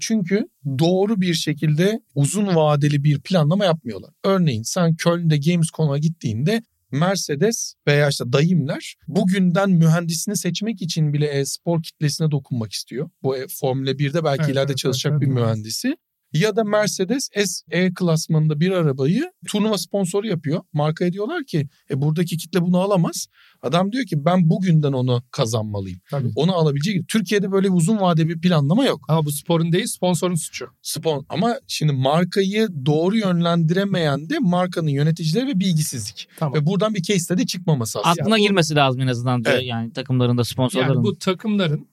Çünkü 0.00 0.48
doğru 0.78 1.20
bir 1.20 1.34
şekilde 1.34 2.00
uzun 2.14 2.54
vadeli 2.54 3.04
bir 3.04 3.20
planlama 3.20 3.64
yapmıyorlar. 3.64 4.10
Örneğin 4.24 4.62
sen 4.62 4.96
Köln'de 4.96 5.36
Gamescom'a 5.36 5.98
gittiğinde 5.98 6.62
Mercedes 6.92 7.74
veya 7.86 8.08
işte 8.08 8.32
Daimler 8.32 8.96
bugünden 9.08 9.70
mühendisini 9.70 10.36
seçmek 10.36 10.82
için 10.82 11.12
bile 11.12 11.26
e-spor 11.26 11.82
kitlesine 11.82 12.30
dokunmak 12.30 12.72
istiyor. 12.72 13.10
Bu 13.22 13.36
e, 13.36 13.46
Formula 13.48 13.90
1'de 13.90 14.24
belki 14.24 14.42
Evet, 14.42 14.52
ileride 14.52 14.72
evet, 14.72 14.78
çalışacak 14.78 15.12
evet, 15.12 15.20
bir 15.20 15.26
evet. 15.26 15.36
mühendisi. 15.36 15.96
Ya 16.32 16.56
da 16.56 16.64
Mercedes 16.64 17.28
S 17.34 17.64
E 17.70 17.94
klasmanında 17.94 18.60
bir 18.60 18.70
arabayı 18.70 19.32
turnuva 19.48 19.78
sponsoru 19.78 20.26
yapıyor. 20.26 20.60
Markaya 20.72 21.12
diyorlar 21.12 21.44
ki 21.44 21.68
e, 21.90 22.02
buradaki 22.02 22.36
kitle 22.36 22.62
bunu 22.62 22.78
alamaz. 22.78 23.26
Adam 23.62 23.92
diyor 23.92 24.06
ki 24.06 24.24
ben 24.24 24.50
bugünden 24.50 24.92
onu 24.92 25.22
kazanmalıyım. 25.30 26.00
Tabii. 26.10 26.32
Onu 26.36 26.54
alabilecek. 26.54 27.08
Türkiye'de 27.08 27.52
böyle 27.52 27.70
uzun 27.70 28.00
vade 28.00 28.28
bir 28.28 28.40
planlama 28.40 28.84
yok. 28.84 29.00
Ama 29.08 29.24
bu 29.24 29.32
sporun 29.32 29.72
değil 29.72 29.86
sponsorun 29.86 30.34
suçu. 30.34 30.66
Spon 30.82 31.26
ama 31.28 31.56
şimdi 31.66 31.92
markayı 31.92 32.68
doğru 32.86 33.16
yönlendiremeyen 33.16 34.28
de 34.28 34.38
markanın 34.38 34.88
yöneticileri 34.88 35.46
ve 35.46 35.60
bilgisizlik. 35.60 36.28
Tamam. 36.36 36.54
Ve 36.54 36.66
buradan 36.66 36.94
bir 36.94 37.02
case 37.02 37.38
de 37.38 37.46
çıkmaması 37.46 37.98
aslında. 37.98 38.22
Aklına 38.22 38.38
girmesi 38.38 38.74
lazım 38.74 39.00
en 39.00 39.06
azından 39.06 39.44
diyor 39.44 39.54
Evet. 39.54 39.66
yani 39.66 39.92
takımlarında 39.92 40.44
sponsorların. 40.44 40.94
Yani 40.94 41.04
bu 41.04 41.18
takımların 41.18 41.87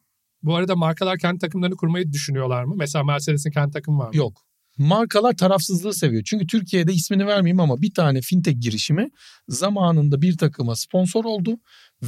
bu 0.45 0.55
arada 0.55 0.75
markalar 0.75 1.17
kendi 1.17 1.39
takımlarını 1.39 1.75
kurmayı 1.75 2.11
düşünüyorlar 2.11 2.63
mı? 2.63 2.75
Mesela 2.77 3.03
Mercedes'in 3.03 3.51
kendi 3.51 3.71
takımı 3.71 3.99
var 3.99 4.07
mı? 4.07 4.17
Yok. 4.17 4.41
Markalar 4.77 5.37
tarafsızlığı 5.37 5.93
seviyor. 5.93 6.23
Çünkü 6.25 6.47
Türkiye'de 6.47 6.93
ismini 6.93 7.27
vermeyeyim 7.27 7.59
ama 7.59 7.81
bir 7.81 7.93
tane 7.93 8.21
fintech 8.21 8.61
girişimi 8.61 9.09
zamanında 9.47 10.21
bir 10.21 10.37
takıma 10.37 10.75
sponsor 10.75 11.25
oldu 11.25 11.57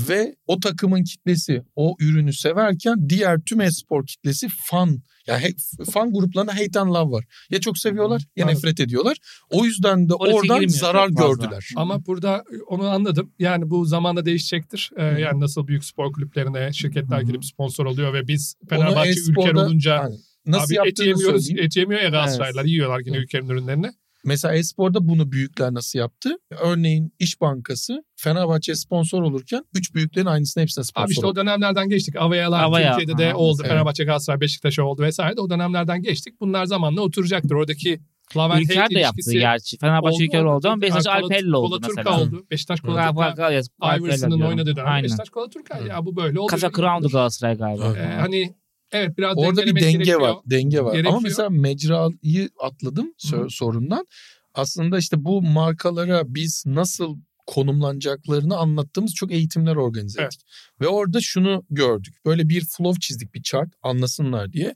ve 0.09 0.35
o 0.47 0.59
takımın 0.59 1.03
kitlesi 1.03 1.63
o 1.75 1.95
ürünü 1.99 2.33
severken 2.33 3.09
diğer 3.09 3.39
tüm 3.41 3.61
e-spor 3.61 4.05
kitlesi 4.05 4.47
fan 4.65 4.99
yani 5.27 5.43
he- 5.43 5.85
fan 5.91 6.13
gruplarına 6.13 6.53
hate 6.55 6.79
and 6.79 6.89
love 6.89 7.11
var. 7.11 7.25
Ya 7.49 7.59
çok 7.59 7.77
seviyorlar 7.77 8.21
ya 8.35 8.45
Anladım. 8.45 8.57
nefret 8.57 8.79
ediyorlar. 8.79 9.17
O 9.49 9.65
yüzden 9.65 10.09
de 10.09 10.13
Orası 10.13 10.35
oradan 10.37 10.67
zarar 10.67 11.09
gördüler. 11.09 11.69
Ama 11.75 12.05
burada 12.05 12.43
onu 12.67 12.87
anladım. 12.89 13.33
Yani 13.39 13.69
bu 13.69 13.85
zamanla 13.85 14.25
değişecektir. 14.25 14.89
Ee, 14.97 15.03
yani 15.03 15.39
nasıl 15.39 15.67
büyük 15.67 15.85
spor 15.85 16.11
kulüplerine 16.13 16.73
şirketler 16.73 17.17
Hı 17.17 17.21
hı. 17.21 17.25
girip 17.27 17.45
sponsor 17.45 17.85
oluyor 17.85 18.13
ve 18.13 18.27
biz 18.27 18.55
Fenerbahçe 18.69 19.11
ülker 19.29 19.53
olunca 19.53 19.99
Aynen. 19.99 20.17
Nasıl 20.45 20.75
abi 20.75 20.89
et 20.89 20.99
yemiyoruz, 20.99 21.45
söyleyeyim. 21.45 21.65
et 21.65 21.75
yemiyor 21.77 22.01
ya 22.01 22.09
Galatasaraylılar. 22.09 22.65
Yiyorlar 22.65 23.01
yine 23.05 23.17
ülkenin 23.17 23.49
ürünlerini. 23.49 23.91
Mesela 24.25 24.55
e-sporda 24.55 25.07
bunu 25.07 25.31
büyükler 25.31 25.73
nasıl 25.73 25.99
yaptı? 25.99 26.29
Örneğin 26.61 27.13
İş 27.19 27.41
Bankası 27.41 28.03
Fenerbahçe 28.15 28.75
sponsor 28.75 29.21
olurken 29.21 29.63
üç 29.73 29.95
büyüklerin 29.95 30.25
aynısını 30.25 30.61
hepsine 30.63 30.83
sponsor 30.83 31.05
Abi 31.05 31.11
işte 31.11 31.25
oldu. 31.25 31.31
o 31.31 31.35
dönemlerden 31.35 31.89
geçtik. 31.89 32.15
Avayalar 32.15 32.63
Avaya. 32.63 32.97
Türkiye'de 32.97 33.21
de 33.21 33.27
Aha, 33.29 33.37
oldu. 33.37 33.61
evet. 33.61 33.71
Fenerbahçe, 33.71 34.03
Galatasaray, 34.03 34.41
Beşiktaş 34.41 34.79
oldu 34.79 35.01
vesaire 35.01 35.37
de 35.37 35.41
o 35.41 35.49
dönemlerden 35.49 36.01
geçtik. 36.01 36.41
Bunlar 36.41 36.65
zamanla 36.65 37.01
oturacaktır. 37.01 37.55
Oradaki 37.55 37.99
Love 38.37 38.53
and 38.53 38.61
Ülker 38.61 38.89
de 38.89 38.99
yaptı 38.99 39.31
gerçi. 39.31 39.77
Fenerbahçe 39.77 40.23
Ülker 40.25 40.43
oldu 40.43 40.67
ama 40.69 40.81
Beşiktaş 40.81 41.05
Kola- 41.05 41.13
Alper'le 41.15 41.53
oldu 41.53 41.69
Kola 41.69 41.79
Turka 41.87 42.01
mesela. 42.05 42.21
oldu. 42.21 42.45
Beşiktaş 42.51 42.81
Kola 42.81 43.07
Alper'le 43.07 43.63
Iverson'ın 43.99 44.41
oynadığı 44.41 44.75
dönem. 44.75 45.03
Beşiktaş 45.03 45.29
Kola 45.29 45.49
Turka. 45.49 45.79
Ya 45.87 46.05
bu 46.05 46.15
böyle 46.15 46.39
olur. 46.39 46.49
Kafe 46.49 46.69
Crown'du 46.75 47.09
Galatasaray 47.09 47.57
galiba. 47.57 47.97
Ee, 47.97 48.15
hani 48.19 48.53
evet 48.91 49.17
biraz 49.17 49.33
Orada 49.37 49.65
bir 49.65 49.75
denge 49.75 49.91
gerekiyor. 49.91 50.19
var. 50.21 50.35
Denge 50.45 50.81
var. 50.83 50.91
Gerekiyor. 50.91 51.13
Ama 51.13 51.21
mesela 51.23 51.49
mecrayı 51.49 52.49
atladım 52.61 53.13
sö- 53.25 53.43
Hı. 53.45 53.49
sorundan. 53.49 54.05
Aslında 54.53 54.97
işte 54.97 55.25
bu 55.25 55.41
markalara 55.41 56.23
biz 56.35 56.63
nasıl 56.65 57.17
konumlanacaklarını 57.47 58.57
anlattığımız 58.57 59.13
çok 59.13 59.31
eğitimler 59.31 59.75
organize 59.75 60.21
Evet. 60.21 60.33
ettik. 60.33 60.47
Ve 60.81 60.87
orada 60.87 61.21
şunu 61.21 61.65
gördük. 61.69 62.13
Böyle 62.25 62.49
bir 62.49 62.65
flow 62.65 62.99
çizdik 62.99 63.33
bir 63.33 63.41
chart 63.43 63.69
anlasınlar 63.81 64.53
diye. 64.53 64.75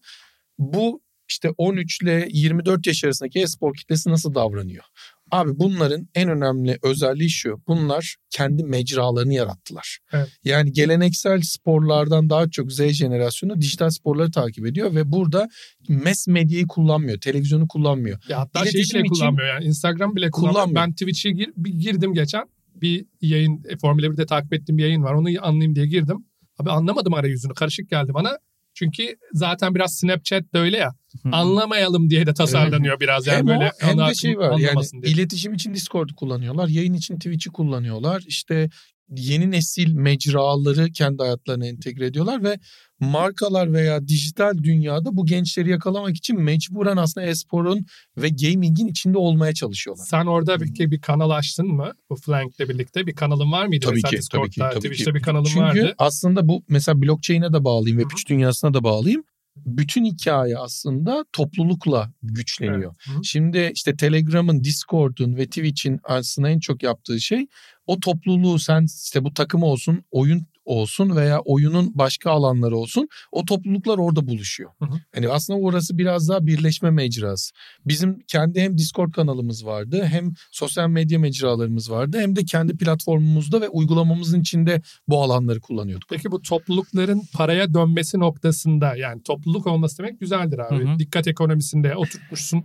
Bu 0.59 1.01
işte 1.29 1.49
13 1.57 2.01
ile 2.01 2.27
24 2.31 2.87
yaş 2.87 3.03
arasındaki 3.03 3.39
e-spor 3.39 3.73
kitlesi 3.75 4.09
nasıl 4.09 4.33
davranıyor? 4.35 4.83
Abi 5.31 5.51
bunların 5.59 6.07
en 6.15 6.29
önemli 6.29 6.77
özelliği 6.83 7.29
şu. 7.29 7.61
Bunlar 7.67 8.15
kendi 8.29 8.63
mecralarını 8.63 9.33
yarattılar. 9.33 9.99
Evet. 10.13 10.27
Yani 10.43 10.71
geleneksel 10.71 11.41
sporlardan 11.41 12.29
daha 12.29 12.49
çok 12.49 12.71
Z 12.71 12.81
jenerasyonu 12.87 13.61
dijital 13.61 13.89
sporları 13.89 14.31
takip 14.31 14.65
ediyor 14.65 14.95
ve 14.95 15.11
burada 15.11 15.49
mass 15.89 16.27
medyayı 16.27 16.67
kullanmıyor. 16.67 17.19
Televizyonu 17.19 17.67
kullanmıyor. 17.67 18.19
Ya 18.29 18.39
hatta 18.39 18.59
şey 18.59 18.71
İletişim 18.71 18.99
bile 18.99 19.07
için- 19.07 19.15
kullanmıyor 19.19 19.47
yani. 19.47 19.65
Instagram 19.65 20.15
bile 20.15 20.29
kullanmıyor. 20.31 20.53
Kullanmıyor. 20.63 20.85
Ben 20.87 20.91
Twitch'e 20.91 21.31
gir, 21.31 21.49
bir 21.57 21.73
girdim 21.73 22.13
geçen. 22.13 22.43
Bir 22.75 23.05
yayın, 23.21 23.63
e, 23.69 23.77
Formula 23.77 24.05
1'de 24.05 24.25
takip 24.25 24.53
ettiğim 24.53 24.77
bir 24.77 24.83
yayın 24.83 25.03
var. 25.03 25.13
Onu 25.13 25.27
anlayayım 25.41 25.75
diye 25.75 25.87
girdim. 25.87 26.25
Abi 26.59 26.71
anlamadım 26.71 27.13
arayüzünü. 27.13 27.53
Karışık 27.53 27.89
geldi 27.89 28.13
bana. 28.13 28.37
Çünkü 28.83 29.15
zaten 29.33 29.75
biraz 29.75 29.95
Snapchat 29.95 30.53
de 30.53 30.59
öyle 30.59 30.77
ya. 30.77 30.91
Hı. 31.23 31.29
Anlamayalım 31.31 32.09
diye 32.09 32.25
de 32.25 32.33
tasarlanıyor 32.33 32.99
biraz. 32.99 33.27
Yani 33.27 33.37
hem 33.37 33.47
böyle 33.47 33.71
o 33.83 33.87
hem 33.87 33.97
de 33.97 34.13
şey 34.13 34.37
var 34.37 34.57
yani 34.59 35.01
diye. 35.01 35.13
iletişim 35.13 35.53
için 35.53 35.73
Discord'u 35.73 36.15
kullanıyorlar. 36.15 36.67
Yayın 36.67 36.93
için 36.93 37.15
Twitch'i 37.15 37.49
kullanıyorlar. 37.49 38.23
İşte 38.27 38.69
yeni 39.15 39.51
nesil 39.51 39.93
mecraları 39.93 40.91
kendi 40.91 41.23
hayatlarına 41.23 41.67
entegre 41.67 42.05
ediyorlar 42.05 42.43
ve 42.43 42.59
markalar 42.99 43.73
veya 43.73 44.07
dijital 44.07 44.57
dünyada 44.57 45.17
bu 45.17 45.25
gençleri 45.25 45.69
yakalamak 45.69 46.15
için 46.17 46.41
mecburen 46.41 46.97
aslında 46.97 47.27
e-sporun 47.27 47.85
ve 48.17 48.29
gaming'in 48.29 48.87
içinde 48.87 49.17
olmaya 49.17 49.53
çalışıyorlar. 49.53 50.05
Sen 50.05 50.25
orada 50.25 50.61
bir, 50.61 50.91
bir 50.91 51.01
kanal 51.01 51.29
açtın 51.29 51.67
mı? 51.67 51.91
Bu 52.09 52.15
Flank'le 52.15 52.59
birlikte 52.59 53.07
bir 53.07 53.15
kanalın 53.15 53.51
var 53.51 53.65
mıydı? 53.65 53.85
Tabii 53.85 53.95
Mesela 53.95 54.09
ki, 54.09 54.17
Discord'da, 54.17 54.41
tabii 54.43 54.51
ki, 54.51 54.59
tabii 54.59 54.79
Twitch'te 54.79 55.11
ki. 55.11 55.15
bir 55.15 55.21
kanalın 55.21 55.45
Çünkü 55.45 55.61
vardı. 55.61 55.95
aslında 55.97 56.47
bu 56.47 56.63
mesela 56.69 57.01
blockchain'e 57.01 57.53
de 57.53 57.63
bağlayayım, 57.63 57.99
Hı 57.99 58.03
hı. 58.05 58.07
Web3 58.07 58.29
dünyasına 58.29 58.73
da 58.73 58.83
bağlayayım. 58.83 59.23
Bütün 59.55 60.05
hikaye 60.05 60.57
aslında 60.57 61.25
toplulukla 61.33 62.11
güçleniyor. 62.23 62.95
Evet. 63.07 63.17
Hı. 63.17 63.23
Şimdi 63.23 63.71
işte 63.73 63.95
Telegram'ın, 63.95 64.63
Discord'un 64.63 65.35
ve 65.35 65.45
Twitch'in 65.45 65.99
aslında 66.03 66.49
en 66.49 66.59
çok 66.59 66.83
yaptığı 66.83 67.21
şey 67.21 67.47
o 67.91 67.99
topluluğu 67.99 68.59
sen 68.59 68.85
işte 69.03 69.23
bu 69.23 69.33
takım 69.33 69.63
olsun, 69.63 70.03
oyun 70.11 70.45
olsun 70.65 71.15
veya 71.15 71.39
oyunun 71.39 71.91
başka 71.95 72.31
alanları 72.31 72.77
olsun 72.77 73.07
o 73.31 73.45
topluluklar 73.45 73.97
orada 73.97 74.27
buluşuyor. 74.27 74.71
Hı 74.79 74.85
hı. 74.85 74.93
Hani 75.15 75.29
aslında 75.29 75.59
orası 75.59 75.97
biraz 75.97 76.29
daha 76.29 76.45
birleşme 76.45 76.91
mecrası. 76.91 77.51
Bizim 77.85 78.19
kendi 78.27 78.61
hem 78.61 78.77
Discord 78.77 79.11
kanalımız 79.11 79.65
vardı 79.65 80.05
hem 80.05 80.33
sosyal 80.51 80.89
medya 80.89 81.19
mecralarımız 81.19 81.91
vardı 81.91 82.19
hem 82.19 82.35
de 82.35 82.45
kendi 82.45 82.77
platformumuzda 82.77 83.61
ve 83.61 83.69
uygulamamızın 83.69 84.41
içinde 84.41 84.81
bu 85.07 85.23
alanları 85.23 85.59
kullanıyorduk. 85.59 86.09
Peki 86.09 86.31
bu 86.31 86.41
toplulukların 86.41 87.21
paraya 87.33 87.73
dönmesi 87.73 88.19
noktasında 88.19 88.95
yani 88.95 89.23
topluluk 89.23 89.67
olması 89.67 89.97
demek 89.97 90.19
güzeldir 90.19 90.59
abi. 90.59 90.85
Hı 90.85 90.93
hı. 90.93 90.99
Dikkat 90.99 91.27
ekonomisinde 91.27 91.95
oturtmuşsun. 91.95 92.63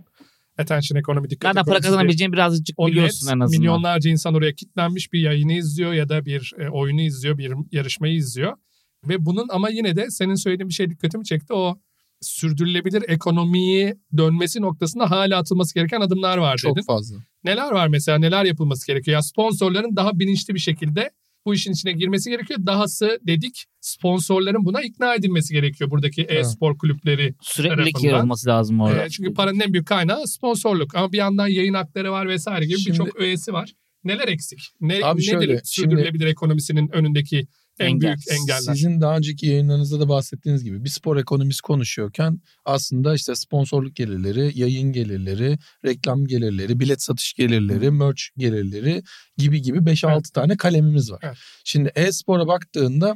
Attention 0.57 0.97
ekonomi 0.99 1.29
dikkat 1.29 1.55
Nereden 1.55 1.71
para 1.71 1.79
kazanabileceğini 1.79 2.33
birazcık 2.33 2.77
biliyorsun 2.79 3.27
net, 3.27 3.33
en 3.33 3.39
azından. 3.39 3.59
Milyonlarca 3.59 4.11
insan 4.11 4.33
oraya 4.33 4.55
kitlenmiş 4.55 5.13
bir 5.13 5.19
yayını 5.19 5.53
izliyor 5.53 5.93
ya 5.93 6.09
da 6.09 6.25
bir 6.25 6.53
e, 6.59 6.69
oyunu 6.69 7.01
izliyor, 7.01 7.37
bir 7.37 7.53
yarışmayı 7.71 8.13
izliyor. 8.13 8.53
Ve 9.07 9.25
bunun 9.25 9.47
ama 9.49 9.69
yine 9.69 9.95
de 9.95 10.09
senin 10.09 10.35
söylediğin 10.35 10.69
bir 10.69 10.73
şey 10.73 10.89
dikkatimi 10.89 11.25
çekti. 11.25 11.53
O 11.53 11.79
sürdürülebilir 12.21 13.03
ekonomiyi 13.07 13.95
dönmesi 14.17 14.61
noktasında 14.61 15.11
hala 15.11 15.37
atılması 15.37 15.73
gereken 15.75 16.01
adımlar 16.01 16.37
var 16.37 16.57
Çok 16.57 16.75
dedin. 16.75 16.85
fazla. 16.85 17.17
Neler 17.43 17.71
var 17.71 17.87
mesela 17.87 18.17
neler 18.17 18.45
yapılması 18.45 18.87
gerekiyor? 18.87 19.15
Ya 19.15 19.21
sponsorların 19.21 19.95
daha 19.95 20.19
bilinçli 20.19 20.53
bir 20.53 20.59
şekilde 20.59 21.09
bu 21.47 21.53
işin 21.53 21.71
içine 21.71 21.91
girmesi 21.91 22.29
gerekiyor. 22.29 22.59
Dahası 22.65 23.19
dedik 23.27 23.65
sponsorların 23.81 24.65
buna 24.65 24.81
ikna 24.81 25.15
edilmesi 25.15 25.53
gerekiyor 25.53 25.91
buradaki 25.91 26.21
e-spor 26.21 26.77
kulüpleri. 26.77 27.35
Süreklilik 27.41 27.95
tarafından. 27.95 28.21
olması 28.21 28.49
lazım 28.49 28.79
orada. 28.79 29.05
Ee, 29.05 29.09
çünkü 29.09 29.33
paranın 29.33 29.59
en 29.59 29.73
büyük 29.73 29.87
kaynağı 29.87 30.27
sponsorluk. 30.27 30.95
Ama 30.95 31.11
bir 31.11 31.17
yandan 31.17 31.47
yayın 31.47 31.73
hakları 31.73 32.11
var 32.11 32.27
vesaire 32.27 32.65
gibi 32.65 32.77
Şimdi- 32.79 32.89
birçok 32.99 33.15
öğesi 33.15 33.53
var. 33.53 33.73
Neler 34.03 34.27
eksik? 34.27 34.59
Ne, 34.81 34.99
Abi 35.03 35.21
nedir 35.21 35.31
şöyle, 35.31 35.61
sürdürülebilir 35.63 36.25
ekonomisinin 36.25 36.89
önündeki 36.89 37.47
en 37.79 37.87
Engel. 37.87 38.01
büyük 38.01 38.39
engeller? 38.39 38.73
Sizin 38.73 39.01
daha 39.01 39.17
önceki 39.17 39.47
yayınlarınızda 39.47 39.99
da 39.99 40.09
bahsettiğiniz 40.09 40.63
gibi 40.63 40.83
bir 40.83 40.89
spor 40.89 41.17
ekonomisi 41.17 41.61
konuşuyorken 41.61 42.41
aslında 42.65 43.15
işte 43.15 43.35
sponsorluk 43.35 43.95
gelirleri, 43.95 44.59
yayın 44.59 44.91
gelirleri, 44.91 45.57
reklam 45.85 46.25
gelirleri, 46.25 46.79
bilet 46.79 47.01
satış 47.01 47.33
gelirleri, 47.33 47.91
merch 47.91 48.21
gelirleri 48.37 49.03
gibi 49.37 49.61
gibi 49.61 49.77
5-6 49.77 50.13
Evet. 50.13 50.33
tane 50.33 50.57
kalemimiz 50.57 51.11
var. 51.11 51.19
Evet. 51.23 51.37
Şimdi 51.63 51.91
e-spora 51.95 52.47
baktığında 52.47 53.15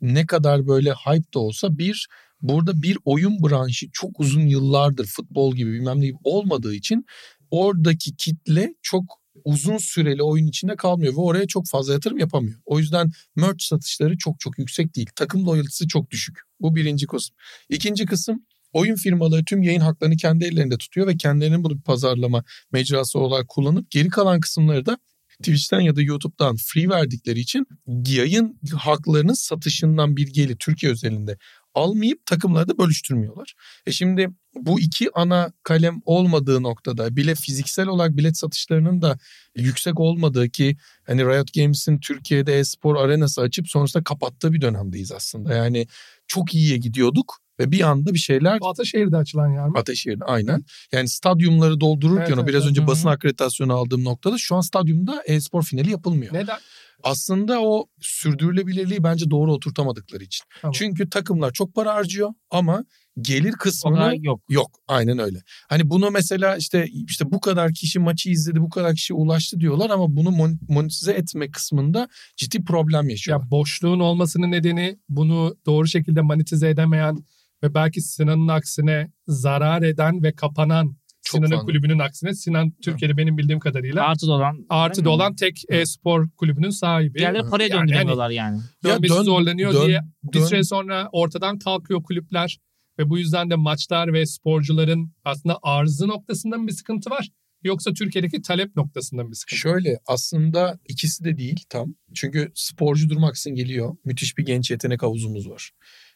ne 0.00 0.26
kadar 0.26 0.66
böyle 0.66 0.90
hype 0.92 1.32
da 1.34 1.38
olsa 1.38 1.78
bir 1.78 2.08
burada 2.42 2.82
bir 2.82 2.98
oyun 3.04 3.42
branşı 3.42 3.86
çok 3.92 4.20
uzun 4.20 4.46
yıllardır 4.46 5.06
futbol 5.06 5.56
gibi 5.56 5.72
bilmem 5.72 6.00
ne 6.00 6.06
gibi 6.06 6.18
olmadığı 6.24 6.74
için 6.74 7.04
oradaki 7.50 8.16
kitle 8.16 8.74
çok 8.82 9.19
uzun 9.44 9.78
süreli 9.78 10.22
oyun 10.22 10.46
içinde 10.46 10.76
kalmıyor 10.76 11.12
ve 11.12 11.20
oraya 11.20 11.46
çok 11.46 11.68
fazla 11.68 11.92
yatırım 11.92 12.18
yapamıyor. 12.18 12.60
O 12.64 12.78
yüzden 12.78 13.10
merch 13.36 13.62
satışları 13.64 14.18
çok 14.18 14.40
çok 14.40 14.58
yüksek 14.58 14.96
değil. 14.96 15.08
Takım 15.16 15.46
loyaltisi 15.46 15.88
çok 15.88 16.10
düşük. 16.10 16.38
Bu 16.60 16.76
birinci 16.76 17.06
kısım. 17.06 17.36
İkinci 17.68 18.06
kısım 18.06 18.46
oyun 18.72 18.94
firmaları 18.94 19.44
tüm 19.44 19.62
yayın 19.62 19.80
haklarını 19.80 20.16
kendi 20.16 20.44
ellerinde 20.44 20.78
tutuyor 20.78 21.06
ve 21.06 21.16
kendilerinin 21.16 21.64
bunu 21.64 21.76
bir 21.76 21.82
pazarlama 21.82 22.44
mecrası 22.72 23.18
olarak 23.18 23.48
kullanıp 23.48 23.90
geri 23.90 24.08
kalan 24.08 24.40
kısımları 24.40 24.86
da 24.86 24.98
Twitch'ten 25.38 25.80
ya 25.80 25.96
da 25.96 26.02
YouTube'dan 26.02 26.56
free 26.56 26.88
verdikleri 26.88 27.40
için 27.40 27.66
yayın 27.86 28.58
haklarının 28.76 29.32
satışından 29.32 30.16
bir 30.16 30.28
gelir 30.28 30.56
Türkiye 30.56 30.92
özelinde 30.92 31.38
almayıp 31.74 32.26
takımları 32.26 32.68
da 32.68 32.78
bölüştürmüyorlar. 32.78 33.54
E 33.86 33.92
şimdi 33.92 34.28
bu 34.54 34.80
iki 34.80 35.08
ana 35.14 35.52
kalem 35.62 36.00
olmadığı 36.04 36.62
noktada 36.62 37.16
bile 37.16 37.34
fiziksel 37.34 37.86
olarak 37.86 38.16
bilet 38.16 38.36
satışlarının 38.36 39.02
da 39.02 39.18
yüksek 39.56 40.00
olmadığı 40.00 40.48
ki 40.48 40.76
hani 41.06 41.24
Riot 41.24 41.52
Games'in 41.54 41.98
Türkiye'de 41.98 42.58
e-spor 42.58 42.96
arenası 42.96 43.40
açıp 43.40 43.68
sonrasında 43.68 44.04
kapattığı 44.04 44.52
bir 44.52 44.60
dönemdeyiz 44.60 45.12
aslında. 45.12 45.54
Yani 45.54 45.86
çok 46.26 46.54
iyiye 46.54 46.76
gidiyorduk 46.76 47.36
ve 47.60 47.70
bir 47.70 47.80
anda 47.80 48.14
bir 48.14 48.18
şeyler 48.18 48.58
Ataşehir'de 48.62 49.16
açılan 49.16 49.48
yer 49.48 49.68
mi? 49.68 49.78
Ataşehir'de 49.78 50.24
aynen. 50.24 50.64
Yani 50.92 51.08
stadyumları 51.08 51.80
doldururken 51.80 52.24
Evet, 52.26 52.38
o 52.38 52.46
biraz 52.46 52.62
evet. 52.62 52.70
önce 52.70 52.82
hı. 52.82 52.86
basın 52.86 53.08
akreditasyonu 53.08 53.74
aldığım 53.74 54.04
noktada 54.04 54.38
şu 54.38 54.56
an 54.56 54.60
stadyumda 54.60 55.22
e-spor 55.26 55.62
finali 55.62 55.90
yapılmıyor. 55.90 56.34
Neden? 56.34 56.58
Aslında 57.02 57.62
o 57.62 57.86
sürdürülebilirliği 58.00 59.02
bence 59.02 59.30
doğru 59.30 59.52
oturtamadıkları 59.52 60.24
için. 60.24 60.44
Tamam. 60.62 60.72
Çünkü 60.72 61.10
takımlar 61.10 61.52
çok 61.52 61.74
para 61.74 61.94
harcıyor 61.94 62.30
ama 62.50 62.84
gelir 63.20 63.52
kadar 63.52 64.12
yok. 64.12 64.42
Yok 64.48 64.70
aynen 64.88 65.18
öyle. 65.18 65.42
Hani 65.68 65.90
bunu 65.90 66.10
mesela 66.10 66.56
işte 66.56 66.86
işte 67.08 67.24
bu 67.32 67.40
kadar 67.40 67.74
kişi 67.74 67.98
maçı 67.98 68.30
izledi 68.30 68.60
bu 68.60 68.68
kadar 68.68 68.94
kişi 68.94 69.14
ulaştı 69.14 69.60
diyorlar 69.60 69.90
ama 69.90 70.16
bunu 70.16 70.28
mon- 70.28 70.58
monetize 70.68 71.12
etme 71.12 71.50
kısmında 71.50 72.08
ciddi 72.36 72.64
problem 72.64 73.08
yaşıyorlar. 73.08 73.44
Ya 73.44 73.50
boşluğun 73.50 74.00
olmasının 74.00 74.50
nedeni 74.50 74.98
bunu 75.08 75.56
doğru 75.66 75.86
şekilde 75.86 76.20
monetize 76.20 76.68
edemeyen 76.68 77.24
ve 77.62 77.74
belki 77.74 78.00
Sinan'ın 78.00 78.48
aksine 78.48 79.12
zarar 79.26 79.82
eden 79.82 80.22
ve 80.22 80.32
kapanan 80.32 80.96
Çok 81.22 81.46
Sinan'ın 81.46 81.64
kulübünün 81.66 81.98
aksine 81.98 82.34
Sinan 82.34 82.70
Türkiye'de 82.84 83.16
benim 83.16 83.38
bildiğim 83.38 83.60
kadarıyla 83.60 84.04
Artı 84.06 84.32
olan. 84.32 84.66
artıda 84.68 85.10
olan 85.10 85.34
tek 85.34 85.62
e-spor 85.68 86.28
kulübünün 86.36 86.70
sahibi. 86.70 87.18
Diğerleri 87.18 87.48
paraya 87.50 87.68
Yani 87.68 87.80
döndüremiyorlar 87.80 88.30
yani. 88.30 88.60
Ya 88.84 88.94
dönmesi 88.94 89.14
dön- 89.14 89.22
zorlanıyor 89.22 89.74
dön- 89.74 89.86
diye 89.86 90.00
bir 90.22 90.38
dön- 90.38 90.44
süre 90.46 90.64
sonra 90.64 91.08
ortadan 91.12 91.58
kalkıyor 91.58 92.02
kulüpler 92.02 92.58
ve 92.98 93.10
bu 93.10 93.18
yüzden 93.18 93.50
de 93.50 93.54
maçlar 93.56 94.12
ve 94.12 94.26
sporcuların 94.26 95.12
aslında 95.24 95.58
arzı 95.62 96.08
noktasında 96.08 96.58
mı 96.58 96.66
bir 96.66 96.72
sıkıntı 96.72 97.10
var 97.10 97.28
yoksa 97.64 97.92
Türkiye'deki 97.92 98.42
talep 98.42 98.76
noktasında 98.76 99.24
mı 99.24 99.30
bir 99.30 99.34
sıkıntı? 99.36 99.56
Şöyle 99.60 99.98
aslında 100.06 100.78
ikisi 100.88 101.24
de 101.24 101.36
değil 101.36 101.60
tam. 101.68 101.94
Çünkü 102.14 102.52
sporcu 102.54 103.08
durmaksın 103.08 103.54
geliyor. 103.54 103.96
Müthiş 104.04 104.38
bir 104.38 104.44
genç 104.46 104.70
yetenek 104.70 105.02
havuzumuz 105.02 105.48
var. 105.50 105.70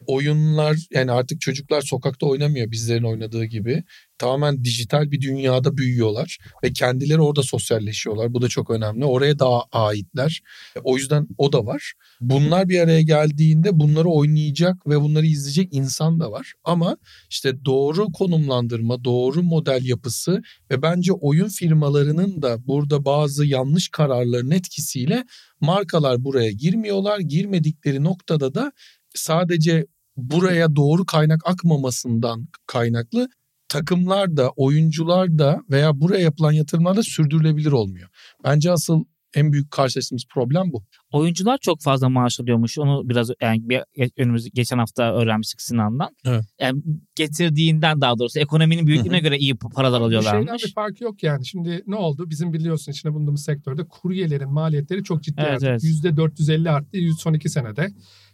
Oyunlar 0.07 0.77
yani 0.91 1.11
artık 1.11 1.41
çocuklar 1.41 1.81
sokakta 1.81 2.25
oynamıyor 2.25 2.71
bizlerin 2.71 3.03
oynadığı 3.03 3.45
gibi. 3.45 3.83
Tamamen 4.17 4.63
dijital 4.63 5.11
bir 5.11 5.21
dünyada 5.21 5.77
büyüyorlar 5.77 6.37
ve 6.63 6.73
kendileri 6.73 7.21
orada 7.21 7.43
sosyalleşiyorlar. 7.43 8.33
Bu 8.33 8.41
da 8.41 8.47
çok 8.47 8.69
önemli. 8.69 9.05
Oraya 9.05 9.39
daha 9.39 9.63
aitler. 9.71 10.41
O 10.83 10.97
yüzden 10.97 11.27
o 11.37 11.53
da 11.53 11.65
var. 11.65 11.93
Bunlar 12.21 12.69
bir 12.69 12.79
araya 12.79 13.01
geldiğinde 13.01 13.79
bunları 13.79 14.07
oynayacak 14.07 14.87
ve 14.87 15.01
bunları 15.01 15.25
izleyecek 15.25 15.69
insan 15.71 16.19
da 16.19 16.31
var. 16.31 16.53
Ama 16.63 16.97
işte 17.29 17.65
doğru 17.65 18.11
konumlandırma, 18.11 19.03
doğru 19.03 19.43
model 19.43 19.85
yapısı 19.85 20.41
ve 20.71 20.81
bence 20.81 21.13
oyun 21.13 21.47
firmalarının 21.47 22.41
da 22.41 22.67
burada 22.67 23.05
bazı 23.05 23.45
yanlış 23.45 23.89
kararların 23.89 24.51
etkisiyle 24.51 25.23
markalar 25.61 26.23
buraya 26.23 26.51
girmiyorlar. 26.51 27.19
Girmedikleri 27.19 28.03
noktada 28.03 28.53
da 28.53 28.71
sadece 29.15 29.85
buraya 30.17 30.75
doğru 30.75 31.05
kaynak 31.05 31.41
akmamasından 31.45 32.47
kaynaklı 32.67 33.29
takımlar 33.69 34.37
da 34.37 34.49
oyuncular 34.49 35.37
da 35.37 35.59
veya 35.69 36.01
buraya 36.01 36.21
yapılan 36.21 36.51
yatırımlar 36.51 36.97
da 36.97 37.03
sürdürülebilir 37.03 37.71
olmuyor. 37.71 38.09
Bence 38.43 38.71
asıl 38.71 39.03
en 39.35 39.53
büyük 39.53 39.71
karşılaştığımız 39.71 40.25
problem 40.33 40.71
bu. 40.73 40.83
Oyuncular 41.11 41.57
çok 41.61 41.81
fazla 41.81 42.09
maaş 42.09 42.39
alıyormuş. 42.39 42.77
Onu 42.77 43.09
biraz 43.09 43.31
yani 43.41 43.69
bir, 43.69 43.81
önümüz 44.17 44.49
geçen 44.53 44.77
hafta 44.77 45.13
öğrenmiştik 45.13 45.61
Sinan'dan. 45.61 46.15
Evet. 46.25 46.45
Yani 46.61 46.81
getirdiğinden 47.15 48.01
daha 48.01 48.19
doğrusu 48.19 48.39
ekonominin 48.39 48.87
büyüklüğüne 48.87 49.19
göre 49.19 49.37
iyi 49.37 49.55
paralar 49.55 49.99
Bir 50.01 50.15
şeyden 50.15 50.19
alıyorlarmış. 50.21 50.63
bir 50.65 50.73
farkı 50.73 51.03
yok 51.03 51.23
yani. 51.23 51.45
Şimdi 51.45 51.83
ne 51.87 51.95
oldu? 51.95 52.29
Bizim 52.29 52.53
biliyorsun 52.53 52.91
içinde 52.91 53.13
bulunduğumuz 53.13 53.43
sektörde 53.43 53.87
kuryelerin 53.87 54.49
maliyetleri 54.49 55.03
çok 55.03 55.23
ciddi 55.23 55.41
Evet, 55.41 55.51
arttı. 55.51 55.67
evet. 55.67 55.83
%450 55.83 56.69
arttı 56.69 56.97
son 57.19 57.33
iki 57.33 57.49
senede. 57.49 57.87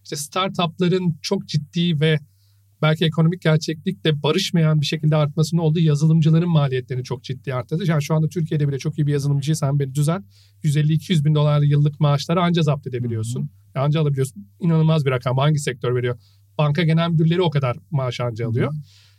İşte 0.03 0.15
startupların 0.15 1.15
çok 1.21 1.47
ciddi 1.47 1.99
ve 1.99 2.19
belki 2.81 3.05
ekonomik 3.05 3.41
gerçeklikle 3.41 4.23
barışmayan 4.23 4.81
bir 4.81 4.85
şekilde 4.85 5.15
artmasının 5.15 5.61
olduğu 5.61 5.79
yazılımcıların 5.79 6.49
maliyetlerini 6.49 7.03
çok 7.03 7.23
ciddi 7.23 7.53
arttırdı. 7.53 7.83
Yani 7.87 8.03
şu 8.03 8.15
anda 8.15 8.27
Türkiye'de 8.27 8.67
bile 8.67 8.77
çok 8.77 8.99
iyi 8.99 9.07
bir 9.07 9.11
yazılımcıysan 9.11 9.79
beni 9.79 9.95
düzen 9.95 10.25
150-200 10.63 11.25
bin 11.25 11.35
dolar 11.35 11.61
yıllık 11.61 11.99
maaşları 11.99 12.41
anca 12.41 12.61
zapt 12.61 12.87
edebiliyorsun. 12.87 13.49
Anca 13.75 14.01
alabiliyorsun. 14.01 14.47
İnanılmaz 14.59 15.05
bir 15.05 15.11
rakam. 15.11 15.37
Hangi 15.37 15.59
sektör 15.59 15.95
veriyor? 15.95 16.19
Banka 16.57 16.83
genel 16.83 17.09
müdürleri 17.09 17.41
o 17.41 17.49
kadar 17.49 17.77
maaş 17.91 18.19
anca 18.19 18.47
alıyor. 18.47 18.73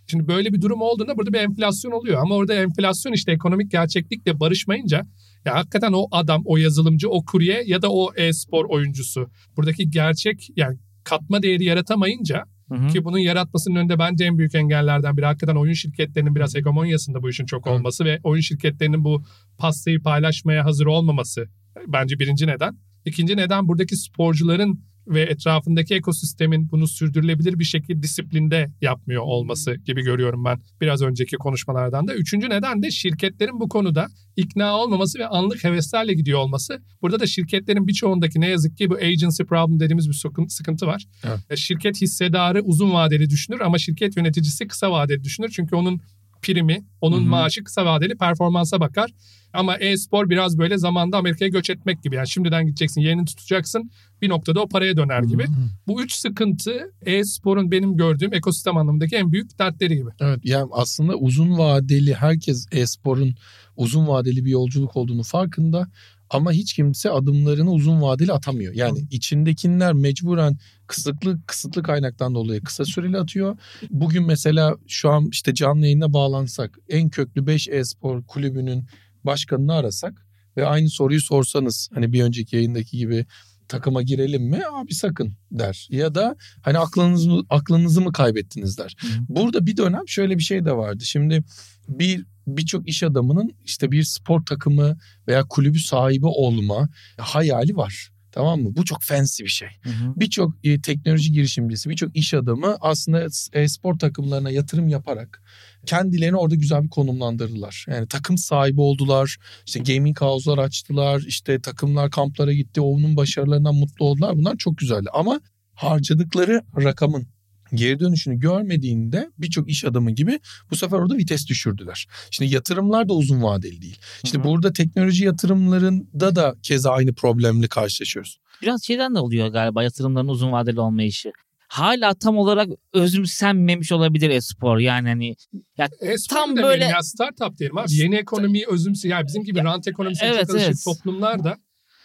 Şimdi 0.06 0.28
böyle 0.28 0.52
bir 0.52 0.60
durum 0.60 0.80
olduğunda 0.80 1.16
burada 1.16 1.32
bir 1.32 1.38
enflasyon 1.38 1.92
oluyor. 1.92 2.22
Ama 2.22 2.34
orada 2.34 2.54
enflasyon 2.54 3.12
işte 3.12 3.32
ekonomik 3.32 3.70
gerçeklikle 3.70 4.40
barışmayınca 4.40 5.06
ya 5.44 5.54
hakikaten 5.54 5.92
o 5.92 6.06
adam, 6.10 6.42
o 6.44 6.56
yazılımcı, 6.56 7.10
o 7.10 7.24
kurye 7.24 7.62
ya 7.66 7.82
da 7.82 7.92
o 7.92 8.14
e-spor 8.16 8.64
oyuncusu 8.64 9.30
buradaki 9.56 9.90
gerçek 9.90 10.48
yani 10.56 10.78
katma 11.04 11.42
değeri 11.42 11.64
yaratamayınca 11.64 12.44
Hı 12.68 12.74
hı. 12.74 12.88
ki 12.88 13.04
bunun 13.04 13.18
yaratmasının 13.18 13.76
önünde 13.76 13.98
bence 13.98 14.24
en 14.24 14.38
büyük 14.38 14.54
engellerden 14.54 15.16
biri 15.16 15.26
hakikaten 15.26 15.56
oyun 15.56 15.72
şirketlerinin 15.72 16.34
biraz 16.34 16.54
hegemonyasında 16.54 17.22
bu 17.22 17.30
işin 17.30 17.46
çok 17.46 17.66
Evet. 17.66 17.78
olması 17.78 18.04
ve 18.04 18.20
oyun 18.22 18.40
şirketlerinin 18.40 19.04
bu 19.04 19.22
pastayı 19.58 20.02
paylaşmaya 20.02 20.64
hazır 20.64 20.86
olmaması 20.86 21.48
bence 21.86 22.18
birinci 22.18 22.46
neden. 22.46 22.78
İkinci 23.04 23.36
neden 23.36 23.68
buradaki 23.68 23.96
sporcuların 23.96 24.84
ve 25.06 25.22
etrafındaki 25.22 25.94
ekosistemin 25.94 26.70
bunu 26.70 26.88
sürdürülebilir 26.88 27.58
bir 27.58 27.64
şekilde 27.64 28.02
disiplinde 28.02 28.70
yapmıyor 28.80 29.22
olması 29.22 29.74
gibi 29.74 30.02
görüyorum 30.02 30.44
ben 30.44 30.60
biraz 30.80 31.02
önceki 31.02 31.36
konuşmalardan 31.36 32.08
da. 32.08 32.14
Üçüncü 32.14 32.50
neden 32.50 32.82
de 32.82 32.90
şirketlerin 32.90 33.60
bu 33.60 33.68
konuda 33.68 34.06
ikna 34.36 34.76
olmaması 34.78 35.18
ve 35.18 35.26
anlık 35.26 35.64
heveslerle 35.64 36.12
gidiyor 36.14 36.38
olması. 36.38 36.82
Burada 37.02 37.20
da 37.20 37.26
şirketlerin 37.26 37.86
birçoğundaki 37.86 38.40
ne 38.40 38.48
yazık 38.48 38.76
ki 38.78 38.90
bu 38.90 38.94
agency 38.94 39.42
problem 39.42 39.80
dediğimiz 39.80 40.08
bir 40.08 40.14
sıkın- 40.14 40.46
sıkıntı 40.46 40.86
var. 40.86 41.04
Evet. 41.24 41.38
E, 41.50 41.56
Şirket 41.56 42.00
hissedarı 42.00 42.62
uzun 42.62 42.92
vadeli 42.92 43.30
düşünür 43.30 43.60
ama 43.60 43.78
şirket 43.78 44.16
yöneticisi 44.16 44.66
kısa 44.68 44.90
vadeli 44.92 45.24
düşünür. 45.24 45.50
Çünkü 45.56 45.76
onun 45.76 46.00
primi, 46.42 46.84
onun 47.00 47.20
Hı 47.20 47.24
hı. 47.24 47.28
maaşı 47.28 47.64
kısa 47.64 47.84
vadeli 47.84 48.16
performansa 48.16 48.80
bakar. 48.80 49.10
Ama 49.52 49.76
e-spor 49.76 50.30
biraz 50.30 50.58
böyle 50.58 50.78
zamanda 50.78 51.16
Amerika'ya 51.16 51.48
göç 51.48 51.70
etmek 51.70 52.02
gibi. 52.02 52.16
Yani 52.16 52.28
şimdiden 52.28 52.66
gideceksin, 52.66 53.00
yerini 53.00 53.24
tutacaksın. 53.24 53.90
Bir 54.22 54.28
noktada 54.28 54.60
o 54.60 54.68
paraya 54.68 54.96
döner 54.96 55.22
gibi. 55.22 55.44
Bu 55.86 56.02
üç 56.02 56.12
sıkıntı 56.12 56.92
e-sporun 57.06 57.70
benim 57.70 57.96
gördüğüm 57.96 58.34
ekosistem 58.34 58.76
anlamındaki 58.76 59.16
en 59.16 59.32
büyük 59.32 59.58
dertleri 59.58 59.96
gibi. 59.96 60.10
Evet 60.20 60.40
yani 60.44 60.68
aslında 60.72 61.14
uzun 61.14 61.58
vadeli 61.58 62.14
herkes 62.14 62.66
e-sporun 62.72 63.34
uzun 63.76 64.08
vadeli 64.08 64.44
bir 64.44 64.50
yolculuk 64.50 64.96
olduğunu 64.96 65.22
farkında 65.22 65.86
ama 66.32 66.52
hiç 66.52 66.72
kimse 66.72 67.10
adımlarını 67.10 67.70
uzun 67.70 68.02
vadeli 68.02 68.32
atamıyor. 68.32 68.74
Yani 68.74 69.00
Hı. 69.00 69.06
içindekiler 69.10 69.92
mecburen 69.92 70.58
kısıtlı 70.86 71.40
kısıtlı 71.46 71.82
kaynaktan 71.82 72.34
dolayı 72.34 72.62
kısa 72.62 72.84
süreli 72.84 73.18
atıyor. 73.18 73.58
Bugün 73.90 74.26
mesela 74.26 74.76
şu 74.88 75.10
an 75.10 75.28
işte 75.32 75.54
canlı 75.54 75.84
yayına 75.84 76.12
bağlansak 76.12 76.78
en 76.88 77.08
köklü 77.08 77.46
5 77.46 77.68
e-spor 77.68 78.22
kulübünün 78.22 78.86
başkanını 79.24 79.74
arasak 79.74 80.26
ve 80.56 80.66
aynı 80.66 80.90
soruyu 80.90 81.20
sorsanız 81.20 81.88
hani 81.94 82.12
bir 82.12 82.22
önceki 82.22 82.56
yayındaki 82.56 82.98
gibi 82.98 83.26
takıma 83.68 84.02
girelim 84.02 84.42
mi? 84.42 84.60
Abi 84.72 84.94
sakın 84.94 85.32
der. 85.50 85.88
Ya 85.90 86.14
da 86.14 86.36
hani 86.62 86.78
aklınızı 86.78 87.30
aklınızı 87.50 88.00
mı 88.00 88.12
kaybettiniz 88.12 88.78
der. 88.78 88.96
Hı. 89.00 89.06
Burada 89.28 89.66
bir 89.66 89.76
dönem 89.76 90.08
şöyle 90.08 90.38
bir 90.38 90.42
şey 90.42 90.64
de 90.64 90.72
vardı. 90.72 91.04
Şimdi 91.04 91.44
bir 91.88 92.24
birçok 92.46 92.88
iş 92.88 93.02
adamının 93.02 93.50
işte 93.64 93.90
bir 93.90 94.02
spor 94.02 94.44
takımı 94.46 94.98
veya 95.28 95.44
kulübü 95.48 95.78
sahibi 95.78 96.26
olma 96.26 96.88
hayali 97.18 97.76
var. 97.76 98.12
Tamam 98.32 98.60
mı? 98.60 98.76
Bu 98.76 98.84
çok 98.84 99.02
fancy 99.02 99.42
bir 99.44 99.48
şey. 99.48 99.68
Birçok 100.16 100.54
e, 100.64 100.80
teknoloji 100.80 101.32
girişimcisi, 101.32 101.90
birçok 101.90 102.16
iş 102.16 102.34
adamı 102.34 102.76
aslında 102.80 103.26
e, 103.52 103.68
spor 103.68 103.98
takımlarına 103.98 104.50
yatırım 104.50 104.88
yaparak 104.88 105.42
kendilerini 105.86 106.36
orada 106.36 106.54
güzel 106.54 106.82
bir 106.82 106.88
konumlandırdılar. 106.88 107.86
Yani 107.88 108.08
takım 108.08 108.38
sahibi 108.38 108.80
oldular. 108.80 109.36
İşte 109.66 109.80
gaming 109.80 110.20
house'lar 110.20 110.58
açtılar. 110.58 111.22
İşte 111.26 111.60
takımlar 111.60 112.10
kamplara 112.10 112.52
gitti. 112.52 112.80
Onun 112.80 113.16
başarılarından 113.16 113.74
mutlu 113.74 114.04
oldular. 114.04 114.36
Bunlar 114.36 114.56
çok 114.56 114.78
güzeldi. 114.78 115.08
Ama 115.12 115.40
harcadıkları 115.74 116.62
rakamın 116.76 117.26
geri 117.74 118.00
dönüşünü 118.00 118.38
görmediğinde 118.38 119.30
birçok 119.38 119.70
iş 119.70 119.84
adamı 119.84 120.10
gibi 120.10 120.40
bu 120.70 120.76
sefer 120.76 120.96
orada 120.96 121.16
vites 121.16 121.48
düşürdüler. 121.48 122.06
Şimdi 122.30 122.54
yatırımlar 122.54 123.08
da 123.08 123.12
uzun 123.12 123.42
vadeli 123.42 123.82
değil. 123.82 123.98
İşte 124.24 124.38
Hı-hı. 124.38 124.46
burada 124.46 124.72
teknoloji 124.72 125.24
yatırımlarında 125.24 126.36
da 126.36 126.54
keza 126.62 126.90
aynı 126.90 127.14
problemle 127.14 127.68
karşılaşıyoruz. 127.68 128.38
Biraz 128.62 128.84
şeyden 128.84 129.14
de 129.14 129.18
oluyor 129.18 129.48
galiba 129.48 129.82
yatırımların 129.82 130.28
uzun 130.28 130.52
vadeli 130.52 130.80
olmayışı 130.80 131.32
hala 131.72 132.14
tam 132.14 132.38
olarak 132.38 132.68
özümsenmemiş 132.92 133.92
olabilir 133.92 134.30
espor. 134.30 134.78
Yani 134.78 135.08
hani 135.08 135.36
ya 135.78 135.88
espor 136.00 136.36
tam 136.36 136.56
böyle 136.56 136.84
ya 136.84 137.02
startup 137.02 137.58
diyelim 137.58 137.78
abi. 137.78 137.92
Yeni 137.92 138.16
ekonomiyi 138.16 138.66
özümse 138.68 139.08
yani 139.08 139.26
bizim 139.26 139.44
gibi 139.44 139.64
rant 139.64 139.88
ekonomisi 139.88 140.24
evet, 140.24 140.50
evet. 140.54 140.76
toplumlar 140.84 141.44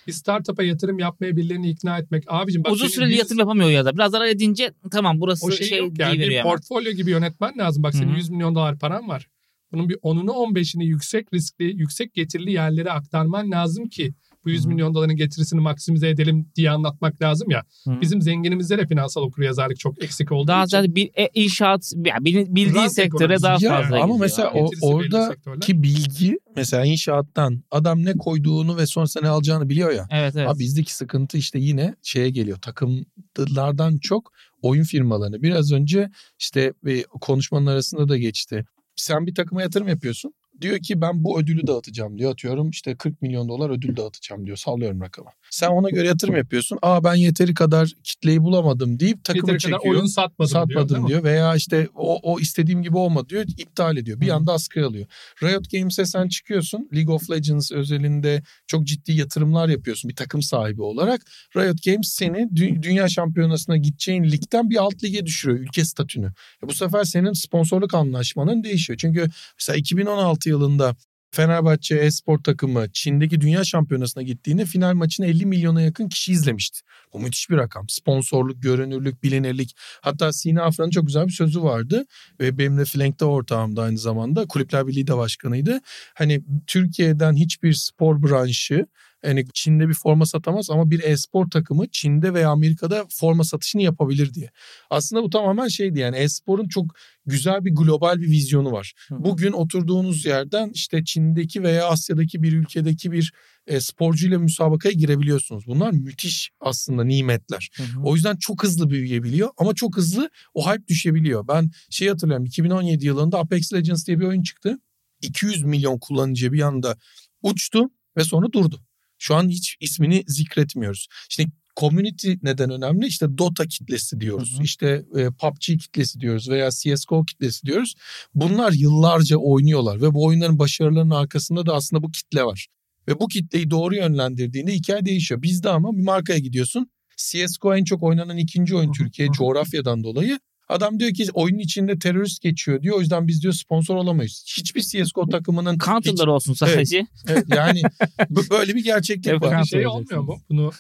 bir 0.08 0.12
startup'a 0.12 0.64
yatırım 0.64 0.99
yapmaya 0.99 1.38
birilerini 1.38 1.70
ikna 1.70 1.97
etmek. 1.97 2.24
Abicim 2.28 2.64
bak 2.64 2.72
uzun 2.72 2.88
süreli 2.88 3.10
100... 3.10 3.20
yatırım 3.20 3.39
yapamıyor 3.39 3.70
ya 3.70 3.86
da 3.86 3.93
biraz 3.93 4.12
zarar 4.12 4.28
edince 4.28 4.74
tamam 4.91 5.20
burası 5.20 5.45
o 5.45 5.51
şey, 5.51 5.68
şey 5.68 5.80
yok 5.80 5.99
yani 5.99 6.20
bir 6.20 6.41
portfolyo 6.41 6.91
gibi 6.91 7.12
yönetmen 7.12 7.58
lazım. 7.58 7.84
Bak 7.84 7.95
senin 7.95 8.10
Hı-hı. 8.10 8.18
100 8.18 8.30
milyon 8.30 8.55
dolar 8.55 8.80
paran 8.80 9.08
var. 9.08 9.28
Bunun 9.72 9.89
bir 9.89 9.95
10'unu 9.95 10.32
15'ini 10.32 10.84
yüksek 10.84 11.34
riskli, 11.34 11.66
yüksek 11.66 12.14
getirili 12.14 12.51
yerlere 12.51 12.91
aktarman 12.91 13.51
lazım 13.51 13.89
ki 13.89 14.14
bu 14.45 14.49
100 14.49 14.65
milyon 14.65 14.93
doların 14.93 15.15
getirisini 15.15 15.61
maksimize 15.61 16.09
edelim 16.09 16.49
diye 16.55 16.71
anlatmak 16.71 17.21
lazım 17.21 17.49
ya. 17.49 17.63
Hı. 17.83 18.01
Bizim 18.01 18.21
zenginimizde 18.21 18.77
de 18.77 18.88
finansal 18.88 19.21
okuryazarlık 19.21 19.79
çok 19.79 20.03
eksik 20.03 20.31
olduğu 20.31 20.47
daha 20.47 20.63
için. 20.63 20.77
Daha 20.77 20.83
bir 20.83 21.09
e, 21.15 21.29
inşaat 21.33 21.91
yani 22.05 22.25
bildiği 22.25 22.75
Rant 22.75 22.91
sektöre 22.91 23.41
daha 23.41 23.57
ya, 23.61 23.81
fazla 23.81 24.03
Ama 24.03 24.17
mesela 24.17 24.51
o, 24.53 24.69
oradaki 24.81 25.83
bilgi 25.83 26.39
mesela 26.55 26.85
inşaattan 26.85 27.63
adam 27.71 28.05
ne 28.05 28.13
koyduğunu 28.13 28.77
ve 28.77 28.85
sonrasında 28.85 29.23
ne 29.23 29.29
alacağını 29.29 29.69
biliyor 29.69 29.91
ya. 29.91 30.07
Evet 30.11 30.35
evet. 30.35 30.49
Abi 30.49 30.59
bizdeki 30.59 30.95
sıkıntı 30.95 31.38
işte 31.38 31.59
yine 31.59 31.95
şeye 32.03 32.29
geliyor. 32.29 32.57
Takımlardan 32.57 33.97
çok 33.97 34.31
oyun 34.61 34.83
firmalarını. 34.83 35.41
Biraz 35.41 35.71
önce 35.71 36.09
işte 36.39 36.73
bir 36.83 37.03
konuşmanın 37.03 37.65
arasında 37.65 38.09
da 38.09 38.17
geçti. 38.17 38.65
Sen 38.95 39.27
bir 39.27 39.35
takıma 39.35 39.61
yatırım 39.61 39.88
yapıyorsun. 39.88 40.33
Diyor 40.62 40.80
ki 40.80 41.01
ben 41.01 41.24
bu 41.24 41.39
ödülü 41.39 41.68
dağıtacağım 41.68 42.18
diyor. 42.18 42.32
Atıyorum 42.32 42.70
işte 42.70 42.95
40 42.97 43.22
milyon 43.22 43.49
dolar 43.49 43.70
ödül 43.70 43.95
dağıtacağım 43.95 44.45
diyor. 44.45 44.58
Sallıyorum 44.58 45.01
rakamı. 45.01 45.30
Sen 45.52 45.68
ona 45.68 45.89
göre 45.89 46.08
yatırım 46.08 46.36
yapıyorsun. 46.36 46.80
Aa 46.82 47.04
ben 47.04 47.16
yeteri 47.16 47.54
kadar 47.54 47.93
kitleyi 48.04 48.43
bulamadım 48.43 49.00
deyip 49.00 49.24
takımı 49.24 49.52
yeteri 49.52 49.60
çekiyor. 49.60 49.80
Kadar 49.80 49.91
oyun 49.91 50.06
satmadım, 50.06 50.52
satmadım 50.52 50.98
diyor. 50.98 51.08
diyor. 51.08 51.24
Veya 51.24 51.56
işte 51.56 51.88
o, 51.95 52.34
o 52.34 52.39
istediğim 52.39 52.84
gibi 52.84 52.98
olmadı 52.98 53.30
diyor. 53.30 53.45
iptal 53.58 53.98
ediyor. 53.98 54.22
Bir 54.22 54.30
anda 54.30 54.54
askıya 54.54 54.88
alıyor. 54.88 55.08
Riot 55.43 55.72
Games'e 55.72 56.06
sen 56.06 56.28
çıkıyorsun. 56.28 56.89
League 56.95 57.16
of 57.16 57.30
Legends 57.30 57.72
özelinde 57.72 58.43
çok 58.68 58.84
ciddi 58.84 59.12
yatırımlar 59.12 59.70
yapıyorsun 59.70 60.10
bir 60.10 60.16
takım 60.16 60.41
sahibi 60.41 60.82
olarak. 60.82 61.22
Riot 61.56 61.84
Games 61.86 62.08
seni 62.08 62.38
dü- 62.38 62.84
dünya 62.84 63.10
şampiyonasına 63.10 63.78
gideceğin 63.78 64.24
ligden 64.24 64.70
bir 64.70 64.78
alt 64.78 65.04
lige 65.04 65.26
düşürüyor 65.26 65.60
ülke 65.60 65.86
statünü. 65.86 66.26
Ya 66.26 66.70
bu 66.70 66.74
sefer 66.74 67.04
senin 67.04 67.34
sponsorluk 67.34 67.93
anlaşmanın 67.93 68.64
değişiyor. 68.64 68.98
Çünkü 68.98 69.28
mesela 69.60 69.78
2016 69.78 70.50
yılında 70.50 70.95
Fenerbahçe 71.32 71.95
e-spor 71.95 72.38
takımı 72.38 72.86
Çin'deki 72.93 73.41
dünya 73.41 73.63
şampiyonasına 73.63 74.23
gittiğinde 74.23 74.65
final 74.65 74.93
maçını 74.93 75.25
50 75.25 75.45
milyona 75.45 75.82
yakın 75.82 76.09
kişi 76.09 76.32
izlemişti. 76.32 76.80
Bu 77.13 77.19
müthiş 77.19 77.49
bir 77.49 77.57
rakam. 77.57 77.89
Sponsorluk, 77.89 78.63
görünürlük, 78.63 79.23
bilinirlik. 79.23 79.75
Hatta 80.01 80.34
Sina 80.34 80.63
Afran'ın 80.63 80.89
çok 80.89 81.07
güzel 81.07 81.28
bir 81.28 81.32
sözü 81.32 81.61
vardı. 81.61 82.05
Ve 82.39 82.57
benimle 82.57 82.86
Flank'te 82.86 83.25
ortağımdı 83.25 83.82
aynı 83.82 83.97
zamanda. 83.97 84.45
Kulüpler 84.47 84.88
Birliği 84.88 85.07
de 85.07 85.17
başkanıydı. 85.17 85.80
Hani 86.13 86.43
Türkiye'den 86.67 87.34
hiçbir 87.34 87.73
spor 87.73 88.23
branşı 88.23 88.86
yani 89.24 89.45
Çin'de 89.53 89.89
bir 89.89 89.93
forma 89.93 90.26
satamaz 90.26 90.70
ama 90.70 90.91
bir 90.91 91.03
e-spor 91.03 91.49
takımı 91.49 91.88
Çin'de 91.91 92.34
veya 92.34 92.49
Amerika'da 92.49 93.05
forma 93.09 93.43
satışını 93.43 93.82
yapabilir 93.82 94.34
diye. 94.34 94.49
Aslında 94.89 95.24
bu 95.24 95.30
tamamen 95.30 95.68
şeydi 95.68 95.99
yani 95.99 96.18
e-sporun 96.18 96.68
çok 96.68 96.86
güzel 97.26 97.65
bir 97.65 97.76
global 97.76 98.22
bir 98.22 98.28
vizyonu 98.28 98.72
var. 98.72 98.93
Bugün 99.09 99.51
oturduğunuz 99.51 100.26
yerden 100.26 100.72
işte 100.74 101.03
Çin'deki 101.03 101.63
veya 101.63 101.88
Asya'daki 101.88 102.43
bir 102.43 102.53
ülkedeki 102.53 103.11
bir 103.11 103.34
e, 103.68 103.80
sporcuyla 103.80 104.39
müsabakaya 104.39 104.93
girebiliyorsunuz. 104.93 105.68
Bunlar 105.68 105.91
müthiş 105.91 106.49
aslında 106.59 107.03
nimetler. 107.03 107.70
Hı 107.78 107.84
hı. 107.84 108.01
O 108.03 108.15
yüzden 108.15 108.36
çok 108.36 108.63
hızlı 108.63 108.89
büyüyebiliyor 108.89 109.49
ama 109.57 109.74
çok 109.74 109.97
hızlı 109.97 110.30
o 110.53 110.72
hype 110.72 110.88
düşebiliyor. 110.88 111.47
Ben 111.47 111.72
şey 111.89 112.07
hatırlıyorum 112.07 112.45
2017 112.45 113.05
yılında 113.05 113.39
Apex 113.39 113.74
Legends 113.74 114.07
diye 114.07 114.20
bir 114.20 114.26
oyun 114.26 114.43
çıktı. 114.43 114.80
200 115.22 115.63
milyon 115.63 115.99
kullanıcı 115.99 116.53
bir 116.53 116.61
anda 116.61 116.97
uçtu 117.41 117.89
ve 118.18 118.24
sonra 118.24 118.51
durdu. 118.51 118.82
Şu 119.18 119.36
an 119.36 119.49
hiç 119.49 119.78
ismini 119.80 120.24
zikretmiyoruz. 120.28 121.07
Şimdi 121.30 121.51
community 121.80 122.34
neden 122.43 122.70
önemli? 122.70 123.07
İşte 123.07 123.38
Dota 123.38 123.68
kitlesi 123.68 124.20
diyoruz. 124.20 124.53
Hı 124.53 124.59
hı. 124.59 124.63
İşte 124.63 125.05
e, 125.15 125.30
PUBG 125.30 125.59
kitlesi 125.59 126.20
diyoruz 126.20 126.49
veya 126.49 126.70
CSGO 126.72 127.26
kitlesi 127.26 127.65
diyoruz. 127.65 127.95
Bunlar 128.36 128.72
yıllarca 128.72 129.38
oynuyorlar 129.38 130.01
ve 130.01 130.13
bu 130.13 130.26
oyunların 130.26 130.59
başarılarının 130.59 131.15
arkasında 131.15 131.65
da 131.65 131.74
aslında 131.76 132.03
bu 132.03 132.11
kitle 132.11 132.43
var. 132.43 132.68
Ve 133.07 133.20
bu 133.20 133.28
kitleyi 133.28 133.72
doğru 133.72 133.95
yönlendirdiğinde 133.95 134.74
hikaye 134.74 135.05
değişiyor. 135.05 135.41
Bizde 135.41 135.70
ama 135.70 135.97
bir 135.97 136.03
markaya 136.03 136.39
gidiyorsun. 136.39 136.89
CSGO 137.18 137.76
en 137.76 137.84
çok 137.84 138.03
oynanan 138.03 138.38
ikinci 138.38 138.76
oyun 138.76 138.91
Türkiye 138.91 139.28
coğrafyadan 139.38 140.03
dolayı. 140.03 140.39
Adam 140.70 140.99
diyor 140.99 141.13
ki 141.13 141.26
oyunun 141.34 141.59
içinde 141.59 141.99
terörist 141.99 142.41
geçiyor 142.41 142.82
diyor. 142.82 142.97
O 142.97 142.99
yüzden 142.99 143.28
biz 143.28 143.43
diyor 143.43 143.53
sponsor 143.53 143.95
olamayız. 143.95 144.45
Hiçbir 144.57 144.82
CSGO 144.82 145.30
takımının... 145.30 145.78
Counter'lar 145.78 146.20
hiç... 146.20 146.28
olsun 146.28 146.53
sadece. 146.53 146.97
Evet, 146.97 147.07
evet 147.28 147.45
yani 147.55 147.82
böyle 148.49 148.76
bir 148.76 148.84
gerçeklik 148.84 149.41
var. 149.41 149.61
Bir 149.61 149.68
şey 149.68 149.88
olmuyor 149.88 150.22
mu? 150.22 150.39
Bunu 150.49 150.72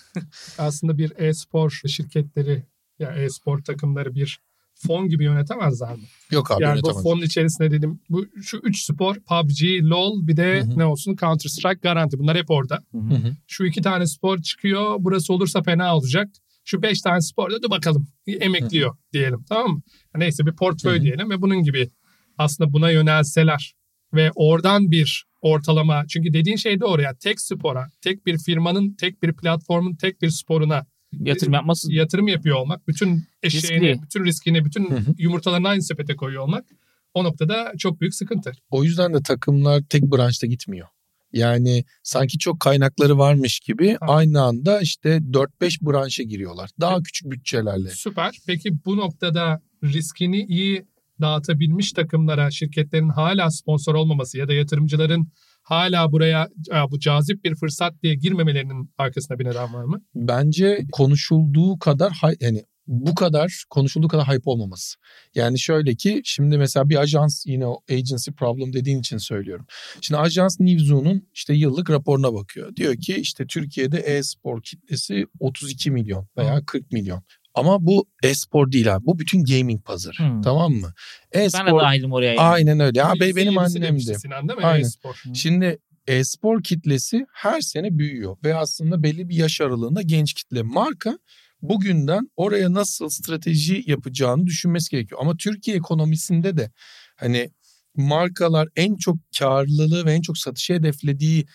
aslında 0.57 0.97
bir 0.97 1.11
e-spor 1.17 1.81
şirketleri 1.87 2.63
ya 2.99 3.11
e-spor 3.11 3.59
takımları 3.59 4.15
bir 4.15 4.39
fon 4.73 5.09
gibi 5.09 5.23
yönetemezler 5.23 5.95
mi? 5.95 6.03
Yok 6.31 6.51
abi 6.51 6.63
Yani 6.63 6.81
bu 6.83 6.93
fonun 6.93 7.21
içerisinde 7.21 7.71
dedim 7.71 7.99
bu 8.09 8.25
şu 8.43 8.57
üç 8.57 8.83
spor 8.83 9.15
PUBG, 9.15 9.63
LoL 9.81 10.27
bir 10.27 10.37
de 10.37 10.61
Hı-hı. 10.61 10.79
ne 10.79 10.85
olsun 10.85 11.15
Counter 11.15 11.49
Strike 11.49 11.79
garanti 11.81 12.19
bunlar 12.19 12.37
hep 12.37 12.51
orada. 12.51 12.83
Hı-hı. 12.91 13.35
Şu 13.47 13.65
iki 13.65 13.81
tane 13.81 14.07
spor 14.07 14.41
çıkıyor 14.41 14.95
burası 14.99 15.33
olursa 15.33 15.63
fena 15.63 15.97
olacak 15.97 16.29
şu 16.67 16.81
beş 16.81 17.01
tane 17.01 17.21
sporda 17.21 17.63
da 17.63 17.69
bakalım 17.69 18.07
emekliyor 18.27 18.97
diyelim 19.13 19.45
tamam 19.49 19.71
mı? 19.71 19.81
Neyse 20.15 20.45
bir 20.45 20.55
portföy 20.55 21.01
diyelim 21.01 21.29
ve 21.29 21.41
bunun 21.41 21.63
gibi 21.63 21.89
aslında 22.37 22.73
buna 22.73 22.91
yönelseler 22.91 23.73
ve 24.13 24.31
oradan 24.35 24.91
bir 24.91 25.25
ortalama 25.41 26.03
çünkü 26.09 26.33
dediğin 26.33 26.57
şey 26.57 26.79
doğru 26.79 27.01
ya 27.01 27.15
tek 27.19 27.41
spora, 27.41 27.87
tek 28.01 28.25
bir 28.25 28.37
firmanın, 28.37 28.93
tek 28.93 29.23
bir 29.23 29.33
platformun, 29.33 29.95
tek 29.95 30.21
bir 30.21 30.29
sporuna 30.29 30.85
yatırım 31.11 31.53
yapması 31.53 31.93
yatırım 31.93 32.27
yapıyor 32.27 32.57
olmak, 32.57 32.87
bütün 32.87 33.27
eşeğini, 33.43 33.87
riskli. 33.87 34.03
bütün 34.03 34.25
riskini, 34.25 34.65
bütün 34.65 34.89
yumurtalarını 35.17 35.67
aynı 35.67 35.81
sepete 35.81 36.15
koyuyor 36.15 36.43
olmak 36.43 36.65
o 37.13 37.23
noktada 37.23 37.73
çok 37.77 38.01
büyük 38.01 38.15
sıkıntı. 38.15 38.51
O 38.69 38.83
yüzden 38.83 39.13
de 39.13 39.23
takımlar 39.23 39.81
tek 39.89 40.03
branşta 40.03 40.47
gitmiyor. 40.47 40.87
Yani 41.33 41.83
sanki 42.03 42.37
çok 42.37 42.59
kaynakları 42.59 43.17
varmış 43.17 43.59
gibi 43.59 43.97
ha. 43.99 44.05
aynı 44.07 44.41
anda 44.41 44.81
işte 44.81 45.09
4-5 45.09 45.85
branşa 45.85 46.23
giriyorlar. 46.23 46.69
Daha 46.81 47.03
küçük 47.03 47.31
bütçelerle. 47.31 47.89
Süper. 47.89 48.37
Peki 48.47 48.85
bu 48.85 48.97
noktada 48.97 49.61
riskini 49.83 50.45
iyi 50.45 50.85
dağıtabilmiş 51.21 51.91
takımlara 51.91 52.51
şirketlerin 52.51 53.09
hala 53.09 53.51
sponsor 53.51 53.95
olmaması 53.95 54.37
ya 54.37 54.47
da 54.47 54.53
yatırımcıların 54.53 55.31
hala 55.61 56.11
buraya 56.11 56.47
bu 56.91 56.99
cazip 56.99 57.43
bir 57.43 57.55
fırsat 57.55 57.93
diye 58.03 58.15
girmemelerinin 58.15 58.93
arkasında 58.97 59.39
bir 59.39 59.45
neden 59.45 59.73
var 59.73 59.83
mı? 59.83 60.01
Bence 60.15 60.79
konuşulduğu 60.91 61.79
kadar 61.79 62.21
yani 62.39 62.63
bu 62.87 63.15
kadar 63.15 63.63
konuşulduğu 63.69 64.07
kadar 64.07 64.27
hype 64.27 64.49
olmaması. 64.49 64.97
Yani 65.35 65.59
şöyle 65.59 65.95
ki 65.95 66.21
şimdi 66.23 66.57
mesela 66.57 66.89
bir 66.89 66.95
ajans 66.95 67.45
yine 67.45 67.65
o 67.67 67.79
agency 67.91 68.31
problem 68.31 68.73
dediğin 68.73 68.99
için 68.99 69.17
söylüyorum. 69.17 69.65
Şimdi 70.01 70.19
ajans 70.21 70.59
Newzoo'nun 70.59 71.27
işte 71.33 71.53
yıllık 71.53 71.89
raporuna 71.89 72.33
bakıyor. 72.33 72.75
Diyor 72.75 72.95
ki 72.95 73.15
işte 73.15 73.45
Türkiye'de 73.47 73.97
e-spor 73.99 74.61
kitlesi 74.61 75.25
32 75.39 75.91
milyon 75.91 76.27
veya 76.37 76.61
40 76.65 76.91
milyon. 76.91 77.23
Ama 77.53 77.85
bu 77.85 78.05
e-spor 78.23 78.71
değil 78.71 78.95
abi. 78.95 79.05
Bu 79.05 79.19
bütün 79.19 79.43
gaming 79.45 79.85
pazarı. 79.85 80.17
Hmm. 80.17 80.41
Tamam 80.41 80.73
mı? 80.73 80.93
E-spor 81.31 81.65
Ben 81.65 81.75
de 81.75 81.79
dahilim 81.79 82.11
oraya. 82.13 82.25
yani. 82.27 82.39
aynen 82.39 82.79
öyle. 82.79 82.99
Ya 82.99 83.13
be- 83.19 83.35
benim 83.35 83.53
%7'si 83.53 83.77
annem 83.77 83.95
de. 83.95 84.19
Sinan 84.19 84.47
değil 84.49 84.59
mi? 84.59 84.65
Aynen. 84.65 84.83
E-spor. 84.85 85.21
Şimdi 85.33 85.77
e-spor 86.07 86.63
kitlesi 86.63 87.25
her 87.33 87.61
sene 87.61 87.97
büyüyor 87.97 88.37
ve 88.43 88.55
aslında 88.55 89.03
belli 89.03 89.29
bir 89.29 89.35
yaş 89.35 89.61
aralığında 89.61 90.01
genç 90.01 90.33
kitle. 90.33 90.61
Marka 90.61 91.19
bugünden 91.61 92.31
oraya 92.35 92.73
nasıl 92.73 93.09
strateji 93.09 93.83
yapacağını 93.87 94.45
düşünmesi 94.45 94.91
gerekiyor. 94.91 95.21
Ama 95.21 95.37
Türkiye 95.37 95.77
ekonomisinde 95.77 96.57
de 96.57 96.71
hani 97.15 97.51
markalar 97.95 98.69
en 98.75 98.95
çok 98.95 99.17
karlılığı 99.39 100.05
ve 100.05 100.13
en 100.13 100.21
çok 100.21 100.37
satışı 100.37 100.73
hedeflediği 100.73 101.45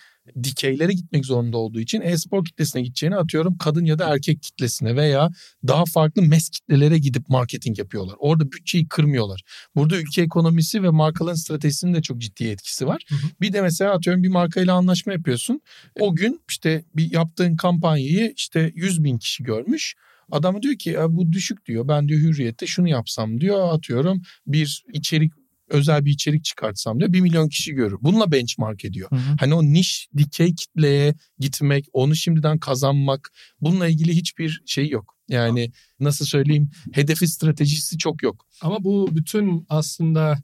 dikeylere 0.43 0.93
gitmek 0.93 1.27
zorunda 1.27 1.57
olduğu 1.59 1.81
için 1.81 2.01
e-spor 2.01 2.45
kitlesine 2.45 2.83
gideceğini 2.83 3.17
atıyorum 3.17 3.59
kadın 3.59 3.85
ya 3.85 3.99
da 3.99 4.09
erkek 4.15 4.43
kitlesine 4.43 4.97
veya 4.97 5.31
daha 5.69 5.85
farklı 5.85 6.23
mes 6.23 6.51
kitlelere 6.51 6.99
gidip 6.99 7.29
marketing 7.29 7.79
yapıyorlar. 7.79 8.15
Orada 8.19 8.53
bütçeyi 8.53 8.89
kırmıyorlar. 8.89 9.43
Burada 9.77 9.97
ülke 9.97 10.23
ekonomisi 10.23 10.83
ve 10.83 10.91
markaların 10.91 11.35
stratejisinin 11.37 11.95
de 11.95 12.03
çok 12.03 12.19
ciddi 12.19 12.45
etkisi 12.45 12.87
var. 12.87 13.03
Hı 13.09 13.15
hı. 13.15 13.19
Bir 13.41 13.53
de 13.53 13.63
mesela 13.63 13.93
atıyorum 13.95 14.23
bir 14.23 14.29
markayla 14.29 14.75
anlaşma 14.75 15.13
yapıyorsun. 15.13 15.61
O 16.01 16.15
gün 16.17 16.41
işte 16.49 16.85
bir 16.97 17.13
yaptığın 17.13 17.57
kampanyayı 17.57 18.33
işte 18.37 18.73
100 18.75 19.05
bin 19.05 19.19
kişi 19.19 19.43
görmüş. 19.45 19.95
Adam 20.31 20.63
diyor 20.63 20.75
ki 20.75 20.91
"Ya 20.91 21.13
bu 21.17 21.33
düşük 21.33 21.67
diyor. 21.67 21.89
Ben 21.89 22.09
diyor 22.09 22.21
hürriyette 22.21 22.67
şunu 22.67 22.89
yapsam 22.89 23.41
diyor 23.41 23.75
atıyorum 23.75 24.23
bir 24.47 24.85
içerik 24.93 25.33
özel 25.73 26.05
bir 26.05 26.11
içerik 26.11 26.45
çıkartsam 26.45 27.01
diyor 27.01 27.13
1 27.13 27.21
milyon 27.21 27.49
kişi 27.49 27.73
görür. 27.73 27.99
Bununla 28.01 28.33
benchmark 28.33 28.85
ediyor. 28.85 29.11
Hı 29.11 29.17
hı. 29.17 29.37
Hani 29.41 29.55
o 29.55 29.63
niş 29.63 30.09
dikey 30.17 30.55
kitleye 30.55 31.15
gitmek, 31.39 31.87
onu 31.93 32.17
şimdiden 32.17 32.59
kazanmak 32.59 33.33
bununla 33.61 33.89
ilgili 33.89 34.17
hiçbir 34.17 34.63
şey 34.67 34.89
yok. 34.89 35.17
Yani 35.29 35.73
nasıl 36.01 36.25
söyleyeyim 36.25 36.71
hedefi 36.93 37.29
stratejisi 37.29 37.99
çok 37.99 38.23
yok. 38.23 38.47
Ama 38.61 38.85
bu 38.85 39.09
bütün 39.13 39.67
aslında 39.69 40.39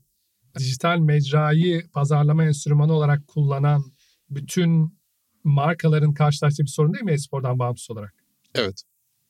dijital 0.58 0.98
mecrayı 0.98 1.88
pazarlama 1.92 2.44
enstrümanı 2.44 2.92
olarak 2.92 3.26
kullanan 3.26 3.84
bütün 4.30 4.98
markaların 5.44 6.14
karşılaştığı 6.14 6.62
bir 6.62 6.68
sorun 6.68 6.94
değil 6.94 7.04
mi 7.04 7.12
e-spordan 7.12 7.58
bağımsız 7.58 7.90
olarak? 7.90 8.14
Evet. 8.54 8.82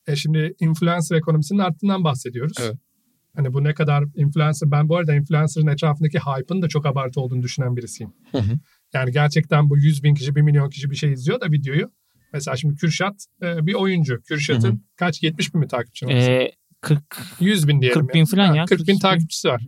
E 0.07 0.17
şimdi 0.17 0.55
influencer 0.61 1.17
ekonomisinin 1.17 1.59
arttığından 1.59 2.05
bahsediyoruz. 2.05 2.57
Evet. 2.61 2.77
Hani 3.39 3.53
bu 3.53 3.65
ne 3.65 3.75
kadar 3.75 4.05
influencer, 4.17 4.71
ben 4.71 4.89
bu 4.89 4.97
arada 4.97 5.15
influencer'ın 5.15 5.67
etrafındaki 5.67 6.19
hype'ın 6.19 6.63
da 6.63 6.69
çok 6.69 6.87
abartı 6.87 7.21
olduğunu 7.21 7.43
düşünen 7.43 7.77
birisiyim. 7.77 8.13
Hı 8.33 8.39
hı. 8.39 8.59
Yani 8.95 9.13
gerçekten 9.13 9.71
bu 9.71 9.79
100 9.79 10.03
bin 10.03 10.15
kişi, 10.15 10.35
1 10.37 10.41
milyon 10.43 10.71
kişi 10.71 10.91
bir 10.91 10.97
şey 10.97 11.13
izliyor 11.13 11.41
da 11.41 11.47
videoyu. 11.53 11.91
Mesela 12.33 12.57
şimdi 12.57 12.75
Kürşat 12.75 13.27
e, 13.43 13.67
bir 13.67 13.75
oyuncu. 13.75 14.23
Kürşat'ın 14.23 14.69
Hı 14.69 14.73
hı. 14.73 14.79
kaç 14.97 15.23
70 15.23 15.55
bin 15.55 15.61
mi 15.61 15.69
takipçi 15.69 16.07
var? 16.07 16.13
Ee, 16.13 16.53
40 16.81 17.03
100 17.41 17.69
bin 17.69 17.81
diyelim. 17.81 18.01
40 18.01 18.15
bin 18.15 18.25
falan 18.25 18.55
ya. 18.55 18.65
40 18.65 18.81
bin 18.81 18.93
40 18.93 19.01
takipçisi 19.01 19.49
var. 19.49 19.63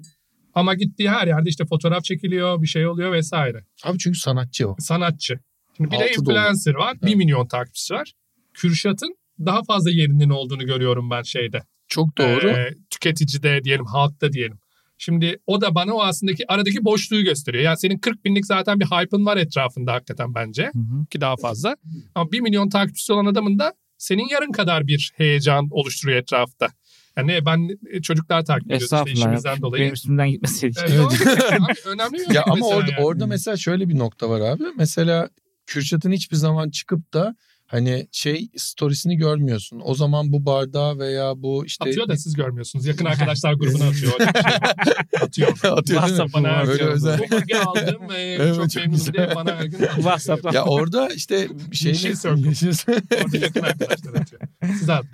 Ama 0.54 0.74
gittiği 0.74 1.10
her 1.10 1.26
yerde 1.26 1.48
işte 1.48 1.64
fotoğraf 1.66 2.04
çekiliyor, 2.04 2.62
bir 2.62 2.66
şey 2.66 2.86
oluyor 2.86 3.12
vesaire. 3.12 3.64
Abi 3.84 3.98
çünkü 3.98 4.18
sanatçı 4.18 4.68
o. 4.68 4.76
Sanatçı. 4.78 5.38
Şimdi 5.76 5.90
bir 5.90 5.98
de 5.98 6.04
Altı 6.04 6.26
dolu. 6.26 6.32
influencer 6.34 6.74
var. 6.74 6.96
1 7.02 7.06
Evet. 7.06 7.16
milyon 7.16 7.46
takipçisi 7.46 7.94
var. 7.94 8.12
Kürşat'ın 8.54 9.14
daha 9.46 9.62
fazla 9.62 9.90
yerinin 9.90 10.30
olduğunu 10.30 10.66
görüyorum 10.66 11.10
ben 11.10 11.22
şeyde. 11.22 11.62
Çok 11.90 12.18
doğru. 12.18 12.48
Ee, 12.48 12.74
tüketicide 12.90 13.64
diyelim, 13.64 13.86
halkta 13.86 14.32
diyelim. 14.32 14.58
Şimdi 14.98 15.38
o 15.46 15.60
da 15.60 15.74
bana 15.74 15.94
o 15.94 16.02
aslındaki 16.02 16.52
aradaki 16.52 16.84
boşluğu 16.84 17.22
gösteriyor. 17.22 17.64
Yani 17.64 17.78
senin 17.78 17.98
40 17.98 18.24
binlik 18.24 18.46
zaten 18.46 18.80
bir 18.80 18.84
hype'ın 18.84 19.26
var 19.26 19.36
etrafında 19.36 19.92
hakikaten 19.92 20.34
bence. 20.34 20.62
Hı 20.62 20.78
hı. 20.78 21.06
Ki 21.06 21.20
daha 21.20 21.36
fazla. 21.36 21.76
Ama 22.14 22.32
1 22.32 22.40
milyon 22.40 22.68
takipçisi 22.68 23.12
olan 23.12 23.26
adamın 23.26 23.58
da 23.58 23.74
senin 23.98 24.28
yarın 24.28 24.52
kadar 24.52 24.86
bir 24.86 25.12
heyecan 25.16 25.68
oluşturuyor 25.70 26.18
etrafta. 26.18 26.68
Yani 27.16 27.46
ben 27.46 27.78
e, 27.92 28.02
çocuklar 28.02 28.44
takip 28.44 28.66
ediyoruz 28.66 28.92
işte 28.92 29.12
işimizden 29.12 29.54
ya. 29.54 29.60
dolayı. 29.62 29.82
Benim 29.82 29.94
üstümden 29.94 30.30
gitmeseydi. 30.30 30.80
Abi, 30.80 31.74
önemli 31.86 32.18
mi? 32.18 32.34
ya 32.34 32.42
ama 32.46 32.66
orada 32.66 32.90
yani. 32.90 33.04
orada 33.04 33.26
mesela 33.26 33.56
şöyle 33.56 33.88
bir 33.88 33.98
nokta 33.98 34.30
var 34.30 34.40
abi. 34.40 34.62
Mesela 34.76 35.28
Kürşat'ın 35.66 36.12
hiçbir 36.12 36.36
zaman 36.36 36.70
çıkıp 36.70 37.14
da 37.14 37.36
hani 37.70 38.08
şey 38.12 38.48
storiesini 38.56 39.16
görmüyorsun. 39.16 39.80
O 39.84 39.94
zaman 39.94 40.32
bu 40.32 40.46
bardağı 40.46 40.98
veya 40.98 41.42
bu 41.42 41.66
işte 41.66 41.84
Atıyor 41.84 42.08
da 42.08 42.16
siz 42.16 42.34
görmüyorsunuz. 42.34 42.86
Yakın 42.86 43.04
arkadaşlar 43.04 43.52
grubuna 43.52 43.84
atıyor. 43.88 44.12
Şey 44.12 44.26
atıyor. 45.22 45.48
atıyor? 45.62 46.00
WhatsApp 46.00 46.34
Bana 46.34 46.48
her 46.48 46.68
Öyle 46.68 46.84
gün 46.84 46.90
özel. 46.90 47.18
bu 47.18 47.36
bagi 47.36 47.56
aldım. 47.58 48.12
E, 48.12 48.20
Evet, 48.40 48.54
çok 48.56 48.70
çok 48.70 48.82
memnunum 48.82 49.12
diye 49.14 49.32
bana 49.34 49.56
her 49.56 49.64
gün. 49.64 49.78
WhatsApp'tan. 49.94 50.52
Ya 50.52 50.64
orada 50.64 51.08
işte 51.08 51.48
şey 51.72 51.92
Yeşil 51.92 52.14
circle. 52.14 52.94
Orada 53.24 53.36
yakın 53.38 53.60
arkadaşlar 53.62 54.14
atıyor. 54.14 54.42
Siz 54.78 54.90
at. 54.90 55.04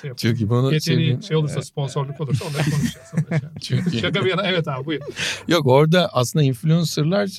Şey 0.00 0.08
yapın. 0.08 0.28
Çok 0.28 0.40
iyi. 0.40 0.48
Bunu 0.48 0.72
Yeteri 0.74 1.22
şey 1.22 1.36
olursa 1.36 1.62
sponsorluk 1.62 2.20
olursa 2.20 2.44
onları 2.44 2.62
konuşacağız. 2.70 3.42
Şey 3.62 3.78
iyi. 3.92 4.00
Şaka 4.00 4.24
bir 4.24 4.30
yana 4.30 4.42
evet 4.42 4.68
abi 4.68 4.86
buyur. 4.86 5.02
Yok 5.48 5.66
orada 5.66 6.08
aslında 6.12 6.42
influencerlar 6.44 7.30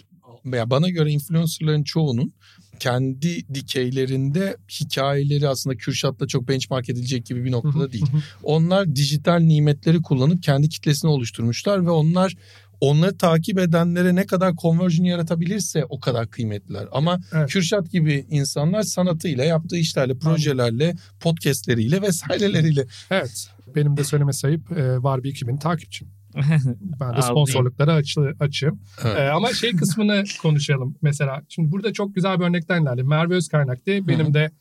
ya 0.53 0.69
bana 0.69 0.89
göre 0.89 1.11
influencerların 1.11 1.83
çoğunun 1.83 2.33
kendi 2.79 3.53
dikeylerinde 3.53 4.57
hikayeleri 4.69 5.47
aslında 5.47 5.77
Kürşat'la 5.77 6.27
çok 6.27 6.47
benchmark 6.47 6.89
edilecek 6.89 7.25
gibi 7.25 7.45
bir 7.45 7.51
noktada 7.51 7.91
değil. 7.91 8.05
Onlar 8.43 8.95
dijital 8.95 9.39
nimetleri 9.39 10.01
kullanıp 10.01 10.43
kendi 10.43 10.69
kitlesini 10.69 11.11
oluşturmuşlar 11.11 11.85
ve 11.85 11.89
onlar 11.89 12.35
onları 12.81 13.17
takip 13.17 13.59
edenlere 13.59 14.15
ne 14.15 14.25
kadar 14.25 14.55
conversion 14.55 15.05
yaratabilirse 15.05 15.85
o 15.89 15.99
kadar 15.99 16.29
kıymetliler. 16.29 16.87
Ama 16.91 17.19
Evet. 17.33 17.49
Kürşat 17.49 17.91
gibi 17.91 18.25
insanlar 18.29 18.83
sanatıyla, 18.83 19.43
yaptığı 19.43 19.77
işlerle, 19.77 20.17
projelerle, 20.17 20.95
podcastleriyle 21.19 22.01
vesaireleriyle. 22.01 22.85
Evet. 23.11 23.47
Benim 23.75 23.97
de 23.97 24.03
söyleme 24.03 24.33
sayıp 24.33 24.71
e, 24.71 25.03
var 25.03 25.23
bir 25.23 25.29
2000 25.29 25.57
takipçim. 25.57 26.07
Ben 26.99 27.17
de 27.17 27.21
sponsorluklara 27.21 27.93
açı, 27.93 28.33
açığım. 28.39 28.79
Evet. 29.03 29.17
E, 29.17 29.29
ama 29.29 29.53
şey 29.53 29.75
kısmını 29.75 30.23
konuşalım 30.41 30.95
mesela. 31.01 31.41
Şimdi 31.49 31.71
burada 31.71 31.93
çok 31.93 32.15
güzel 32.15 32.39
bir 32.39 32.45
örnekten 32.45 32.81
ilerle. 32.83 33.03
Merve 33.03 33.35
Özkaynak 33.35 33.85
diye 33.85 34.07
benim 34.07 34.33
de 34.33 34.51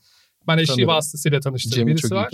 ben 0.47 0.57
eşliği 0.57 0.75
Tanırım. 0.75 0.87
vasıtasıyla 0.87 1.39
tanıştığım 1.39 1.71
Cem'i 1.71 1.91
birisi 1.91 2.15
var. 2.15 2.31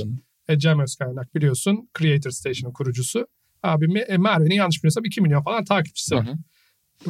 E, 0.48 0.60
Cem 0.60 0.80
Özkaynak 0.80 1.36
biliyorsun. 1.36 1.90
Creator 2.00 2.30
Station'ın 2.32 2.74
kurucusu. 2.74 3.28
Abim 3.64 3.96
e, 3.98 4.18
Merve'nin 4.18 4.56
yanlış 4.56 4.78
bilmiyorsam 4.78 5.06
2 5.06 5.22
milyon 5.22 5.42
falan 5.42 5.64
takipçisi 5.66 6.16
Hı 6.16 6.20
var. 6.20 6.26
hı. 6.28 6.34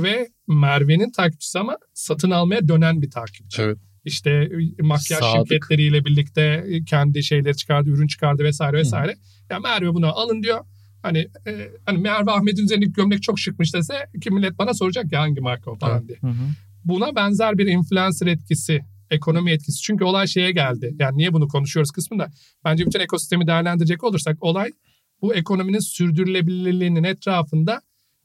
Ve 0.04 0.28
Merve'nin 0.48 1.12
takipçisi 1.12 1.60
ama 1.60 1.78
satın 1.94 2.32
almaya 2.32 2.68
dönen 2.68 3.02
bir 3.02 3.10
takipçi. 3.12 3.62
Evet. 3.62 3.78
İşte 4.06 4.32
e, 4.32 4.82
makyaj 4.82 5.20
Sadık. 5.20 5.48
şirketleriyle 5.50 6.06
birlikte 6.06 6.64
e, 6.68 6.84
kendi 6.84 7.24
şeyleri 7.24 7.56
çıkardı, 7.58 7.90
ürün 7.90 8.08
çıkardı 8.08 8.44
vesaire 8.44 8.78
vesaire. 8.78 9.16
Ya 9.50 9.60
Merve 9.60 9.94
bunu 9.94 10.08
alın 10.20 10.44
diyor. 10.44 10.60
Hani 11.04 11.28
e, 11.48 11.72
hani 11.86 11.98
Merve 11.98 12.32
Ahmet'in 12.32 12.64
üzerindeki 12.64 12.94
gömlek 12.94 13.24
çok 13.24 13.40
şıkmış 13.40 13.74
dese 13.74 13.94
ki 14.22 14.32
millet 14.32 14.58
bana 14.60 14.74
soracak 14.74 15.12
ya 15.12 15.22
hangi 15.22 15.42
marka 15.42 15.72
o 15.72 15.76
falan 15.76 16.08
diye. 16.08 16.18
Hı 16.22 16.28
hı. 16.28 16.48
Buna 16.86 17.16
benzer 17.16 17.58
bir 17.58 17.66
influencer 17.66 18.28
etkisi, 18.28 18.82
ekonomi 19.12 19.52
etkisi. 19.52 19.82
Çünkü 19.82 20.04
olay 20.04 20.28
şeye 20.28 20.52
geldi. 20.52 20.96
Yani 21.00 21.18
niye 21.18 21.34
bunu 21.34 21.48
konuşuyoruz 21.48 21.92
kısmında. 21.92 22.32
Bence 22.66 22.86
bütün 22.86 23.00
ekosistemi 23.00 23.48
değerlendirecek 23.48 24.04
olursak 24.04 24.44
olay 24.44 24.72
bu 25.22 25.36
ekonominin 25.36 25.80
sürdürülebilirliğinin 25.80 27.04
etrafında 27.04 27.82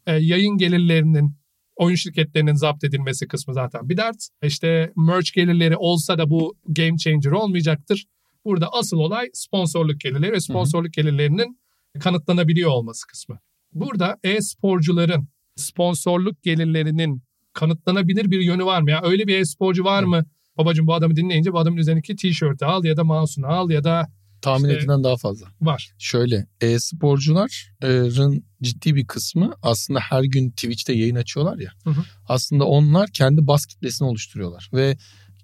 e, 0.07 0.13
yayın 0.13 0.57
gelirlerinin 0.57 1.37
oyun 1.77 1.97
şirketlerinin 1.97 2.55
zapt 2.55 2.85
edilmesi 2.85 3.29
kısmı 3.29 3.55
zaten 3.55 3.89
bir 3.89 3.97
dert. 3.97 4.29
İşte 4.43 4.93
merch 4.97 5.33
gelirleri 5.33 5.77
olsa 5.77 6.19
da 6.19 6.31
bu 6.31 6.57
game 6.69 6.97
changer 6.97 7.31
olmayacaktır. 7.31 8.07
Burada 8.45 8.69
asıl 8.73 8.97
olay 8.97 9.27
sponsorluk 9.33 10.01
gelirleri 10.01 10.33
ve 10.33 10.41
sponsorluk 10.41 10.93
gelirlerinin 10.93 11.59
kanıtlanabiliyor 11.99 12.71
olması 12.71 13.07
kısmı. 13.07 13.39
Burada 13.73 14.17
e-sporcuların 14.25 15.29
sponsorluk 15.57 16.43
gelirlerinin 16.43 17.23
kanıtlanabilir 17.53 18.31
bir 18.31 18.41
yönü 18.41 18.65
var 18.65 18.81
mı? 18.83 18.91
Ya 18.91 19.01
öyle 19.05 19.27
bir 19.27 19.39
e-sporcu 19.39 19.85
var 19.85 20.03
mı? 20.03 20.25
Babacım 20.59 20.87
bu 20.87 20.95
adamı 20.95 21.17
dinleyince 21.17 21.53
bu 21.53 21.59
adamın 21.59 21.77
üzerindeki 21.77 22.17
tişörtü 22.17 22.65
al 22.65 22.85
ya 22.85 22.97
da 22.97 23.05
mouse'unu 23.05 23.47
al 23.47 23.71
ya 23.71 23.85
da 23.85 24.07
Tahmin 24.43 24.69
İşte- 24.69 24.79
edilen 24.79 25.05
daha 25.05 25.17
fazla. 25.17 25.47
var. 25.61 25.91
Şöyle 25.99 26.47
e-sporcuların 26.61 28.45
ciddi 28.63 28.95
bir 28.95 29.07
kısmı 29.07 29.55
aslında 29.63 30.01
her 30.01 30.23
gün 30.25 30.51
Twitch'te 30.51 30.93
yayın 30.93 31.15
açıyorlar 31.17 31.59
ya. 31.59 31.71
Hı 31.85 31.91
hı. 31.91 32.01
Aslında 32.29 32.65
onlar 32.65 33.11
kendi 33.11 33.47
bas 33.47 33.67
kitlesini 33.67 34.09
oluşturuyorlar 34.09 34.71
ve 34.73 34.97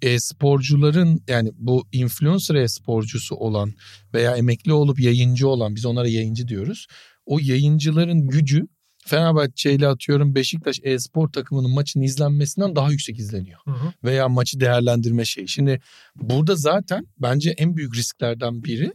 e-sporcuların 0.02 1.22
yani 1.28 1.50
bu 1.54 1.86
influencer 1.92 2.54
e-sporcusu 2.54 3.34
olan 3.34 3.72
veya 4.14 4.36
emekli 4.36 4.72
olup 4.72 5.00
yayıncı 5.00 5.48
olan 5.48 5.74
biz 5.74 5.86
onlara 5.86 6.08
yayıncı 6.08 6.48
diyoruz. 6.48 6.86
O 7.26 7.38
yayıncıların 7.42 8.26
gücü 8.26 8.66
Fenerbahçe 9.06 9.72
ile 9.72 9.88
atıyorum 9.88 10.34
Beşiktaş 10.34 10.80
e-spor 10.82 11.28
takımının 11.28 11.70
maçının 11.74 12.04
izlenmesinden 12.04 12.76
daha 12.76 12.90
yüksek 12.90 13.18
izleniyor 13.18 13.60
Hı 13.64 13.70
hı. 13.70 13.92
veya 14.04 14.28
maçı 14.28 14.60
değerlendirme 14.60 15.24
şeyi. 15.24 15.48
Şimdi 15.48 15.80
burada 16.16 16.56
zaten 16.56 17.06
bence 17.18 17.50
en 17.50 17.76
büyük 17.76 17.96
risklerden 17.96 18.64
biri 18.64 18.92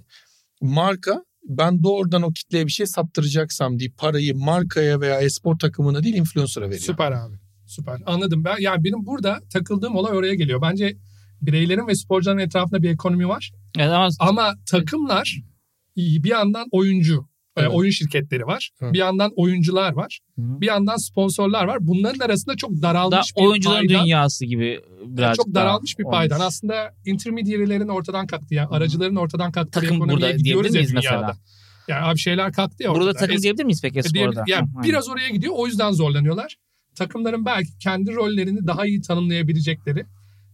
marka 0.61 1.23
ben 1.43 1.83
doğrudan 1.83 2.21
o 2.21 2.31
kitleye 2.31 2.65
bir 2.65 2.71
şey 2.71 2.85
sattıracaksam 2.85 3.79
diye 3.79 3.89
parayı 3.97 4.35
markaya 4.35 5.01
veya 5.01 5.21
espor 5.21 5.59
takımına 5.59 6.03
değil 6.03 6.15
influencer'a 6.15 6.65
veriyor. 6.65 6.81
Süper 6.81 7.11
abi. 7.11 7.35
Süper. 7.67 7.97
Anladım 8.05 8.43
ben. 8.43 8.55
Yani 8.59 8.83
benim 8.83 9.05
burada 9.05 9.39
takıldığım 9.53 9.95
olay 9.95 10.17
oraya 10.17 10.35
geliyor. 10.35 10.61
Bence 10.61 10.97
bireylerin 11.41 11.87
ve 11.87 11.95
sporcuların 11.95 12.37
etrafında 12.39 12.83
bir 12.83 12.89
ekonomi 12.89 13.27
var. 13.27 13.51
Evet, 13.77 13.89
ama 13.91 14.09
Ama 14.19 14.53
takımlar 14.65 15.41
bir 15.97 16.29
yandan 16.29 16.67
oyuncu, 16.71 17.27
e, 17.57 17.61
Evet. 17.61 17.71
oyun 17.73 17.91
şirketleri 17.91 18.45
var. 18.45 18.69
Hı. 18.79 18.93
Bir 18.93 18.97
yandan 18.97 19.31
oyuncular 19.35 19.93
var. 19.93 20.19
Hı. 20.35 20.41
Bir 20.61 20.65
yandan 20.67 20.97
sponsorlar 20.97 21.65
var. 21.65 21.77
Bunların 21.81 22.19
arasında 22.25 22.55
çok 22.55 22.71
da 22.71 22.81
daralmış 22.81 23.35
bir 23.37 23.41
oyuncuların 23.41 23.87
paydan, 23.87 24.03
dünyası 24.05 24.45
gibi 24.45 24.81
birazcık 25.05 25.45
çok 25.45 25.53
daha 25.55 25.63
daralmış 25.65 25.99
bir 25.99 26.03
olmuş. 26.03 26.15
paydan. 26.17 26.39
Aslında 26.39 26.93
intermediary'lerin 27.05 27.87
ortadan 27.87 28.27
kalktı. 28.27 28.55
Yani 28.55 28.69
Hı. 28.69 28.73
aracıların 28.75 29.15
ortadan 29.15 29.51
kalktığı 29.51 29.81
bir 29.81 29.87
Takım 29.87 30.09
burada 30.09 30.31
gidiyoruz 30.31 30.43
diyebilir 30.73 30.79
miyiz 30.79 30.93
mesela? 30.93 31.37
Yani 31.87 32.05
abi 32.05 32.17
şeyler 32.19 32.51
kalktı 32.53 32.83
ya 32.83 32.95
Burada 32.95 33.13
takım 33.13 33.41
diyebilir 33.41 33.63
miyiz 33.63 33.81
peki 33.81 33.93
diyebilir- 33.99 34.31
sporda? 34.31 34.43
Yani 34.47 34.67
Hı, 34.77 34.83
biraz 34.83 35.09
oraya 35.09 35.29
gidiyor. 35.29 35.53
O 35.57 35.67
yüzden 35.67 35.91
zorlanıyorlar. 35.91 36.55
Takımların 36.97 37.45
belki 37.45 37.77
kendi 37.77 38.15
rollerini 38.15 38.67
daha 38.67 38.85
iyi 38.85 39.01
tanımlayabilecekleri, 39.01 40.05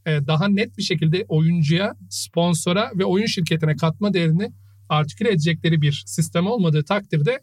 e, 0.06 0.28
daha 0.28 0.48
net 0.48 0.78
bir 0.78 0.84
şekilde 0.84 1.26
oyuncuya, 1.28 1.94
sponsora 2.10 2.92
ve 2.96 3.06
oyun 3.06 3.26
şirketine 3.26 3.76
katma 3.76 4.14
değerini 4.14 4.52
artiküle 4.90 5.30
edecekleri 5.30 5.82
bir 5.82 6.04
sistem 6.06 6.48
olmadığı 6.48 6.84
takdirde 6.84 7.40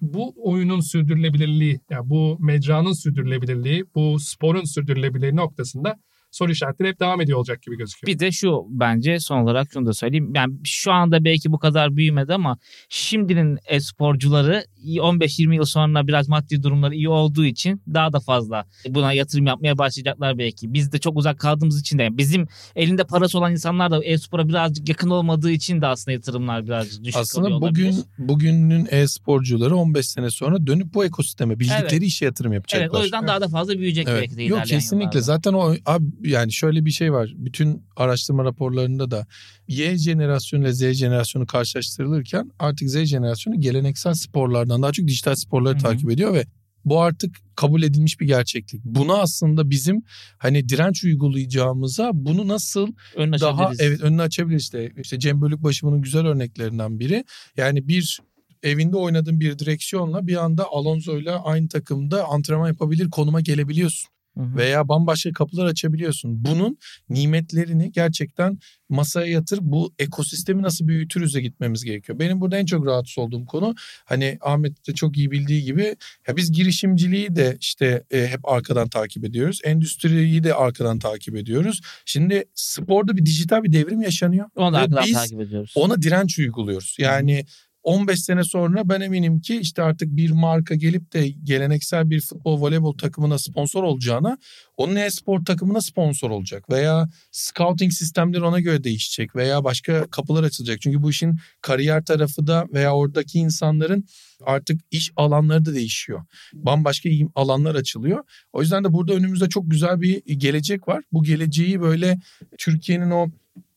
bu 0.00 0.34
oyunun 0.36 0.80
sürdürülebilirliği, 0.80 1.80
yani 1.90 2.10
bu 2.10 2.36
mecranın 2.40 2.92
sürdürülebilirliği, 2.92 3.84
bu 3.94 4.20
sporun 4.20 4.64
sürdürülebilirliği 4.64 5.36
noktasında 5.36 5.96
soru 6.30 6.52
işaretleri 6.52 6.88
hep 6.88 7.00
devam 7.00 7.20
ediyor 7.20 7.38
olacak 7.38 7.62
gibi 7.62 7.76
gözüküyor. 7.76 8.14
Bir 8.14 8.18
de 8.18 8.32
şu 8.32 8.64
bence 8.68 9.20
son 9.20 9.38
olarak 9.38 9.68
şunu 9.72 9.86
da 9.86 9.92
söyleyeyim. 9.92 10.32
Yani 10.34 10.54
şu 10.64 10.92
anda 10.92 11.24
belki 11.24 11.52
bu 11.52 11.58
kadar 11.58 11.96
büyümedi 11.96 12.34
ama 12.34 12.58
şimdinin 12.88 13.58
e-sporcuları 13.66 14.64
15-20 14.84 15.54
yıl 15.54 15.64
sonra 15.64 16.06
biraz 16.06 16.28
maddi 16.28 16.62
durumları 16.62 16.94
iyi 16.94 17.08
olduğu 17.08 17.44
için 17.44 17.82
daha 17.94 18.12
da 18.12 18.20
fazla 18.20 18.64
buna 18.88 19.12
yatırım 19.12 19.46
yapmaya 19.46 19.78
başlayacaklar 19.78 20.38
belki. 20.38 20.72
Biz 20.74 20.92
de 20.92 20.98
çok 20.98 21.16
uzak 21.16 21.38
kaldığımız 21.38 21.80
için 21.80 21.98
de 21.98 22.08
bizim 22.12 22.46
elinde 22.76 23.04
parası 23.04 23.38
olan 23.38 23.52
insanlar 23.52 23.90
da 23.90 24.04
e-spora 24.04 24.48
birazcık 24.48 24.88
yakın 24.88 25.10
olmadığı 25.10 25.50
için 25.50 25.80
de 25.80 25.86
aslında 25.86 26.12
yatırımlar 26.12 26.66
birazcık 26.66 27.04
düşük 27.04 27.20
Aslında 27.20 27.60
bugün 27.60 27.84
olabilir. 27.86 28.04
bugünün 28.18 28.88
e-sporcuları 28.90 29.76
15 29.76 30.08
sene 30.08 30.30
sonra 30.30 30.66
dönüp 30.66 30.94
bu 30.94 31.04
ekosisteme 31.04 31.58
bildikleri 31.60 31.86
Evet. 31.90 32.02
işe 32.02 32.24
yatırım 32.24 32.52
yapacaklar. 32.52 32.86
Evet 32.86 32.94
o 32.94 33.02
yüzden 33.02 33.26
daha 33.26 33.40
da 33.40 33.48
fazla 33.48 33.74
büyüyecek 33.78 34.06
Evet. 34.08 34.20
belki 34.22 34.36
de 34.36 34.42
Yok 34.42 34.64
kesinlikle. 34.66 35.04
yıllarda. 35.04 35.20
Zaten 35.20 35.52
o 35.52 35.74
abi 35.86 36.04
yani 36.24 36.52
şöyle 36.52 36.84
bir 36.84 36.90
şey 36.90 37.12
var. 37.12 37.32
Bütün 37.36 37.82
araştırma 37.96 38.44
raporlarında 38.44 39.10
da 39.10 39.26
Y 39.68 39.96
jenerasyonu 39.98 40.62
ile 40.64 40.72
Z 40.72 40.92
jenerasyonu 40.92 41.46
karşılaştırılırken 41.46 42.50
artık 42.58 42.90
Z 42.90 43.04
jenerasyonu 43.04 43.60
geleneksel 43.60 44.14
sporlardan 44.14 44.71
daha 44.82 44.92
çok 44.92 45.06
dijital 45.06 45.34
sporları 45.34 45.74
Hı 45.74 45.78
hı. 45.78 45.82
takip 45.82 46.10
ediyor 46.10 46.34
ve 46.34 46.46
bu 46.84 47.00
artık 47.00 47.36
kabul 47.56 47.82
edilmiş 47.82 48.20
bir 48.20 48.26
gerçeklik. 48.26 48.84
Buna 48.84 49.14
aslında 49.14 49.70
bizim 49.70 50.02
hani 50.38 50.68
direnç 50.68 51.04
uygulayacağımıza 51.04 52.10
bunu 52.14 52.48
nasıl 52.48 52.88
Önüne 53.16 53.40
daha 53.40 53.66
açabiliriz. 53.66 53.80
evet 53.80 54.00
önünü 54.00 54.22
açabilir 54.22 54.58
işte. 54.58 54.92
İşte 55.02 55.18
Cem 55.18 55.40
Bölükbaşı 55.40 55.86
bunun 55.86 56.02
güzel 56.02 56.26
örneklerinden 56.26 56.98
biri. 57.00 57.24
Yani 57.56 57.88
bir 57.88 58.20
evinde 58.62 58.96
oynadığın 58.96 59.40
bir 59.40 59.58
direksiyonla 59.58 60.26
bir 60.26 60.44
anda 60.44 60.66
Alonso'yla 60.70 61.44
aynı 61.44 61.68
takımda 61.68 62.24
antrenman 62.28 62.68
yapabilir 62.68 63.10
konuma 63.10 63.40
gelebiliyorsun 63.40 64.11
Veya 64.36 64.88
bambaşka 64.88 65.32
kapılar 65.32 65.66
açabiliyorsun. 65.66 66.44
Bunun 66.44 66.78
nimetlerini 67.08 67.92
gerçekten 67.92 68.58
masaya 68.88 69.26
yatır 69.26 69.58
bu 69.62 69.92
ekosistemi 69.98 70.62
nasıl 70.62 70.88
büyütürüz'e 70.88 71.40
gitmemiz 71.40 71.84
gerekiyor. 71.84 72.18
Benim 72.18 72.40
burada 72.40 72.56
en 72.58 72.66
çok 72.66 72.86
rahatsız 72.86 73.18
olduğum 73.18 73.46
konu 73.46 73.74
hani 74.04 74.38
Ahmet 74.40 74.88
de 74.88 74.94
çok 74.94 75.16
iyi 75.16 75.30
bildiği 75.30 75.64
gibi 75.64 75.96
ya 76.28 76.36
biz 76.36 76.52
girişimciliği 76.52 77.36
de 77.36 77.56
işte 77.60 78.04
e, 78.10 78.26
hep 78.26 78.48
arkadan 78.48 78.88
takip 78.88 79.24
ediyoruz. 79.24 79.60
Endüstriyi 79.64 80.44
de 80.44 80.54
arkadan 80.54 80.98
takip 80.98 81.36
ediyoruz. 81.36 81.80
Şimdi 82.04 82.44
sporda 82.54 83.16
bir 83.16 83.26
dijital 83.26 83.62
bir 83.62 83.72
devrim 83.72 84.02
yaşanıyor. 84.02 84.46
Onu 84.56 84.76
arkadan 84.76 85.04
biz 85.06 85.12
takip 85.12 85.40
ediyoruz. 85.40 85.72
ona 85.76 86.02
direnç 86.02 86.38
uyguluyoruz. 86.38 86.96
Yani 86.98 87.44
15 87.82 88.20
sene 88.20 88.44
sonra 88.44 88.88
ben 88.88 89.00
eminim 89.00 89.40
ki 89.40 89.56
işte 89.56 89.82
artık 89.82 90.16
bir 90.16 90.30
marka 90.30 90.74
gelip 90.74 91.12
de 91.12 91.28
geleneksel 91.28 92.10
bir 92.10 92.20
futbol 92.20 92.60
voleybol 92.60 92.98
takımına 92.98 93.38
sponsor 93.38 93.82
olacağına 93.82 94.38
onun 94.76 94.96
e-spor 94.96 95.44
takımına 95.44 95.80
sponsor 95.80 96.30
olacak 96.30 96.70
veya 96.70 97.08
scouting 97.30 97.92
sistemleri 97.92 98.44
ona 98.44 98.60
göre 98.60 98.84
değişecek 98.84 99.36
veya 99.36 99.64
başka 99.64 100.06
kapılar 100.10 100.42
açılacak. 100.44 100.80
Çünkü 100.80 101.02
bu 101.02 101.10
işin 101.10 101.38
kariyer 101.60 102.04
tarafı 102.04 102.46
da 102.46 102.66
veya 102.72 102.94
oradaki 102.94 103.38
insanların 103.38 104.04
artık 104.46 104.80
iş 104.90 105.12
alanları 105.16 105.64
da 105.64 105.74
değişiyor. 105.74 106.24
Bambaşka 106.54 107.08
alanlar 107.34 107.74
açılıyor. 107.74 108.24
O 108.52 108.62
yüzden 108.62 108.84
de 108.84 108.92
burada 108.92 109.14
önümüzde 109.14 109.48
çok 109.48 109.70
güzel 109.70 110.00
bir 110.00 110.24
gelecek 110.24 110.88
var. 110.88 111.02
Bu 111.12 111.22
geleceği 111.22 111.80
böyle 111.80 112.18
Türkiye'nin 112.58 113.10
o 113.10 113.28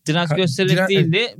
Direnç 0.08 0.32
Ha, 0.32 0.36
göstererek 0.36 0.78
diren- 0.78 0.88
değil 0.90 1.12
de 1.14 1.36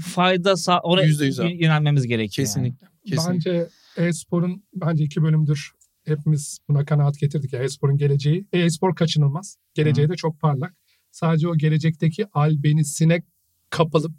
fayda 0.00 0.56
sağ 0.56 0.80
oraya 0.80 1.06
Yüzde 1.06 1.26
yüz 1.26 1.40
abi. 1.40 1.62
yönelmemiz 1.64 2.06
gerekiyor. 2.06 2.48
yani. 2.56 2.74
kesinlikle. 2.74 2.86
kesinlikle. 3.16 3.52
Bence 3.52 3.68
e-sporun 4.08 4.62
bence 4.74 5.04
iki 5.04 5.22
bölümdür 5.22 5.70
hepimiz 6.04 6.58
buna 6.68 6.84
kanaat 6.84 7.18
getirdik 7.18 7.52
ya 7.52 7.62
e-sporun 7.62 7.96
geleceği. 7.96 8.46
E-spor 8.52 8.94
kaçınılmaz. 8.94 9.56
Geleceği 9.74 10.08
de 10.08 10.14
çok 10.16 10.40
parlak. 10.40 10.74
Sadece 11.10 11.48
o 11.48 11.56
gelecekteki 11.56 12.26
albenisine 12.32 13.22
kapılıp 13.70 14.12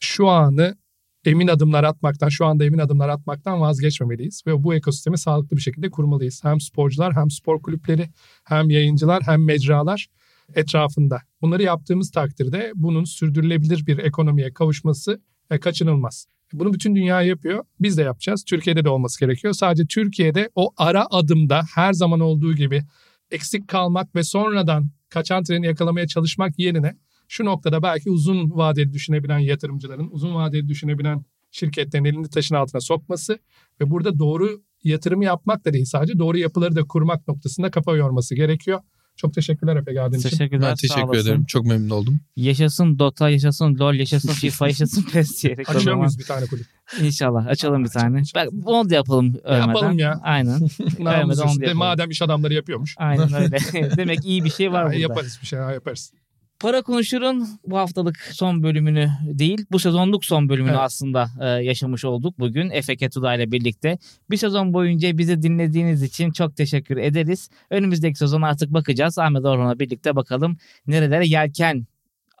şu 0.00 0.28
anı 0.28 0.76
emin 1.24 1.48
adımlar 1.48 1.84
atmaktan, 1.84 2.28
şu 2.28 2.46
anda 2.46 2.64
emin 2.64 2.78
adımlar 2.78 3.08
atmaktan 3.08 3.60
vazgeçmemeliyiz. 3.60 4.42
Ve 4.46 4.62
bu 4.64 4.74
ekosistemi 4.74 5.18
sağlıklı 5.18 5.56
bir 5.56 5.62
şekilde 5.62 5.90
kurmalıyız. 5.90 6.44
Hem 6.44 6.60
sporcular, 6.60 7.16
hem 7.16 7.30
spor 7.30 7.62
kulüpleri, 7.62 8.08
hem 8.44 8.70
yayıncılar, 8.70 9.22
hem 9.26 9.44
mecralar 9.44 10.06
etrafında. 10.54 11.22
Bunları 11.42 11.62
yaptığımız 11.62 12.10
takdirde 12.10 12.72
bunun 12.74 13.04
sürdürülebilir 13.04 13.86
bir 13.86 13.98
ekonomiye 13.98 14.52
kavuşması 14.52 15.20
e, 15.50 15.60
kaçınılmaz. 15.60 16.26
Bunu 16.52 16.72
bütün 16.72 16.96
dünya 16.96 17.22
yapıyor. 17.22 17.64
Biz 17.80 17.98
de 17.98 18.02
yapacağız. 18.02 18.44
Türkiye'de 18.44 18.84
de 18.84 18.88
olması 18.88 19.20
gerekiyor. 19.20 19.52
Sadece 19.52 19.86
Türkiye'de 19.86 20.50
o 20.54 20.70
ara 20.76 21.06
adımda 21.10 21.62
her 21.74 21.92
zaman 21.92 22.20
olduğu 22.20 22.54
gibi 22.54 22.82
eksik 23.30 23.68
kalmak 23.68 24.14
ve 24.14 24.22
sonradan 24.22 24.90
kaçan 25.08 25.44
treni 25.44 25.66
yakalamaya 25.66 26.06
çalışmak 26.06 26.58
yerine 26.58 26.96
şu 27.28 27.44
noktada 27.44 27.82
belki 27.82 28.10
uzun 28.10 28.50
vadeli 28.50 28.92
düşünebilen 28.92 29.38
yatırımcıların, 29.38 30.08
uzun 30.10 30.34
vadeli 30.34 30.68
düşünebilen 30.68 31.24
şirketlerin 31.50 32.04
elini 32.04 32.28
taşın 32.28 32.54
altına 32.54 32.80
sokması 32.80 33.38
ve 33.80 33.90
burada 33.90 34.18
doğru 34.18 34.62
yatırımı 34.84 35.24
yapmak 35.24 35.64
da 35.64 35.72
değil 35.72 35.84
sadece 35.84 36.18
doğru 36.18 36.38
yapıları 36.38 36.76
da 36.76 36.84
kurmak 36.84 37.28
noktasında 37.28 37.70
kafa 37.70 37.96
yorması 37.96 38.34
gerekiyor. 38.34 38.80
Çok 39.20 39.34
teşekkürler 39.34 39.76
Efe 39.76 39.92
geldiğin 39.92 40.20
için. 40.20 40.28
Teşekkürler. 40.30 40.68
Ben 40.70 40.74
teşekkür 40.74 41.02
olasın. 41.02 41.20
ederim. 41.28 41.44
Çok 41.44 41.66
memnun 41.66 41.90
oldum. 41.90 42.20
Yaşasın 42.36 42.98
Dota, 42.98 43.30
yaşasın 43.30 43.78
LoL, 43.78 43.94
yaşasın 43.94 44.28
FIFA, 44.28 44.66
yaşasın 44.68 45.02
PES 45.12 45.42
diyerek 45.42 45.68
Açıyor 45.70 45.96
muyuz 45.96 46.18
bir 46.18 46.24
tane 46.24 46.46
kulüp? 46.46 46.66
İnşallah 47.02 47.46
açalım 47.46 47.84
bir 47.84 47.88
tane. 47.88 48.22
Bak 48.34 48.48
onu 48.64 48.90
da 48.90 48.94
yapalım 48.94 49.34
ölmeden. 49.44 49.66
Yapalım 49.68 49.98
ya. 49.98 50.20
Aynen. 50.22 50.60
Namus 50.98 51.38
onu 51.38 51.46
da 51.48 51.52
yapalım. 51.52 51.78
madem 51.78 52.10
iş 52.10 52.22
adamları 52.22 52.54
yapıyormuş. 52.54 52.94
Aynen 52.98 53.32
öyle. 53.34 53.56
Demek 53.96 54.24
iyi 54.24 54.44
bir 54.44 54.50
şey 54.50 54.72
var 54.72 54.80
Ya, 54.82 54.86
burada. 54.86 54.98
yaparız 54.98 55.38
bir 55.42 55.46
şeyler 55.46 55.72
yaparız. 55.72 56.12
Para 56.60 56.82
Konuşur'un 56.82 57.48
bu 57.66 57.76
haftalık 57.78 58.18
son 58.32 58.62
bölümünü 58.62 59.10
değil, 59.24 59.66
bu 59.72 59.78
sezonluk 59.78 60.24
son 60.24 60.48
bölümünü 60.48 60.70
Evet. 60.70 60.80
aslında 60.82 61.30
e, 61.40 61.46
yaşamış 61.46 62.04
olduk 62.04 62.38
bugün 62.38 62.70
Efe 62.70 62.96
Ketuda 62.96 63.34
ile 63.34 63.52
birlikte. 63.52 63.98
Bir 64.30 64.36
sezon 64.36 64.72
boyunca 64.72 65.18
bizi 65.18 65.42
dinlediğiniz 65.42 66.02
için 66.02 66.30
çok 66.30 66.56
teşekkür 66.56 66.96
ederiz. 66.96 67.48
Önümüzdeki 67.70 68.18
sezon 68.18 68.42
artık 68.42 68.70
bakacağız. 68.72 69.18
Ahmet 69.18 69.44
Orhan'la 69.44 69.78
birlikte 69.78 70.16
bakalım 70.16 70.56
nerelere 70.86 71.26
yelken 71.26 71.86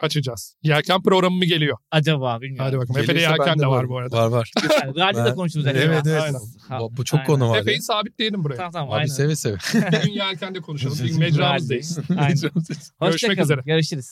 Açacağız. 0.00 0.56
Yelken 0.62 1.02
programı 1.02 1.36
mı 1.36 1.44
geliyor? 1.44 1.76
acaba 1.90 2.40
bilmiyorum. 2.40 2.64
Hadi 2.66 2.78
bakalım. 2.78 3.00
Efe'de 3.00 3.20
yelken 3.20 3.46
ben 3.46 3.58
de 3.58 3.66
var 3.66 3.88
bu 3.88 3.98
arada. 3.98 4.16
Var 4.16 4.26
var. 4.26 4.52
Yani, 4.82 4.96
radyoda 4.96 5.24
Ben- 5.24 5.34
konuşuruz. 5.34 5.66
Evet 5.66 6.02
evet. 6.06 6.22
Aynen. 6.22 6.40
Bu, 6.80 6.96
bu 6.96 7.04
çok 7.04 7.18
aynen. 7.20 7.26
konu 7.26 7.50
var. 7.50 7.58
Efe'yi 7.58 7.82
sabitleyelim 7.82 8.44
buraya. 8.44 8.56
Tamam 8.56 8.72
tamam 8.72 8.88
Abi 8.88 8.94
aynen. 8.96 9.06
seve 9.06 9.36
seve. 9.36 9.56
Bir 9.74 10.02
gün 10.06 10.12
yelkende 10.12 10.60
konuşalım. 10.60 10.98
Bir 11.02 11.08
gün 11.08 11.18
mecramızdayız. 11.18 11.98
Aynen. 12.10 12.28
Görüşmek 12.28 12.52
Hoşçakalın. 13.00 13.42
üzere. 13.42 13.60
Görüşürüz. 13.66 14.06